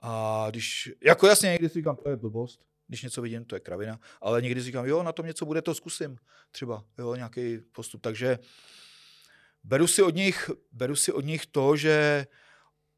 A 0.00 0.46
když, 0.50 0.92
jako 1.04 1.26
jasně, 1.26 1.50
někdy 1.50 1.68
si 1.68 1.74
říkám, 1.78 1.96
to 1.96 2.10
je 2.10 2.16
blbost, 2.16 2.60
když 2.88 3.02
něco 3.02 3.22
vidím, 3.22 3.44
to 3.44 3.56
je 3.56 3.60
kravina, 3.60 4.00
ale 4.20 4.42
někdy 4.42 4.60
říkám, 4.60 4.86
jo, 4.86 5.02
na 5.02 5.12
tom 5.12 5.26
něco 5.26 5.46
bude, 5.46 5.62
to 5.62 5.74
zkusím, 5.74 6.16
třeba, 6.50 6.84
jo, 6.98 7.14
nějaký 7.14 7.58
postup. 7.58 8.00
Takže 8.00 8.38
beru 9.64 9.86
si 9.86 10.02
od 10.02 10.14
nich, 10.14 10.50
beru 10.72 10.96
si 10.96 11.12
od 11.12 11.24
nich 11.24 11.46
to, 11.46 11.76
že 11.76 12.26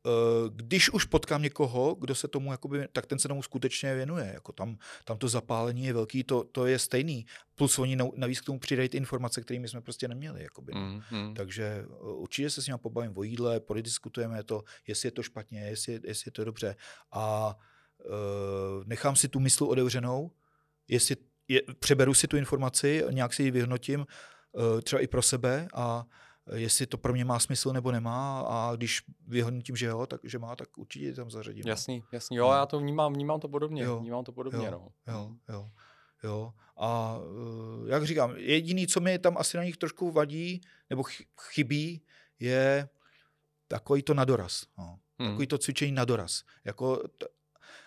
eh, 0.06 0.10
když 0.50 0.90
už 0.90 1.04
potkám 1.04 1.42
někoho, 1.42 1.94
kdo 1.94 2.14
se 2.14 2.28
tomu, 2.28 2.52
jakoby, 2.52 2.88
tak 2.92 3.06
ten 3.06 3.18
se 3.18 3.28
tomu 3.28 3.42
skutečně 3.42 3.94
věnuje. 3.94 4.30
Jako 4.34 4.52
tam, 4.52 4.78
tam 5.04 5.18
to 5.18 5.28
zapálení 5.28 5.84
je 5.84 5.92
velký, 5.92 6.24
to, 6.24 6.44
to 6.44 6.66
je 6.66 6.78
stejný. 6.78 7.26
Plus 7.54 7.78
oni 7.78 7.98
navíc 8.16 8.40
k 8.40 8.44
tomu 8.44 8.58
přidají 8.58 8.88
ty 8.88 8.96
informace, 8.96 9.40
kterými 9.40 9.68
jsme 9.68 9.80
prostě 9.80 10.08
neměli. 10.08 10.42
Jakoby, 10.42 10.72
no. 10.74 10.80
Mm, 10.80 11.02
mm. 11.10 11.34
Takže 11.34 11.84
uh, 11.88 12.22
určitě 12.22 12.50
se 12.50 12.62
s 12.62 12.66
ním 12.66 12.78
pobavím 12.78 13.18
o 13.18 13.22
jídle, 13.22 13.60
podiskutujeme 13.60 14.42
to, 14.42 14.62
jestli 14.86 15.06
je 15.06 15.12
to 15.12 15.22
špatně, 15.22 15.60
jestli, 15.60 16.00
jestli 16.04 16.28
je 16.28 16.32
to 16.32 16.44
dobře. 16.44 16.76
A 17.10 17.46
uh, 17.46 17.62
nechám 18.84 19.16
si 19.16 19.28
tu 19.28 19.40
mysl 19.40 19.64
otevřenou, 19.64 20.30
jestli 20.88 21.16
je, 21.48 21.62
přeberu 21.78 22.14
si 22.14 22.28
tu 22.28 22.36
informaci, 22.36 23.04
nějak 23.10 23.32
si 23.34 23.42
ji 23.42 23.50
vyhodnotím, 23.50 24.06
uh, 24.52 24.80
třeba 24.80 25.00
i 25.02 25.06
pro 25.06 25.22
sebe 25.22 25.68
a 25.74 26.04
jestli 26.54 26.86
to 26.86 26.98
pro 26.98 27.12
mě 27.12 27.24
má 27.24 27.38
smysl 27.38 27.72
nebo 27.72 27.92
nemá 27.92 28.40
a 28.40 28.76
když 28.76 29.02
vyhodnotím, 29.26 29.76
že 29.76 29.86
jo, 29.86 30.06
tak, 30.06 30.20
že 30.24 30.38
má, 30.38 30.56
tak 30.56 30.78
určitě 30.78 31.12
tam 31.12 31.30
zařadím. 31.30 31.62
no. 31.66 31.70
Jasný, 31.70 32.02
jasný. 32.12 32.36
Jo, 32.36 32.52
já 32.52 32.66
to 32.66 32.78
vnímám, 32.78 33.12
vnímám 33.12 33.40
to 33.40 33.48
podobně. 33.48 33.82
Jo, 33.82 33.98
Vnímám 34.00 34.24
to 34.24 34.32
podobně, 34.32 34.66
jo, 34.66 34.70
no. 34.70 34.88
Jo, 35.12 35.30
jo, 35.48 35.70
jo. 36.24 36.52
A 36.76 37.18
uh, 37.18 37.88
jak 37.88 38.04
říkám, 38.04 38.34
jediný, 38.36 38.86
co 38.86 39.00
mi 39.00 39.18
tam 39.18 39.36
asi 39.38 39.56
na 39.56 39.64
nich 39.64 39.76
trošku 39.76 40.10
vadí, 40.10 40.60
nebo 40.90 41.02
chy- 41.02 41.26
chybí, 41.40 42.02
je 42.40 42.88
takový 43.68 44.02
to 44.02 44.14
na 44.14 44.24
doraz. 44.24 44.62
No. 44.78 44.98
Hmm. 45.18 45.28
Takový 45.30 45.46
to 45.46 45.58
cvičení 45.58 45.92
na 45.92 46.04
doraz. 46.04 46.42
Jako 46.64 46.96
t- 46.96 47.26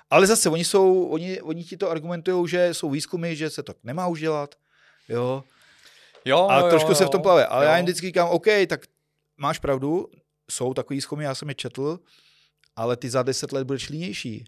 Ale 0.10 0.28
zase, 0.28 0.50
oni, 0.50 0.66
jsou, 0.66 1.04
oni, 1.04 1.42
oni 1.42 1.64
ti 1.64 1.78
to 1.78 1.90
argumentují, 1.90 2.48
že 2.48 2.74
jsou 2.74 2.90
výzkumy, 2.90 3.36
že 3.36 3.50
se 3.50 3.64
to 3.64 3.74
nemá 3.84 4.08
už 4.08 4.20
dělat, 4.20 4.56
jo. 5.10 5.44
Jo, 6.26 6.48
A 6.50 6.60
jo, 6.60 6.70
trošku 6.70 6.92
jo, 6.92 6.96
se 6.96 7.06
v 7.06 7.10
tom 7.10 7.22
plave. 7.22 7.46
Ale 7.46 7.66
jo. 7.66 7.72
já 7.72 7.78
jim 7.78 7.86
vždycky 7.86 8.08
říkám, 8.08 8.30
OK, 8.30 8.46
tak 8.68 8.86
máš 9.38 9.60
pravdu, 9.60 10.08
jsou 10.52 10.74
takový 10.74 10.98
výzkumy, 10.98 11.24
já 11.24 11.36
jsem 11.36 11.50
je 11.50 11.56
četl, 11.56 12.00
ale 12.76 12.98
ty 12.98 13.10
za 13.10 13.24
deset 13.24 13.52
let 13.52 13.64
budeš 13.64 13.90
línější. 13.90 14.46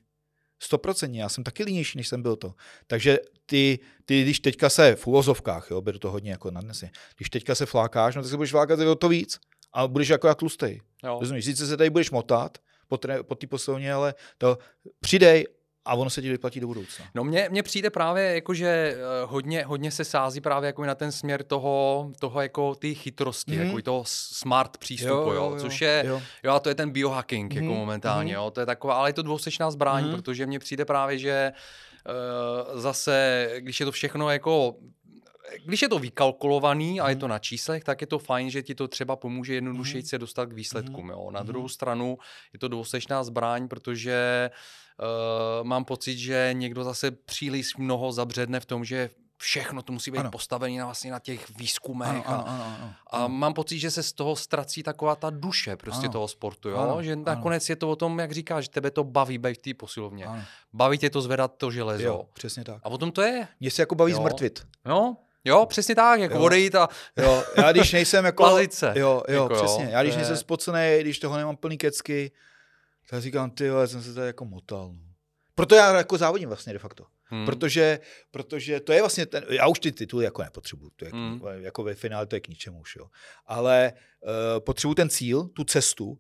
Stoprocentně, 0.60 1.22
já 1.22 1.30
jsem 1.30 1.44
taky 1.44 1.64
línější, 1.64 1.98
než 1.98 2.08
jsem 2.08 2.22
byl 2.22 2.36
to. 2.36 2.54
Takže 2.88 3.20
ty, 3.46 3.80
ty 4.06 4.22
když 4.22 4.40
teďka 4.40 4.70
se 4.70 4.96
v 4.96 5.08
úvozovkách, 5.08 5.68
jo, 5.72 5.82
beru 5.82 6.00
to 6.00 6.12
hodně 6.12 6.32
jako 6.32 6.52
nadnesně, 6.52 6.92
když 7.18 7.30
teďka 7.30 7.56
se 7.56 7.66
flákáš, 7.66 8.16
no 8.16 8.22
tak 8.22 8.32
se 8.32 8.38
budeš 8.38 8.52
flákat 8.52 8.80
o 8.80 8.96
to 8.96 9.10
víc. 9.10 9.40
A 9.74 9.88
budeš 9.88 10.10
jako 10.10 10.36
tlustej. 10.36 10.82
Jo. 11.04 11.18
Rozumíš, 11.20 11.46
sice 11.46 11.68
se 11.68 11.78
tady 11.78 11.90
budeš 11.90 12.12
motat 12.12 12.58
po, 12.92 12.98
tre, 12.98 13.24
po 13.24 13.36
té 13.36 13.48
posilovně, 13.48 13.94
ale 13.94 14.14
to 14.38 14.58
přidej 15.00 15.48
a 15.86 15.96
ono 15.96 16.10
se 16.10 16.22
ti 16.22 16.30
vyplatí 16.30 16.60
do 16.60 16.68
budoucna. 16.68 17.06
No 17.16 17.24
mně, 17.24 17.48
mně 17.52 17.64
přijde 17.64 17.90
právě 17.90 18.24
jako, 18.36 18.54
že 18.54 18.68
eh, 18.68 18.98
hodně, 19.26 19.64
hodně 19.66 19.92
se 19.92 20.06
sází 20.06 20.42
právě 20.42 20.68
jako 20.68 20.86
na 20.86 20.96
ten 20.96 21.12
směr 21.12 21.44
toho, 21.44 22.12
toho 22.20 22.42
jako 22.42 22.76
ty 22.76 22.96
chytrosti, 22.96 23.52
Mhm. 23.52 23.62
mm. 23.62 23.68
jako 23.70 23.82
toho 23.82 24.04
smart 24.08 24.78
přístupu, 24.78 25.14
jo, 25.14 25.32
jo, 25.34 25.34
jo, 25.34 25.56
což 25.60 25.82
je, 25.82 26.04
jo. 26.08 26.22
Jo. 26.44 26.54
a 26.54 26.60
to 26.60 26.70
je 26.70 26.76
ten 26.76 26.90
biohacking 26.92 27.54
Mhm, 27.54 27.64
jako 27.64 27.76
momentálně, 27.76 28.34
mhm. 28.34 28.44
jo, 28.44 28.52
to 28.52 28.60
je 28.60 28.66
taková, 28.66 28.94
ale 28.94 29.10
je 29.10 29.14
to 29.14 29.22
dvousečná 29.22 29.72
zbraň, 29.72 30.04
Mhm. 30.04 30.12
protože 30.16 30.46
mně 30.46 30.60
přijde 30.60 30.86
právě, 30.86 31.18
že 31.18 31.52
uh, 32.72 32.80
zase, 32.80 33.48
když 33.60 33.80
je 33.80 33.86
to 33.86 33.92
všechno 33.92 34.30
jako 34.30 34.76
když 35.66 35.82
je 35.82 35.90
to 35.90 36.00
vykalkulovaný 36.00 37.02
a 37.02 37.10
je 37.10 37.16
Mhm. 37.16 37.20
to 37.20 37.28
na 37.28 37.40
číslech, 37.40 37.84
tak 37.84 38.02
je 38.02 38.08
to 38.08 38.20
fajn, 38.20 38.50
že 38.50 38.64
ti 38.64 38.76
to 38.76 38.88
třeba 38.88 39.16
pomůže 39.16 39.54
jednodušeji 39.54 40.04
se 40.04 40.18
dostat 40.18 40.46
k 40.46 40.54
výsledkům. 40.54 41.10
Jo. 41.10 41.32
Na 41.32 41.40
Mhm. 41.40 41.48
druhou 41.48 41.68
stranu 41.68 42.18
je 42.54 42.60
to 42.60 42.68
dvousečná 42.68 43.24
zbraň, 43.24 43.68
protože 43.68 44.50
uh, 45.00 45.68
mám 45.68 45.86
pocit, 45.86 46.18
že 46.18 46.50
někdo 46.54 46.84
zase 46.84 47.12
příliš 47.12 47.76
mnoho 47.78 48.12
zabředne 48.12 48.60
v 48.60 48.66
tom, 48.66 48.86
že 48.86 49.10
všechno 49.38 49.82
to 49.82 49.94
musí 49.94 50.12
být 50.12 50.18
Ano. 50.18 50.32
postavené 50.32 50.80
na, 50.80 50.86
vlastně 50.86 51.12
na 51.12 51.20
těch 51.20 51.58
výzkumech. 51.58 52.10
Ano, 52.10 52.24
a, 52.28 52.36
ano, 52.36 52.46
ano, 52.48 52.76
ano. 52.82 52.94
a 53.12 53.28
mám 53.28 53.54
pocit, 53.54 53.80
že 53.80 53.92
se 53.92 54.04
z 54.04 54.14
toho 54.14 54.36
ztrací 54.36 54.84
taková 54.84 55.16
ta 55.16 55.30
duše 55.30 55.76
prostě 55.76 56.06
Ano. 56.06 56.12
toho 56.14 56.28
sportu, 56.28 56.70
jo? 56.70 56.78
Ano, 56.78 57.04
že 57.04 57.14
ano. 57.14 57.24
nakonec 57.26 57.70
je 57.70 57.76
to 57.76 57.90
o 57.90 57.96
tom, 57.96 58.20
jak 58.20 58.32
říkáš, 58.32 58.64
že 58.66 58.70
tebe 58.70 58.92
to 58.92 59.04
baví 59.04 59.38
být 59.38 59.58
v 59.58 59.62
té 59.62 59.74
posilovně. 59.74 60.26
ano. 60.26 60.44
Baví 60.74 60.98
tě 60.98 61.10
to 61.10 61.22
zvedat 61.22 61.54
to 61.58 61.72
železo. 61.72 62.04
Jo, 62.04 62.26
přesně 62.34 62.64
tak. 62.64 62.82
A 62.84 62.90
o 62.90 62.98
tom 62.98 63.12
to 63.12 63.22
je. 63.22 63.48
Mě 63.60 63.72
se 63.72 63.82
jako 63.82 63.96
baví 63.96 64.12
Jo. 64.12 64.18
zmrtvit. 64.18 64.68
No, 64.86 65.18
jo, 65.46 65.66
přesně 65.66 65.96
tak, 65.96 66.20
jako 66.20 66.36
Jo. 66.36 66.42
odejít 66.42 66.76
a 66.76 66.90
Jo, 67.18 67.44
já 67.58 67.72
když 67.72 67.92
nejsem 67.92 68.26
jako... 68.26 68.44
Plazit 68.44 68.74
se. 68.74 68.94
Jo, 68.96 69.24
jo, 69.28 69.44
Jako 69.44 69.56
přesně. 69.56 69.88
Já 69.92 70.02
když 70.04 70.14
je- 70.14 70.18
nejsem 70.18 70.38
spocený, 70.38 70.98
když 71.02 71.20
toho 71.20 71.38
nemám 71.38 71.58
plný 71.58 71.78
kecky, 71.78 72.32
tak 73.10 73.22
říkám, 73.22 73.52
ty 73.52 73.66
jo, 73.66 73.78
já 73.80 73.88
jsem 73.88 74.04
se 74.04 74.14
tady 74.14 74.28
jako 74.28 74.46
motal. 74.46 74.88
no. 74.94 75.00
Proto 75.56 75.76
já 75.76 75.98
jako 75.98 76.18
závodím 76.18 76.50
vlastně 76.50 76.74
de 76.74 76.80
facto. 76.80 77.06
Hmm. 77.24 77.46
Protože, 77.46 78.00
protože 78.32 78.80
to 78.80 78.94
je 78.94 79.02
vlastně 79.02 79.26
ten, 79.26 79.46
já 79.50 79.68
už 79.68 79.80
ty 79.80 79.92
tituly 79.92 80.26
jako 80.26 80.42
nepotřebuju, 80.44 80.92
to 80.96 81.06
je, 81.06 81.12
Hmm. 81.12 81.32
mm. 81.32 81.42
jako 81.64 81.84
ve 81.84 81.94
finále 81.96 82.26
to 82.26 82.36
je 82.36 82.40
k 82.40 82.48
ničemu 82.48 82.80
už, 82.80 82.96
jo. 82.96 83.06
Ale 83.46 83.94
uh, 84.22 84.30
potřebuju 84.60 84.96
ten 84.96 85.10
cíl, 85.10 85.44
tu 85.44 85.64
cestu, 85.64 86.20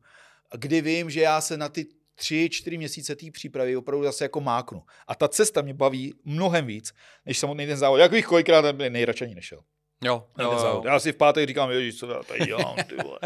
kdy 0.58 0.82
vím, 0.82 1.10
že 1.10 1.22
já 1.22 1.42
se 1.42 1.58
na 1.58 1.70
ty 1.70 1.86
tři, 2.16 2.50
čtyři 2.52 2.78
měsíce 2.78 3.16
té 3.16 3.32
přípravy 3.32 3.78
opravdu 3.78 4.04
zase 4.06 4.26
jako 4.26 4.42
máknu. 4.42 4.84
A 5.08 5.16
ta 5.16 5.28
cesta 5.28 5.62
mě 5.62 5.74
baví 5.74 6.14
mnohem 6.26 6.66
víc, 6.66 6.94
než 7.26 7.40
samotný 7.40 7.68
ten 7.68 7.78
závod. 7.78 8.00
Jak 8.00 8.12
bych 8.12 8.26
kolikrát 8.26 8.76
nejradši 8.90 9.26
ani 9.26 9.36
nešel. 9.36 9.60
Jo, 10.04 10.28
jo, 10.40 10.52
jo. 10.52 10.82
Já 10.86 11.00
si 11.00 11.12
v 11.12 11.16
pátek 11.16 11.48
říkám, 11.48 11.72
ježiš, 11.72 12.00
co 12.00 12.12
já 12.12 12.24
tady 12.24 12.46
dělám, 12.46 12.76
ty 12.76 12.96
vole. 12.96 13.20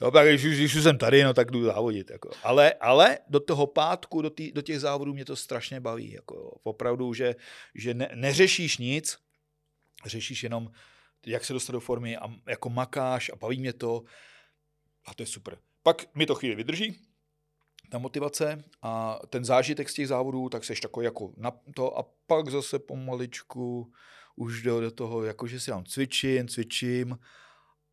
No, 0.00 0.10
tak 0.10 0.28
když, 0.28 0.44
už- 0.44 0.56
když 0.56 0.72
jsem 0.82 0.98
tady, 0.98 1.24
no 1.24 1.34
tak 1.34 1.50
jdu 1.50 1.64
závodit. 1.64 2.10
Jako. 2.10 2.30
Ale, 2.42 2.72
ale 2.72 3.18
do 3.28 3.40
toho 3.40 3.66
pátku, 3.66 4.22
do, 4.22 4.30
tý, 4.30 4.52
do 4.52 4.62
těch 4.62 4.80
závodů 4.80 5.14
mě 5.14 5.24
to 5.24 5.36
strašně 5.36 5.80
baví. 5.80 6.12
Jako, 6.12 6.34
jo. 6.34 6.50
Opravdu, 6.62 7.14
že, 7.14 7.34
že 7.74 7.94
ne, 7.94 8.10
neřešíš 8.14 8.78
nic, 8.78 9.18
řešíš 10.06 10.42
jenom, 10.42 10.70
jak 11.26 11.44
se 11.44 11.52
dostat 11.52 11.72
do 11.72 11.80
formy 11.80 12.16
a 12.16 12.28
jako 12.48 12.70
makáš 12.70 13.30
a 13.30 13.36
baví 13.36 13.60
mě 13.60 13.72
to. 13.72 14.02
A 15.06 15.14
to 15.14 15.22
je 15.22 15.26
super. 15.26 15.58
Pak 15.82 16.14
mi 16.14 16.26
to 16.26 16.34
chvíli 16.34 16.54
vydrží, 16.54 17.00
ta 17.92 17.98
motivace 17.98 18.64
a 18.82 19.18
ten 19.28 19.44
zážitek 19.44 19.88
z 19.88 19.94
těch 19.94 20.08
závodů, 20.08 20.48
tak 20.48 20.64
seš 20.64 20.80
takový 20.80 21.04
jako 21.04 21.32
na 21.36 21.52
to 21.74 21.98
a 21.98 22.04
pak 22.26 22.48
zase 22.48 22.78
pomaličku 22.78 23.92
už 24.36 24.62
jde 24.62 24.70
do 24.80 24.90
toho, 24.90 25.24
jako 25.24 25.46
že 25.46 25.60
si 25.60 25.70
tam 25.70 25.84
cvičím, 25.84 26.48
cvičím 26.48 27.18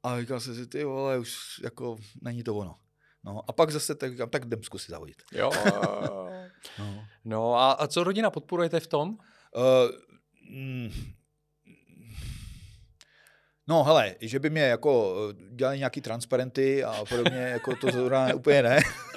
a 0.03 0.19
říkal 0.19 0.39
jsem 0.39 0.55
si, 0.55 0.67
ty 0.67 0.83
vole, 0.83 1.19
už 1.19 1.61
jako 1.63 1.97
není 2.21 2.43
to 2.43 2.55
ono. 2.55 2.75
No 3.23 3.41
a 3.47 3.53
pak 3.53 3.71
zase 3.71 3.95
tak 3.95 4.11
říkám, 4.11 4.29
tak 4.29 4.45
jdem 4.45 4.63
zkusit 4.63 4.91
závodit. 4.91 5.17
Jo. 5.31 5.51
No. 6.79 7.05
no 7.25 7.55
a, 7.55 7.71
a 7.71 7.87
co 7.87 8.03
rodina 8.03 8.29
podporujete 8.29 8.79
v 8.79 8.87
tom? 8.87 9.09
Uh, 9.09 9.15
mm, 10.51 10.91
no 13.67 13.83
hele, 13.83 14.15
že 14.21 14.39
by 14.39 14.49
mě 14.49 14.61
jako 14.61 15.15
eh, 15.29 15.55
dělali 15.55 15.77
nějaký 15.77 16.01
transparenty 16.01 16.83
a 16.83 17.05
podobně, 17.05 17.37
jako 17.37 17.75
to 17.75 17.91
zrovna 17.91 18.33
úplně 18.33 18.63
ne. 18.63 18.79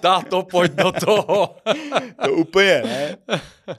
Táto, 0.00 0.42
pojď 0.42 0.72
do 0.72 0.92
toho. 0.92 1.56
to 2.24 2.32
úplně 2.32 2.82
ne, 2.84 3.16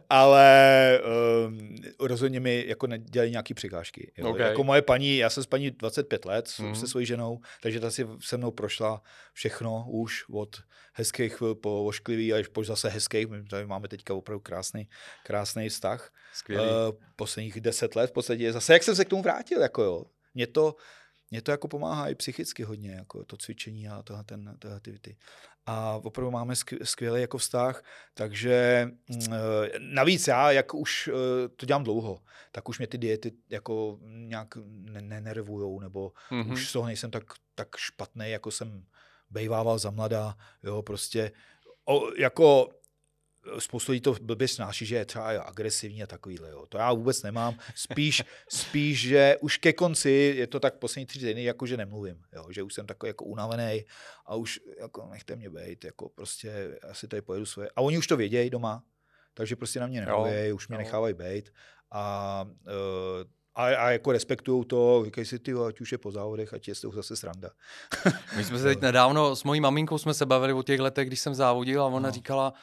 ale 0.09 0.99
um, 1.47 1.75
rozhodně 1.99 2.39
mi 2.39 2.63
jako 2.67 2.88
nedělají 2.88 3.32
nějaký 3.32 3.53
překážky. 3.53 4.11
Jo. 4.17 4.30
Ok. 4.30 4.39
Jako 4.39 4.63
moje 4.63 4.82
paní, 4.82 5.17
já 5.17 5.30
jsem 5.30 5.43
s 5.43 5.47
paní 5.47 5.71
25 5.71 6.25
let 6.25 6.47
s- 6.47 6.59
Mhm. 6.59 6.75
se 6.75 6.88
svojí 6.88 7.05
ženou, 7.05 7.39
takže 7.61 7.80
ta 7.80 7.91
si 7.91 8.07
se 8.21 8.38
mnou 8.38 8.51
prošla 8.51 9.01
všechno 9.34 9.86
už 9.89 10.23
od 10.30 10.55
hezkých 10.93 11.34
chvil 11.36 11.55
po 11.55 11.86
ošklivý 11.86 12.34
až 12.34 12.47
po 12.47 12.63
zase 12.63 12.89
hezkých. 12.89 13.27
My 13.27 13.43
tady 13.45 13.65
máme 13.65 13.88
teďka 13.88 14.13
opravdu 14.13 14.39
krásný, 14.39 14.88
krásný 15.25 15.69
vztah. 15.69 16.11
Skvělý. 16.34 16.65
Uh, 16.69 16.71
posledních 17.15 17.61
deset 17.61 17.95
let 17.95 18.07
v 18.09 18.13
podstatě. 18.13 18.53
Zase 18.53 18.73
jak 18.73 18.84
jsem 18.84 18.95
se 18.95 19.05
k 19.05 19.09
tomu 19.09 19.21
vrátil, 19.21 19.61
jako 19.61 19.84
jo. 19.84 20.03
Mě 20.34 20.47
to, 20.47 20.75
mě 21.32 21.41
to 21.41 21.51
jako 21.51 21.67
pomáhá 21.67 22.09
i 22.09 22.15
psychicky 22.15 22.63
hodně, 22.63 22.91
jako 22.91 23.23
to 23.23 23.38
cvičení 23.38 23.89
a 23.89 24.01
tohle, 24.03 24.23
ten, 24.23 24.55
ty 24.59 24.67
aktivity. 24.67 25.17
A 25.72 25.99
opravdu 26.03 26.32
máme 26.32 26.53
skv- 26.53 26.84
skvělý 26.84 27.22
jako 27.22 27.38
vztah, 27.38 27.84
takže 28.13 28.88
mm, 29.09 29.34
eh, 29.34 29.38
navíc 29.80 30.28
já, 30.28 30.51
jak 30.51 30.74
už 30.74 31.07
eh, 31.13 31.47
to 31.55 31.65
dělám 31.65 31.84
dlouho, 31.84 32.20
tak 32.51 32.70
už 32.70 32.78
mě 32.78 32.88
ty 32.88 32.97
diety 32.97 33.32
jako 33.49 33.97
nějak 34.03 34.47
ne- 34.65 35.01
nenervujou, 35.01 35.80
nebo 35.80 36.11
Mhm. 36.32 36.41
mm-hmm. 36.41 36.53
už 36.53 36.70
z 36.70 36.74
toho 36.74 36.86
nejsem 36.86 37.11
tak, 37.11 37.24
tak 37.55 37.67
špatný, 37.78 38.32
jako 38.32 38.51
jsem 38.51 38.86
bejvával 39.30 39.80
za 39.80 39.91
mladá, 39.91 40.36
jo, 40.63 40.82
prostě 40.82 41.32
o, 41.86 42.01
jako 42.17 42.70
spoustu 43.59 43.91
lidí 43.91 44.01
to 44.01 44.15
blbě 44.21 44.47
snáší, 44.47 44.85
že 44.85 44.95
je 44.95 45.05
třeba 45.05 45.41
agresivní 45.41 46.03
a 46.03 46.07
takovýhle. 46.07 46.49
Jo. 46.49 46.65
To 46.69 46.77
já 46.77 46.93
vůbec 46.93 47.23
nemám. 47.23 47.55
Spíš, 47.75 48.23
spíš, 48.49 48.99
že 48.99 49.37
už 49.41 49.57
ke 49.57 49.73
konci 49.73 50.33
je 50.37 50.47
to 50.47 50.59
tak 50.59 50.75
poslední 50.75 51.05
tři 51.05 51.19
týdny, 51.19 51.43
jako 51.43 51.65
že 51.65 51.77
nemluvím. 51.77 52.21
Jo. 52.33 52.45
Že 52.49 52.63
už 52.63 52.73
jsem 52.73 52.85
takový 52.87 53.09
jako 53.09 53.25
unavený 53.25 53.85
a 54.25 54.35
už 54.35 54.59
jako 54.79 55.07
nechte 55.11 55.35
mě 55.35 55.49
být. 55.49 55.85
Jako 55.85 56.09
prostě 56.09 56.79
asi 56.89 57.07
tady 57.07 57.21
pojedu 57.21 57.45
svoje. 57.45 57.69
A 57.75 57.81
oni 57.81 57.97
už 57.97 58.07
to 58.07 58.17
vědějí 58.17 58.49
doma, 58.49 58.83
takže 59.33 59.55
prostě 59.55 59.79
na 59.79 59.87
mě 59.87 60.01
nemluví, 60.05 60.51
už 60.53 60.67
mě 60.67 60.75
jo. 60.75 60.77
nechávají 60.79 61.13
být. 61.13 61.53
A, 61.91 62.45
uh, 62.67 63.27
a, 63.55 63.65
a 63.65 63.89
jako 63.89 64.11
respektují 64.11 64.65
to, 64.65 65.01
říkají 65.05 65.25
si, 65.25 65.39
ty, 65.39 65.53
ať 65.67 65.81
už 65.81 65.91
je 65.91 65.97
po 65.97 66.11
závodech, 66.11 66.53
ať 66.53 66.67
je 66.67 66.75
z 66.75 66.81
toho 66.81 66.93
zase 66.93 67.15
sranda. 67.15 67.49
My 68.37 68.43
jsme 68.43 68.57
se 68.57 68.63
teď 68.67 68.81
nedávno 68.81 69.35
s 69.35 69.43
mojí 69.43 69.61
maminkou 69.61 69.97
jsme 69.97 70.13
se 70.13 70.25
bavili 70.25 70.53
o 70.53 70.63
těch 70.63 70.79
letech, 70.79 71.07
když 71.07 71.19
jsem 71.19 71.35
závodil 71.35 71.81
a 71.83 71.85
ona 71.85 72.09
No. 72.09 72.13
říkala, 72.13 72.53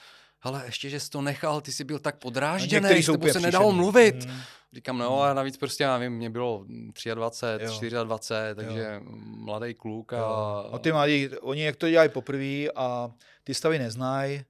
ale 0.47 0.63
ještě, 0.67 0.91
že 0.91 1.01
jsi 1.01 1.11
to 1.11 1.23
nechal, 1.23 1.61
ty 1.61 1.73
jsi 1.73 1.85
byl 1.85 1.99
tak 1.99 2.17
podrážděný, 2.17 3.09
úplně 3.15 3.33
se 3.33 3.41
nedalo 3.41 3.73
mluvit. 3.73 4.27
Mm. 4.27 4.41
Říkám, 4.73 4.99
no 4.99 5.23
a 5.23 5.35
navíc 5.35 5.57
prostě, 5.57 5.85
já 5.85 5.99
nevím, 5.99 6.17
mě 6.17 6.31
bylo 6.31 6.65
23, 7.15 7.95
Jo. 7.95 8.05
24, 8.05 8.55
takže 8.55 9.01
mladý 9.25 9.75
kluk 9.75 10.13
a... 10.13 10.17
Jo. 10.17 10.71
A 10.73 10.79
ty 10.79 10.93
mladí, 10.93 11.29
oni 11.41 11.65
jak 11.65 11.77
to 11.77 11.91
dělají 11.91 12.09
poprvé 12.09 12.67
a 12.77 13.11
ty 13.45 13.55
stavy 13.55 13.79
neznají, 13.79 14.45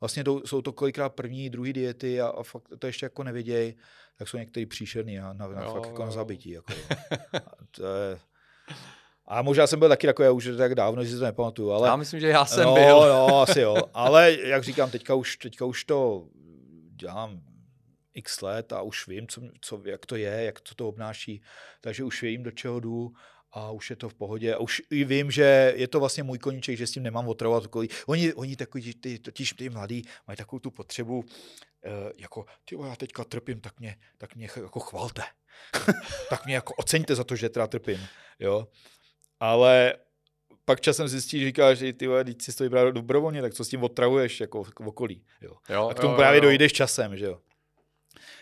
vlastně 0.00 0.24
to, 0.24 0.42
jsou 0.46 0.62
to 0.62 0.72
kolikrát 0.72 1.08
první, 1.08 1.50
druhý 1.50 1.72
diety 1.72 2.20
a, 2.20 2.26
a 2.26 2.42
fakt 2.42 2.68
to 2.78 2.86
ještě 2.86 3.06
jako 3.06 3.24
nevědějí, 3.24 3.74
tak 4.18 4.28
jsou 4.28 4.36
některý 4.36 4.66
příšerný 4.66 5.18
a 5.18 5.32
na, 5.32 5.48
na 5.48 5.62
Jo, 5.62 5.72
fakt 5.72 5.86
jako 5.86 6.00
na 6.02 6.06
jo. 6.06 6.12
zabití. 6.12 6.50
Jako, 6.50 6.72
jo. 6.72 6.96
to 7.70 7.86
je... 7.86 8.18
a 9.28 9.42
možná 9.42 9.66
jsem 9.66 9.78
byl 9.78 9.88
taky 9.88 10.06
takový, 10.06 10.28
už 10.28 10.50
tak 10.58 10.74
dávno, 10.74 11.04
že 11.04 11.10
si 11.10 11.18
to 11.18 11.24
nepamatuju, 11.24 11.70
ale... 11.70 11.88
Já 11.88 11.96
myslím, 11.96 12.20
že 12.20 12.28
já 12.28 12.46
jsem 12.46 12.64
no, 12.64 12.74
byl. 12.74 13.00
No, 13.00 13.40
asi 13.40 13.60
jo. 13.60 13.76
Ale 13.94 14.36
jak 14.42 14.64
říkám, 14.64 14.90
teďka 14.90 15.14
už, 15.14 15.36
teďka 15.36 15.64
už 15.64 15.84
to 15.84 16.28
dělám 16.96 17.40
x 18.14 18.40
let 18.40 18.72
a 18.72 18.82
už 18.82 19.08
vím, 19.08 19.28
co, 19.28 19.40
co, 19.60 19.82
jak 19.84 20.06
to 20.06 20.16
je, 20.16 20.44
jak 20.44 20.60
to 20.60 20.74
to 20.74 20.88
obnáší, 20.88 21.42
takže 21.80 22.04
už 22.04 22.22
vím, 22.22 22.42
do 22.42 22.50
čeho 22.50 22.80
jdu 22.80 23.12
a 23.52 23.70
už 23.70 23.90
je 23.90 23.96
to 23.96 24.08
v 24.08 24.14
pohodě. 24.14 24.54
A 24.54 24.58
už 24.58 24.82
i 24.90 25.04
vím, 25.04 25.30
že 25.30 25.74
je 25.76 25.88
to 25.88 26.00
vlastně 26.00 26.22
můj 26.22 26.38
koníček, 26.38 26.76
že 26.76 26.86
s 26.86 26.90
tím 26.90 27.02
nemám 27.02 27.28
otravovat 27.28 27.64
okolí. 27.64 27.88
Oni, 28.06 28.34
oni 28.34 28.56
takový, 28.56 28.94
ty, 28.94 29.18
totiž 29.18 29.52
ty 29.52 29.68
mladí, 29.68 30.02
mají 30.26 30.36
takovou 30.36 30.60
tu 30.60 30.70
potřebu, 30.70 31.24
eh, 31.84 32.12
jako, 32.16 32.44
ty 32.64 32.76
já 32.88 32.96
teďka 32.96 33.24
trpím, 33.24 33.60
tak 33.60 33.80
mě, 33.80 33.96
tak 34.18 34.34
mě 34.36 34.48
jako 34.56 34.80
chvalte. 34.80 35.22
tak 36.30 36.44
mě 36.44 36.54
jako 36.54 36.74
oceňte 36.74 37.14
za 37.14 37.24
to, 37.24 37.36
že 37.36 37.48
teda 37.48 37.66
trpím. 37.66 38.00
Jo? 38.38 38.68
Ale 39.40 39.94
pak 40.64 40.80
časem 40.80 41.08
zjistíš, 41.08 41.44
říkáš, 41.44 41.78
že 41.78 41.92
ty 41.92 42.06
vole, 42.06 42.24
teď 42.24 42.42
si 42.42 42.52
stojí 42.52 42.70
právě 42.70 42.92
dobrovolně, 42.92 43.42
tak 43.42 43.54
co 43.54 43.64
s 43.64 43.68
tím 43.68 43.84
otravuješ 43.84 44.40
jako 44.40 44.62
v 44.62 44.72
okolí. 44.84 45.22
Jo. 45.40 45.52
Jo, 45.68 45.88
A 45.88 45.94
k 45.94 46.00
tomu 46.00 46.12
jo, 46.12 46.16
právě 46.16 46.38
jo. 46.38 46.42
dojdeš 46.42 46.72
časem, 46.72 47.16
že 47.16 47.24
jo. 47.24 47.38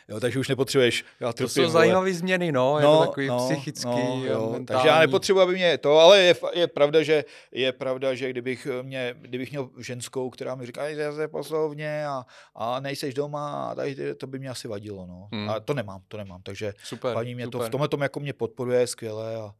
Jo, 0.08 0.20
takže 0.20 0.38
už 0.38 0.48
nepotřebuješ, 0.48 1.04
já 1.20 1.32
To 1.32 1.48
jsou 1.48 1.68
zajímavé 1.68 2.14
změny, 2.14 2.52
no, 2.52 2.78
je 2.78 2.84
to 2.84 3.00
takový 3.06 3.30
psychický, 3.36 3.88
no, 3.88 4.22
jo. 4.24 4.50
mentální. 4.52 4.66
Takže 4.66 4.88
já 4.88 4.98
nepotřebuji, 5.00 5.40
aby 5.40 5.54
mě 5.54 5.78
to, 5.78 5.98
ale 5.98 6.20
je, 6.20 6.34
je 6.54 6.66
pravda, 6.66 7.02
že 7.02 7.24
je 7.52 7.72
pravda, 7.72 8.14
že 8.14 8.30
kdybych 8.30 8.66
mě, 8.82 9.14
kdybych 9.20 9.50
měl 9.50 9.70
ženskou, 9.78 10.30
která 10.30 10.54
mi 10.54 10.66
říká, 10.66 10.94
že 10.94 11.12
se 11.12 11.28
poslovně 11.28 12.06
a, 12.06 12.24
a 12.54 12.80
nejseš 12.80 13.14
doma, 13.14 13.70
a 13.70 13.74
tady, 13.74 14.14
to 14.14 14.26
by 14.26 14.38
mě 14.38 14.48
asi 14.48 14.68
vadilo, 14.68 15.06
no. 15.06 15.28
Hmm. 15.32 15.50
A 15.50 15.60
to 15.60 15.74
nemám, 15.74 16.00
to 16.08 16.16
nemám, 16.16 16.42
takže 16.42 16.72
Super, 16.84 17.14
paní 17.14 17.34
mě 17.34 17.48
to 17.48 17.58
super. 17.58 17.68
v 17.68 17.70
tomhle 17.70 17.88
tom 17.88 18.02
jako 18.02 18.20
mě 18.20 18.32
podporuje 18.32 18.86
skvěle 18.86 19.36
a, 19.36 19.54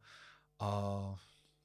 a 0.59 0.91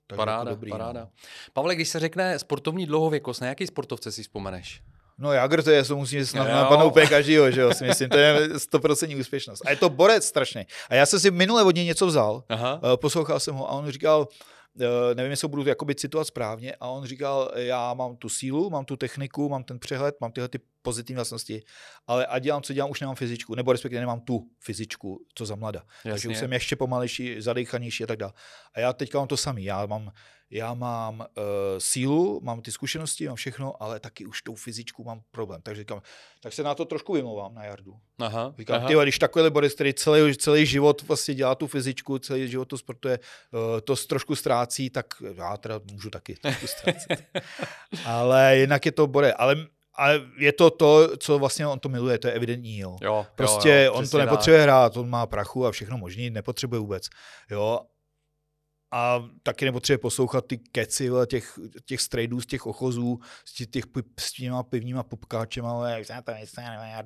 takže 0.07 0.17
Paráda, 0.17 0.39
jako 0.39 0.51
dobrý, 0.51 0.71
paráda. 0.71 1.01
No. 1.01 1.11
Pavle, 1.53 1.75
když 1.75 1.89
se 1.89 1.99
řekne 2.01 2.39
sportovní 2.39 2.87
dlouhověkost, 2.87 3.41
na 3.41 3.47
jaký 3.47 3.67
sportovce 3.67 4.13
si 4.13 4.23
vzpomeneš? 4.23 4.83
No 5.19 5.33
Jagr 5.33 5.63
to 5.63 5.71
je, 5.71 5.85
to 5.85 5.97
musí 5.97 6.27
snad 6.27 6.49
napadnout 6.49 6.87
úplně 6.87 7.07
každýho, 7.07 7.51
že 7.51 7.61
jo, 7.61 7.75
si 7.75 7.85
myslím, 7.85 8.09
to 8.09 8.19
je 8.19 8.49
100% 8.49 9.21
úspěšnost. 9.21 9.67
A 9.67 9.71
je 9.71 9.77
to 9.77 9.91
borec 9.91 10.25
strašný. 10.25 10.67
A 10.89 10.95
já 10.95 11.07
jsem 11.07 11.21
si 11.21 11.31
minule 11.31 11.65
od 11.65 11.75
něj 11.75 11.85
něco 11.85 12.07
vzal, 12.07 12.45
Aha. 12.49 12.81
Eh, 12.93 12.97
poslouchal 12.97 13.41
jsem 13.41 13.55
ho 13.55 13.71
a 13.71 13.73
on 13.73 13.91
říkal, 13.91 14.29
eh, 14.81 15.15
nevím, 15.15 15.31
jestli 15.31 15.45
ho 15.45 15.49
budu 15.49 15.69
jakoby 15.69 15.95
citovat 15.95 16.27
správně, 16.27 16.75
a 16.81 16.89
on 16.89 17.05
říkal, 17.05 17.51
já 17.55 17.95
mám 17.95 18.17
tu 18.17 18.29
sílu, 18.29 18.71
mám 18.71 18.85
tu 18.85 18.97
techniku, 18.97 19.49
mám 19.49 19.65
ten 19.65 19.79
přehled, 19.79 20.15
mám 20.21 20.33
tyhle 20.33 20.49
ty 20.49 20.61
pozitivní 20.83 21.17
vlastnosti, 21.17 21.63
ale 22.07 22.27
a 22.27 22.39
dělám, 22.39 22.63
co 22.63 22.73
dělám, 22.73 22.91
už 22.91 23.01
nemám 23.01 23.17
fyzičku, 23.17 23.55
nebo 23.55 23.73
respektive 23.73 24.01
nemám 24.01 24.21
tu 24.21 24.51
fyzičku, 24.61 25.27
co 25.35 25.47
za 25.47 25.55
mlada. 25.55 25.83
Takže 26.03 26.11
Jasně. 26.11 26.31
už 26.31 26.39
jsem 26.39 26.53
ještě 26.53 26.77
pomalejší, 26.77 27.41
zadejchanější 27.41 28.05
a 28.05 28.07
tak 28.07 28.19
dále. 28.19 28.33
A 28.75 28.81
já 28.81 28.93
teďka 28.93 29.19
mám 29.19 29.29
to 29.29 29.37
samý, 29.37 29.65
já 29.65 29.87
mám, 29.87 30.13
já 30.51 30.75
mám 30.75 31.21
uh, 31.21 31.25
sílu, 31.79 32.41
mám 32.43 32.63
ty 32.63 32.73
zkušenosti, 32.73 33.27
mám 33.27 33.37
všechno, 33.37 33.83
ale 33.83 34.01
taky 34.01 34.27
už 34.27 34.43
tou 34.43 34.55
fyzičku 34.55 35.05
mám 35.05 35.21
problém. 35.31 35.63
Takže 35.63 35.83
říkám, 35.83 36.03
tak 36.41 36.53
se 36.53 36.63
na 36.63 36.75
to 36.75 36.85
trošku 36.85 37.13
vymlouvám 37.13 37.55
na 37.55 37.65
jardu. 37.65 37.97
Aha. 38.19 38.55
Říkám, 38.59 38.77
aha. 38.77 38.89
ty, 38.89 38.95
když 39.03 39.19
takovýhle 39.19 39.51
borec, 39.51 39.75
který 39.75 39.95
celý, 39.95 40.37
celý 40.37 40.67
život 40.67 41.03
vlastně 41.03 41.35
dělá 41.35 41.55
tu 41.55 41.67
fyzičku, 41.67 42.19
celý 42.19 42.49
život 42.49 42.65
to 42.65 42.79
sportuje, 42.79 43.19
eh, 43.19 43.81
to 43.81 43.97
trošku 43.97 44.37
ztrácí, 44.37 44.91
tak 44.91 45.07
já 45.37 45.57
teda 45.57 45.81
můžu 45.93 46.11
taky 46.11 46.35
trošku 46.35 46.67
ztrácet. 46.67 47.27
ale 48.05 48.59
jinak 48.59 48.87
je 48.87 48.93
to 48.93 49.07
borec. 49.07 49.35
Ale, 49.39 49.67
ale 49.95 50.21
je 50.37 50.53
to 50.53 50.71
to, 50.71 51.17
co 51.17 51.39
vlastně 51.39 51.67
on 51.67 51.79
to 51.79 51.89
miluje, 51.89 52.19
to 52.19 52.27
je 52.29 52.33
evidentní. 52.33 52.79
Jo. 52.79 52.97
Jo, 53.03 53.27
Prostě 53.35 53.69
jo, 53.69 53.75
jo, 53.85 53.93
on 53.93 53.99
to 53.99 54.03
přesně 54.03 54.19
tak. 54.19 54.27
nepotřebuje 54.29 54.63
hrát, 54.63 54.97
on 54.97 55.09
má 55.11 55.27
prachu 55.27 55.67
a 55.67 55.71
všechno 55.71 55.99
možný, 55.99 56.31
nepotřebuje 56.31 56.81
vůbec. 56.81 57.09
Jo. 57.51 57.81
A 58.93 59.25
taky 59.43 59.65
nepotřebuje 59.65 59.99
poslouchat 59.99 60.47
ty 60.47 60.59
keci 60.59 61.11
těch, 61.27 61.59
těch 61.85 62.01
strejdů 62.01 62.41
z 62.41 62.47
těch 62.47 62.67
ochozů, 62.67 63.19
s, 63.45 63.53
těch, 63.71 63.85
s 64.21 64.33
těma 64.33 64.63
pivníma 64.63 65.03
pupkáčema, 65.03 65.73
vole, 65.75 65.93
jak 65.93 66.07
se 66.07 66.13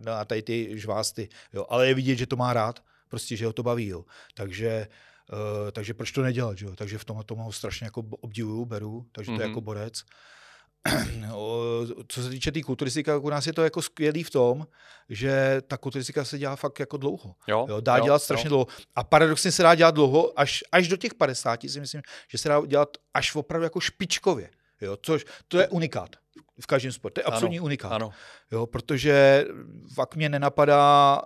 to 0.04 0.12
a 0.12 0.24
tady 0.24 0.42
ty 0.42 0.78
žvásty. 0.78 1.28
Jo. 1.52 1.66
Ale 1.68 1.88
je 1.88 1.94
vidět, 1.94 2.16
že 2.16 2.26
to 2.26 2.36
má 2.36 2.52
rád, 2.52 2.80
prostě, 3.08 3.36
že 3.36 3.46
ho 3.46 3.52
to 3.52 3.62
baví. 3.62 3.86
Jo. 3.86 4.04
Takže, 4.34 4.88
uh, 5.32 5.70
takže 5.70 5.94
proč 5.94 6.12
to 6.12 6.22
nedělat? 6.22 6.58
Že 6.58 6.66
jo? 6.66 6.76
Takže 6.76 6.98
v 6.98 7.04
tomhle 7.04 7.24
tomu 7.24 7.42
ho 7.42 7.52
strašně 7.52 7.84
jako 7.84 8.00
obdivuju, 8.20 8.64
beru, 8.64 9.06
takže 9.12 9.28
to 9.28 9.32
je 9.32 9.38
Mhm. 9.38 9.48
jako 9.48 9.60
borec. 9.60 10.00
O, 10.00 10.04
co 12.08 12.22
se 12.22 12.30
týče 12.30 12.50
té 12.50 12.54
tý 12.54 12.62
kulturistiky, 12.62 13.10
u 13.20 13.30
nás 13.30 13.46
je 13.46 13.52
to 13.52 13.62
jako 13.64 13.82
skvělý 13.82 14.22
v 14.22 14.30
tom, 14.30 14.66
že 15.08 15.62
ta 15.66 15.76
kulturistika 15.76 16.24
se 16.24 16.38
dělá 16.38 16.56
fakt 16.56 16.80
jako 16.80 16.96
dlouho. 16.96 17.34
Jo, 17.48 17.66
Jo, 17.68 17.80
dá 17.80 17.98
dělat 17.98 18.22
strašně 18.22 18.48
dlouho. 18.48 18.66
A 18.94 19.04
paradoxně 19.04 19.52
se 19.52 19.62
dá 19.62 19.74
dělat 19.74 19.94
dlouho, 19.94 20.40
až, 20.40 20.64
až 20.72 20.88
do 20.88 20.96
těch 20.96 21.14
50 21.14 21.60
si 21.68 21.80
myslím, 21.80 22.02
že 22.28 22.38
se 22.38 22.48
dá 22.48 22.62
dělat 22.66 22.88
až 23.14 23.34
opravdu 23.34 23.64
jako 23.64 23.80
špičkově. 23.80 24.50
Jo, 24.80 24.96
což 25.02 25.24
to 25.48 25.58
je 25.58 25.68
unikát 25.68 26.16
v 26.60 26.66
každém 26.66 26.92
sportu. 26.92 27.14
To 27.14 27.20
je 27.20 27.24
absolutní 27.24 27.58
Ano, 27.58 27.64
unikát. 27.64 27.92
Ano. 27.92 28.10
Jo, 28.52 28.66
protože 28.66 29.44
fakt 29.94 30.16
mě 30.16 30.28
nenapadá 30.28 31.22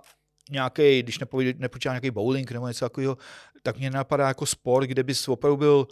nějaký, 0.51 1.03
když 1.03 1.19
nepočítám 1.57 1.93
nějaký 1.93 2.11
bowling 2.11 2.51
nebo 2.51 2.67
něco 2.67 2.85
takového, 2.85 3.17
tak 3.63 3.77
mě 3.77 3.89
napadá 3.89 4.27
jako 4.27 4.45
sport, 4.45 4.85
kde 4.85 5.03
bys 5.03 5.27
opravdu 5.27 5.57
byl 5.57 5.87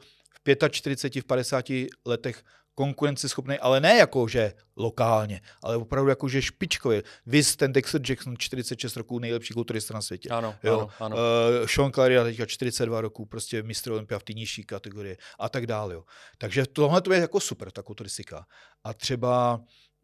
v 0.47 0.70
45, 0.70 1.22
v 1.22 1.26
50 1.26 1.65
letech 2.05 2.43
konkurenceschopný, 2.78 3.59
ale 3.59 3.80
ne 3.80 3.97
jako, 3.97 4.28
že 4.28 4.53
lokálně, 4.75 5.41
ale 5.63 5.78
opravdu 5.78 6.09
jako, 6.09 6.30
že 6.30 6.41
špičkově. 6.41 7.03
Vys 7.25 7.55
ten 7.55 7.73
Dexter 7.73 8.01
Jackson, 8.09 8.38
46 8.38 8.97
roků, 8.97 9.19
nejlepší 9.19 9.53
kulturista 9.53 9.93
na 9.93 10.01
světě. 10.01 10.30
Ano, 10.30 10.55
jo. 10.63 10.80
ano, 10.80 10.89
ano. 10.99 11.15
Uh, 11.15 11.67
Sean 11.67 11.91
Clary, 11.91 12.15
teďka 12.23 12.45
42 12.45 13.01
roků, 13.01 13.25
prostě 13.25 13.63
mistr 13.63 13.91
Olympia 13.91 14.19
v 14.19 14.23
té 14.23 14.34
nižší 14.34 14.63
kategorii 14.63 15.17
a 15.39 15.49
tak 15.49 15.67
dále. 15.67 15.93
Jo. 15.93 16.03
Takže 16.38 16.65
tohle 16.65 17.01
to 17.01 17.13
je 17.13 17.19
jako 17.19 17.39
super, 17.39 17.71
ta 17.71 17.82
kulturistika. 17.82 18.45
A 18.84 18.93
třeba 18.93 19.55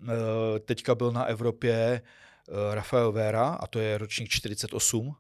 uh, 0.01 0.09
teďka 0.65 0.95
byl 0.95 1.11
na 1.11 1.26
Evropě 1.26 2.01
uh, 2.47 2.55
Rafael 2.74 3.11
Vera, 3.11 3.47
a 3.49 3.67
to 3.67 3.80
je 3.80 3.97
ročník 3.97 4.30
48, 4.30 5.15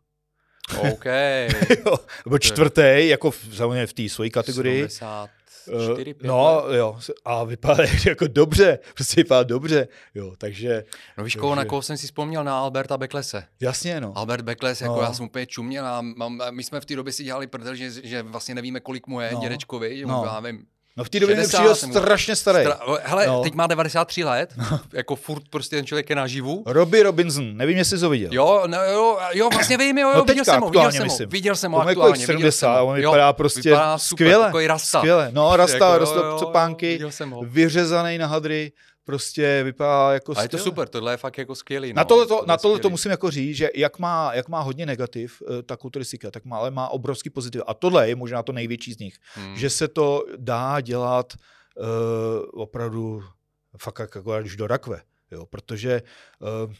OK. 0.91 1.05
jo, 1.85 1.97
byl 2.27 2.39
čtvrtý, 2.39 3.07
jako 3.07 3.31
v, 3.31 3.47
samozřejmě 3.53 3.87
v 3.87 3.93
té 3.93 4.09
své 4.09 4.29
kategorii. 4.29 4.79
70. 4.79 5.29
Eh, 5.67 5.93
4, 5.93 6.13
5 6.13 6.27
No 6.27 6.63
let? 6.65 6.77
jo, 6.77 6.97
a 7.25 7.43
vypadá 7.43 7.83
jako 8.05 8.27
dobře, 8.27 8.79
prostě 8.93 9.21
vypadá 9.21 9.43
dobře, 9.43 9.87
jo, 10.15 10.33
takže... 10.37 10.83
No 11.17 11.23
víš, 11.23 11.35
koho, 11.35 11.55
na 11.55 11.65
koho 11.65 11.81
jsem 11.81 11.97
si 11.97 12.05
vzpomněl? 12.05 12.43
Na 12.43 12.59
Alberta 12.59 12.97
Beklese. 12.97 13.43
Jasně, 13.59 14.01
no. 14.01 14.17
Albert 14.17 14.43
Bekles, 14.43 14.81
jako 14.81 14.93
no. 14.93 14.99
jako 14.99 15.09
já 15.11 15.13
jsem 15.13 15.25
úplně 15.25 15.45
čuměl 15.45 15.85
a 15.85 16.01
mám, 16.01 16.41
my 16.49 16.63
jsme 16.63 16.81
v 16.81 16.85
té 16.85 16.95
době 16.95 17.13
si 17.13 17.23
dělali 17.23 17.47
prdel, 17.47 17.75
že, 17.75 17.91
že 17.91 18.23
vlastně 18.23 18.55
nevíme, 18.55 18.79
kolik 18.79 19.07
mu 19.07 19.19
je 19.19 19.31
no. 19.33 19.39
dědečkovi, 19.39 19.97
že 19.97 20.05
no. 20.05 20.17
mu, 20.19 20.25
já 20.25 20.39
nevím, 20.39 20.65
No 20.97 21.03
v 21.03 21.09
té 21.09 21.19
době 21.19 21.35
mi 21.35 21.41
60 21.41 21.57
přijel 21.57 21.75
jsem 21.75 21.89
mu- 21.89 21.95
strašně 21.95 22.35
starý. 22.35 22.65
Stra- 22.65 22.97
hele, 23.03 23.27
No. 23.27 23.41
teď 23.43 23.53
má 23.53 23.67
93 23.67 24.23
let, 24.23 24.53
jako 24.93 25.15
furt 25.15 25.43
prostě 25.49 25.75
ten 25.75 25.85
člověk 25.85 26.09
je 26.09 26.15
naživu. 26.15 26.63
Robbie 26.65 27.03
Robinson, 27.03 27.57
nevím, 27.57 27.77
jestli 27.77 27.97
jsi 27.97 28.03
ho 28.03 28.09
viděl. 28.09 28.29
Jo, 28.33 28.63
no, 28.67 28.83
jo, 28.83 29.17
jo, 29.33 29.49
vlastně 29.53 29.77
vím, 29.77 29.97
jo, 29.97 30.07
jo 30.09 30.17
No 30.17 30.23
viděl 30.25 30.45
jsem 30.45 30.61
ho, 30.61 30.69
viděl 30.69 30.91
jsem 30.91 31.07
ho, 31.07 31.17
viděl 31.27 31.55
jsem 31.55 31.71
ho 31.71 31.81
aktuálně, 31.87 32.13
viděl 32.13 32.25
70, 32.27 32.59
jsem 32.59 32.69
ho. 32.69 32.85
on 32.87 32.97
Jo, 32.97 33.11
vypadá 33.11 33.33
prostě 33.33 33.69
vypadá 33.69 33.97
super, 33.97 34.27
skvěle. 34.27 34.67
rasta. 34.67 34.99
Skvěle, 34.99 35.29
no 35.31 35.55
rasta, 35.55 35.73
Jako, 35.75 35.85
jako, 35.85 35.93
jo, 35.93 35.99
rasta 35.99 36.27
jo, 36.27 36.35
co 36.39 36.45
pánky, 36.45 36.87
viděl 36.91 37.11
jsem 37.11 37.31
ho. 37.31 37.41
vyřezaný 37.43 38.17
na 38.17 38.27
hadry, 38.27 38.71
prostě 39.03 39.61
vypadá 39.63 40.13
jako 40.13 40.33
A 40.37 40.41
je 40.41 40.49
to 40.49 40.57
super, 40.57 40.89
tohle 40.89 41.13
je 41.13 41.17
fakt 41.17 41.37
jako 41.37 41.55
skvělý. 41.55 41.93
Na 41.93 42.01
no, 42.01 42.05
tohle, 42.05 42.25
to, 42.25 42.29
tohle 42.29 42.47
na 42.47 42.57
tohle 42.57 42.79
to 42.79 42.89
musím 42.89 43.11
jako 43.11 43.31
říct, 43.31 43.55
že 43.55 43.69
jak 43.75 43.99
má, 43.99 44.33
jak 44.33 44.49
má 44.49 44.61
hodně 44.61 44.85
negativ 44.85 45.43
eh, 45.59 45.63
ta 45.63 45.77
kulturistika, 45.77 46.31
tak 46.31 46.45
má, 46.45 46.57
ale 46.57 46.71
má 46.71 46.89
obrovský 46.89 47.29
pozitiv. 47.29 47.61
A 47.67 47.73
tohle 47.73 48.09
je 48.09 48.15
možná 48.15 48.43
to 48.43 48.51
největší 48.51 48.93
z 48.93 48.97
nich, 48.99 49.15
Hmm. 49.33 49.55
že 49.55 49.69
se 49.69 49.87
to 49.87 50.25
dá 50.37 50.81
dělat 50.81 51.33
uh, 51.33 52.61
opravdu 52.61 53.23
fakt 53.77 53.99
jako 53.99 54.31
až 54.31 54.55
do 54.55 54.67
rakve. 54.67 55.01
Jo, 55.31 55.45
protože 55.45 56.01
uh, 56.39 56.73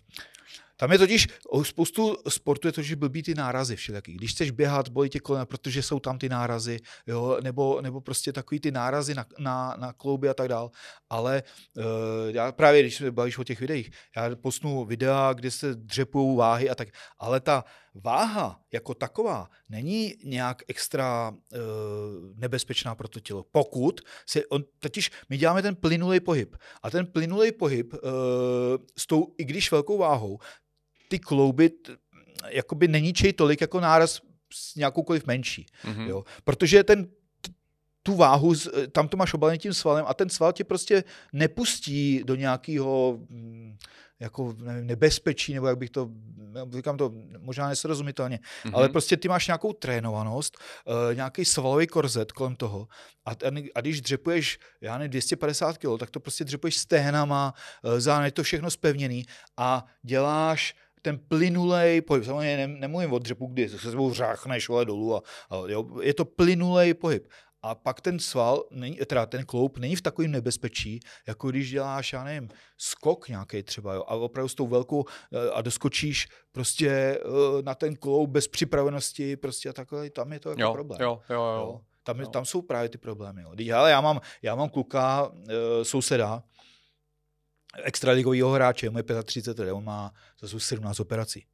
tam 0.84 0.92
je 0.92 0.98
totiž, 0.98 1.28
spoustu 1.64 2.16
sportu 2.30 2.68
je 2.68 2.72
totiž 2.72 2.94
blbý 2.94 3.24
ty 3.24 3.36
nárazy 3.36 3.76
všelijaký. 3.76 4.14
Když 4.14 4.32
chceš 4.32 4.52
běhat, 4.52 4.90
bolí 4.90 5.10
tě 5.10 5.20
kolena, 5.20 5.46
protože 5.46 5.84
jsou 5.84 6.00
tam 6.00 6.20
ty 6.20 6.30
nárazy, 6.30 6.80
jo, 7.08 7.38
nebo, 7.44 7.82
nebo 7.82 8.02
prostě 8.02 8.34
takový 8.34 8.60
ty 8.60 8.72
nárazy 8.72 9.16
na, 9.16 9.26
na, 9.40 9.76
na 9.80 9.94
klouby 9.94 10.30
a 10.30 10.34
tak 10.34 10.48
dál. 10.48 10.72
Ale 11.10 11.44
uh, 11.78 11.84
já 12.28 12.52
právě, 12.52 12.82
když 12.82 12.96
se 12.96 13.12
bavíš 13.12 13.38
o 13.38 13.44
těch 13.44 13.60
videích, 13.60 13.92
já 14.16 14.36
posnu 14.36 14.86
videa, 14.86 15.34
kde 15.34 15.52
se 15.52 15.76
dřepujou 15.76 16.36
váhy 16.36 16.70
a 16.70 16.76
tak, 16.76 16.88
ale 17.20 17.40
ta 17.40 17.64
váha 17.96 18.60
jako 18.74 18.94
taková 18.94 19.50
není 19.70 20.14
nějak 20.24 20.64
extra 20.68 21.30
uh, 21.32 21.60
nebezpečná 22.36 22.96
pro 22.96 23.08
to 23.08 23.20
tělo. 23.20 23.46
Pokud 23.52 24.02
se, 24.26 24.46
on, 24.46 24.64
totiž 24.80 25.12
my 25.30 25.38
děláme 25.38 25.62
ten 25.62 25.76
plynulý 25.76 26.20
pohyb 26.20 26.56
a 26.84 26.90
ten 26.90 27.06
plynulý 27.06 27.52
pohyb 27.52 27.94
uh, 27.94 28.00
s 28.98 29.08
tou, 29.08 29.36
i 29.38 29.46
když 29.46 29.72
velkou 29.72 29.98
váhou, 29.98 30.40
ty 31.14 31.20
klouby 31.20 31.72
jakoby 32.50 32.88
neníčej 32.88 33.34
tolik 33.34 33.62
jako 33.62 33.80
náraz 33.80 34.22
s 34.54 34.76
nějakoukoliv 34.76 35.26
menší. 35.26 35.66
Mhm. 35.86 36.08
Jo? 36.08 36.24
Protože 36.44 36.84
ten 36.84 37.08
tu 38.04 38.16
váhu, 38.16 38.54
tam 38.92 39.08
to 39.08 39.18
máš 39.18 39.34
obalený 39.34 39.60
tím 39.60 39.74
svalem 39.74 40.06
a 40.08 40.14
ten 40.14 40.30
sval 40.30 40.54
tě 40.54 40.64
prostě 40.64 41.04
nepustí 41.34 42.24
do 42.26 42.36
nějakého 42.36 43.20
mm, 43.30 43.78
jako 44.20 44.56
nevím, 44.58 44.88
nebezpečí, 44.88 45.54
nebo 45.54 45.68
jak 45.68 45.78
bych 45.78 45.90
to, 45.90 46.10
říkám 46.76 46.98
to 46.98 47.14
možná 47.40 47.70
nesrozumitelně, 47.70 48.40
Mhm. 48.66 48.76
ale 48.76 48.90
prostě 48.90 49.18
ty 49.18 49.28
máš 49.28 49.48
nějakou 49.48 49.74
trénovanost, 49.74 50.58
uh, 50.58 51.16
nějaký 51.16 51.46
svalový 51.46 51.88
korzet 51.88 52.32
kolem 52.32 52.56
toho 52.56 52.88
a, 53.26 53.36
ten, 53.36 53.64
a 53.76 53.82
když 53.82 54.02
dřepuješ, 54.02 54.60
já 54.82 54.98
nevím, 54.98 55.10
250 55.12 55.78
kg, 55.78 56.00
tak 56.00 56.10
to 56.10 56.20
prostě 56.20 56.44
dřepuješ 56.44 56.78
stehnama, 56.78 57.54
uh, 57.84 58.00
zároveň 58.00 58.26
je 58.26 58.32
to 58.32 58.44
všechno 58.44 58.72
spevněný 58.72 59.26
a 59.58 59.86
děláš 60.04 60.76
ten 61.04 61.20
plynulej 61.28 62.02
pohyb. 62.02 62.24
Samozřejmě 62.26 62.58
ne, 62.58 62.68
nemluvím 62.80 63.14
o 63.14 63.20
dřepu, 63.20 63.48
kdy 63.48 63.70
se 63.70 63.80
sebou 63.80 64.14
řáchneš 64.14 64.70
vole 64.70 64.86
dolů. 64.86 65.16
A, 65.16 65.22
a 65.50 65.56
jo, 65.68 65.86
je 66.02 66.14
to 66.14 66.26
plynulej 66.26 66.94
pohyb. 66.94 67.28
A 67.66 67.76
pak 67.76 68.02
ten 68.02 68.20
sval, 68.20 68.64
není, 68.72 68.96
teda 68.96 69.26
ten 69.26 69.46
kloup, 69.46 69.78
není 69.78 69.96
v 69.96 70.02
takovém 70.02 70.32
nebezpečí, 70.32 71.00
jako 71.28 71.50
když 71.50 71.72
děláš, 71.72 72.14
já 72.14 72.24
nevím, 72.24 72.50
skok 72.78 73.28
nějaký 73.30 73.64
třeba, 73.64 73.94
jo, 73.94 74.04
a 74.08 74.16
opravdu 74.16 74.50
s 74.50 74.56
tou 74.56 74.68
velkou 74.68 75.06
eh, 75.34 75.50
a 75.52 75.62
doskočíš 75.62 76.28
prostě 76.52 76.90
eh, 76.90 77.20
na 77.62 77.76
ten 77.76 77.96
kloup 77.96 78.30
bez 78.30 78.48
připravenosti, 78.48 79.36
prostě 79.38 79.70
a 79.70 79.74
takhle, 79.74 80.10
tam 80.10 80.34
je 80.34 80.40
to 80.40 80.50
jako 80.50 80.62
jo, 80.62 80.74
problém. 80.74 81.02
jo, 81.02 81.22
jo, 81.30 81.36
jo. 81.36 81.80
Tam, 82.06 82.18
No. 82.18 82.28
tam 82.28 82.46
jsou 82.46 82.62
právě 82.62 82.90
ty 82.90 82.98
problémy. 82.98 83.42
Jo. 83.42 83.52
Hele, 83.72 83.92
já 83.92 84.02
mám, 84.02 84.22
já 84.42 84.56
mám 84.56 84.70
kluka, 84.70 85.32
e, 85.50 85.86
souseda, 85.86 86.44
extraligového 87.84 88.52
hráče, 88.52 88.90
mu 88.90 88.98
je 88.98 89.04
35 89.24 89.64
let, 89.66 89.72
on 89.74 89.84
má 89.84 90.12
zase 90.42 90.56
už 90.56 90.64
17 90.64 91.00
operací. 91.00 91.46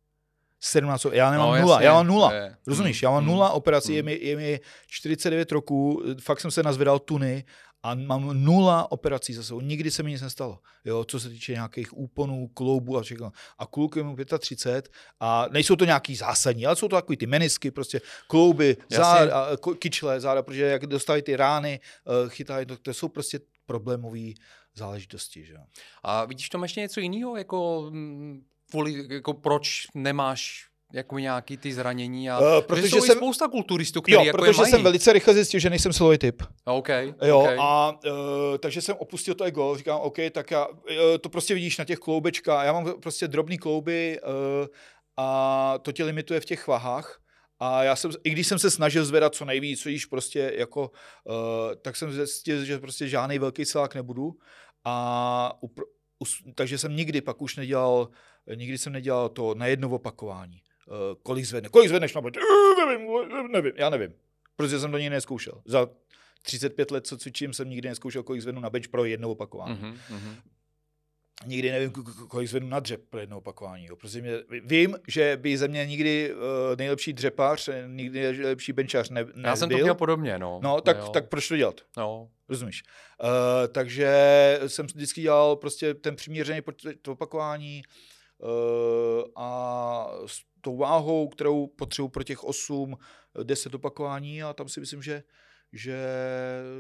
17, 0.62 1.06
o- 1.06 1.12
já 1.12 1.32
nemám 1.32 1.50
No, 1.56 1.62
nula, 1.62 1.74
jasně, 1.76 1.86
já 1.88 1.94
mám 1.94 2.08
nula. 2.08 2.34
je- 2.34 2.56
Rozumíš, 2.68 3.02
mm, 3.02 3.06
já 3.06 3.12
mám 3.12 3.24
mm, 3.24 3.30
nula 3.30 3.50
operací, 3.52 3.92
mm. 3.92 3.96
je, 3.96 4.04
mi, 4.04 4.20
je 4.22 4.36
mi 4.36 4.60
49 4.88 5.52
roků, 5.52 6.04
fakt 6.22 6.40
jsem 6.40 6.52
se 6.52 6.64
nazvedal 6.64 7.00
tuny 7.00 7.44
a 7.84 7.96
mám 7.96 8.44
nula 8.44 8.92
operací 8.92 9.34
za 9.34 9.44
sebou. 9.44 9.62
Nikdy 9.62 9.92
se 9.92 10.04
mi 10.04 10.12
nic 10.12 10.22
nestalo, 10.22 10.60
jo, 10.86 11.04
co 11.04 11.20
se 11.20 11.30
týče 11.30 11.52
nějakých 11.54 11.98
úponů, 11.98 12.48
kloubů 12.48 12.98
a 12.98 13.02
všechno. 13.02 13.32
A 13.58 13.66
kluk 13.66 13.96
je 13.96 14.04
mu 14.04 14.16
35 14.40 14.90
a 15.20 15.46
nejsou 15.52 15.76
to 15.76 15.86
nějaký 15.86 16.16
zásadní, 16.16 16.66
ale 16.66 16.76
jsou 16.76 16.88
to 16.88 16.96
takový 16.96 17.18
ty 17.18 17.28
menisky, 17.28 17.72
prostě 17.72 18.02
klouby, 18.28 18.78
záda, 18.90 19.48
kyčle, 19.80 20.20
záda, 20.20 20.42
protože 20.44 20.66
jak 20.66 20.86
dostávají 20.86 21.22
ty 21.24 21.36
rány, 21.36 21.80
eh, 22.26 22.30
chytají, 22.30 22.66
to, 22.66 22.78
to 22.78 22.94
jsou 22.94 23.08
prostě 23.08 23.40
problémové 23.66 24.20
záležitosti, 24.76 25.46
že. 25.46 25.56
A 26.04 26.26
vidíš 26.26 26.46
v 26.48 26.50
tom 26.50 26.64
ještě 26.64 26.80
něco 26.82 27.00
jiného, 27.00 27.38
jako, 27.38 27.88
mm, 27.90 28.42
kvůli, 28.72 29.06
jako 29.10 29.34
proč 29.34 29.86
nemáš 29.94 30.66
jako 30.94 31.20
nějaký 31.20 31.58
ty 31.58 31.74
zranění 31.74 32.30
a 32.30 32.40
Eh, 32.58 32.62
protože 32.62 32.90
jsou 32.90 33.02
jsem- 33.02 33.18
spousta 33.18 33.48
kulturistů, 33.48 34.02
kteří 34.02 34.14
Jo, 34.16 34.24
jako 34.24 34.38
protože 34.38 34.66
jsem 34.66 34.84
velice 34.84 35.14
rychle 35.14 35.34
zjistil, 35.34 35.60
že 35.60 35.70
nejsem 35.70 35.94
silový 35.94 36.18
typ. 36.18 36.44
OK, 36.66 36.90
Jo, 37.26 37.40
OK. 37.40 37.50
a 37.60 37.92
uh, 37.92 38.58
takže 38.60 38.82
jsem 38.82 38.96
opustil 39.00 39.36
to 39.36 39.44
ego, 39.44 39.76
říkám, 39.78 40.00
OK, 40.02 40.18
tak 40.32 40.52
já, 40.52 40.68
uh, 40.68 40.76
to 41.22 41.30
prostě 41.30 41.54
vidíš 41.54 41.78
na 41.78 41.86
těch 41.86 42.00
kloubečkách, 42.00 42.66
já 42.66 42.74
mám 42.74 42.94
prostě 43.02 43.28
drobný 43.28 43.58
klouby 43.58 44.20
uh, 44.24 44.68
a 45.18 45.78
to 45.82 45.92
tě 45.92 46.04
limituje 46.04 46.40
v 46.40 46.46
těch 46.46 46.68
vahách. 46.68 47.20
A 47.60 47.84
já 47.84 47.96
jsem, 47.96 48.12
i 48.24 48.30
když 48.30 48.48
jsem 48.48 48.60
se 48.60 48.72
snažil 48.72 49.06
zvedat 49.06 49.36
co 49.36 49.46
nejvíc, 49.46 49.82
co 49.82 49.90
již 49.90 50.06
prostě 50.06 50.54
jako, 50.56 50.92
uh, 51.24 51.36
tak 51.82 51.96
jsem 51.96 52.12
zjistil, 52.12 52.66
že 52.66 52.80
prostě 52.80 53.08
žádný 53.08 53.40
velký 53.40 53.66
silák 53.66 53.96
nebudu. 53.96 54.36
A 54.86 55.54
upr- 55.64 55.86
us, 56.20 56.44
takže 56.56 56.78
jsem 56.78 56.96
nikdy 56.96 57.22
pak 57.22 57.42
už 57.42 57.56
nedělal, 57.56 58.10
nikdy 58.56 58.78
jsem 58.78 58.94
nedělal 58.94 59.30
to 59.30 59.56
na 59.56 59.66
jedno 59.66 59.90
opakování. 59.90 60.62
Uh, 60.88 60.96
kolik 61.24 61.46
zvedne, 61.46 61.70
kolik 61.70 61.90
zvedneš 61.90 62.14
na? 62.14 62.22
Uh, 62.22 62.30
nevím, 62.86 63.52
nevím, 63.52 63.72
já 63.76 63.90
nevím. 63.90 64.14
Protože 64.56 64.80
jsem 64.80 64.92
to 64.92 64.98
nikdy 64.98 65.16
neskoušel. 65.16 65.62
Za 65.66 65.90
35 66.42 66.92
let, 66.92 67.08
co 67.08 67.18
cvičím, 67.18 67.54
jsem 67.54 67.70
nikdy 67.70 67.90
neskoušel, 67.90 68.24
kolik 68.24 68.42
zvednu 68.42 68.62
na 68.62 68.70
bench 68.70 68.88
pro 68.88 69.06
jedno 69.06 69.32
opakování. 69.32 69.80
Mm. 69.82 69.98
Nikdy 71.46 71.72
nevím, 71.72 71.92
kolik 72.28 72.48
zvednu 72.50 72.70
na 72.70 72.80
dřep 72.80 73.02
pro 73.10 73.20
jedno 73.20 73.38
opakování. 73.38 73.86
Jo. 73.86 73.96
Prostě 73.96 74.22
mě, 74.22 74.32
vím, 74.64 74.96
že 75.08 75.38
by 75.42 75.58
ze 75.58 75.68
mě 75.68 75.86
nikdy 75.86 76.34
uh, 76.34 76.40
nejlepší 76.78 77.14
dřepař, 77.14 77.70
nikdy 77.88 78.20
nejlepší 78.22 78.74
benchař 78.74 79.10
ne, 79.10 79.22
nebyl. 79.24 79.44
Já 79.46 79.56
jsem 79.56 79.70
to 79.70 79.78
měl 79.78 79.96
podobně, 79.96 80.40
no. 80.40 80.60
No, 80.64 80.82
tak, 80.82 80.98
jo. 80.98 81.10
tak 81.10 81.30
proč 81.30 81.48
to 81.48 81.58
dělat? 81.58 81.82
No. 81.98 82.30
Rozumíš? 82.50 82.84
Uh, 83.24 83.30
takže 83.72 84.10
jsem 84.68 84.86
vždycky 84.86 85.22
dělal 85.22 85.56
prostě 85.56 85.94
ten 85.94 86.16
přiměřený 86.16 86.62
počet 86.62 87.08
opakování 87.08 87.82
uh, 88.38 88.50
a 89.36 90.12
s 90.26 90.42
tou 90.62 90.78
váhou, 90.78 91.28
kterou 91.28 91.68
potřebuji 91.68 92.10
pro 92.10 92.24
těch 92.24 92.44
8, 92.44 92.98
10 93.44 93.74
opakování 93.74 94.44
a 94.44 94.54
tam 94.54 94.70
si 94.70 94.80
myslím, 94.80 95.02
že 95.02 95.24
že 95.74 95.98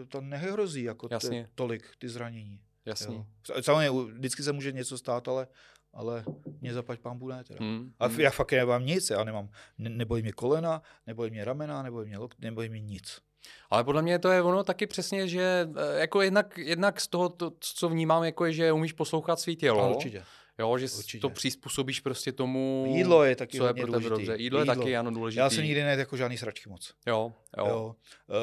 to 0.07 0.21
nehrozí 0.21 0.83
jako 0.83 1.07
Jasně. 1.11 1.43
t- 1.43 1.49
tolik 1.55 1.83
ty 1.99 2.09
zranění. 2.09 2.59
Jasný. 2.89 3.15
Jo. 3.15 3.25
Samozřejmě 3.61 3.91
vždycky 4.13 4.43
se 4.43 4.51
může 4.51 4.71
něco 4.71 4.97
stát, 4.97 5.27
ale, 5.27 5.47
ale 5.93 6.23
mě 6.61 6.73
zaplať 6.73 6.99
pán 6.99 7.19
ne 7.19 7.43
teda. 7.43 7.59
Mm, 7.65 7.91
A 7.99 8.07
mm. 8.07 8.13
f- 8.13 8.19
já 8.19 8.29
fakt 8.31 8.51
nemám 8.51 8.85
nic, 8.85 9.09
já 9.09 9.23
nemám, 9.23 9.49
ne, 9.77 9.89
nebojí 9.89 10.23
mě 10.23 10.31
kolena, 10.31 10.81
nebojí 11.07 11.31
mě 11.31 11.45
ramena, 11.45 11.83
nebojí 11.83 12.07
mě 12.07 12.17
lokt, 12.17 12.37
nebojí 12.39 12.69
mě 12.69 12.81
nic. 12.81 13.21
Ale 13.69 13.83
podle 13.83 14.01
mě 14.01 14.19
to 14.19 14.29
je 14.29 14.41
ono 14.41 14.63
taky 14.63 14.87
přesně, 14.87 15.27
že 15.27 15.69
eh, 15.95 15.99
jako 15.99 16.21
jednak, 16.21 16.57
jednak 16.57 17.01
z 17.01 17.07
toho, 17.07 17.29
to, 17.29 17.51
co 17.59 17.89
vnímám, 17.89 18.23
jako 18.23 18.45
je, 18.45 18.53
že 18.53 18.71
umíš 18.71 18.93
poslouchat 18.93 19.39
svý 19.39 19.55
tělo. 19.55 19.95
Určitě. 19.95 20.23
Jo, 20.59 20.77
že 20.77 20.85
Určitě. 20.97 21.21
to 21.21 21.29
přizpůsobíš 21.29 21.99
prostě 21.99 22.31
tomu, 22.31 22.85
Jídlo 22.95 23.23
je 23.23 23.35
taky 23.35 23.57
co 23.57 23.67
je 23.67 23.73
pro 23.73 23.81
tebe 23.81 23.87
důležitý. 23.87 24.09
dobře. 24.27 24.43
Jídlo, 24.43 24.59
je 24.59 24.63
Jídlo. 24.63 24.75
taky, 24.75 24.97
ano, 24.97 25.11
důležitý. 25.11 25.39
Já 25.39 25.49
jsem 25.49 25.63
nikdy 25.63 25.83
nejedl 25.83 25.99
jako 25.99 26.17
žádný 26.17 26.37
sračky 26.37 26.69
moc. 26.69 26.93
Jo, 27.07 27.33
jo. 27.57 27.65
Jo. 27.67 27.95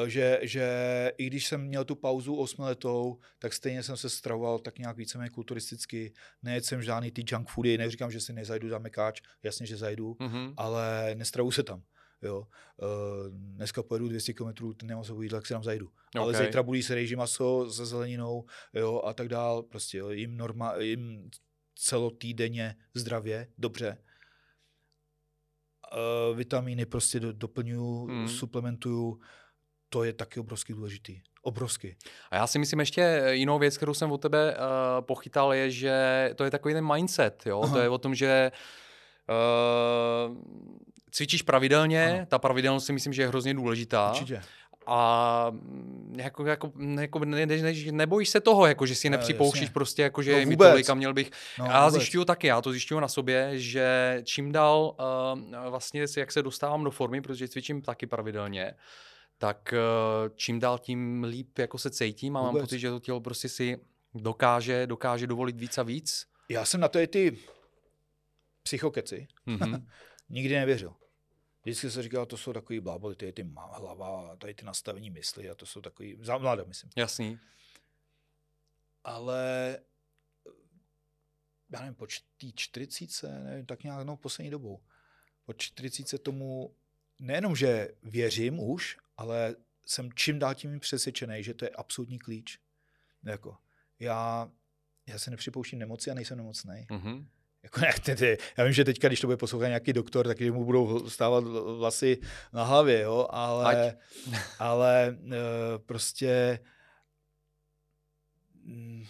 Eh, 0.05 0.09
Že, 0.09 0.39
že 0.43 0.67
i 1.17 1.25
když 1.27 1.47
jsem 1.47 1.61
měl 1.61 1.85
tu 1.85 1.95
pauzu 1.95 2.35
osmiletou, 2.35 3.17
tak 3.39 3.53
stejně 3.53 3.83
jsem 3.83 3.97
se 3.97 4.09
stravoval 4.09 4.59
tak 4.59 4.79
nějak 4.79 4.97
víceméně 4.97 5.29
kulturisticky. 5.29 6.13
Nejedl 6.43 6.65
jsem 6.65 6.81
žádný 6.81 7.11
ty 7.11 7.23
junk 7.27 7.49
foody, 7.49 7.77
neříkám, 7.77 8.11
že 8.11 8.19
si 8.21 8.33
nezajdu 8.33 8.69
za 8.69 8.79
mekáč, 8.79 9.21
jasně, 9.43 9.65
že 9.65 9.77
zajdu, 9.77 10.15
Mhm. 10.19 10.53
ale 10.57 11.11
nestravu 11.15 11.51
se 11.51 11.63
tam. 11.63 11.81
Jo. 12.21 12.37
Uh, 12.37 12.87
dneska 13.31 13.83
pojedu 13.83 14.07
200 14.07 14.33
km, 14.33 14.73
nemám 14.83 15.03
sebou 15.03 15.21
jídlo, 15.21 15.37
tak 15.37 15.45
si 15.45 15.53
tam 15.53 15.63
zajdu. 15.63 15.85
Okay. 15.85 16.21
Ale 16.21 16.33
zítra 16.33 16.63
budu 16.63 16.75
jíst 16.75 16.89
rejži 16.89 17.15
maso 17.15 17.71
se 17.71 17.85
zeleninou 17.85 18.45
jo, 18.73 19.01
a 19.05 19.13
tak 19.13 19.27
dál. 19.29 19.63
Prostě 19.63 19.97
jo. 19.97 20.09
Jim, 20.09 20.37
norma, 20.37 20.75
jim 20.79 21.29
celotýdenně 21.77 22.75
zdravě, 22.93 23.47
dobře. 23.57 23.97
Uh, 26.31 26.37
vitamíny 26.37 26.85
prostě 26.85 27.19
do, 27.19 27.33
doplňuju, 27.33 28.05
Hmm. 28.05 28.21
mm. 28.21 28.27
suplementuju. 28.27 29.19
To 29.89 30.03
je 30.03 30.13
taky 30.13 30.39
obrovský 30.39 30.73
důležitý. 30.73 31.21
Obrovský. 31.41 31.95
A 32.31 32.35
já 32.35 32.47
si 32.47 32.59
myslím 32.59 32.79
ještě 32.79 33.23
jinou 33.29 33.59
věc, 33.59 33.77
kterou 33.77 33.93
jsem 33.93 34.11
od 34.11 34.21
tebe 34.21 34.55
uh, 34.55 34.61
pochytal, 35.05 35.53
je, 35.53 35.71
že 35.71 35.95
to 36.35 36.43
je 36.43 36.51
takový 36.51 36.73
ten 36.73 36.93
mindset, 36.93 37.43
jo? 37.45 37.61
Aha. 37.63 37.73
To 37.73 37.79
je 37.81 37.89
o 37.89 37.97
tom, 37.97 38.15
že 38.15 38.51
uh, 39.29 40.37
cvičíš 41.11 41.41
pravidelně, 41.41 42.13
Ano. 42.13 42.25
ta 42.25 42.39
pravidelnost 42.39 42.85
si 42.85 42.93
myslím, 42.93 43.13
že 43.13 43.21
je 43.21 43.27
hrozně 43.27 43.53
důležitá. 43.53 44.09
Určitě. 44.11 44.41
A 44.89 45.47
mm, 45.51 46.15
jako, 46.19 46.45
jako, 46.45 46.71
jako 46.99 47.19
ne, 47.25 47.45
ne, 47.45 47.57
ne, 47.61 47.73
nebojíš 47.91 48.29
se 48.29 48.41
toho, 48.41 48.65
jako, 48.65 48.85
že 48.85 48.95
si 48.95 49.09
nepřipouštíš 49.09 49.61
jasně. 49.61 49.73
prostě, 49.73 50.01
jako, 50.01 50.21
že 50.21 50.31
No 50.31 50.37
mi 50.39 50.45
vůbec. 50.45 50.69
tolik 50.71 50.89
a 50.89 50.93
měl 50.93 51.13
bych. 51.13 51.31
No, 51.59 51.65
já 51.65 51.89
zjišťuju 51.89 52.25
taky, 52.25 52.47
já 52.47 52.61
to 52.61 52.71
zjišťuju 52.71 52.99
na 52.99 53.07
sobě, 53.07 53.51
že 53.59 54.19
čím 54.23 54.51
dál 54.51 54.95
uh, 54.99 55.69
vlastně, 55.69 56.05
jak 56.17 56.31
se 56.31 56.43
dostávám 56.43 56.83
do 56.83 56.91
formy, 56.91 57.21
protože 57.21 57.47
cvičím 57.47 57.81
taky 57.81 58.07
pravidelně, 58.07 58.73
tak 59.37 59.73
uh, 59.73 60.29
čím 60.35 60.59
dál 60.59 60.79
tím 60.79 61.23
líp 61.23 61.57
jako 61.59 61.77
se 61.77 61.89
cítím 61.89 62.37
a 62.37 62.41
mám 62.41 62.51
Vůbec. 62.51 62.63
pocit, 62.63 62.79
že 62.79 62.89
to 62.89 62.99
tělo 62.99 63.21
prostě 63.21 63.49
si 63.49 63.77
dokáže, 64.13 64.87
dokáže 64.87 65.27
dovolit 65.27 65.57
víc 65.59 65.77
a 65.77 65.83
víc. 65.83 66.25
Já 66.49 66.65
jsem 66.65 66.79
na 66.81 66.87
to 66.87 66.99
je 66.99 67.07
ty 67.07 67.37
psychokeci 68.63 69.27
Mhm. 69.45 69.87
nikdy 70.29 70.55
nevěřil. 70.55 70.93
Vždycky 71.67 71.91
se 71.91 72.03
říkal, 72.03 72.25
to 72.25 72.37
jsou 72.37 72.53
takový 72.53 72.79
bláboli, 72.79 73.15
to 73.15 73.25
je 73.25 73.33
ty 73.33 73.43
má 73.43 73.65
hlava, 73.65 74.35
tady 74.35 74.53
ty 74.53 74.65
nastavení 74.65 75.09
mysli 75.09 75.49
a 75.49 75.55
to 75.55 75.65
jsou 75.65 75.81
takový, 75.81 76.17
za 76.21 76.37
mladá 76.37 76.63
myslím. 76.63 76.91
Jasný. 76.95 77.39
Ale 79.03 79.79
já 81.69 81.79
nevím, 81.79 81.95
po 81.95 82.07
té 82.37 82.47
40, 82.55 83.23
nevím, 83.43 83.65
tak 83.65 83.83
nějak 83.83 84.05
no, 84.05 84.17
poslední 84.17 84.51
dobou. 84.51 84.83
Po 85.45 85.53
40 85.53 86.23
tomu 86.23 86.75
nejenom, 87.19 87.55
že 87.55 87.89
věřím 88.03 88.59
už, 88.59 88.97
ale 89.17 89.55
jsem 89.85 90.13
čím 90.13 90.39
dál 90.39 90.55
tím 90.55 90.79
přesvědčený, 90.79 91.43
že 91.43 91.53
to 91.53 91.65
je 91.65 91.69
absolutní 91.69 92.19
klíč. 92.19 92.59
Jako, 93.23 93.57
já, 93.99 94.51
já 95.05 95.19
se 95.19 95.31
nepřipouštím 95.31 95.79
nemoci 95.79 96.11
a 96.11 96.13
nejsem 96.13 96.37
nemocný. 96.37 96.87
Mhm. 96.91 97.29
Jako 97.67 97.79
ne, 97.79 98.15
ty, 98.15 98.37
já 98.57 98.63
vím, 98.63 98.73
že 98.73 98.85
teďka, 98.85 99.07
když 99.07 99.21
to 99.21 99.27
bude 99.27 99.37
poslouchat 99.37 99.67
nějaký 99.67 99.93
doktor, 99.93 100.27
takže 100.27 100.51
mu 100.51 100.65
budou 100.65 101.09
stávat 101.09 101.43
vlasy 101.77 102.17
na 102.53 102.63
hlavě, 102.63 103.01
jo, 103.01 103.27
ale, 103.29 103.89
Ať. 103.89 103.95
ale 104.59 105.17
uh, 105.23 105.31
prostě 105.85 106.59
mm, 108.63 109.05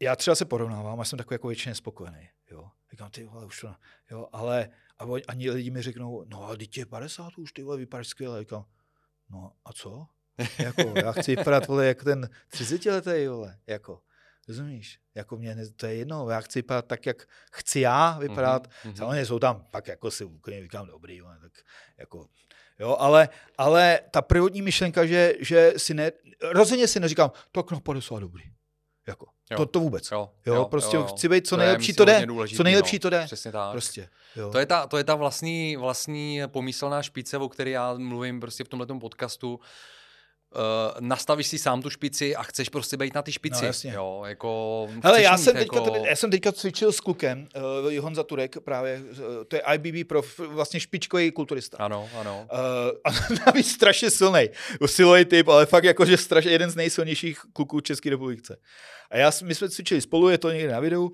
já 0.00 0.16
třeba 0.16 0.34
se 0.34 0.44
porovnávám 0.44 1.00
a 1.00 1.04
jsem 1.04 1.16
takový 1.16 1.34
jako 1.34 1.48
většině 1.48 1.74
spokojený, 1.74 2.28
jo. 2.50 2.70
Říkám, 2.90 3.10
ty 3.10 3.24
vole, 3.24 3.46
už 3.46 3.60
to, 3.60 3.74
jo, 4.10 4.28
ale 4.32 4.68
a 4.98 5.04
ani 5.28 5.50
lidi 5.50 5.70
mi 5.70 5.82
řeknou, 5.82 6.24
no 6.26 6.44
ale 6.44 6.56
teď 6.56 6.78
je 6.78 6.86
50 6.86 7.38
už, 7.38 7.52
ty 7.52 7.62
vole, 7.62 7.76
vypadáš 7.76 8.08
skvěle. 8.08 8.40
Říkám, 8.40 8.64
no 9.30 9.52
a 9.64 9.72
co? 9.72 10.06
Jako, 10.58 10.92
já 10.96 11.12
chci 11.12 11.36
vypadat, 11.36 11.66
vole, 11.66 11.86
jako 11.86 12.04
ten 12.04 12.28
30 12.48 12.84
letý, 12.84 13.26
vole, 13.26 13.58
jako. 13.66 14.02
Rozumíš? 14.48 14.98
Jako 15.14 15.36
mě, 15.36 15.54
ne, 15.54 15.66
to 15.76 15.86
je 15.86 15.94
jedno, 15.94 16.30
já 16.30 16.40
chci 16.40 16.58
vypadat 16.58 16.86
tak, 16.86 17.06
jak 17.06 17.26
chci 17.52 17.80
já 17.80 18.18
vypadat. 18.18 18.62
Mhm, 18.66 18.72
mhm. 18.84 18.96
Samozřejmě 18.96 19.26
jsou 19.26 19.38
tam 19.38 19.66
pak 19.70 19.88
jako 19.88 20.10
si 20.10 20.24
úplně 20.24 20.62
říkám, 20.62 20.86
dobrý, 20.86 21.20
ale 21.20 21.38
tak 21.40 21.52
jako, 21.98 22.26
jo, 22.78 22.96
ale, 22.98 23.28
ale 23.58 24.00
ta 24.10 24.22
prvotní 24.22 24.62
myšlenka, 24.62 25.06
že, 25.06 25.34
že 25.40 25.72
si 25.76 25.94
ne, 25.94 26.12
rozhodně 26.42 26.88
si 26.88 27.00
neříkám, 27.00 27.30
tak 27.52 27.70
na 27.70 27.80
50 27.80 28.18
dobrý. 28.18 28.42
Jako, 29.06 29.26
Jo. 29.50 29.56
to, 29.56 29.66
to 29.66 29.80
vůbec. 29.80 30.10
Jo, 30.10 30.30
Jo, 30.46 30.64
prostě 30.64 30.96
chci 31.06 31.28
být 31.28 31.46
co 31.46 31.54
je, 31.54 31.58
nejlepší, 31.58 31.88
myslím, 31.88 31.96
to 31.96 32.04
jde. 32.04 32.26
důležitý, 32.26 32.56
Co 32.56 32.62
nejlepší, 32.62 32.96
no. 32.96 33.00
to 33.00 33.10
jde. 33.10 33.24
Přesně 33.24 33.52
tak. 33.52 33.70
Prostě, 33.70 34.08
jo. 34.36 34.50
To 34.50 34.58
je 34.58 34.66
ta, 34.66 34.86
to 34.86 34.98
je 34.98 35.04
ta 35.04 35.14
vlastní, 35.14 35.76
vlastní 35.76 36.40
pomyslná 36.46 37.02
špice, 37.02 37.38
o 37.38 37.48
které 37.48 37.70
já 37.70 37.94
mluvím 37.94 38.40
prostě 38.40 38.64
v 38.64 38.68
tomhle 38.68 38.86
podcastu. 39.00 39.54
uh, 39.54 39.60
nastavíš 41.00 41.46
si 41.46 41.58
sám 41.58 41.82
tu 41.82 41.90
špici 41.90 42.36
a 42.36 42.42
chceš 42.42 42.68
prostě 42.68 42.96
být 42.96 43.14
na 43.14 43.22
ty 43.22 43.32
špici. 43.32 43.62
No, 43.62 43.66
jasně. 43.66 43.92
Jo, 43.92 44.22
jako, 44.26 44.88
Hele, 45.04 45.22
já 45.22 45.32
mít 45.36 45.42
jsem, 45.42 45.56
teďka, 45.56 45.76
jako... 45.76 46.04
já 46.08 46.16
jsem 46.16 46.30
teďka 46.30 46.52
cvičil 46.52 46.92
s 46.92 47.00
klukem, 47.00 47.48
uh, 47.86 48.04
Honza 48.04 48.22
Turek 48.22 48.56
právě, 48.58 49.02
uh, 49.10 49.16
to 49.48 49.56
je 49.56 49.62
IBB 49.74 50.08
pro 50.08 50.22
vlastně 50.48 50.80
špičkový 50.80 51.30
kulturista. 51.30 51.76
Ano, 51.80 52.08
ano. 52.20 52.46
Uh, 52.52 52.58
a 53.04 53.34
navíc 53.46 53.72
strašně 53.72 54.10
silný, 54.10 54.48
silový 54.86 55.24
typ, 55.24 55.48
ale 55.48 55.66
fakt 55.66 55.84
jakože 55.84 56.16
strašně 56.16 56.50
jeden 56.50 56.70
z 56.70 56.76
nejsilnějších 56.76 57.40
kluků 57.52 57.80
České 57.80 58.10
republice. 58.10 58.56
A 59.10 59.16
já, 59.16 59.30
my 59.42 59.54
jsme 59.54 59.68
cvičili 59.68 60.00
spolu, 60.00 60.28
je 60.28 60.38
to 60.38 60.50
někde 60.50 60.72
na 60.72 60.80
videu, 60.80 61.12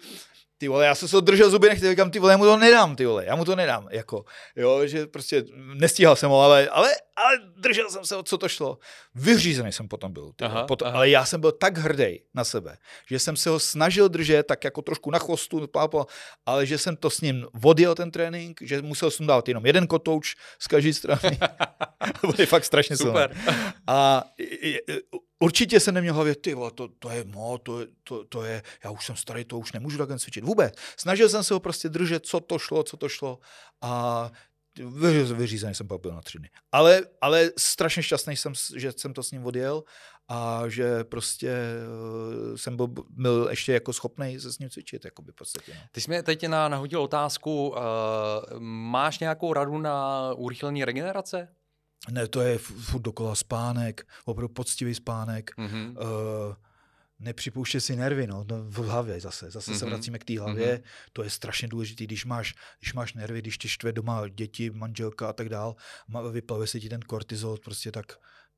ty 0.58 0.68
vole, 0.68 0.86
já 0.86 0.94
jsem 0.94 1.08
se 1.08 1.20
držel 1.20 1.50
zuby, 1.50 1.68
nechtěl, 1.68 1.90
říkám, 1.90 2.10
ty 2.10 2.18
vole, 2.18 2.32
já 2.32 2.36
mu 2.36 2.44
to 2.44 2.56
nedám, 2.56 2.96
ty 2.96 3.06
vole, 3.06 3.24
já 3.26 3.36
mu 3.36 3.44
to 3.44 3.56
nedám, 3.56 3.88
jako, 3.90 4.24
jo, 4.56 4.86
že 4.86 5.06
prostě 5.06 5.44
nestíhal 5.74 6.16
jsem 6.16 6.30
ho, 6.30 6.40
ale, 6.40 6.68
ale, 6.68 6.88
ale 7.16 7.38
držel 7.56 7.90
jsem 7.90 8.04
se, 8.04 8.16
o 8.16 8.22
co 8.22 8.38
to 8.38 8.48
šlo. 8.48 8.78
Vyřízený 9.14 9.72
jsem 9.72 9.88
potom 9.88 10.12
byl, 10.12 10.32
ty 10.36 10.44
Aha, 10.44 10.66
potom, 10.66 10.88
aha. 10.88 10.96
ale 10.96 11.10
já 11.10 11.24
jsem 11.24 11.40
byl 11.40 11.52
tak 11.52 11.78
hrdý 11.78 12.20
na 12.34 12.44
sebe, 12.44 12.76
že 13.06 13.18
jsem 13.18 13.36
se 13.36 13.50
ho 13.50 13.60
snažil 13.60 14.08
držet 14.08 14.46
tak 14.46 14.64
jako 14.64 14.82
trošku 14.82 15.10
na 15.10 15.18
chvostu, 15.18 15.66
pápo, 15.66 16.06
ale 16.46 16.66
že 16.66 16.78
jsem 16.78 16.96
to 16.96 17.10
s 17.10 17.20
ním 17.20 17.46
odjel 17.62 17.94
ten 17.94 18.10
trénink, 18.10 18.60
že 18.62 18.82
musel 18.82 19.10
jsem 19.10 19.26
dát 19.26 19.48
jenom 19.48 19.66
jeden 19.66 19.86
kotouč 19.86 20.34
z 20.58 20.66
každé 20.66 20.92
strany. 20.92 21.38
to 22.20 22.26
bude 22.26 22.46
fakt 22.46 22.64
strašně 22.64 22.96
silný. 22.96 23.12
Super. 23.12 23.36
A 23.86 24.24
určitě 25.40 25.80
jsem 25.80 25.94
neměl 25.94 26.14
hlavě, 26.14 26.36
ty 26.36 26.54
vole, 26.54 26.70
to, 26.70 26.88
to 26.98 27.10
je 27.10 27.24
mo, 27.24 27.58
to, 27.58 27.80
je- 27.80 27.86
to, 28.04 28.24
to 28.24 28.42
je, 28.42 28.62
já 28.84 28.90
už 28.90 29.06
jsem 29.06 29.16
starý, 29.16 29.44
to 29.44 29.58
už 29.58 29.72
nemůžu 29.72 29.98
takhle 29.98 30.18
cvičit. 30.18 30.44
Vůbec. 30.44 30.74
Snažil 30.96 31.28
jsem 31.28 31.44
se 31.44 31.54
ho 31.54 31.60
prostě 31.60 31.88
držet, 31.88 32.26
co 32.26 32.40
to 32.40 32.58
šlo, 32.58 32.82
co 32.82 32.96
to 32.96 33.08
šlo. 33.08 33.38
A 33.80 34.30
vyř- 34.78 35.34
vyřízený 35.34 35.74
jsem 35.74 35.88
pak 35.88 36.00
byl 36.00 36.10
na 36.14 36.20
tři 36.20 36.38
dny. 36.38 36.50
Ale, 36.72 37.02
ale 37.20 37.50
strašně 37.58 38.02
šťastný 38.02 38.36
jsem, 38.36 38.52
že 38.76 38.92
jsem 38.96 39.14
to 39.14 39.22
s 39.22 39.30
ním 39.30 39.46
odjel 39.46 39.84
a 40.28 40.62
že 40.68 41.04
prostě 41.04 41.50
eh, 41.50 42.58
jsem 42.58 42.76
byl, 42.76 42.88
byl 43.10 43.46
ještě 43.50 43.72
jako 43.72 43.92
schopný 43.92 44.40
se 44.40 44.52
s 44.52 44.58
ním 44.58 44.70
cvičit, 44.70 45.04
jako 45.04 45.22
by 45.22 45.32
v 45.32 45.34
podstatě. 45.34 45.72
No. 45.74 45.80
Ty 45.92 46.00
jsi 46.00 46.10
mi 46.10 46.22
teď 46.22 46.46
na, 46.46 46.68
nahodil 46.68 47.02
otázku, 47.02 47.68
uh, 47.68 47.76
máš 48.58 49.18
nějakou 49.18 49.52
radu 49.52 49.78
na 49.78 50.32
urychlení 50.34 50.84
regenerace? 50.84 51.48
Ne, 52.10 52.28
to 52.28 52.40
je 52.40 52.58
furt 52.58 53.02
dokola 53.02 53.34
spánek, 53.34 54.06
opravdu 54.24 54.48
poctivý 54.54 54.94
spánek. 54.94 55.50
Mhm. 55.56 55.96
uh, 55.96 56.54
nepřipouště 57.18 57.80
si 57.80 57.96
nervy, 57.96 58.26
no, 58.26 58.44
no 58.50 58.64
v 58.64 58.76
hlavě 58.76 59.20
zase. 59.20 59.50
Zase 59.50 59.70
mm-hmm. 59.72 59.78
se 59.78 59.84
Mhm. 59.84 59.94
vracíme 59.94 60.18
k 60.18 60.24
té 60.24 60.40
hlavě. 60.40 60.76
Mm-hmm. 60.76 61.10
To 61.12 61.22
je 61.22 61.30
strašně 61.30 61.68
důležité, 61.68 62.04
když 62.04 62.24
máš, 62.24 62.54
když 62.80 62.94
máš 62.94 63.14
nervy, 63.14 63.38
když 63.38 63.58
tě 63.58 63.68
štve 63.68 63.92
doma 63.92 64.28
děti, 64.28 64.70
manželka 64.70 65.28
a 65.28 65.32
tak 65.32 65.48
dál, 65.48 65.76
vyplave 66.32 66.66
se 66.66 66.80
ti 66.80 66.88
ten 66.88 67.00
kortizol, 67.00 67.56
prostě 67.64 67.92
tak, 67.92 68.06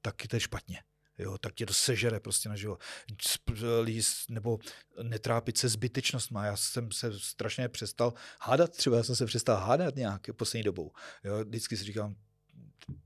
tak 0.02 0.22
je 0.22 0.28
to 0.28 0.40
špatně. 0.40 0.82
Jo, 1.18 1.38
tak 1.38 1.54
tě 1.54 1.66
to 1.66 1.74
sežere 1.74 2.20
prostě 2.20 2.48
na 2.48 2.56
život. 2.56 2.80
Líst, 3.82 4.30
nebo 4.30 4.58
netrápit 5.02 5.58
se 5.58 5.68
zbytečnostma. 5.68 6.44
Já 6.44 6.56
jsem 6.56 6.92
se 6.92 7.20
strašně 7.20 7.68
přestal 7.68 8.12
hádat, 8.40 8.70
třeba 8.70 8.96
já 8.96 9.02
jsem 9.02 9.16
se 9.16 9.26
přestal 9.26 9.56
hádat 9.56 9.96
nějak 9.96 10.26
poslední 10.36 10.62
dobou. 10.62 10.92
Jo, 11.24 11.44
vždycky 11.44 11.76
si 11.76 11.84
říkám, 11.84 12.16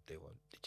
ty 0.05 0.17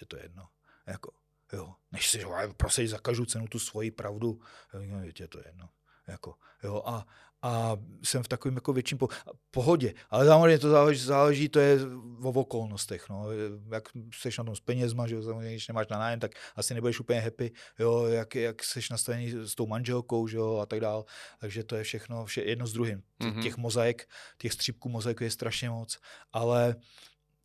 je 0.02 0.08
to 0.08 0.18
jedno. 0.18 0.48
Jako, 0.88 1.14
jo, 1.54 1.74
než 1.92 2.10
si 2.10 2.26
prosej 2.58 2.88
za 2.88 3.00
každou 3.00 3.26
cenu 3.26 3.48
tu 3.48 3.60
svoji 3.60 3.92
pravdu, 3.92 4.40
jo, 4.74 5.00
teď 5.06 5.20
je 5.20 5.28
to 5.28 5.40
jedno. 5.46 5.70
Jako, 6.08 6.36
jo, 6.64 6.84
a, 6.86 7.06
a 7.42 7.78
jsem 8.04 8.24
v 8.24 8.28
takovém 8.28 8.56
jako 8.56 8.74
větším 8.74 8.98
po, 8.98 9.08
pohodě. 9.52 9.94
Ale 10.10 10.26
samozřejmě 10.26 10.60
to 10.60 10.70
záleží, 10.70 11.06
záleží, 11.06 11.50
to 11.50 11.60
je 11.60 11.80
o 12.24 12.30
okolnostech. 12.30 13.10
No. 13.10 13.26
Jak 13.72 13.90
jsi 14.14 14.30
na 14.38 14.44
tom 14.44 14.56
s 14.56 14.60
penězma, 14.60 15.08
že 15.08 15.24
samozřejmě, 15.24 15.52
když 15.52 15.68
nemáš 15.68 15.88
na 15.88 16.00
nájem, 16.00 16.20
tak 16.20 16.32
asi 16.56 16.74
nebudeš 16.74 17.00
úplně 17.00 17.20
happy, 17.20 17.52
jo, 17.80 18.06
jak, 18.06 18.36
jak 18.36 18.64
jsi 18.64 18.80
nastavený 18.92 19.32
s 19.32 19.56
tou 19.56 19.68
manželkou, 19.68 20.28
že 20.28 20.38
jo, 20.38 20.58
a 20.58 20.66
tak 20.66 20.80
dál. 20.80 21.06
Takže 21.40 21.64
to 21.64 21.76
je 21.76 21.84
všechno 21.84 22.26
vše, 22.26 22.42
jedno 22.42 22.68
s 22.68 22.74
druhým. 22.74 23.04
Mhm. 23.20 23.44
Těch 23.44 23.58
mozaik, 23.58 24.10
těch 24.38 24.54
střípků 24.54 24.90
mozaiku 24.90 25.24
je 25.24 25.32
strašně 25.32 25.70
moc, 25.70 26.00
ale 26.34 26.76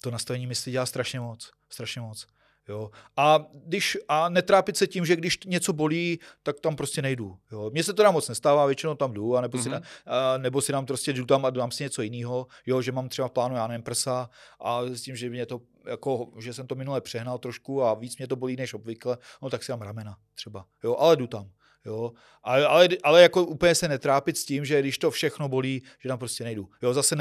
to 0.03 0.11
nastavení 0.11 0.47
mysli 0.47 0.73
dělá 0.73 0.87
strašně 0.87 1.21
moc, 1.21 1.51
strašně 1.69 2.01
moc. 2.01 2.27
Jo. 2.69 2.91
A, 3.17 3.47
když, 3.53 3.99
a 4.09 4.29
netrápit 4.29 4.77
se 4.77 4.87
tím, 4.87 5.07
že 5.07 5.17
když 5.17 5.39
něco 5.47 5.73
bolí, 5.73 6.19
tak 6.43 6.61
tam 6.61 6.77
prostě 6.77 7.03
nejdu. 7.03 7.39
Jo. 7.53 7.71
Mně 7.73 7.85
se 7.85 7.93
to 7.93 8.03
tam 8.03 8.15
moc 8.15 8.29
nestává, 8.29 8.67
většinou 8.67 8.95
tam 8.95 9.13
jdu, 9.13 9.37
a 9.37 9.41
nebo, 9.41 9.59
mm-hmm. 9.59 9.63
si, 9.63 9.69
Mhm. 9.69 9.81
na, 10.07 10.15
a, 10.35 10.39
nebo 10.39 10.61
si 10.61 10.73
dám 10.73 10.87
prostě 10.87 11.13
jdu 11.13 11.27
tam 11.27 11.45
a 11.45 11.51
dám 11.51 11.71
si 11.71 11.83
něco 11.83 12.03
jiného, 12.03 12.47
jo, 12.67 12.83
že 12.83 12.93
mám 12.93 13.09
třeba 13.09 13.29
v 13.29 13.31
plánu, 13.33 13.57
já 13.57 13.67
nevím, 13.67 13.83
prsa 13.83 14.31
a 14.61 14.83
s 14.83 15.03
tím, 15.03 15.17
že 15.17 15.31
mě 15.31 15.47
to, 15.47 15.61
jako, 15.87 16.29
že 16.39 16.55
jsem 16.55 16.67
to 16.67 16.75
minule 16.75 17.01
přehnal 17.01 17.39
trošku 17.39 17.83
a 17.83 17.95
víc 17.95 18.19
mě 18.19 18.27
to 18.29 18.37
bolí 18.37 18.57
než 18.57 18.75
obvykle, 18.75 19.19
no 19.43 19.51
tak 19.51 19.63
si 19.63 19.73
dám 19.73 19.83
ramena 19.83 20.17
třeba, 20.35 20.65
jo, 20.85 20.97
ale 20.97 21.17
jdu 21.17 21.27
tam. 21.27 21.51
Jo, 21.89 22.13
ale, 22.43 22.67
ale, 22.67 22.89
ale 23.03 23.23
jako 23.23 23.45
úplně 23.45 23.75
se 23.75 23.89
netrápit 23.89 24.37
s 24.39 24.45
tím, 24.45 24.65
že 24.65 24.81
když 24.81 24.99
to 24.99 25.11
všechno 25.11 25.49
bolí, 25.49 25.83
že 26.01 26.09
tam 26.09 26.19
prostě 26.19 26.45
nejdu. 26.45 26.69
Jo, 26.83 26.95
zase 26.95 27.17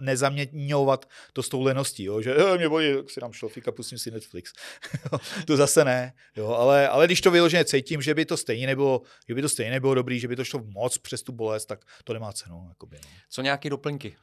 nezaměňovat 0.00 1.08
to 1.32 1.42
s 1.42 1.48
tou 1.48 1.62
leností, 1.62 2.04
jo, 2.04 2.20
že 2.22 2.34
"Eh, 2.36 2.58
mě 2.58 2.68
bolí, 2.68 2.94
tak 2.96 3.10
si 3.10 3.20
dám 3.20 3.32
šlofík 3.32 3.68
a 3.68 3.72
pustím 3.72 3.98
si 3.98 4.10
Netflix. 4.10 4.52
Jo, 5.12 5.18
to 5.46 5.56
zase 5.56 5.84
ne, 5.84 6.12
jo, 6.36 6.48
ale, 6.48 6.88
ale 6.88 7.06
když 7.06 7.20
to 7.20 7.30
vyloženě 7.30 7.64
cítím, 7.64 8.02
že 8.02 8.14
by 8.14 8.24
to 8.24 8.36
stejně 8.36 8.66
nebylo, 8.66 9.02
že 9.28 9.34
by 9.34 9.42
to 9.42 9.48
stejně 9.48 9.70
nebylo 9.70 9.94
dobrý, 9.94 10.20
že 10.20 10.28
by 10.28 10.36
to 10.36 10.44
šlo 10.44 10.60
moc 10.64 10.98
přes 10.98 11.22
tu 11.22 11.32
bolest, 11.32 11.66
tak 11.66 11.80
to 12.04 12.12
nemá 12.12 12.32
cenu. 12.32 12.66
Jakoby, 12.68 12.96
no. 13.04 13.08
Co 13.30 13.42
nějaké 13.42 13.70
doplňky? 13.70 14.16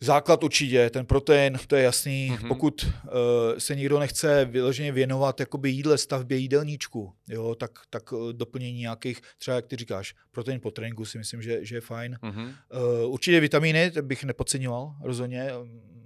Základ 0.00 0.44
určitě, 0.44 0.90
ten 0.90 1.06
protein, 1.06 1.58
to 1.66 1.76
je 1.76 1.82
jasný. 1.82 2.30
Mhm. 2.30 2.38
Mm-hmm. 2.38 2.48
Pokud 2.48 2.84
uh, 2.84 3.10
se 3.58 3.74
někdo 3.74 3.98
nechce 3.98 4.44
vyloženě 4.44 4.92
věnovat 4.92 5.40
jakoby 5.40 5.70
jídle, 5.70 5.98
stavbě 5.98 6.38
jídelníčku, 6.38 7.12
jo, 7.28 7.54
tak, 7.54 7.70
tak 7.90 8.12
uh, 8.12 8.32
doplnění 8.32 8.80
nějakých, 8.80 9.20
třeba 9.38 9.54
jak 9.54 9.66
ty 9.66 9.76
říkáš, 9.76 10.14
protein 10.30 10.60
po 10.60 10.70
tréninku 10.70 11.04
si 11.04 11.18
myslím, 11.18 11.42
že, 11.42 11.64
že 11.64 11.76
je 11.76 11.80
fajn. 11.80 12.18
Mhm. 12.22 12.42
Uh, 12.44 13.12
určitě 13.12 13.40
vitamíny, 13.40 13.90
to 13.90 14.02
bych 14.02 14.24
nepodceňoval 14.24 14.94
rozhodně. 15.02 15.50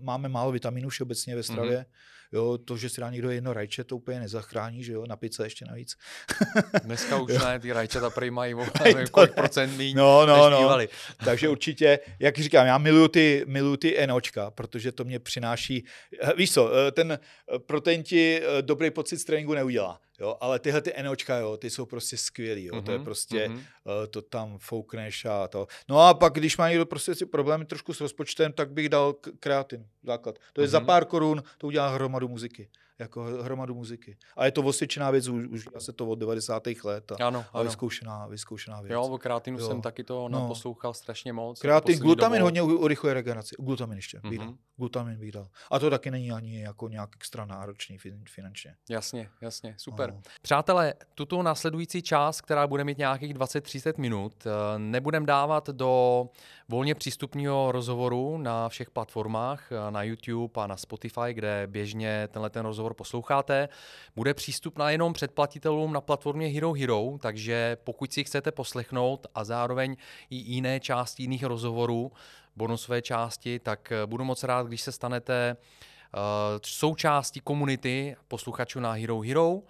Máme 0.00 0.28
málo 0.28 0.52
vitaminů 0.52 0.88
všeobecně 0.88 1.36
ve 1.36 1.42
stravě. 1.42 1.78
Mm-hmm. 1.78 2.17
Jo, 2.32 2.58
to, 2.58 2.76
že 2.76 2.88
si 2.88 3.00
dá 3.00 3.10
někdo 3.10 3.30
jedno 3.30 3.52
rajče, 3.52 3.84
to 3.84 3.96
úplně 3.96 4.20
nezachrání, 4.20 4.84
že 4.84 4.92
jo, 4.92 5.06
na 5.06 5.16
pice 5.16 5.46
ještě 5.46 5.64
navíc. 5.64 5.94
Dneska 6.84 7.16
už 7.16 7.32
ne, 7.44 7.60
ty 7.60 7.72
rajčata 7.72 8.10
prý 8.10 8.30
mají 8.30 8.54
to 8.54 9.10
kolik 9.10 9.34
procent 9.34 9.76
míň, 9.76 9.96
No, 9.96 10.26
no, 10.26 10.50
než 10.50 10.60
no. 10.60 10.78
Takže 11.24 11.48
určitě, 11.48 11.98
jak 12.18 12.38
říkám, 12.38 12.66
já 12.66 12.78
miluju 12.78 13.08
ty, 13.08 13.44
miluju 13.46 13.76
ty 13.76 14.06
NOčka, 14.06 14.50
protože 14.50 14.92
to 14.92 15.04
mě 15.04 15.18
přináší, 15.18 15.84
eh, 16.22 16.32
víš 16.36 16.52
co, 16.52 16.70
eh, 16.74 16.92
ten 16.92 17.12
eh, 17.12 17.58
protein 17.58 18.02
ti 18.02 18.42
dobrý 18.60 18.90
pocit 18.90 19.18
z 19.18 19.24
tréninku 19.24 19.54
neudělá, 19.54 20.00
jo, 20.20 20.36
ale 20.40 20.58
tyhle 20.58 20.80
ty 20.80 20.92
NOčka, 21.02 21.36
jo, 21.38 21.56
ty 21.56 21.70
jsou 21.70 21.86
prostě 21.86 22.16
skvělý, 22.16 22.64
jo, 22.64 22.82
to 22.82 22.90
je 22.92 22.98
Mhm, 22.98 23.04
prostě, 23.04 23.48
mhm. 23.48 23.60
eh, 24.04 24.06
to 24.06 24.22
tam 24.22 24.58
foukneš 24.58 25.24
a 25.24 25.48
to. 25.48 25.66
No 25.88 26.00
a 26.00 26.14
pak, 26.14 26.32
když 26.32 26.56
má 26.56 26.68
někdo 26.68 26.86
prostě 26.86 27.14
si 27.14 27.26
problémy 27.26 27.64
trošku 27.64 27.94
s 27.94 28.00
rozpočtem, 28.00 28.52
tak 28.52 28.70
bych 28.72 28.88
dal 28.88 29.12
kreatin, 29.40 29.84
základ. 30.02 30.38
To 30.52 30.60
je 30.60 30.68
za 30.68 30.78
Mhm. 30.78 30.86
pár 30.86 31.04
korun, 31.04 31.42
to 31.58 31.66
udělá 31.66 31.88
hromadu 31.88 32.17
muziky, 32.28 32.70
jako 32.98 33.22
hromadu 33.24 33.74
muziky. 33.74 34.16
A 34.36 34.44
je 34.44 34.50
to 34.52 34.62
osvědčená 34.62 35.10
věc, 35.10 35.28
už, 35.28 35.44
už 35.46 35.68
se 35.78 35.92
to 35.92 36.06
od 36.06 36.18
90. 36.18 36.62
let 36.84 37.12
a, 37.12 37.26
Ano, 37.26 37.38
a 37.38 37.48
ano. 37.52 37.64
vyzkoušená, 37.64 38.26
vyzkoušená 38.26 38.80
věc. 38.80 38.92
Jo, 38.92 39.02
o 39.02 39.18
kreatinu 39.18 39.58
Jo. 39.58 39.66
jsem 39.66 39.82
taky 39.82 40.04
to 40.04 40.28
No. 40.28 40.40
naposlouchal 40.40 40.94
strašně 40.94 41.32
moc. 41.32 41.60
Kreatin, 41.60 41.98
glutamin 41.98 42.38
dobou. 42.38 42.46
hodně 42.46 42.62
urychluje 42.62 43.14
regeneraci. 43.14 43.54
Glutamin 43.58 43.98
ještě 43.98 44.20
bych 44.28 44.38
dal. 44.38 44.46
Mhm. 44.46 44.56
Glutamin 44.76 45.18
bych 45.18 45.32
dal. 45.32 45.48
A 45.70 45.78
to 45.78 45.90
taky 45.90 46.10
není 46.10 46.32
ani 46.32 46.60
jako 46.60 46.88
nějak 46.88 47.10
extra 47.16 47.44
náročný 47.44 47.98
fin- 47.98 48.24
finančně. 48.28 48.74
Jasně, 48.90 49.28
jasně, 49.40 49.74
super. 49.78 50.12
No. 50.12 50.20
Přátelé, 50.42 50.94
tuto 51.14 51.42
následující 51.42 52.02
část, 52.02 52.40
která 52.40 52.66
bude 52.66 52.84
mít 52.84 52.98
nějakých 52.98 53.34
20-30 53.34 53.98
minut, 53.98 54.34
eh, 54.46 54.78
nebudem 54.78 55.26
dávat 55.26 55.68
do 55.68 56.24
volně 56.70 56.94
přístupního 56.94 57.72
rozhovoru 57.72 58.38
na 58.38 58.68
všech 58.68 58.90
platformách, 58.90 59.72
eh, 59.72 59.90
na 59.90 60.02
YouTube 60.02 60.62
a 60.62 60.66
na 60.66 60.76
Spotify, 60.76 61.32
kde 61.32 61.66
běžně 61.66 62.28
tenhle 62.32 62.50
ten 62.50 62.66
rozhovor 62.66 62.94
posloucháte. 62.94 63.68
Bude 64.16 64.34
přístupná 64.34 64.90
jenom 64.90 65.12
předplatitelům 65.12 65.92
na 65.92 66.00
platformě 66.00 66.46
Hero 66.46 66.72
Hero, 66.72 67.18
takže 67.20 67.76
pokud 67.84 68.12
si 68.12 68.24
chcete 68.24 68.52
poslechnout 68.52 69.26
a 69.34 69.44
zároveň 69.44 69.96
i 70.30 70.36
jiné 70.36 70.80
části 70.80 71.22
jiných 71.22 71.44
rozhovorů, 71.44 72.12
bonusové 72.56 73.02
části, 73.02 73.58
tak 73.58 73.92
eh, 73.92 74.06
budu 74.06 74.24
moc 74.24 74.44
rád, 74.44 74.66
když 74.66 74.82
se 74.82 74.92
stanete 74.92 75.56
eh, 75.56 76.18
součástí 76.64 77.40
komunity 77.40 78.16
posluchačů 78.28 78.80
na 78.80 78.92
Hero 78.92 79.20
Hero. 79.20 79.60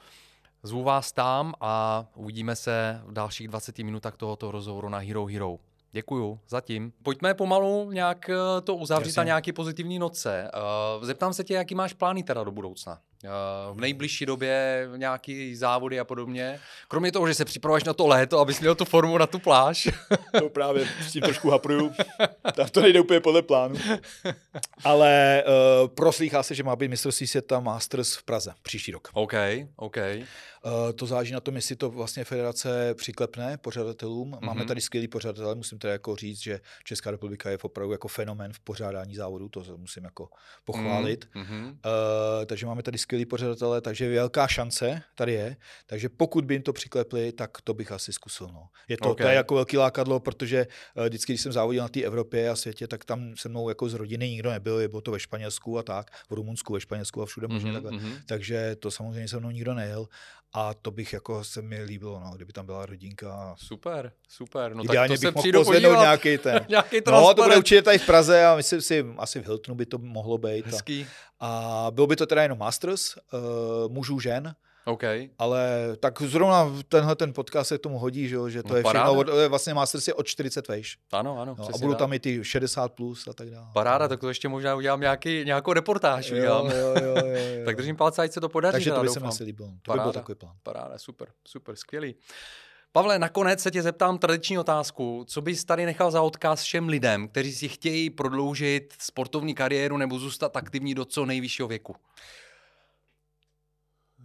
Zvu 0.63 0.83
vás 0.83 1.13
tam 1.13 1.55
a 1.61 2.07
uvidíme 2.15 2.57
se 2.57 3.03
v 3.05 3.13
dalších 3.13 3.49
20 3.49 3.79
minutách 3.79 4.17
tohoto 4.17 4.51
rozhovoru 4.51 4.89
na 4.89 4.99
Hero 4.99 5.27
Hero. 5.27 5.68
Děkuju, 5.93 6.41
zatím. 6.49 6.93
Pojďme 7.03 7.35
pomalu 7.35 7.93
nějak 7.93 8.29
eh, 8.31 8.61
to 8.61 8.75
uzavřít 8.77 9.09
Jasně. 9.09 9.21
na 9.21 9.25
nějaký 9.25 9.53
pozitivní 9.53 9.99
noce. 9.99 10.51
Eh, 10.55 11.07
Zeptám 11.07 11.33
se 11.33 11.45
tě, 11.45 11.55
jaký 11.55 11.75
máš 11.75 11.93
plány 11.93 12.23
teda 12.23 12.45
do 12.45 12.51
budoucna? 12.51 12.99
V 13.73 13.81
nejbližší 13.81 14.27
době 14.27 14.89
nějaký 14.97 15.57
závody 15.57 16.01
a 16.01 16.05
podobně. 16.05 16.61
Kromě 16.89 17.13
toho, 17.13 17.29
že 17.29 17.35
se 17.35 17.45
připravuješ 17.45 17.85
na 17.85 17.93
to 17.93 18.07
léto, 18.07 18.39
abys 18.39 18.61
měl 18.61 18.75
tu 18.75 18.85
formu 18.85 19.19
na 19.19 19.27
tu 19.27 19.39
pláž. 19.39 19.89
To 20.39 20.49
právě 20.49 20.89
s 21.03 21.13
tím 21.13 21.23
trošku 21.23 21.51
hapruju. 21.51 21.93
Tak 22.55 22.71
to 22.71 22.81
nejde 22.81 23.01
úplně 23.01 23.21
podle 23.21 23.43
plánu. 23.43 23.75
Ale 24.85 25.45
uh, 25.47 25.89
proslýchá 25.89 26.43
se, 26.43 26.55
že 26.55 26.63
má 26.63 26.77
být 26.77 26.89
mistrovství 26.89 27.27
světa 27.27 27.61
Masters 27.61 28.17
v 28.17 28.23
Praze 28.23 28.55
příští 28.63 28.93
rok. 28.93 29.09
OK, 29.13 29.33
OK. 29.77 29.97
Uh, 29.97 30.73
to 30.95 31.07
záleží 31.07 31.33
na 31.33 31.41
tom, 31.41 31.57
jestli 31.57 31.77
to 31.77 31.91
vlastně 31.91 32.25
federace 32.25 32.95
přiklepne 32.95 33.57
pořadatelům. 33.57 34.31
Mm-hmm. 34.31 34.47
Máme 34.47 34.65
tady 34.65 34.81
skvělý 34.81 35.09
pořadatele, 35.09 35.55
musím 35.55 35.79
teda 35.79 35.93
jako 35.93 36.17
říct, 36.17 36.43
že 36.43 36.61
Česká 36.85 37.11
republika 37.11 37.51
je 37.51 37.59
opravdu 37.63 37.93
jako 37.93 38.09
fenomen 38.09 38.53
v 38.53 38.61
pořádání 38.61 39.15
závodů, 39.15 39.49
to 39.49 39.65
musím 39.77 40.05
jako 40.05 40.29
pochválit. 40.65 41.29
Mm-hmm. 41.35 41.67
Uh, 41.69 42.45
takže 42.47 42.67
máme 42.67 42.83
tady 42.83 42.99
skvělý 43.09 43.25
pořadatele, 43.25 43.81
takže 43.81 44.11
velká 44.11 44.47
šance 44.47 45.03
tady 45.15 45.33
je. 45.33 45.57
Takže 45.87 46.09
pokud 46.09 46.45
by 46.45 46.55
jim 46.55 46.63
to 46.63 46.73
přiklepli, 46.73 47.33
tak 47.33 47.61
to 47.65 47.75
bych 47.75 47.93
asi 47.93 48.13
zkusil. 48.13 48.49
No. 48.53 48.69
Je 48.89 48.97
to, 48.97 49.11
okay. 49.11 49.25
to 49.25 49.31
je 49.31 49.37
jako 49.37 49.55
velký 49.55 49.77
lákadlo, 49.77 50.21
protože 50.21 50.67
uh, 50.97 51.07
vždycky, 51.07 51.33
když 51.33 51.41
jsem 51.41 51.53
závodil 51.53 51.83
na 51.83 51.89
té 51.89 52.03
Evropě 52.03 52.51
a 52.51 52.57
světě, 52.57 52.87
tak 52.87 53.05
tam 53.05 53.33
se 53.37 53.49
mnou 53.49 53.69
jako 53.69 53.89
z 53.89 53.95
rodiny 53.95 54.29
nikdo 54.29 54.51
nebyl, 54.51 54.89
bylo 54.89 55.01
to 55.01 55.11
ve 55.11 55.21
Španělsku 55.21 55.79
a 55.79 55.83
tak, 55.83 56.11
v 56.31 56.33
Rumunsku, 56.33 56.73
ve 56.73 56.81
Španělsku 56.81 57.23
a 57.23 57.27
všude 57.27 57.49
možně 57.49 57.71
mm-hmm. 57.71 57.83
takhle. 57.83 57.91
Mm-hmm. 57.91 58.21
Takže 58.27 58.77
to 58.77 58.91
samozřejmě 58.91 59.29
se 59.29 59.41
mnou 59.41 59.51
nikdo 59.51 59.75
nejel. 59.75 60.09
A 60.53 60.75
to 60.75 60.91
bych 60.91 61.13
jako 61.13 61.45
se 61.45 61.63
mi 61.63 61.83
líbilo, 61.83 62.21
no, 62.21 62.33
kdyby 62.37 62.53
tam 62.53 62.67
byla 62.67 62.87
rodinka. 62.87 63.55
Super, 63.59 64.13
super. 64.29 64.75
No 64.75 64.85
Ideálně 64.85 65.19
tak 65.19 65.21
to 65.21 65.27
bych 65.27 65.53
mohl 65.53 65.65
pozvednout 65.65 65.99
nějaký 65.99 66.39
ten. 66.39 66.67
nějaký 66.69 66.97
no, 67.07 67.35
to 67.35 67.43
bude 67.43 67.57
určitě 67.57 67.83
tady 67.83 67.99
v 67.99 68.07
Praze 68.07 68.47
a 68.47 68.57
myslím 68.57 68.81
si, 68.81 69.07
asi 69.19 69.41
v 69.41 69.47
Hiltonu 69.47 69.77
by 69.77 69.87
to 69.87 69.99
mohlo 69.99 70.39
být. 70.39 70.67
Hezký. 70.67 71.07
A, 71.41 71.87
a 71.87 71.91
bylo 71.91 72.07
by 72.07 72.17
to 72.17 72.27
teda 72.27 72.43
jenom 72.43 72.59
Masters, 72.59 73.17
uh, 73.17 73.93
mužů, 73.93 74.21
žen. 74.21 74.55
Okay. 74.89 75.31
Ale 75.39 75.97
tak 76.01 76.23
zrovna 76.23 76.73
tenhle 76.89 77.17
ten 77.17 77.33
podcast 77.33 77.69
se 77.69 77.79
k 77.79 77.81
tomu 77.81 77.99
hodí, 77.99 78.29
že, 78.29 78.37
že 78.49 78.63
to 78.63 78.69
no, 78.69 78.77
je 78.77 78.83
paráda. 78.83 79.13
všechno, 79.13 79.49
vlastně 79.49 79.75
Masters 79.75 80.09
je 80.09 80.15
od 80.15 80.27
40 80.27 80.69
vejš. 80.69 80.99
Ano, 81.13 81.41
ano. 81.41 81.57
No, 81.59 81.69
a 81.75 81.79
budou 81.79 81.95
tam 81.95 82.13
i 82.13 82.19
ty 82.19 82.45
60 82.45 82.93
plus 82.93 83.29
a 83.29 83.33
tak 83.33 83.51
dále. 83.51 83.67
Paráda, 83.73 84.09
tak 84.09 84.21
to 84.21 84.29
ještě 84.29 84.49
možná 84.49 84.75
udělám 84.75 85.01
nějaký, 85.01 85.45
nějakou 85.45 85.73
reportáž. 85.73 86.31
Jo, 86.31 86.37
jo, 86.37 86.71
jo, 86.75 86.95
jo, 87.03 87.15
jo, 87.17 87.25
tak 87.65 87.77
držím 87.77 87.97
palce, 87.97 88.23
ať 88.23 88.33
se 88.33 88.41
to 88.41 88.49
podaří. 88.49 88.73
Takže 88.73 88.91
to 88.91 89.03
by 89.03 89.09
se 89.09 89.21
mi 89.21 89.27
asi 89.27 89.45
líbilo. 89.45 89.69
To 89.69 89.75
paráda, 89.87 90.03
by 90.03 90.07
byl 90.07 90.21
takový 90.21 90.37
plán. 90.37 90.55
Paráda, 90.63 90.99
super, 90.99 91.29
super, 91.45 91.77
skvělý. 91.77 92.15
Pavle, 92.93 93.19
nakonec 93.19 93.61
se 93.61 93.71
tě 93.71 93.83
zeptám 93.83 94.19
tradiční 94.19 94.59
otázku. 94.59 95.25
Co 95.29 95.41
bys 95.41 95.65
tady 95.65 95.87
nechal 95.87 96.11
za 96.11 96.23
odkaz 96.23 96.63
všem 96.63 96.89
lidem, 96.89 97.29
kteří 97.29 97.53
si 97.53 97.69
chtějí 97.69 98.11
prodloužit 98.11 98.95
sportovní 98.99 99.55
kariéru 99.55 99.97
nebo 99.97 100.19
zůstat 100.19 100.57
aktivní 100.57 100.95
do 100.95 101.05
co 101.05 101.27
nejvyššího 101.27 101.69
věku? 101.69 101.97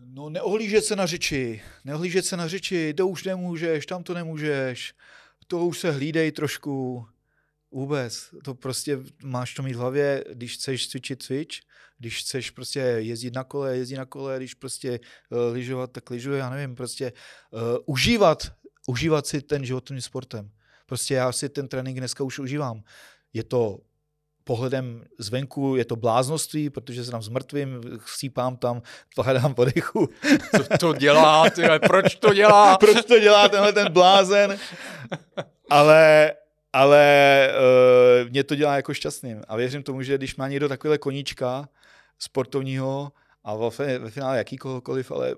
No 0.06 0.30
neohlížet 0.30 0.86
se 0.86 0.96
na 0.96 1.06
řeči, 1.06 1.62
neohlížet 1.84 2.26
se 2.26 2.38
na 2.38 2.48
řeči, 2.48 2.94
to 2.94 3.08
už 3.08 3.24
nemůžeš, 3.24 3.86
tam 3.86 4.04
to 4.04 4.14
nemůžeš, 4.14 4.94
to 5.48 5.66
už 5.66 5.80
se 5.80 5.92
hlídej 5.92 6.32
trošku, 6.32 7.06
vůbec, 7.72 8.30
to 8.44 8.56
prostě 8.56 9.00
máš 9.24 9.54
to 9.54 9.64
mít 9.64 9.74
v 9.74 9.78
hlavě, 9.78 10.24
když 10.34 10.54
chceš 10.56 10.88
cvičit, 10.88 11.24
cvič, 11.24 11.62
když 11.98 12.20
chceš 12.20 12.50
prostě 12.50 12.80
jezdit 12.80 13.34
na 13.34 13.44
kole, 13.44 13.78
jezdit 13.78 13.98
na 13.98 14.06
kole, 14.06 14.38
když 14.38 14.54
prostě 14.54 15.00
uh, 15.30 15.54
lyžovat, 15.54 15.92
tak 15.92 16.10
lyžuje, 16.10 16.40
já 16.40 16.50
nevím, 16.50 16.76
prostě 16.76 17.14
uh, 17.52 17.60
užívat, 17.86 18.52
užívat 18.88 19.28
si 19.28 19.42
ten 19.42 19.66
životním 19.66 20.02
sportem. 20.02 20.52
Prostě 20.86 21.14
já 21.14 21.32
si 21.32 21.50
ten 21.50 21.68
trénink 21.68 21.98
dneska 21.98 22.24
už 22.24 22.40
užívám. 22.40 22.84
Je 23.34 23.44
to 23.44 23.80
pohledem 24.44 25.04
zvenku 25.18 25.76
je 25.76 25.86
to 25.86 25.96
bláznoství, 25.96 26.70
protože 26.70 27.06
se 27.06 27.12
tam 27.12 27.22
zmrtvím, 27.22 27.82
sípám 28.06 28.58
tam, 28.58 28.82
hledám 29.18 29.54
podechu. 29.54 30.10
Co 30.58 30.78
to 30.78 30.94
dělá? 30.94 31.50
Tyhle, 31.50 31.80
proč 31.80 32.16
to 32.16 32.34
dělá? 32.34 32.78
proč 32.80 33.06
to 33.06 33.20
dělá 33.20 33.50
tenhle 33.50 33.74
ten 33.74 33.92
blázen? 33.92 34.58
Ale, 35.70 36.34
ale 36.74 37.50
uh, 38.24 38.30
mě 38.30 38.44
to 38.44 38.56
dělá 38.56 38.76
jako 38.76 38.94
šťastným. 38.94 39.42
A 39.48 39.56
věřím 39.56 39.84
tomu, 39.84 40.02
že 40.02 40.18
když 40.18 40.36
má 40.36 40.48
někdo 40.48 40.70
takovýhle 40.70 40.98
koníčka 40.98 41.70
sportovního 42.20 43.12
a 43.44 43.56
ve, 43.56 44.00
ve 44.00 44.12
finále 44.12 44.38
jakýkoliv, 44.38 45.12
ale 45.12 45.36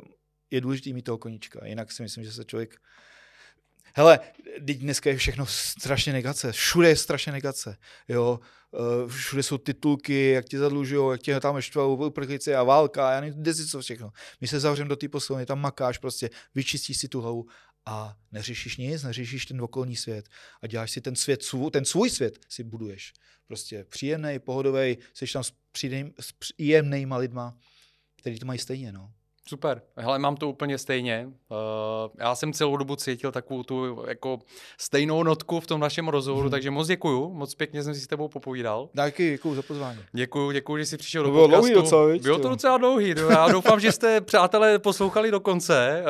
je 0.51 0.61
důležité 0.61 0.89
mít 0.89 1.01
toho 1.01 1.17
koníčka. 1.17 1.65
Jinak 1.65 1.91
si 1.91 2.03
myslím, 2.03 2.23
že 2.23 2.31
se 2.31 2.45
člověk 2.45 2.75
Hele, 3.97 4.19
dneska 4.59 5.09
je 5.09 5.17
všechno 5.17 5.45
strašně 5.45 6.13
negace. 6.13 6.51
Všude 6.51 6.89
je 6.89 6.95
strašně 6.95 7.31
negace. 7.31 7.77
Jo? 8.07 8.39
Eh, 8.73 9.07
všude 9.09 9.43
jsou 9.43 9.57
titulky, 9.57 10.29
jak 10.29 10.45
ti 10.45 10.57
zadlužují, 10.57 11.11
jak 11.11 11.21
tě 11.21 11.39
tam 11.39 11.61
štvou 11.61 12.07
uprchlíci 12.07 12.55
a 12.55 12.63
válka, 12.63 13.11
já 13.11 13.21
nevím, 13.21 13.53
si 13.53 13.67
co 13.67 13.81
všechno. 13.81 14.11
My 14.41 14.47
se 14.47 14.59
zavřeme 14.59 14.89
do 14.89 14.95
té 14.95 15.09
posilovny, 15.09 15.45
tam 15.45 15.61
makáš 15.61 15.97
prostě, 15.97 16.29
vyčistíš 16.55 16.97
si 16.97 17.07
tu 17.07 17.21
hlavu 17.21 17.45
a 17.85 18.15
neřešíš 18.31 18.77
nic, 18.77 19.03
neřešíš 19.03 19.45
ten 19.45 19.61
okolní 19.61 19.95
svět 19.95 20.29
a 20.61 20.67
děláš 20.67 20.91
si 20.91 21.01
ten 21.01 21.15
svět, 21.15 21.43
ten 21.71 21.85
svůj 21.85 22.09
svět 22.09 22.39
si 22.49 22.63
buduješ. 22.63 23.13
Prostě 23.47 23.85
příjemný, 23.89 24.39
pohodový, 24.39 24.97
jsi 25.13 25.25
tam 25.33 25.43
s, 25.43 25.51
příjemnýma 26.39 27.17
lidma, 27.17 27.57
který 28.15 28.39
to 28.39 28.45
mají 28.45 28.59
stejně. 28.59 28.91
No. 28.91 29.13
Super. 29.47 29.81
Hele, 29.97 30.19
mám 30.19 30.35
to 30.35 30.49
úplně 30.49 30.77
stejně. 30.77 31.27
Uh, 31.27 31.57
já 32.19 32.35
jsem 32.35 32.53
celou 32.53 32.77
dobu 32.77 32.95
cítil 32.95 33.31
takovou 33.31 33.63
tu 33.63 34.03
jako 34.07 34.39
stejnou 34.79 35.23
notku 35.23 35.59
v 35.59 35.67
tom 35.67 35.81
našem 35.81 36.07
rozhovoru, 36.07 36.45
hmm. 36.45 36.51
takže 36.51 36.71
moc 36.71 36.87
děkuju. 36.87 37.33
Moc 37.33 37.55
pěkně 37.55 37.83
jsem 37.83 37.95
si 37.95 38.01
s 38.01 38.07
tebou 38.07 38.27
popovídal. 38.27 38.89
Díky, 39.05 39.29
děkuju 39.31 39.55
za 39.55 39.61
pozvání. 39.61 39.99
Děkuju, 40.13 40.51
děkuju, 40.51 40.77
že 40.77 40.85
jsi 40.85 40.97
přišel 40.97 41.23
to 41.23 41.27
do 41.27 41.31
bylo 41.31 41.47
podcastu. 41.47 41.67
Dlouhý 41.67 41.83
docela, 41.83 42.05
víc, 42.07 42.23
bylo 42.23 42.39
to 42.39 42.49
docela 42.49 42.77
dlouhý. 42.77 43.15
Já 43.29 43.47
doufám, 43.47 43.79
že 43.79 43.91
jste, 43.91 44.21
přátelé, 44.21 44.79
poslouchali 44.79 45.31
do 45.31 45.39
konce. 45.39 46.03
Uh, 46.03 46.09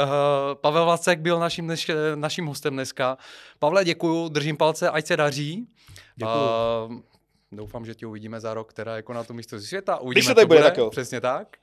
Pavel 0.53 0.85
Vacek 0.85 1.19
byl 1.19 1.39
naším, 1.39 1.65
dnes, 1.65 1.85
naším 2.15 2.45
hostem 2.45 2.73
dneska. 2.73 3.17
Pavle, 3.59 3.85
děkuju, 3.85 4.29
držím 4.29 4.57
palce, 4.57 4.89
ať 4.89 5.05
se 5.05 5.17
daří. 5.17 5.67
Děkuju. 6.15 6.35
Uh, 6.35 6.99
doufám, 7.51 7.85
že 7.85 7.95
tě 7.95 8.07
uvidíme 8.07 8.39
za 8.39 8.53
rok, 8.53 8.73
teda 8.73 8.95
jako 8.95 9.13
na 9.13 9.23
to 9.23 9.33
místo 9.33 9.59
světa. 9.59 9.97
Uvidíme, 9.97 10.13
Když 10.13 10.27
to 10.27 10.35
tady 10.35 10.45
bude, 10.45 10.61
tak 10.61 10.77
jo. 10.77 10.89
Přesně 10.89 11.21
tak. 11.21 11.57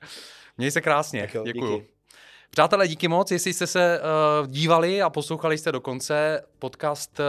Měj 0.57 0.71
se 0.71 0.81
krásně. 0.81 1.29
jo, 1.33 1.43
Děkuju. 1.43 1.79
Díky. 1.79 1.93
Přátelé, 2.49 2.87
díky 2.87 3.07
moc, 3.07 3.31
jestli 3.31 3.53
jste 3.53 3.67
se 3.67 3.99
uh, 3.99 4.47
dívali 4.47 5.01
a 5.01 5.09
poslouchali 5.09 5.57
jste 5.57 5.71
do 5.71 5.81
konce. 5.81 6.43
Podcast 6.59 7.19
uh, 7.19 7.25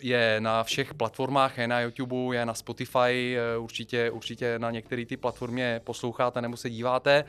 je 0.00 0.36
na 0.40 0.64
všech 0.64 0.94
platformách, 0.94 1.58
je 1.58 1.68
na 1.68 1.80
YouTube, 1.80 2.36
je 2.36 2.46
na 2.46 2.54
Spotify, 2.54 3.36
uh, 3.56 3.64
určitě, 3.64 4.10
určitě 4.10 4.58
na 4.58 4.70
některé 4.70 5.06
ty 5.06 5.16
platformě 5.16 5.80
posloucháte 5.84 6.42
nebo 6.42 6.56
se 6.56 6.70
díváte. 6.70 7.24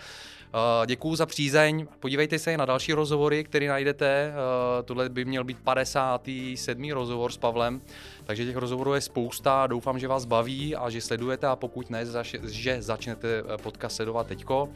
Uh, 0.54 0.86
děkuju 0.86 1.16
za 1.16 1.26
přízeň, 1.26 1.88
podívejte 2.00 2.40
se 2.40 2.58
na 2.58 2.66
další 2.66 2.94
rozhovory, 2.94 3.44
které 3.44 3.68
najdete. 3.68 4.32
Uh, 4.34 4.86
tohle 4.86 5.10
by 5.10 5.26
měl 5.26 5.44
být 5.44 5.60
57. 5.60 6.92
rozhovor 6.92 7.32
s 7.32 7.38
Pavlem, 7.38 7.82
takže 8.30 8.46
těch 8.46 8.56
rozhovorů 8.56 8.94
je 8.94 9.02
spousta, 9.02 9.68
doufám, 9.68 10.00
že 10.00 10.08
vás 10.08 10.26
baví 10.26 10.76
a 10.76 10.90
že 10.90 11.02
sledujete 11.02 11.48
a 11.48 11.56
pokud 11.56 11.90
ne, 11.90 12.06
že 12.48 12.82
začnete 12.82 13.44
podcast 13.62 13.96
sledovat 13.96 14.28
teďko. 14.28 14.70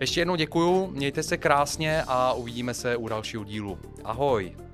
Ještě 0.00 0.20
jednou 0.20 0.36
děkuju, 0.36 0.86
mějte 0.86 1.22
se 1.22 1.36
krásně 1.36 2.02
a 2.06 2.32
uvidíme 2.32 2.74
se 2.74 2.96
u 2.96 3.08
dalšího 3.08 3.44
dílu. 3.44 3.78
Ahoj! 4.04 4.67